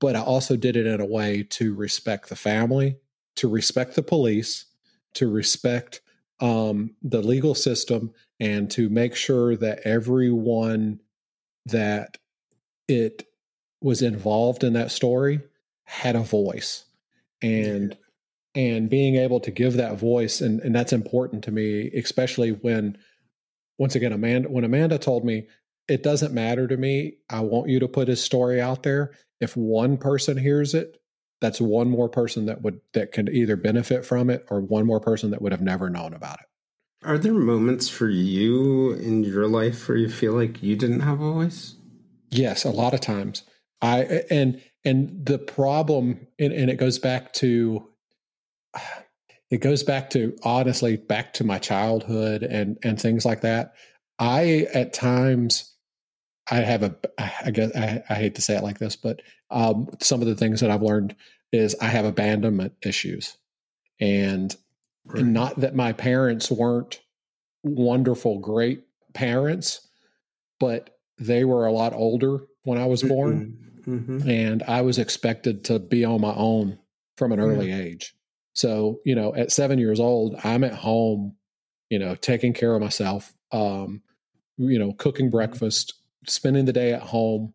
but 0.00 0.16
I 0.16 0.20
also 0.20 0.56
did 0.56 0.76
it 0.76 0.86
in 0.86 1.00
a 1.00 1.06
way 1.06 1.42
to 1.50 1.74
respect 1.74 2.28
the 2.28 2.36
family, 2.36 2.96
to 3.36 3.48
respect 3.48 3.94
the 3.94 4.02
police, 4.02 4.66
to 5.14 5.28
respect 5.28 6.00
um, 6.40 6.94
the 7.02 7.22
legal 7.22 7.54
system, 7.54 8.12
and 8.38 8.70
to 8.72 8.88
make 8.88 9.14
sure 9.14 9.56
that 9.56 9.80
everyone 9.84 11.00
that 11.66 12.18
it 12.88 13.26
was 13.80 14.02
involved 14.02 14.64
in 14.64 14.74
that 14.74 14.90
story 14.90 15.40
had 15.84 16.16
a 16.16 16.20
voice. 16.20 16.84
And 17.42 17.96
and 18.54 18.88
being 18.88 19.16
able 19.16 19.40
to 19.40 19.50
give 19.50 19.74
that 19.74 19.98
voice 19.98 20.40
and 20.40 20.60
and 20.60 20.74
that's 20.74 20.94
important 20.94 21.44
to 21.44 21.52
me 21.52 21.90
especially 21.94 22.52
when 22.52 22.96
once 23.76 23.94
again 23.94 24.14
amanda 24.14 24.48
when 24.48 24.64
amanda 24.64 24.96
told 24.96 25.26
me 25.26 25.46
it 25.88 26.02
doesn't 26.02 26.34
matter 26.34 26.66
to 26.66 26.76
me. 26.76 27.14
I 27.30 27.40
want 27.40 27.68
you 27.68 27.80
to 27.80 27.88
put 27.88 28.08
his 28.08 28.22
story 28.22 28.60
out 28.60 28.82
there 28.82 29.12
if 29.40 29.56
one 29.56 29.96
person 29.96 30.36
hears 30.36 30.74
it 30.74 31.00
that's 31.40 31.60
one 31.60 31.88
more 31.88 32.08
person 32.08 32.46
that 32.46 32.62
would 32.62 32.80
that 32.94 33.12
can 33.12 33.28
either 33.28 33.56
benefit 33.56 34.04
from 34.04 34.30
it 34.30 34.46
or 34.50 34.60
one 34.60 34.86
more 34.86 35.00
person 35.00 35.30
that 35.30 35.42
would 35.42 35.52
have 35.52 35.60
never 35.60 35.90
known 35.90 36.14
about 36.14 36.38
it. 36.40 36.46
Are 37.06 37.18
there 37.18 37.34
moments 37.34 37.88
for 37.88 38.08
you 38.08 38.92
in 38.92 39.22
your 39.22 39.46
life 39.46 39.88
where 39.88 39.98
you 39.98 40.08
feel 40.08 40.32
like 40.32 40.62
you 40.62 40.76
didn't 40.76 41.00
have 41.00 41.20
a 41.20 41.32
voice? 41.32 41.76
Yes 42.30 42.64
a 42.64 42.70
lot 42.70 42.94
of 42.94 43.00
times. 43.00 43.42
I 43.82 44.24
and 44.30 44.62
and 44.84 45.26
the 45.26 45.38
problem 45.38 46.26
and, 46.38 46.52
and 46.52 46.70
it 46.70 46.76
goes 46.76 46.98
back 46.98 47.32
to 47.34 47.86
it 49.50 49.58
goes 49.58 49.82
back 49.82 50.10
to 50.10 50.36
honestly 50.42 50.96
back 50.96 51.34
to 51.34 51.44
my 51.44 51.58
childhood 51.58 52.42
and 52.42 52.78
and 52.82 53.00
things 53.00 53.24
like 53.24 53.42
that. 53.42 53.74
I 54.18 54.66
at 54.72 54.94
times 54.94 55.75
I 56.50 56.56
have 56.56 56.82
a 56.82 56.94
I 57.18 57.50
guess 57.50 57.74
I, 57.74 58.02
I 58.08 58.14
hate 58.14 58.34
to 58.36 58.42
say 58.42 58.56
it 58.56 58.62
like 58.62 58.78
this, 58.78 58.96
but 58.96 59.20
um, 59.50 59.88
some 60.00 60.20
of 60.22 60.28
the 60.28 60.36
things 60.36 60.60
that 60.60 60.70
I've 60.70 60.82
learned 60.82 61.14
is 61.52 61.76
I 61.80 61.86
have 61.86 62.04
abandonment 62.04 62.74
issues, 62.82 63.36
and, 64.00 64.54
right. 65.04 65.22
and 65.22 65.32
not 65.32 65.60
that 65.60 65.74
my 65.74 65.92
parents 65.92 66.50
weren't 66.50 67.00
wonderful, 67.62 68.38
great 68.38 68.84
parents, 69.14 69.88
but 70.60 70.98
they 71.18 71.44
were 71.44 71.66
a 71.66 71.72
lot 71.72 71.92
older 71.94 72.40
when 72.62 72.78
I 72.78 72.86
was 72.86 73.02
born, 73.02 73.56
mm-hmm. 73.80 73.96
Mm-hmm. 73.96 74.30
and 74.30 74.62
I 74.64 74.82
was 74.82 74.98
expected 74.98 75.64
to 75.64 75.78
be 75.78 76.04
on 76.04 76.20
my 76.20 76.34
own 76.34 76.78
from 77.16 77.32
an 77.32 77.40
early 77.40 77.70
yeah. 77.70 77.78
age. 77.78 78.14
So 78.54 79.00
you 79.04 79.14
know, 79.14 79.34
at 79.34 79.52
seven 79.52 79.78
years 79.78 79.98
old, 79.98 80.36
I'm 80.44 80.62
at 80.62 80.74
home, 80.74 81.34
you 81.90 81.98
know, 81.98 82.14
taking 82.14 82.52
care 82.52 82.74
of 82.74 82.80
myself, 82.80 83.32
um, 83.52 84.02
you 84.56 84.78
know, 84.78 84.92
cooking 84.92 85.30
breakfast, 85.30 85.94
spending 86.26 86.64
the 86.64 86.72
day 86.72 86.92
at 86.92 87.02
home, 87.02 87.54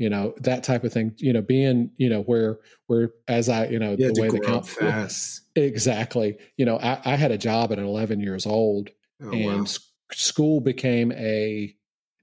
you 0.00 0.08
know 0.08 0.32
that 0.40 0.64
type 0.64 0.82
of 0.82 0.92
thing 0.92 1.14
you 1.18 1.30
know 1.30 1.42
being 1.42 1.90
you 1.98 2.08
know 2.08 2.22
where 2.22 2.58
where 2.86 3.10
as 3.28 3.50
i 3.50 3.66
you 3.66 3.78
know 3.78 3.94
you 3.98 4.10
the 4.10 4.20
way 4.20 4.28
the 4.28 4.40
count 4.40 4.66
fast. 4.66 5.42
exactly. 5.54 6.38
You 6.56 6.64
know 6.64 6.78
I, 6.78 6.98
I, 7.04 7.16
had 7.16 7.30
a 7.30 7.38
job 7.38 7.70
at 7.70 7.78
11 7.78 8.18
years 8.18 8.46
old 8.46 8.88
oh, 9.22 9.30
and 9.30 9.60
wow. 9.60 9.66
school 10.10 10.62
became 10.62 11.12
a 11.12 11.76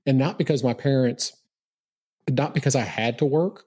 and 0.08 0.18
not 0.18 0.40
because 0.40 0.64
my 0.64 0.74
parents 0.74 1.34
not 2.28 2.56
because 2.56 2.76
i 2.76 2.82
had 2.82 3.20
to 3.20 3.26
work 3.26 3.66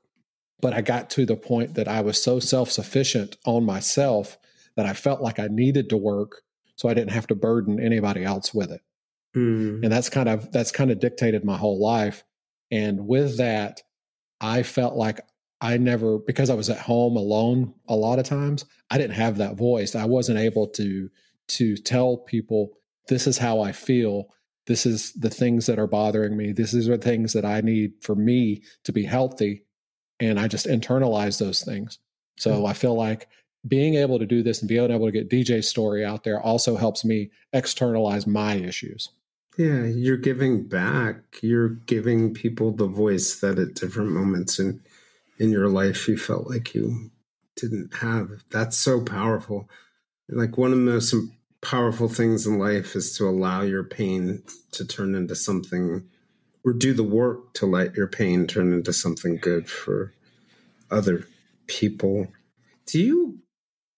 but 0.61 0.73
i 0.73 0.81
got 0.81 1.09
to 1.11 1.25
the 1.25 1.37
point 1.37 1.75
that 1.75 1.87
i 1.87 2.01
was 2.01 2.21
so 2.21 2.41
self-sufficient 2.41 3.37
on 3.47 3.65
myself 3.65 4.39
that 4.75 4.87
i 4.87 4.93
felt 4.93 5.23
like 5.23 5.39
i 5.39 5.47
needed 5.47 5.89
to 5.89 5.97
work 5.97 6.43
so 6.75 6.89
i 6.89 6.95
didn't 6.95 7.13
have 7.13 7.29
to 7.29 7.35
burden 7.35 7.79
anybody 7.79 8.25
else 8.25 8.53
with 8.53 8.73
it 8.73 8.83
mm. 9.35 9.83
and 9.83 9.93
that's 9.93 10.09
kind 10.09 10.29
of 10.29 10.51
that's 10.53 10.73
kind 10.73 10.91
of 10.91 10.99
dictated 10.99 11.45
my 11.45 11.57
whole 11.57 11.81
life 11.81 12.25
and 12.71 13.07
with 13.07 13.39
that 13.39 13.83
I 14.41 14.63
felt 14.63 14.97
like 14.97 15.21
I 15.61 15.77
never, 15.77 16.19
because 16.19 16.49
I 16.49 16.55
was 16.55 16.71
at 16.71 16.79
home 16.79 17.17
alone 17.17 17.75
a 17.87 17.95
lot 17.95 18.19
of 18.19 18.25
times, 18.25 18.65
I 18.91 18.97
didn't 18.97 19.17
have 19.17 19.37
that 19.39 19.57
voice. 19.57 19.95
I 19.95 20.07
wasn't 20.07 20.39
able 20.39 20.69
to 20.69 21.11
to 21.49 21.77
tell 21.77 22.17
people 22.17 22.71
this 23.09 23.27
is 23.27 23.37
how 23.37 23.61
I 23.61 23.73
feel. 23.73 24.29
This 24.67 24.87
is 24.87 25.13
the 25.15 25.31
things 25.31 25.67
that 25.67 25.81
are 25.81 25.89
bothering 25.89 26.37
me. 26.37 26.53
This 26.53 26.73
is 26.73 26.87
the 26.87 26.97
things 26.97 27.33
that 27.33 27.45
I 27.45 27.61
need 27.61 27.95
for 28.01 28.15
me 28.15 28.63
to 28.85 28.93
be 28.93 29.05
healthy. 29.05 29.65
And 30.21 30.39
I 30.39 30.47
just 30.47 30.67
internalize 30.67 31.41
those 31.41 31.63
things. 31.63 31.99
So 32.39 32.53
mm-hmm. 32.53 32.67
I 32.67 32.73
feel 32.73 32.95
like 32.95 33.27
being 33.67 33.97
able 33.97 34.21
to 34.21 34.27
do 34.27 34.45
this 34.45 34.61
and 34.61 34.69
being 34.69 34.91
able 34.91 35.07
to 35.07 35.13
get 35.13 35.29
DJ's 35.29 35.69
story 35.69 36.05
out 36.05 36.23
there 36.23 36.41
also 36.41 36.77
helps 36.77 37.05
me 37.05 37.31
externalize 37.53 38.27
my 38.29 38.55
issues. 38.55 39.11
Yeah, 39.57 39.85
you're 39.85 40.17
giving 40.17 40.65
back. 40.67 41.39
You're 41.43 41.69
giving 41.71 42.33
people 42.33 42.73
the 42.73 42.87
voice 42.87 43.41
that 43.41 43.59
at 43.59 43.75
different 43.75 44.11
moments 44.13 44.59
in 44.59 44.81
in 45.39 45.51
your 45.51 45.69
life 45.69 46.07
you 46.07 46.17
felt 46.19 46.49
like 46.49 46.75
you 46.75 47.11
didn't 47.57 47.95
have. 47.97 48.45
That's 48.51 48.77
so 48.77 49.03
powerful. 49.03 49.69
Like 50.29 50.59
one 50.59 50.73
of 50.73 50.79
the 50.79 50.85
most 50.85 51.15
powerful 51.63 52.09
things 52.09 52.47
in 52.47 52.59
life 52.59 52.95
is 52.95 53.17
to 53.17 53.29
allow 53.29 53.63
your 53.63 53.85
pain 53.85 54.43
to 54.73 54.87
turn 54.87 55.15
into 55.15 55.35
something 55.35 56.05
or 56.65 56.73
do 56.73 56.93
the 56.93 57.03
work 57.03 57.55
to 57.55 57.67
let 57.67 57.95
your 57.95 58.07
pain 58.07 58.47
turn 58.47 58.73
into 58.73 58.93
something 58.93 59.37
good 59.37 59.69
for 59.69 60.13
other 60.91 61.27
people. 61.67 62.29
Do 62.87 63.01
you 63.01 63.39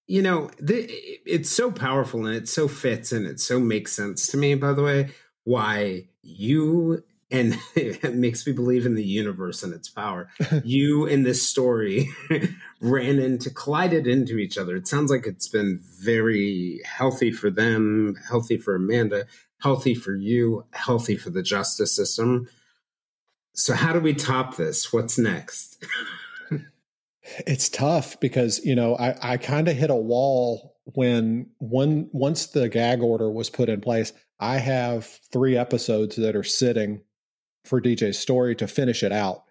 you 0.08 0.20
know, 0.20 0.50
the, 0.60 0.86
it's 1.24 1.48
so 1.50 1.70
powerful 1.70 2.26
and 2.26 2.36
it 2.36 2.48
so 2.48 2.68
fits 2.68 3.12
and 3.12 3.26
it 3.26 3.40
so 3.40 3.58
makes 3.60 3.92
sense 3.92 4.26
to 4.28 4.36
me 4.36 4.54
by 4.54 4.72
the 4.72 4.82
way 4.82 5.10
why 5.44 6.08
you 6.22 7.02
and 7.32 7.58
it 7.74 8.14
makes 8.14 8.46
me 8.46 8.52
believe 8.52 8.86
in 8.86 8.94
the 8.94 9.04
universe 9.04 9.62
and 9.62 9.72
its 9.72 9.88
power. 9.88 10.28
you 10.64 11.06
in 11.06 11.24
this 11.24 11.46
story 11.46 12.08
ran 12.80 13.18
into 13.18 13.50
collided 13.50 14.06
into 14.06 14.36
each 14.36 14.58
other. 14.58 14.76
It 14.76 14.86
sounds 14.86 15.10
like 15.10 15.26
it's 15.26 15.48
been 15.48 15.80
very 15.82 16.80
healthy 16.84 17.32
for 17.32 17.50
them, 17.50 18.16
healthy 18.28 18.58
for 18.58 18.76
Amanda, 18.76 19.26
healthy 19.60 19.94
for 19.94 20.14
you, 20.14 20.66
healthy 20.72 21.16
for 21.16 21.30
the 21.30 21.42
justice 21.42 21.96
system. 21.96 22.48
So 23.54 23.74
how 23.74 23.92
do 23.92 24.00
we 24.00 24.14
top 24.14 24.56
this? 24.56 24.92
What's 24.92 25.18
next? 25.18 25.82
it's 27.46 27.68
tough 27.68 28.18
because, 28.20 28.64
you 28.64 28.74
know, 28.74 28.96
I, 28.96 29.32
I 29.32 29.36
kind 29.36 29.68
of 29.68 29.76
hit 29.76 29.90
a 29.90 29.94
wall 29.94 30.76
when 30.84 31.46
one 31.58 32.08
once 32.12 32.46
the 32.46 32.68
gag 32.68 33.02
order 33.02 33.30
was 33.30 33.48
put 33.48 33.68
in 33.68 33.80
place 33.80 34.12
I 34.42 34.58
have 34.58 35.06
three 35.32 35.56
episodes 35.56 36.16
that 36.16 36.34
are 36.34 36.42
sitting 36.42 37.02
for 37.64 37.80
DJ's 37.80 38.18
story 38.18 38.56
to 38.56 38.66
finish 38.66 39.04
it 39.04 39.12
out. 39.12 39.44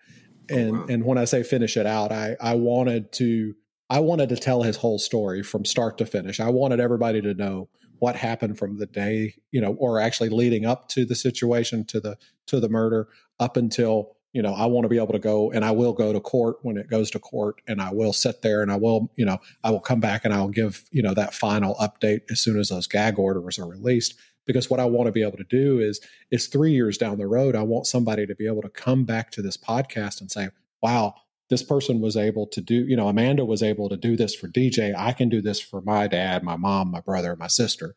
Oh, 0.52 0.58
and 0.58 0.70
oh, 0.70 0.80
wow. 0.80 0.86
and 0.90 1.06
when 1.06 1.18
I 1.18 1.24
say 1.24 1.44
finish 1.44 1.78
it 1.78 1.86
out, 1.86 2.12
I 2.12 2.36
I 2.42 2.56
wanted 2.56 3.14
to 3.14 3.56
I 3.90 4.02
wanted 4.02 4.28
to 4.30 4.36
tell 4.36 4.64
his 4.64 4.76
whole 4.76 5.00
story 5.00 5.44
from 5.44 5.64
start 5.64 5.98
to 6.00 6.06
finish. 6.06 6.42
I 6.42 6.50
wanted 6.50 6.82
everybody 6.82 7.22
to 7.22 7.34
know 7.34 7.70
what 8.00 8.18
happened 8.18 8.58
from 8.58 8.80
the 8.80 8.86
day, 8.86 9.36
you 9.52 9.62
know, 9.62 9.76
or 9.76 10.02
actually 10.02 10.30
leading 10.30 10.66
up 10.66 10.90
to 10.90 11.06
the 11.06 11.16
situation 11.16 11.86
to 11.86 12.02
the 12.02 12.18
to 12.48 12.60
the 12.60 12.70
murder 12.70 13.08
up 13.40 13.56
until 13.56 14.18
you 14.34 14.42
know, 14.42 14.54
I 14.54 14.66
want 14.66 14.86
to 14.86 14.90
be 14.90 14.98
able 14.98 15.12
to 15.12 15.20
go 15.20 15.52
and 15.52 15.66
I 15.66 15.72
will 15.72 15.92
go 15.92 16.14
to 16.14 16.20
court 16.22 16.58
when 16.62 16.78
it 16.78 16.90
goes 16.90 17.12
to 17.12 17.20
court 17.20 17.62
and 17.68 17.82
I 17.82 17.92
will 17.92 18.14
sit 18.14 18.42
there 18.42 18.62
and 18.62 18.72
I 18.72 18.78
will, 18.78 19.12
you 19.18 19.26
know, 19.26 19.40
I 19.62 19.72
will 19.72 19.82
come 19.82 20.00
back 20.00 20.24
and 20.24 20.34
I'll 20.34 20.48
give, 20.48 20.86
you 20.90 21.02
know, 21.02 21.14
that 21.14 21.34
final 21.34 21.76
update 21.76 22.22
as 22.32 22.40
soon 22.40 22.58
as 22.58 22.70
those 22.70 22.88
gag 22.88 23.20
orders 23.20 23.60
are 23.60 23.68
released 23.68 24.16
because 24.46 24.70
what 24.70 24.80
I 24.80 24.86
want 24.86 25.08
to 25.08 25.12
be 25.12 25.24
able 25.24 25.38
to 25.38 25.44
do 25.44 25.80
is 25.80 26.00
is 26.32 26.48
3 26.48 26.72
years 26.72 26.98
down 26.98 27.18
the 27.18 27.28
road 27.28 27.56
I 27.56 27.64
want 27.64 27.88
somebody 27.88 28.26
to 28.26 28.36
be 28.36 28.48
able 28.48 28.62
to 28.62 28.70
come 28.70 29.06
back 29.06 29.32
to 29.32 29.42
this 29.42 29.58
podcast 29.58 30.22
and 30.22 30.32
say, 30.32 30.50
"Wow, 30.82 31.16
this 31.50 31.64
person 31.64 32.02
was 32.02 32.18
able 32.18 32.48
to 32.48 32.62
do, 32.62 32.86
you 32.86 32.96
know, 32.96 33.08
Amanda 33.08 33.46
was 33.46 33.64
able 33.64 33.90
to 33.90 33.98
do 33.98 34.16
this 34.16 34.34
for 34.34 34.48
DJ. 34.48 34.94
I 34.98 35.14
can 35.14 35.30
do 35.30 35.42
this 35.42 35.60
for 35.60 35.82
my 35.82 36.08
dad, 36.08 36.44
my 36.44 36.56
mom, 36.56 36.92
my 36.92 37.02
brother, 37.02 37.36
my 37.36 37.48
sister." 37.48 37.96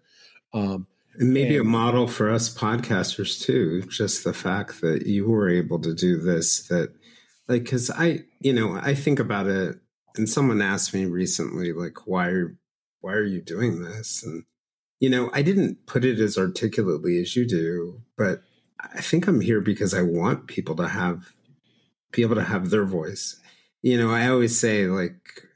Um, 0.52 0.86
and 1.18 1.32
maybe 1.32 1.56
and, 1.56 1.66
a 1.66 1.68
model 1.68 2.06
for 2.06 2.30
us 2.30 2.52
podcasters 2.54 3.40
too. 3.40 3.82
Just 3.82 4.24
the 4.24 4.32
fact 4.32 4.80
that 4.80 5.06
you 5.06 5.28
were 5.28 5.48
able 5.48 5.78
to 5.80 5.94
do 5.94 6.18
this, 6.18 6.66
that 6.68 6.92
like, 7.48 7.64
because 7.64 7.90
I, 7.90 8.24
you 8.40 8.52
know, 8.52 8.78
I 8.80 8.94
think 8.94 9.18
about 9.18 9.46
it, 9.46 9.76
and 10.16 10.28
someone 10.28 10.62
asked 10.62 10.94
me 10.94 11.04
recently, 11.04 11.72
like, 11.72 12.06
why 12.06 12.28
are, 12.28 12.56
why 13.00 13.12
are 13.12 13.24
you 13.24 13.42
doing 13.42 13.82
this? 13.82 14.22
And 14.22 14.44
you 15.00 15.10
know, 15.10 15.30
I 15.32 15.42
didn't 15.42 15.86
put 15.86 16.04
it 16.04 16.18
as 16.18 16.38
articulately 16.38 17.20
as 17.20 17.36
you 17.36 17.46
do, 17.46 18.02
but 18.16 18.42
I 18.80 19.00
think 19.00 19.26
I'm 19.26 19.40
here 19.40 19.60
because 19.60 19.94
I 19.94 20.02
want 20.02 20.46
people 20.46 20.76
to 20.76 20.88
have 20.88 21.32
be 22.12 22.22
able 22.22 22.36
to 22.36 22.44
have 22.44 22.70
their 22.70 22.84
voice. 22.84 23.40
You 23.82 23.98
know, 23.98 24.10
I 24.10 24.28
always 24.28 24.58
say 24.58 24.86
like 24.86 25.48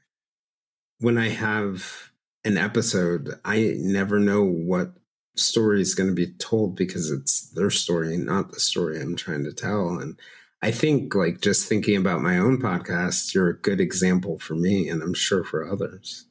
when 0.99 1.17
I 1.17 1.29
have 1.29 2.11
an 2.43 2.57
episode, 2.57 3.39
I 3.45 3.75
never 3.77 4.19
know 4.19 4.43
what 4.43 4.93
story 5.35 5.81
is 5.81 5.95
going 5.95 6.09
to 6.09 6.15
be 6.15 6.33
told 6.33 6.75
because 6.75 7.09
it's 7.09 7.49
their 7.51 7.69
story, 7.69 8.17
not 8.17 8.51
the 8.51 8.59
story 8.59 8.99
I'm 8.99 9.15
trying 9.15 9.45
to 9.45 9.53
tell. 9.53 9.97
And 9.97 10.19
I 10.61 10.71
think 10.71 11.15
like 11.15 11.41
just 11.41 11.67
thinking 11.67 11.95
about 11.95 12.21
my 12.21 12.37
own 12.37 12.61
podcast, 12.61 13.33
you're 13.33 13.49
a 13.49 13.59
good 13.59 13.79
example 13.79 14.37
for 14.37 14.55
me 14.55 14.89
and 14.89 15.01
I'm 15.01 15.13
sure 15.13 15.43
for 15.43 15.67
others. 15.67 16.25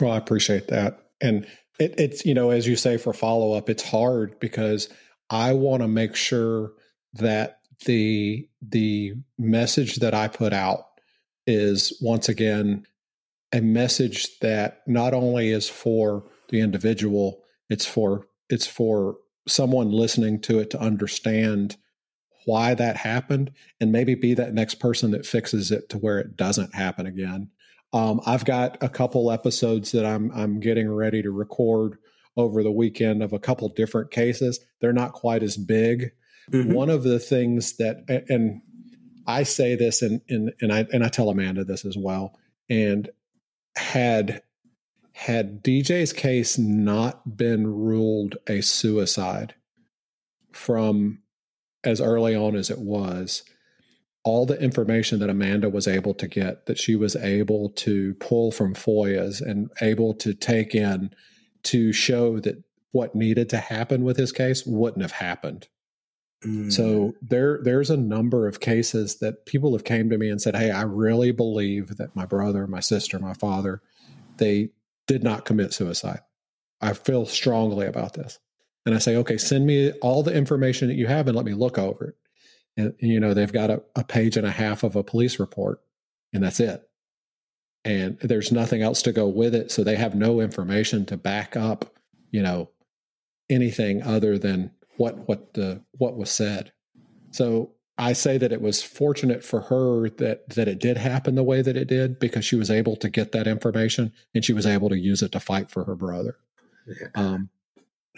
Well, 0.00 0.12
I 0.12 0.16
appreciate 0.16 0.68
that. 0.68 0.98
And 1.20 1.46
it, 1.78 1.94
it's, 1.98 2.24
you 2.24 2.34
know, 2.34 2.50
as 2.50 2.66
you 2.66 2.76
say, 2.76 2.96
for 2.96 3.12
follow 3.12 3.52
up, 3.52 3.68
it's 3.68 3.82
hard 3.82 4.38
because 4.40 4.88
I 5.30 5.52
want 5.52 5.82
to 5.82 5.88
make 5.88 6.14
sure 6.14 6.72
that 7.14 7.60
the 7.86 8.48
the 8.62 9.14
message 9.38 9.96
that 9.96 10.14
I 10.14 10.28
put 10.28 10.52
out 10.52 10.86
is 11.46 11.98
once 12.00 12.28
again 12.28 12.86
a 13.52 13.60
message 13.60 14.38
that 14.40 14.82
not 14.86 15.14
only 15.14 15.50
is 15.50 15.68
for 15.68 16.24
the 16.48 16.60
individual, 16.60 17.42
it's 17.68 17.86
for 17.86 18.26
it's 18.50 18.66
for 18.66 19.16
someone 19.46 19.90
listening 19.90 20.40
to 20.40 20.58
it 20.58 20.70
to 20.70 20.80
understand 20.80 21.76
why 22.46 22.74
that 22.74 22.96
happened 22.96 23.50
and 23.80 23.92
maybe 23.92 24.14
be 24.14 24.34
that 24.34 24.54
next 24.54 24.74
person 24.76 25.10
that 25.12 25.26
fixes 25.26 25.70
it 25.70 25.88
to 25.88 25.98
where 25.98 26.18
it 26.18 26.36
doesn't 26.36 26.74
happen 26.74 27.06
again. 27.06 27.50
Um, 27.94 28.20
I've 28.26 28.44
got 28.44 28.76
a 28.82 28.88
couple 28.88 29.30
episodes 29.30 29.92
that 29.92 30.04
I'm 30.04 30.32
I'm 30.32 30.58
getting 30.58 30.92
ready 30.92 31.22
to 31.22 31.30
record 31.30 31.96
over 32.36 32.64
the 32.64 32.72
weekend 32.72 33.22
of 33.22 33.32
a 33.32 33.38
couple 33.38 33.68
different 33.68 34.10
cases. 34.10 34.58
They're 34.80 34.92
not 34.92 35.12
quite 35.12 35.44
as 35.44 35.56
big. 35.56 36.10
Mm-hmm. 36.50 36.72
One 36.72 36.90
of 36.90 37.04
the 37.04 37.20
things 37.20 37.76
that 37.76 38.04
and 38.28 38.60
I 39.28 39.44
say 39.44 39.76
this 39.76 40.02
and 40.02 40.20
and 40.28 40.52
and 40.60 40.72
I 40.72 40.86
and 40.92 41.04
I 41.04 41.08
tell 41.08 41.30
Amanda 41.30 41.64
this 41.64 41.84
as 41.84 41.96
well. 41.96 42.36
And 42.68 43.10
had 43.76 44.42
had 45.12 45.62
DJ's 45.62 46.12
case 46.12 46.58
not 46.58 47.36
been 47.36 47.68
ruled 47.68 48.38
a 48.48 48.60
suicide 48.60 49.54
from 50.50 51.20
as 51.84 52.00
early 52.00 52.34
on 52.34 52.56
as 52.56 52.70
it 52.70 52.80
was, 52.80 53.44
all 54.24 54.46
the 54.46 54.58
information 54.60 55.18
that 55.18 55.28
Amanda 55.28 55.68
was 55.68 55.86
able 55.86 56.14
to 56.14 56.26
get, 56.26 56.66
that 56.66 56.78
she 56.78 56.96
was 56.96 57.14
able 57.14 57.68
to 57.70 58.14
pull 58.14 58.50
from 58.50 58.74
FOIAs 58.74 59.40
and 59.40 59.70
able 59.82 60.14
to 60.14 60.32
take 60.32 60.74
in 60.74 61.14
to 61.64 61.92
show 61.92 62.40
that 62.40 62.62
what 62.92 63.14
needed 63.14 63.50
to 63.50 63.58
happen 63.58 64.02
with 64.02 64.16
his 64.16 64.32
case 64.32 64.64
wouldn't 64.64 65.02
have 65.02 65.12
happened. 65.12 65.68
Mm. 66.42 66.72
So 66.72 67.14
there 67.20 67.60
there's 67.62 67.90
a 67.90 67.96
number 67.96 68.46
of 68.46 68.60
cases 68.60 69.16
that 69.16 69.46
people 69.46 69.72
have 69.72 69.84
came 69.84 70.08
to 70.10 70.18
me 70.18 70.28
and 70.30 70.40
said, 70.40 70.56
"Hey, 70.56 70.70
I 70.70 70.82
really 70.82 71.32
believe 71.32 71.96
that 71.96 72.14
my 72.14 72.26
brother, 72.26 72.66
my 72.66 72.80
sister, 72.80 73.18
my 73.18 73.34
father, 73.34 73.82
they 74.36 74.70
did 75.06 75.22
not 75.22 75.44
commit 75.44 75.72
suicide. 75.74 76.20
I 76.80 76.92
feel 76.92 77.26
strongly 77.26 77.86
about 77.86 78.14
this." 78.14 78.38
And 78.86 78.94
I 78.94 78.98
say, 78.98 79.16
"Okay, 79.16 79.38
send 79.38 79.66
me 79.66 79.92
all 80.02 80.22
the 80.22 80.34
information 80.34 80.88
that 80.88 80.94
you 80.94 81.06
have 81.06 81.26
and 81.26 81.36
let 81.36 81.46
me 81.46 81.54
look 81.54 81.78
over 81.78 82.08
it." 82.08 82.16
And, 82.76 82.94
you 82.98 83.20
know, 83.20 83.34
they've 83.34 83.52
got 83.52 83.70
a, 83.70 83.82
a 83.94 84.04
page 84.04 84.36
and 84.36 84.46
a 84.46 84.50
half 84.50 84.82
of 84.82 84.96
a 84.96 85.04
police 85.04 85.38
report, 85.38 85.80
and 86.32 86.42
that's 86.42 86.60
it. 86.60 86.82
And 87.84 88.18
there's 88.20 88.50
nothing 88.50 88.82
else 88.82 89.02
to 89.02 89.12
go 89.12 89.28
with 89.28 89.54
it, 89.54 89.70
so 89.70 89.84
they 89.84 89.96
have 89.96 90.14
no 90.14 90.40
information 90.40 91.04
to 91.06 91.16
back 91.16 91.56
up, 91.56 91.94
you 92.30 92.42
know, 92.42 92.70
anything 93.50 94.02
other 94.02 94.38
than 94.38 94.70
what 94.96 95.28
what 95.28 95.54
the 95.54 95.82
what 95.98 96.16
was 96.16 96.30
said. 96.30 96.72
So 97.30 97.72
I 97.98 98.12
say 98.12 98.38
that 98.38 98.52
it 98.52 98.60
was 98.60 98.82
fortunate 98.82 99.44
for 99.44 99.60
her 99.62 100.08
that 100.08 100.48
that 100.50 100.66
it 100.66 100.80
did 100.80 100.96
happen 100.96 101.34
the 101.34 101.42
way 101.42 101.62
that 101.62 101.76
it 101.76 101.88
did 101.88 102.18
because 102.18 102.44
she 102.44 102.56
was 102.56 102.70
able 102.70 102.96
to 102.96 103.08
get 103.08 103.32
that 103.32 103.46
information 103.46 104.12
and 104.34 104.44
she 104.44 104.52
was 104.52 104.66
able 104.66 104.88
to 104.88 104.98
use 104.98 105.22
it 105.22 105.32
to 105.32 105.40
fight 105.40 105.70
for 105.70 105.84
her 105.84 105.94
brother. 105.94 106.36
Yeah. 106.86 107.08
Um, 107.14 107.50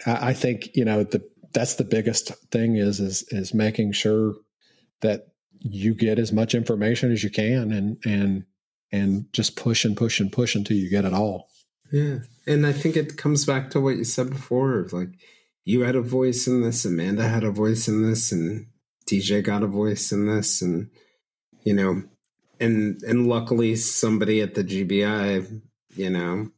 I, 0.05 0.29
I 0.29 0.33
think 0.33 0.75
you 0.75 0.85
know 0.85 1.03
the 1.03 1.27
that's 1.53 1.75
the 1.75 1.83
biggest 1.83 2.29
thing 2.51 2.77
is 2.77 2.99
is 2.99 3.23
is 3.29 3.53
making 3.53 3.91
sure 3.91 4.35
that 5.01 5.27
you 5.59 5.93
get 5.93 6.19
as 6.19 6.31
much 6.31 6.53
information 6.53 7.11
as 7.11 7.23
you 7.23 7.29
can 7.29 7.71
and 7.71 7.97
and 8.05 8.45
and 8.91 9.25
just 9.33 9.55
push 9.55 9.83
and 9.83 9.97
push 9.97 10.19
and 10.19 10.31
push 10.31 10.55
until 10.55 10.77
you 10.77 10.89
get 10.89 11.05
it 11.05 11.13
all. 11.13 11.49
Yeah, 11.91 12.19
and 12.45 12.65
I 12.65 12.73
think 12.73 12.95
it 12.95 13.17
comes 13.17 13.45
back 13.45 13.69
to 13.71 13.81
what 13.81 13.97
you 13.97 14.03
said 14.03 14.29
before, 14.29 14.87
like 14.91 15.09
you 15.65 15.81
had 15.81 15.95
a 15.95 16.01
voice 16.01 16.47
in 16.47 16.61
this, 16.61 16.85
Amanda 16.85 17.27
had 17.27 17.43
a 17.43 17.51
voice 17.51 17.87
in 17.87 18.01
this, 18.01 18.31
and 18.31 18.67
DJ 19.09 19.43
got 19.43 19.63
a 19.63 19.67
voice 19.67 20.11
in 20.11 20.27
this, 20.27 20.61
and 20.61 20.89
you 21.63 21.73
know, 21.73 22.03
and 22.59 23.01
and 23.03 23.27
luckily 23.27 23.75
somebody 23.75 24.41
at 24.41 24.55
the 24.55 24.63
GBI, 24.63 25.61
you 25.95 26.09
know, 26.09 26.49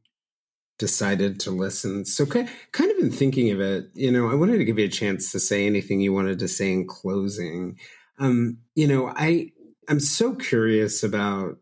decided 0.77 1.39
to 1.41 1.51
listen. 1.51 2.05
So 2.05 2.25
kind 2.25 2.47
of 2.79 2.97
in 2.99 3.11
thinking 3.11 3.51
of 3.51 3.59
it, 3.59 3.89
you 3.93 4.11
know, 4.11 4.29
I 4.29 4.35
wanted 4.35 4.57
to 4.57 4.65
give 4.65 4.79
you 4.79 4.85
a 4.85 4.89
chance 4.89 5.31
to 5.31 5.39
say 5.39 5.65
anything 5.65 6.01
you 6.01 6.13
wanted 6.13 6.39
to 6.39 6.47
say 6.47 6.71
in 6.71 6.87
closing. 6.87 7.77
Um, 8.19 8.59
you 8.75 8.87
know, 8.87 9.11
I 9.15 9.51
I'm 9.87 9.99
so 9.99 10.35
curious 10.35 11.03
about, 11.03 11.57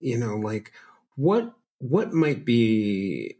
you 0.00 0.18
know, 0.18 0.36
like 0.36 0.72
what 1.16 1.54
what 1.78 2.12
might 2.12 2.44
be 2.44 3.36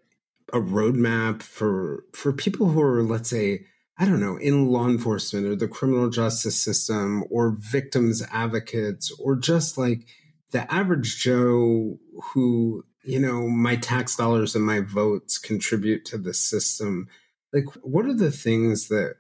a 0.52 0.58
roadmap 0.58 1.42
for 1.42 2.04
for 2.12 2.32
people 2.32 2.68
who 2.68 2.80
are 2.80 3.02
let's 3.02 3.30
say 3.30 3.64
i 3.98 4.04
don't 4.04 4.20
know 4.20 4.36
in 4.36 4.68
law 4.68 4.86
enforcement 4.86 5.44
or 5.44 5.56
the 5.56 5.66
criminal 5.66 6.08
justice 6.08 6.62
system 6.62 7.24
or 7.30 7.56
victims 7.58 8.22
advocates 8.30 9.10
or 9.18 9.34
just 9.34 9.76
like 9.76 10.06
the 10.52 10.72
average 10.72 11.18
joe 11.18 11.98
who 12.22 12.84
you 13.06 13.20
know 13.20 13.48
my 13.48 13.76
tax 13.76 14.16
dollars 14.16 14.54
and 14.54 14.66
my 14.66 14.80
votes 14.80 15.38
contribute 15.38 16.04
to 16.04 16.18
the 16.18 16.34
system. 16.34 17.08
Like 17.52 17.64
what 17.82 18.04
are 18.06 18.14
the 18.14 18.32
things 18.32 18.88
that 18.88 19.16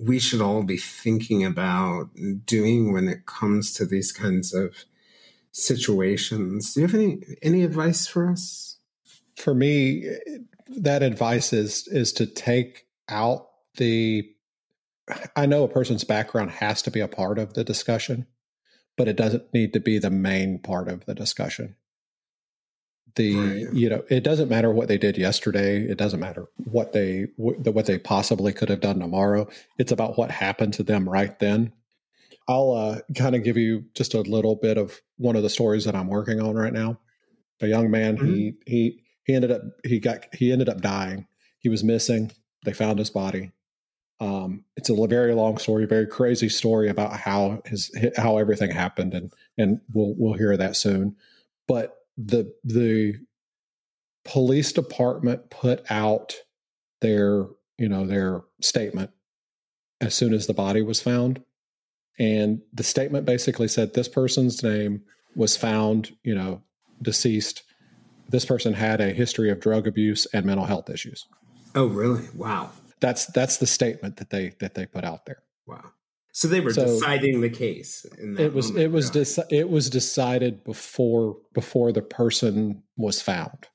we 0.00 0.18
should 0.18 0.40
all 0.40 0.62
be 0.62 0.76
thinking 0.76 1.44
about 1.44 2.10
doing 2.44 2.92
when 2.92 3.08
it 3.08 3.26
comes 3.26 3.72
to 3.74 3.84
these 3.84 4.12
kinds 4.12 4.52
of 4.52 4.84
situations 5.52 6.74
do 6.74 6.80
you 6.80 6.86
have 6.86 6.94
any 6.96 7.20
any 7.42 7.62
advice 7.62 8.06
for 8.08 8.28
us 8.28 8.78
for 9.36 9.54
me 9.54 10.04
that 10.68 11.02
advice 11.02 11.52
is 11.52 11.86
is 11.88 12.12
to 12.12 12.26
take 12.26 12.86
out 13.08 13.48
the 13.76 14.28
I 15.36 15.46
know 15.46 15.64
a 15.64 15.68
person's 15.68 16.04
background 16.04 16.50
has 16.52 16.82
to 16.82 16.90
be 16.90 17.00
a 17.00 17.08
part 17.08 17.38
of 17.38 17.54
the 17.54 17.64
discussion, 17.64 18.26
but 18.96 19.08
it 19.08 19.16
doesn't 19.16 19.52
need 19.52 19.72
to 19.74 19.80
be 19.80 19.98
the 19.98 20.10
main 20.10 20.58
part 20.58 20.88
of 20.88 21.04
the 21.04 21.14
discussion. 21.14 21.76
The 23.16 23.36
right. 23.36 23.72
you 23.72 23.88
know 23.88 24.02
it 24.10 24.24
doesn't 24.24 24.48
matter 24.48 24.72
what 24.72 24.88
they 24.88 24.98
did 24.98 25.16
yesterday. 25.16 25.82
It 25.82 25.98
doesn't 25.98 26.20
matter 26.20 26.46
what 26.56 26.92
they 26.92 27.28
what 27.36 27.86
they 27.86 27.98
possibly 27.98 28.52
could 28.52 28.68
have 28.68 28.80
done 28.80 28.98
tomorrow. 28.98 29.48
It's 29.78 29.92
about 29.92 30.18
what 30.18 30.30
happened 30.30 30.74
to 30.74 30.82
them 30.82 31.08
right 31.08 31.38
then. 31.38 31.72
I'll 32.48 32.72
uh, 32.72 32.98
kind 33.16 33.34
of 33.34 33.44
give 33.44 33.56
you 33.56 33.84
just 33.94 34.14
a 34.14 34.20
little 34.20 34.56
bit 34.56 34.76
of 34.76 35.00
one 35.16 35.36
of 35.36 35.42
the 35.42 35.50
stories 35.50 35.84
that 35.84 35.94
I'm 35.94 36.08
working 36.08 36.40
on 36.40 36.56
right 36.56 36.72
now. 36.72 36.98
A 37.60 37.68
young 37.68 37.90
man, 37.90 38.16
mm-hmm. 38.16 38.34
he 38.34 38.54
he 38.66 39.00
he 39.24 39.34
ended 39.34 39.50
up 39.50 39.62
he 39.84 40.00
got 40.00 40.26
he 40.34 40.52
ended 40.52 40.68
up 40.68 40.80
dying. 40.80 41.26
He 41.58 41.68
was 41.68 41.84
missing. 41.84 42.32
They 42.64 42.72
found 42.72 42.98
his 42.98 43.10
body. 43.10 43.52
Um, 44.20 44.64
it's 44.76 44.90
a 44.90 45.06
very 45.06 45.34
long 45.34 45.58
story, 45.58 45.86
very 45.86 46.06
crazy 46.06 46.48
story 46.48 46.88
about 46.88 47.18
how 47.18 47.62
his 47.64 47.90
how 48.16 48.38
everything 48.38 48.70
happened, 48.70 49.14
and 49.14 49.32
and 49.56 49.80
we'll 49.92 50.14
we'll 50.16 50.34
hear 50.34 50.56
that 50.56 50.76
soon. 50.76 51.16
But 51.66 51.96
the 52.16 52.52
the 52.64 53.14
police 54.24 54.72
department 54.72 55.50
put 55.50 55.84
out 55.90 56.34
their 57.00 57.46
you 57.78 57.88
know 57.88 58.06
their 58.06 58.42
statement 58.60 59.10
as 60.00 60.14
soon 60.14 60.34
as 60.34 60.46
the 60.46 60.54
body 60.54 60.82
was 60.82 61.00
found, 61.00 61.42
and 62.18 62.60
the 62.72 62.84
statement 62.84 63.26
basically 63.26 63.68
said 63.68 63.94
this 63.94 64.08
person's 64.08 64.62
name 64.62 65.02
was 65.36 65.56
found 65.56 66.16
you 66.22 66.34
know 66.34 66.62
deceased 67.02 67.62
this 68.28 68.44
person 68.44 68.72
had 68.74 69.00
a 69.00 69.12
history 69.12 69.50
of 69.50 69.60
drug 69.60 69.86
abuse 69.86 70.26
and 70.32 70.44
mental 70.44 70.66
health 70.66 70.90
issues. 70.90 71.26
Oh, 71.74 71.86
really? 71.86 72.24
Wow. 72.34 72.70
That's 73.00 73.26
that's 73.26 73.58
the 73.58 73.66
statement 73.66 74.16
that 74.16 74.30
they 74.30 74.54
that 74.60 74.74
they 74.74 74.86
put 74.86 75.04
out 75.04 75.26
there. 75.26 75.42
Wow. 75.66 75.92
So 76.34 76.48
they 76.48 76.60
were 76.60 76.72
so 76.72 76.84
deciding 76.84 77.40
the 77.40 77.48
case. 77.48 78.04
it 78.18 78.52
was 78.52 78.68
moment. 78.68 78.84
it 78.84 78.92
was 78.92 79.10
deci- 79.10 79.50
it 79.50 79.70
was 79.70 79.88
decided 79.88 80.64
before 80.64 81.36
before 81.54 81.92
the 81.92 82.02
person 82.02 82.82
was 82.96 83.22
found. 83.22 83.68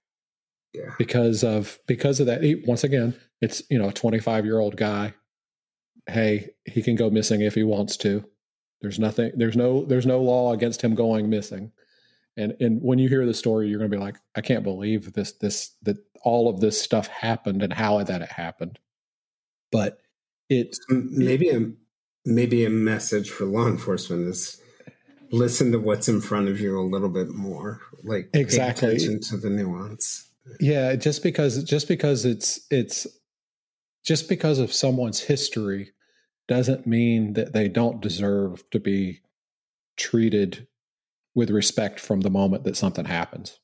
Yeah. 0.73 0.91
Because 0.97 1.43
of 1.43 1.79
because 1.87 2.19
of 2.19 2.27
that. 2.27 2.43
He, 2.43 2.55
once 2.55 2.83
again, 2.83 3.15
it's 3.41 3.63
you 3.69 3.79
know 3.79 3.89
a 3.89 3.93
25 3.93 4.45
year 4.45 4.59
old 4.59 4.75
guy. 4.75 5.13
Hey, 6.05 6.49
he 6.65 6.81
can 6.81 6.95
go 6.95 7.09
missing 7.09 7.41
if 7.41 7.55
he 7.55 7.63
wants 7.63 7.95
to. 7.97 8.25
There's 8.81 8.99
nothing. 8.99 9.31
There's 9.35 9.55
no. 9.55 9.85
There's 9.85 10.05
no 10.05 10.21
law 10.21 10.53
against 10.53 10.81
him 10.81 10.95
going 10.95 11.29
missing 11.29 11.71
and 12.39 12.55
and 12.59 12.81
when 12.81 12.97
you 12.99 13.09
hear 13.09 13.25
the 13.25 13.33
story 13.33 13.67
you're 13.67 13.77
going 13.77 13.91
to 13.91 13.97
be 13.97 14.01
like 14.01 14.15
i 14.35 14.41
can't 14.41 14.63
believe 14.63 15.13
this 15.13 15.33
this 15.33 15.75
that 15.83 15.97
all 16.23 16.49
of 16.49 16.59
this 16.59 16.81
stuff 16.81 17.07
happened 17.07 17.61
and 17.61 17.73
how 17.73 18.01
that 18.03 18.21
it 18.21 18.31
happened 18.31 18.79
but 19.71 19.99
it 20.49 20.75
maybe 20.89 21.49
a 21.49 21.71
maybe 22.29 22.63
a 22.63 22.69
message 22.69 23.29
for 23.29 23.45
law 23.45 23.67
enforcement 23.67 24.27
is 24.27 24.61
listen 25.31 25.71
to 25.71 25.79
what's 25.79 26.07
in 26.07 26.21
front 26.21 26.47
of 26.47 26.59
you 26.59 26.79
a 26.79 26.81
little 26.81 27.09
bit 27.09 27.29
more 27.29 27.81
like 28.03 28.29
exactly 28.33 28.95
attention 28.95 29.19
to 29.19 29.37
the 29.37 29.49
nuance 29.49 30.29
yeah 30.59 30.95
just 30.95 31.21
because 31.21 31.63
just 31.63 31.87
because 31.87 32.25
it's 32.25 32.65
it's 32.71 33.05
just 34.05 34.29
because 34.29 34.59
of 34.59 34.73
someone's 34.73 35.19
history 35.19 35.91
doesn't 36.47 36.87
mean 36.87 37.33
that 37.33 37.53
they 37.53 37.67
don't 37.67 38.01
deserve 38.01 38.67
to 38.71 38.79
be 38.79 39.19
treated 39.97 40.67
with 41.35 41.51
respect 41.51 41.99
from 41.99 42.21
the 42.21 42.29
moment 42.29 42.63
that 42.63 42.75
something 42.75 43.05
happens. 43.05 43.59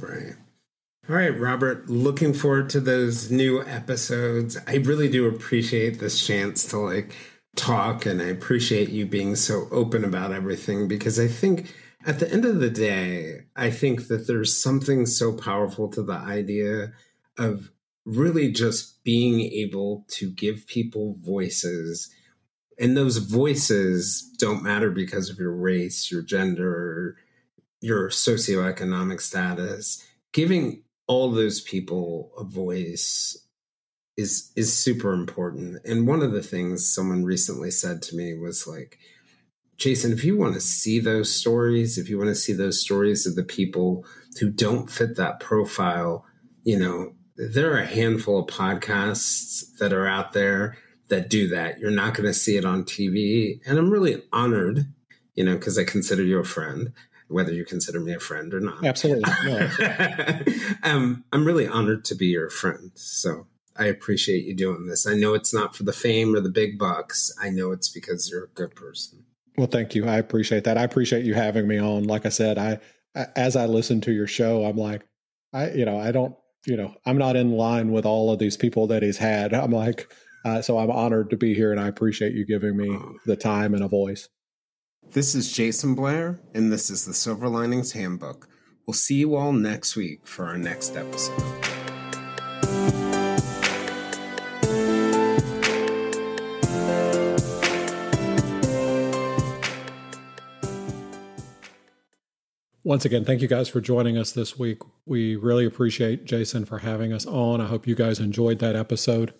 Right. 0.00 0.34
All 1.08 1.16
right, 1.16 1.36
Robert, 1.36 1.88
looking 1.88 2.34
forward 2.34 2.68
to 2.70 2.80
those 2.80 3.30
new 3.30 3.62
episodes. 3.62 4.58
I 4.66 4.76
really 4.76 5.08
do 5.08 5.26
appreciate 5.26 5.98
this 5.98 6.24
chance 6.24 6.66
to 6.66 6.78
like 6.78 7.16
talk 7.56 8.06
and 8.06 8.22
I 8.22 8.26
appreciate 8.26 8.90
you 8.90 9.06
being 9.06 9.36
so 9.36 9.68
open 9.70 10.04
about 10.04 10.32
everything 10.32 10.88
because 10.88 11.18
I 11.18 11.28
think 11.28 11.74
at 12.06 12.18
the 12.18 12.30
end 12.32 12.44
of 12.44 12.60
the 12.60 12.70
day, 12.70 13.42
I 13.56 13.70
think 13.70 14.08
that 14.08 14.26
there's 14.26 14.60
something 14.60 15.04
so 15.06 15.32
powerful 15.32 15.88
to 15.88 16.02
the 16.02 16.14
idea 16.14 16.92
of 17.36 17.70
really 18.06 18.50
just 18.50 19.04
being 19.04 19.40
able 19.40 20.04
to 20.08 20.30
give 20.30 20.66
people 20.66 21.16
voices 21.20 22.10
and 22.80 22.96
those 22.96 23.18
voices 23.18 24.22
don't 24.38 24.62
matter 24.62 24.90
because 24.90 25.28
of 25.28 25.38
your 25.38 25.52
race, 25.52 26.10
your 26.10 26.22
gender, 26.22 27.18
your 27.82 28.08
socioeconomic 28.08 29.20
status. 29.20 30.02
Giving 30.32 30.82
all 31.06 31.30
those 31.30 31.60
people 31.60 32.32
a 32.38 32.42
voice 32.42 33.36
is 34.20 34.52
is 34.54 34.76
super 34.76 35.12
important. 35.12 35.78
And 35.84 36.06
one 36.06 36.22
of 36.22 36.32
the 36.32 36.42
things 36.42 36.92
someone 36.92 37.24
recently 37.24 37.70
said 37.70 38.02
to 38.02 38.16
me 38.16 38.34
was 38.34 38.66
like, 38.66 38.98
Jayson, 39.78 40.12
if 40.12 40.24
you 40.24 40.36
want 40.36 40.54
to 40.54 40.60
see 40.60 41.00
those 41.00 41.34
stories, 41.34 41.96
if 41.96 42.08
you 42.08 42.18
want 42.18 42.28
to 42.28 42.34
see 42.34 42.52
those 42.52 42.80
stories 42.80 43.26
of 43.26 43.34
the 43.34 43.42
people 43.42 44.04
who 44.38 44.50
don't 44.50 44.90
fit 44.90 45.16
that 45.16 45.40
profile, 45.40 46.24
you 46.64 46.78
know, 46.78 47.14
there 47.36 47.72
are 47.72 47.78
a 47.78 47.86
handful 47.86 48.40
of 48.40 48.46
podcasts 48.46 49.76
that 49.78 49.94
are 49.94 50.06
out 50.06 50.34
there 50.34 50.76
that 51.08 51.30
do 51.30 51.48
that. 51.48 51.78
You're 51.78 51.90
not 51.90 52.14
going 52.14 52.26
to 52.26 52.34
see 52.34 52.56
it 52.56 52.64
on 52.66 52.84
TV. 52.84 53.60
And 53.66 53.78
I'm 53.78 53.90
really 53.90 54.22
honored, 54.32 54.92
you 55.34 55.44
know, 55.44 55.54
because 55.54 55.78
I 55.78 55.84
consider 55.84 56.22
you 56.22 56.38
a 56.38 56.44
friend, 56.44 56.92
whether 57.28 57.52
you 57.52 57.64
consider 57.64 58.00
me 58.00 58.12
a 58.12 58.20
friend 58.20 58.52
or 58.52 58.60
not. 58.60 58.84
Absolutely. 58.84 59.24
um, 60.82 61.24
I'm 61.32 61.46
really 61.46 61.66
honored 61.66 62.04
to 62.06 62.14
be 62.14 62.26
your 62.26 62.50
friend. 62.50 62.90
So 62.94 63.46
I 63.80 63.86
appreciate 63.86 64.44
you 64.44 64.54
doing 64.54 64.86
this. 64.86 65.06
I 65.06 65.14
know 65.14 65.32
it's 65.32 65.54
not 65.54 65.74
for 65.74 65.84
the 65.84 65.92
fame 65.92 66.34
or 66.34 66.40
the 66.40 66.50
big 66.50 66.78
bucks. 66.78 67.34
I 67.40 67.48
know 67.48 67.72
it's 67.72 67.88
because 67.88 68.30
you're 68.30 68.44
a 68.44 68.48
good 68.48 68.74
person. 68.74 69.24
Well, 69.56 69.68
thank 69.68 69.94
you. 69.94 70.06
I 70.06 70.18
appreciate 70.18 70.64
that. 70.64 70.76
I 70.76 70.82
appreciate 70.82 71.24
you 71.24 71.32
having 71.32 71.66
me 71.66 71.78
on. 71.78 72.04
Like 72.04 72.26
I 72.26 72.28
said, 72.28 72.58
I 72.58 72.78
as 73.14 73.56
I 73.56 73.64
listen 73.64 74.02
to 74.02 74.12
your 74.12 74.26
show, 74.26 74.64
I'm 74.64 74.76
like, 74.76 75.02
I 75.54 75.70
you 75.70 75.86
know, 75.86 75.98
I 75.98 76.12
don't, 76.12 76.34
you 76.66 76.76
know, 76.76 76.94
I'm 77.06 77.16
not 77.16 77.36
in 77.36 77.52
line 77.52 77.90
with 77.90 78.04
all 78.04 78.30
of 78.30 78.38
these 78.38 78.56
people 78.56 78.86
that 78.88 79.02
he's 79.02 79.16
had. 79.16 79.54
I'm 79.54 79.72
like, 79.72 80.12
uh, 80.44 80.60
so 80.60 80.78
I'm 80.78 80.90
honored 80.90 81.30
to 81.30 81.38
be 81.38 81.54
here, 81.54 81.72
and 81.72 81.80
I 81.80 81.88
appreciate 81.88 82.34
you 82.34 82.44
giving 82.44 82.76
me 82.76 82.96
the 83.24 83.36
time 83.36 83.72
and 83.72 83.82
a 83.82 83.88
voice. 83.88 84.28
This 85.12 85.34
is 85.34 85.52
Jayson 85.52 85.94
Blair, 85.94 86.38
and 86.54 86.70
this 86.70 86.90
is 86.90 87.06
the 87.06 87.14
Silver 87.14 87.48
Linings 87.48 87.92
Handbook. 87.92 88.46
We'll 88.86 88.94
see 88.94 89.16
you 89.16 89.36
all 89.36 89.52
next 89.52 89.96
week 89.96 90.26
for 90.26 90.46
our 90.46 90.58
next 90.58 90.96
episode. 90.96 91.69
Once 102.90 103.04
again, 103.04 103.24
thank 103.24 103.40
you 103.40 103.46
guys 103.46 103.68
for 103.68 103.80
joining 103.80 104.18
us 104.18 104.32
this 104.32 104.58
week. 104.58 104.78
We 105.06 105.36
really 105.36 105.64
appreciate 105.64 106.24
Jayson 106.24 106.64
for 106.66 106.78
having 106.78 107.12
us 107.12 107.24
on. 107.24 107.60
I 107.60 107.66
hope 107.66 107.86
you 107.86 107.94
guys 107.94 108.18
enjoyed 108.18 108.58
that 108.58 108.74
episode. 108.74 109.32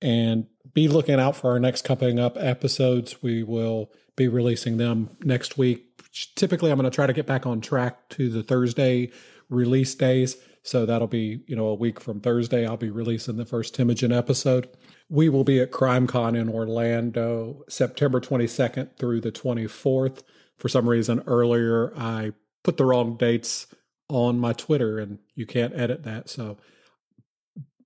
And 0.00 0.46
be 0.72 0.88
looking 0.88 1.20
out 1.20 1.36
for 1.36 1.50
our 1.50 1.60
next 1.60 1.84
coming 1.84 2.18
up 2.18 2.38
episodes. 2.38 3.22
We 3.22 3.42
will 3.42 3.92
be 4.16 4.28
releasing 4.28 4.78
them 4.78 5.10
next 5.20 5.58
week. 5.58 6.00
Typically, 6.36 6.70
I'm 6.70 6.78
going 6.78 6.90
to 6.90 6.94
try 6.94 7.06
to 7.06 7.12
get 7.12 7.26
back 7.26 7.44
on 7.44 7.60
track 7.60 8.08
to 8.08 8.30
the 8.30 8.42
Thursday 8.42 9.10
release 9.50 9.94
days. 9.94 10.38
So 10.62 10.86
that'll 10.86 11.06
be, 11.06 11.44
you 11.46 11.56
know, 11.56 11.66
a 11.66 11.74
week 11.74 12.00
from 12.00 12.20
Thursday. 12.20 12.66
I'll 12.66 12.78
be 12.78 12.88
releasing 12.88 13.36
the 13.36 13.44
first 13.44 13.76
Timogen 13.76 14.16
episode. 14.16 14.70
We 15.10 15.28
will 15.28 15.44
be 15.44 15.60
at 15.60 15.70
CrimeCon 15.70 16.34
in 16.34 16.48
Orlando 16.48 17.62
September 17.68 18.22
22nd 18.22 18.96
through 18.96 19.20
the 19.20 19.32
24th. 19.32 20.22
For 20.56 20.68
some 20.70 20.88
reason, 20.88 21.22
earlier 21.26 21.92
I 21.94 22.32
put 22.64 22.76
the 22.76 22.84
wrong 22.84 23.16
dates 23.16 23.68
on 24.08 24.38
my 24.38 24.52
Twitter 24.52 24.98
and 24.98 25.18
you 25.34 25.46
can't 25.46 25.78
edit 25.78 26.02
that. 26.02 26.28
So, 26.28 26.58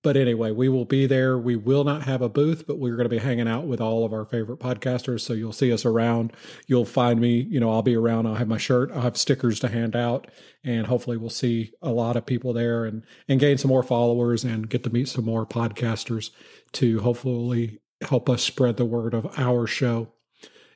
but 0.03 0.17
anyway, 0.17 0.53
we 0.53 0.69
will 0.69 0.85
be 0.85 1.07
there. 1.07 1.39
We 1.39 1.57
will 1.57 1.85
not 1.85 2.03
have 2.03 2.23
a 2.23 2.29
booth, 2.29 2.67
but 2.67 2.79
we're 2.79 2.97
going 2.97 3.05
to 3.05 3.11
be 3.11 3.19
hanging 3.19 3.49
out 3.49 3.67
with 3.67 3.81
all 3.81 4.05
of 4.05 4.13
our 4.13 4.25
favorite 4.25 4.61
podcasters. 4.61 5.21
So 5.21 5.33
you'll 5.33 5.53
see 5.53 5.73
us 5.73 5.85
around. 5.85 6.33
You'll 6.67 6.85
find 6.85 7.21
me, 7.21 7.41
you 7.41 7.59
know, 7.59 7.71
I'll 7.71 7.83
be 7.83 7.97
around. 7.97 8.27
I'll 8.27 8.37
have 8.37 8.49
my 8.49 8.59
shirt, 8.59 8.91
I'll 8.93 9.03
have 9.03 9.17
stickers 9.17 9.59
to 9.61 9.69
hand 9.69 9.97
out, 9.97 10.29
and 10.65 10.87
hopefully 10.87 11.17
we'll 11.17 11.31
see 11.31 11.73
a 11.83 11.91
lot 11.91 12.17
of 12.17 12.25
people 12.25 12.53
there 12.53 12.85
and, 12.85 13.03
and 13.29 13.41
gain 13.41 13.59
some 13.59 13.71
more 13.71 13.83
followers 13.83 14.45
and 14.45 14.71
get 14.71 14.85
to 14.85 14.91
meet 14.91 15.09
some 15.09 15.25
more 15.25 15.45
podcasters 15.45 16.31
to 16.73 17.01
hopefully 17.01 17.81
help 18.03 18.31
us 18.31 18.43
spread 18.43 18.77
the 18.77 18.85
word 18.85 19.15
of 19.15 19.27
our 19.37 19.67
show. 19.67 20.13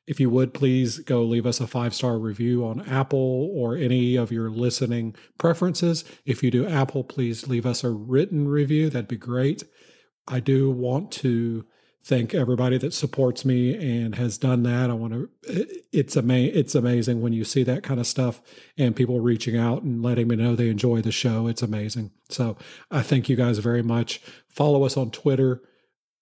If 0.06 0.18
you 0.18 0.30
would 0.30 0.52
please 0.52 0.98
go 0.98 1.22
leave 1.22 1.46
us 1.46 1.60
a 1.60 1.66
five 1.66 1.94
star 1.94 2.18
review 2.18 2.66
on 2.66 2.80
Apple 2.88 3.50
or 3.54 3.76
any 3.76 4.16
of 4.16 4.32
your 4.32 4.50
listening 4.50 5.14
preferences. 5.38 6.04
If 6.26 6.42
you 6.42 6.50
do 6.50 6.66
Apple, 6.66 7.04
please 7.04 7.46
leave 7.46 7.66
us 7.66 7.84
a 7.84 7.90
written 7.90 8.48
review. 8.48 8.90
That'd 8.90 9.08
be 9.08 9.16
great. 9.16 9.62
I 10.26 10.40
do 10.40 10.70
want 10.70 11.12
to 11.12 11.64
thank 12.04 12.34
everybody 12.34 12.78
that 12.78 12.92
supports 12.92 13.44
me 13.44 13.74
and 13.74 14.16
has 14.16 14.36
done 14.36 14.64
that. 14.64 14.90
I 14.90 14.94
want 14.94 15.12
to 15.12 15.28
it's 15.92 16.16
ama- 16.16 16.34
it's 16.34 16.74
amazing 16.74 17.20
when 17.20 17.32
you 17.32 17.44
see 17.44 17.62
that 17.62 17.84
kind 17.84 18.00
of 18.00 18.06
stuff 18.06 18.40
and 18.76 18.96
people 18.96 19.20
reaching 19.20 19.56
out 19.56 19.82
and 19.82 20.02
letting 20.02 20.26
me 20.28 20.36
know 20.36 20.56
they 20.56 20.68
enjoy 20.68 21.00
the 21.00 21.12
show. 21.12 21.46
It's 21.46 21.62
amazing. 21.62 22.10
So, 22.28 22.56
I 22.90 23.02
thank 23.02 23.28
you 23.28 23.36
guys 23.36 23.58
very 23.58 23.82
much. 23.82 24.20
Follow 24.48 24.84
us 24.84 24.96
on 24.96 25.10
Twitter. 25.10 25.62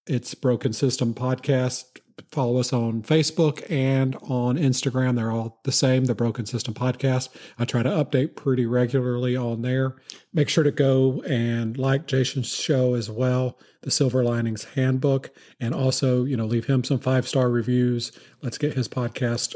It's 0.06 0.34
Broken 0.34 0.72
System 0.72 1.14
Podcast 1.14 1.84
follow 2.30 2.58
us 2.58 2.72
on 2.72 3.02
Facebook 3.02 3.68
and 3.70 4.16
on 4.22 4.56
Instagram. 4.56 5.16
They're 5.16 5.30
all 5.30 5.60
the 5.64 5.72
same, 5.72 6.04
the 6.04 6.14
Broken 6.14 6.46
System 6.46 6.74
Podcast. 6.74 7.28
I 7.58 7.64
try 7.64 7.82
to 7.82 7.90
update 7.90 8.36
pretty 8.36 8.66
regularly 8.66 9.36
on 9.36 9.62
there. 9.62 9.96
Make 10.32 10.48
sure 10.48 10.64
to 10.64 10.70
go 10.70 11.22
and 11.22 11.76
like 11.78 12.06
Jayson's 12.06 12.54
show 12.54 12.94
as 12.94 13.10
well, 13.10 13.58
the 13.82 13.90
Silver 13.90 14.22
Linings 14.24 14.64
Handbook, 14.74 15.30
and 15.58 15.74
also, 15.74 16.24
you 16.24 16.36
know, 16.36 16.46
leave 16.46 16.66
him 16.66 16.84
some 16.84 16.98
five 16.98 17.26
star 17.26 17.50
reviews. 17.50 18.12
Let's 18.42 18.58
get 18.58 18.74
his 18.74 18.88
podcast 18.88 19.54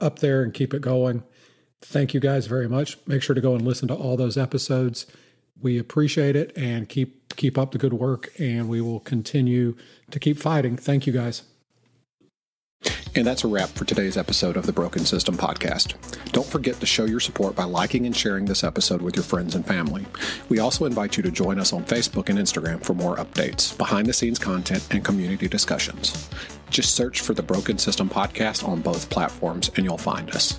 up 0.00 0.18
there 0.18 0.42
and 0.42 0.54
keep 0.54 0.74
it 0.74 0.82
going. 0.82 1.22
Thank 1.82 2.14
you 2.14 2.20
guys 2.20 2.46
very 2.46 2.68
much. 2.68 2.98
Make 3.06 3.22
sure 3.22 3.34
to 3.34 3.40
go 3.40 3.54
and 3.54 3.64
listen 3.64 3.88
to 3.88 3.94
all 3.94 4.16
those 4.16 4.38
episodes. 4.38 5.06
We 5.60 5.78
appreciate 5.78 6.36
it 6.36 6.52
and 6.56 6.88
keep 6.88 7.36
keep 7.36 7.58
up 7.58 7.72
the 7.72 7.78
good 7.78 7.92
work 7.92 8.32
and 8.38 8.68
we 8.68 8.80
will 8.80 9.00
continue 9.00 9.76
to 10.10 10.20
keep 10.20 10.38
fighting. 10.38 10.76
Thank 10.76 11.06
you 11.06 11.12
guys. 11.12 11.42
And 13.16 13.24
that's 13.24 13.44
a 13.44 13.48
wrap 13.48 13.68
for 13.68 13.84
today's 13.84 14.16
episode 14.16 14.56
of 14.56 14.66
the 14.66 14.72
Broken 14.72 15.04
System 15.04 15.36
Podcast. 15.36 15.94
Don't 16.32 16.46
forget 16.46 16.80
to 16.80 16.86
show 16.86 17.04
your 17.04 17.20
support 17.20 17.54
by 17.54 17.62
liking 17.62 18.06
and 18.06 18.16
sharing 18.16 18.44
this 18.44 18.64
episode 18.64 19.00
with 19.02 19.14
your 19.14 19.22
friends 19.22 19.54
and 19.54 19.64
family. 19.64 20.04
We 20.48 20.58
also 20.58 20.84
invite 20.84 21.16
you 21.16 21.22
to 21.22 21.30
join 21.30 21.60
us 21.60 21.72
on 21.72 21.84
Facebook 21.84 22.28
and 22.28 22.40
Instagram 22.40 22.82
for 22.82 22.94
more 22.94 23.16
updates, 23.16 23.76
behind 23.78 24.08
the 24.08 24.12
scenes 24.12 24.40
content, 24.40 24.84
and 24.90 25.04
community 25.04 25.46
discussions. 25.46 26.28
Just 26.70 26.96
search 26.96 27.20
for 27.20 27.34
the 27.34 27.42
Broken 27.42 27.78
System 27.78 28.10
Podcast 28.10 28.66
on 28.66 28.80
both 28.80 29.08
platforms 29.10 29.70
and 29.76 29.84
you'll 29.84 29.96
find 29.96 30.28
us. 30.32 30.58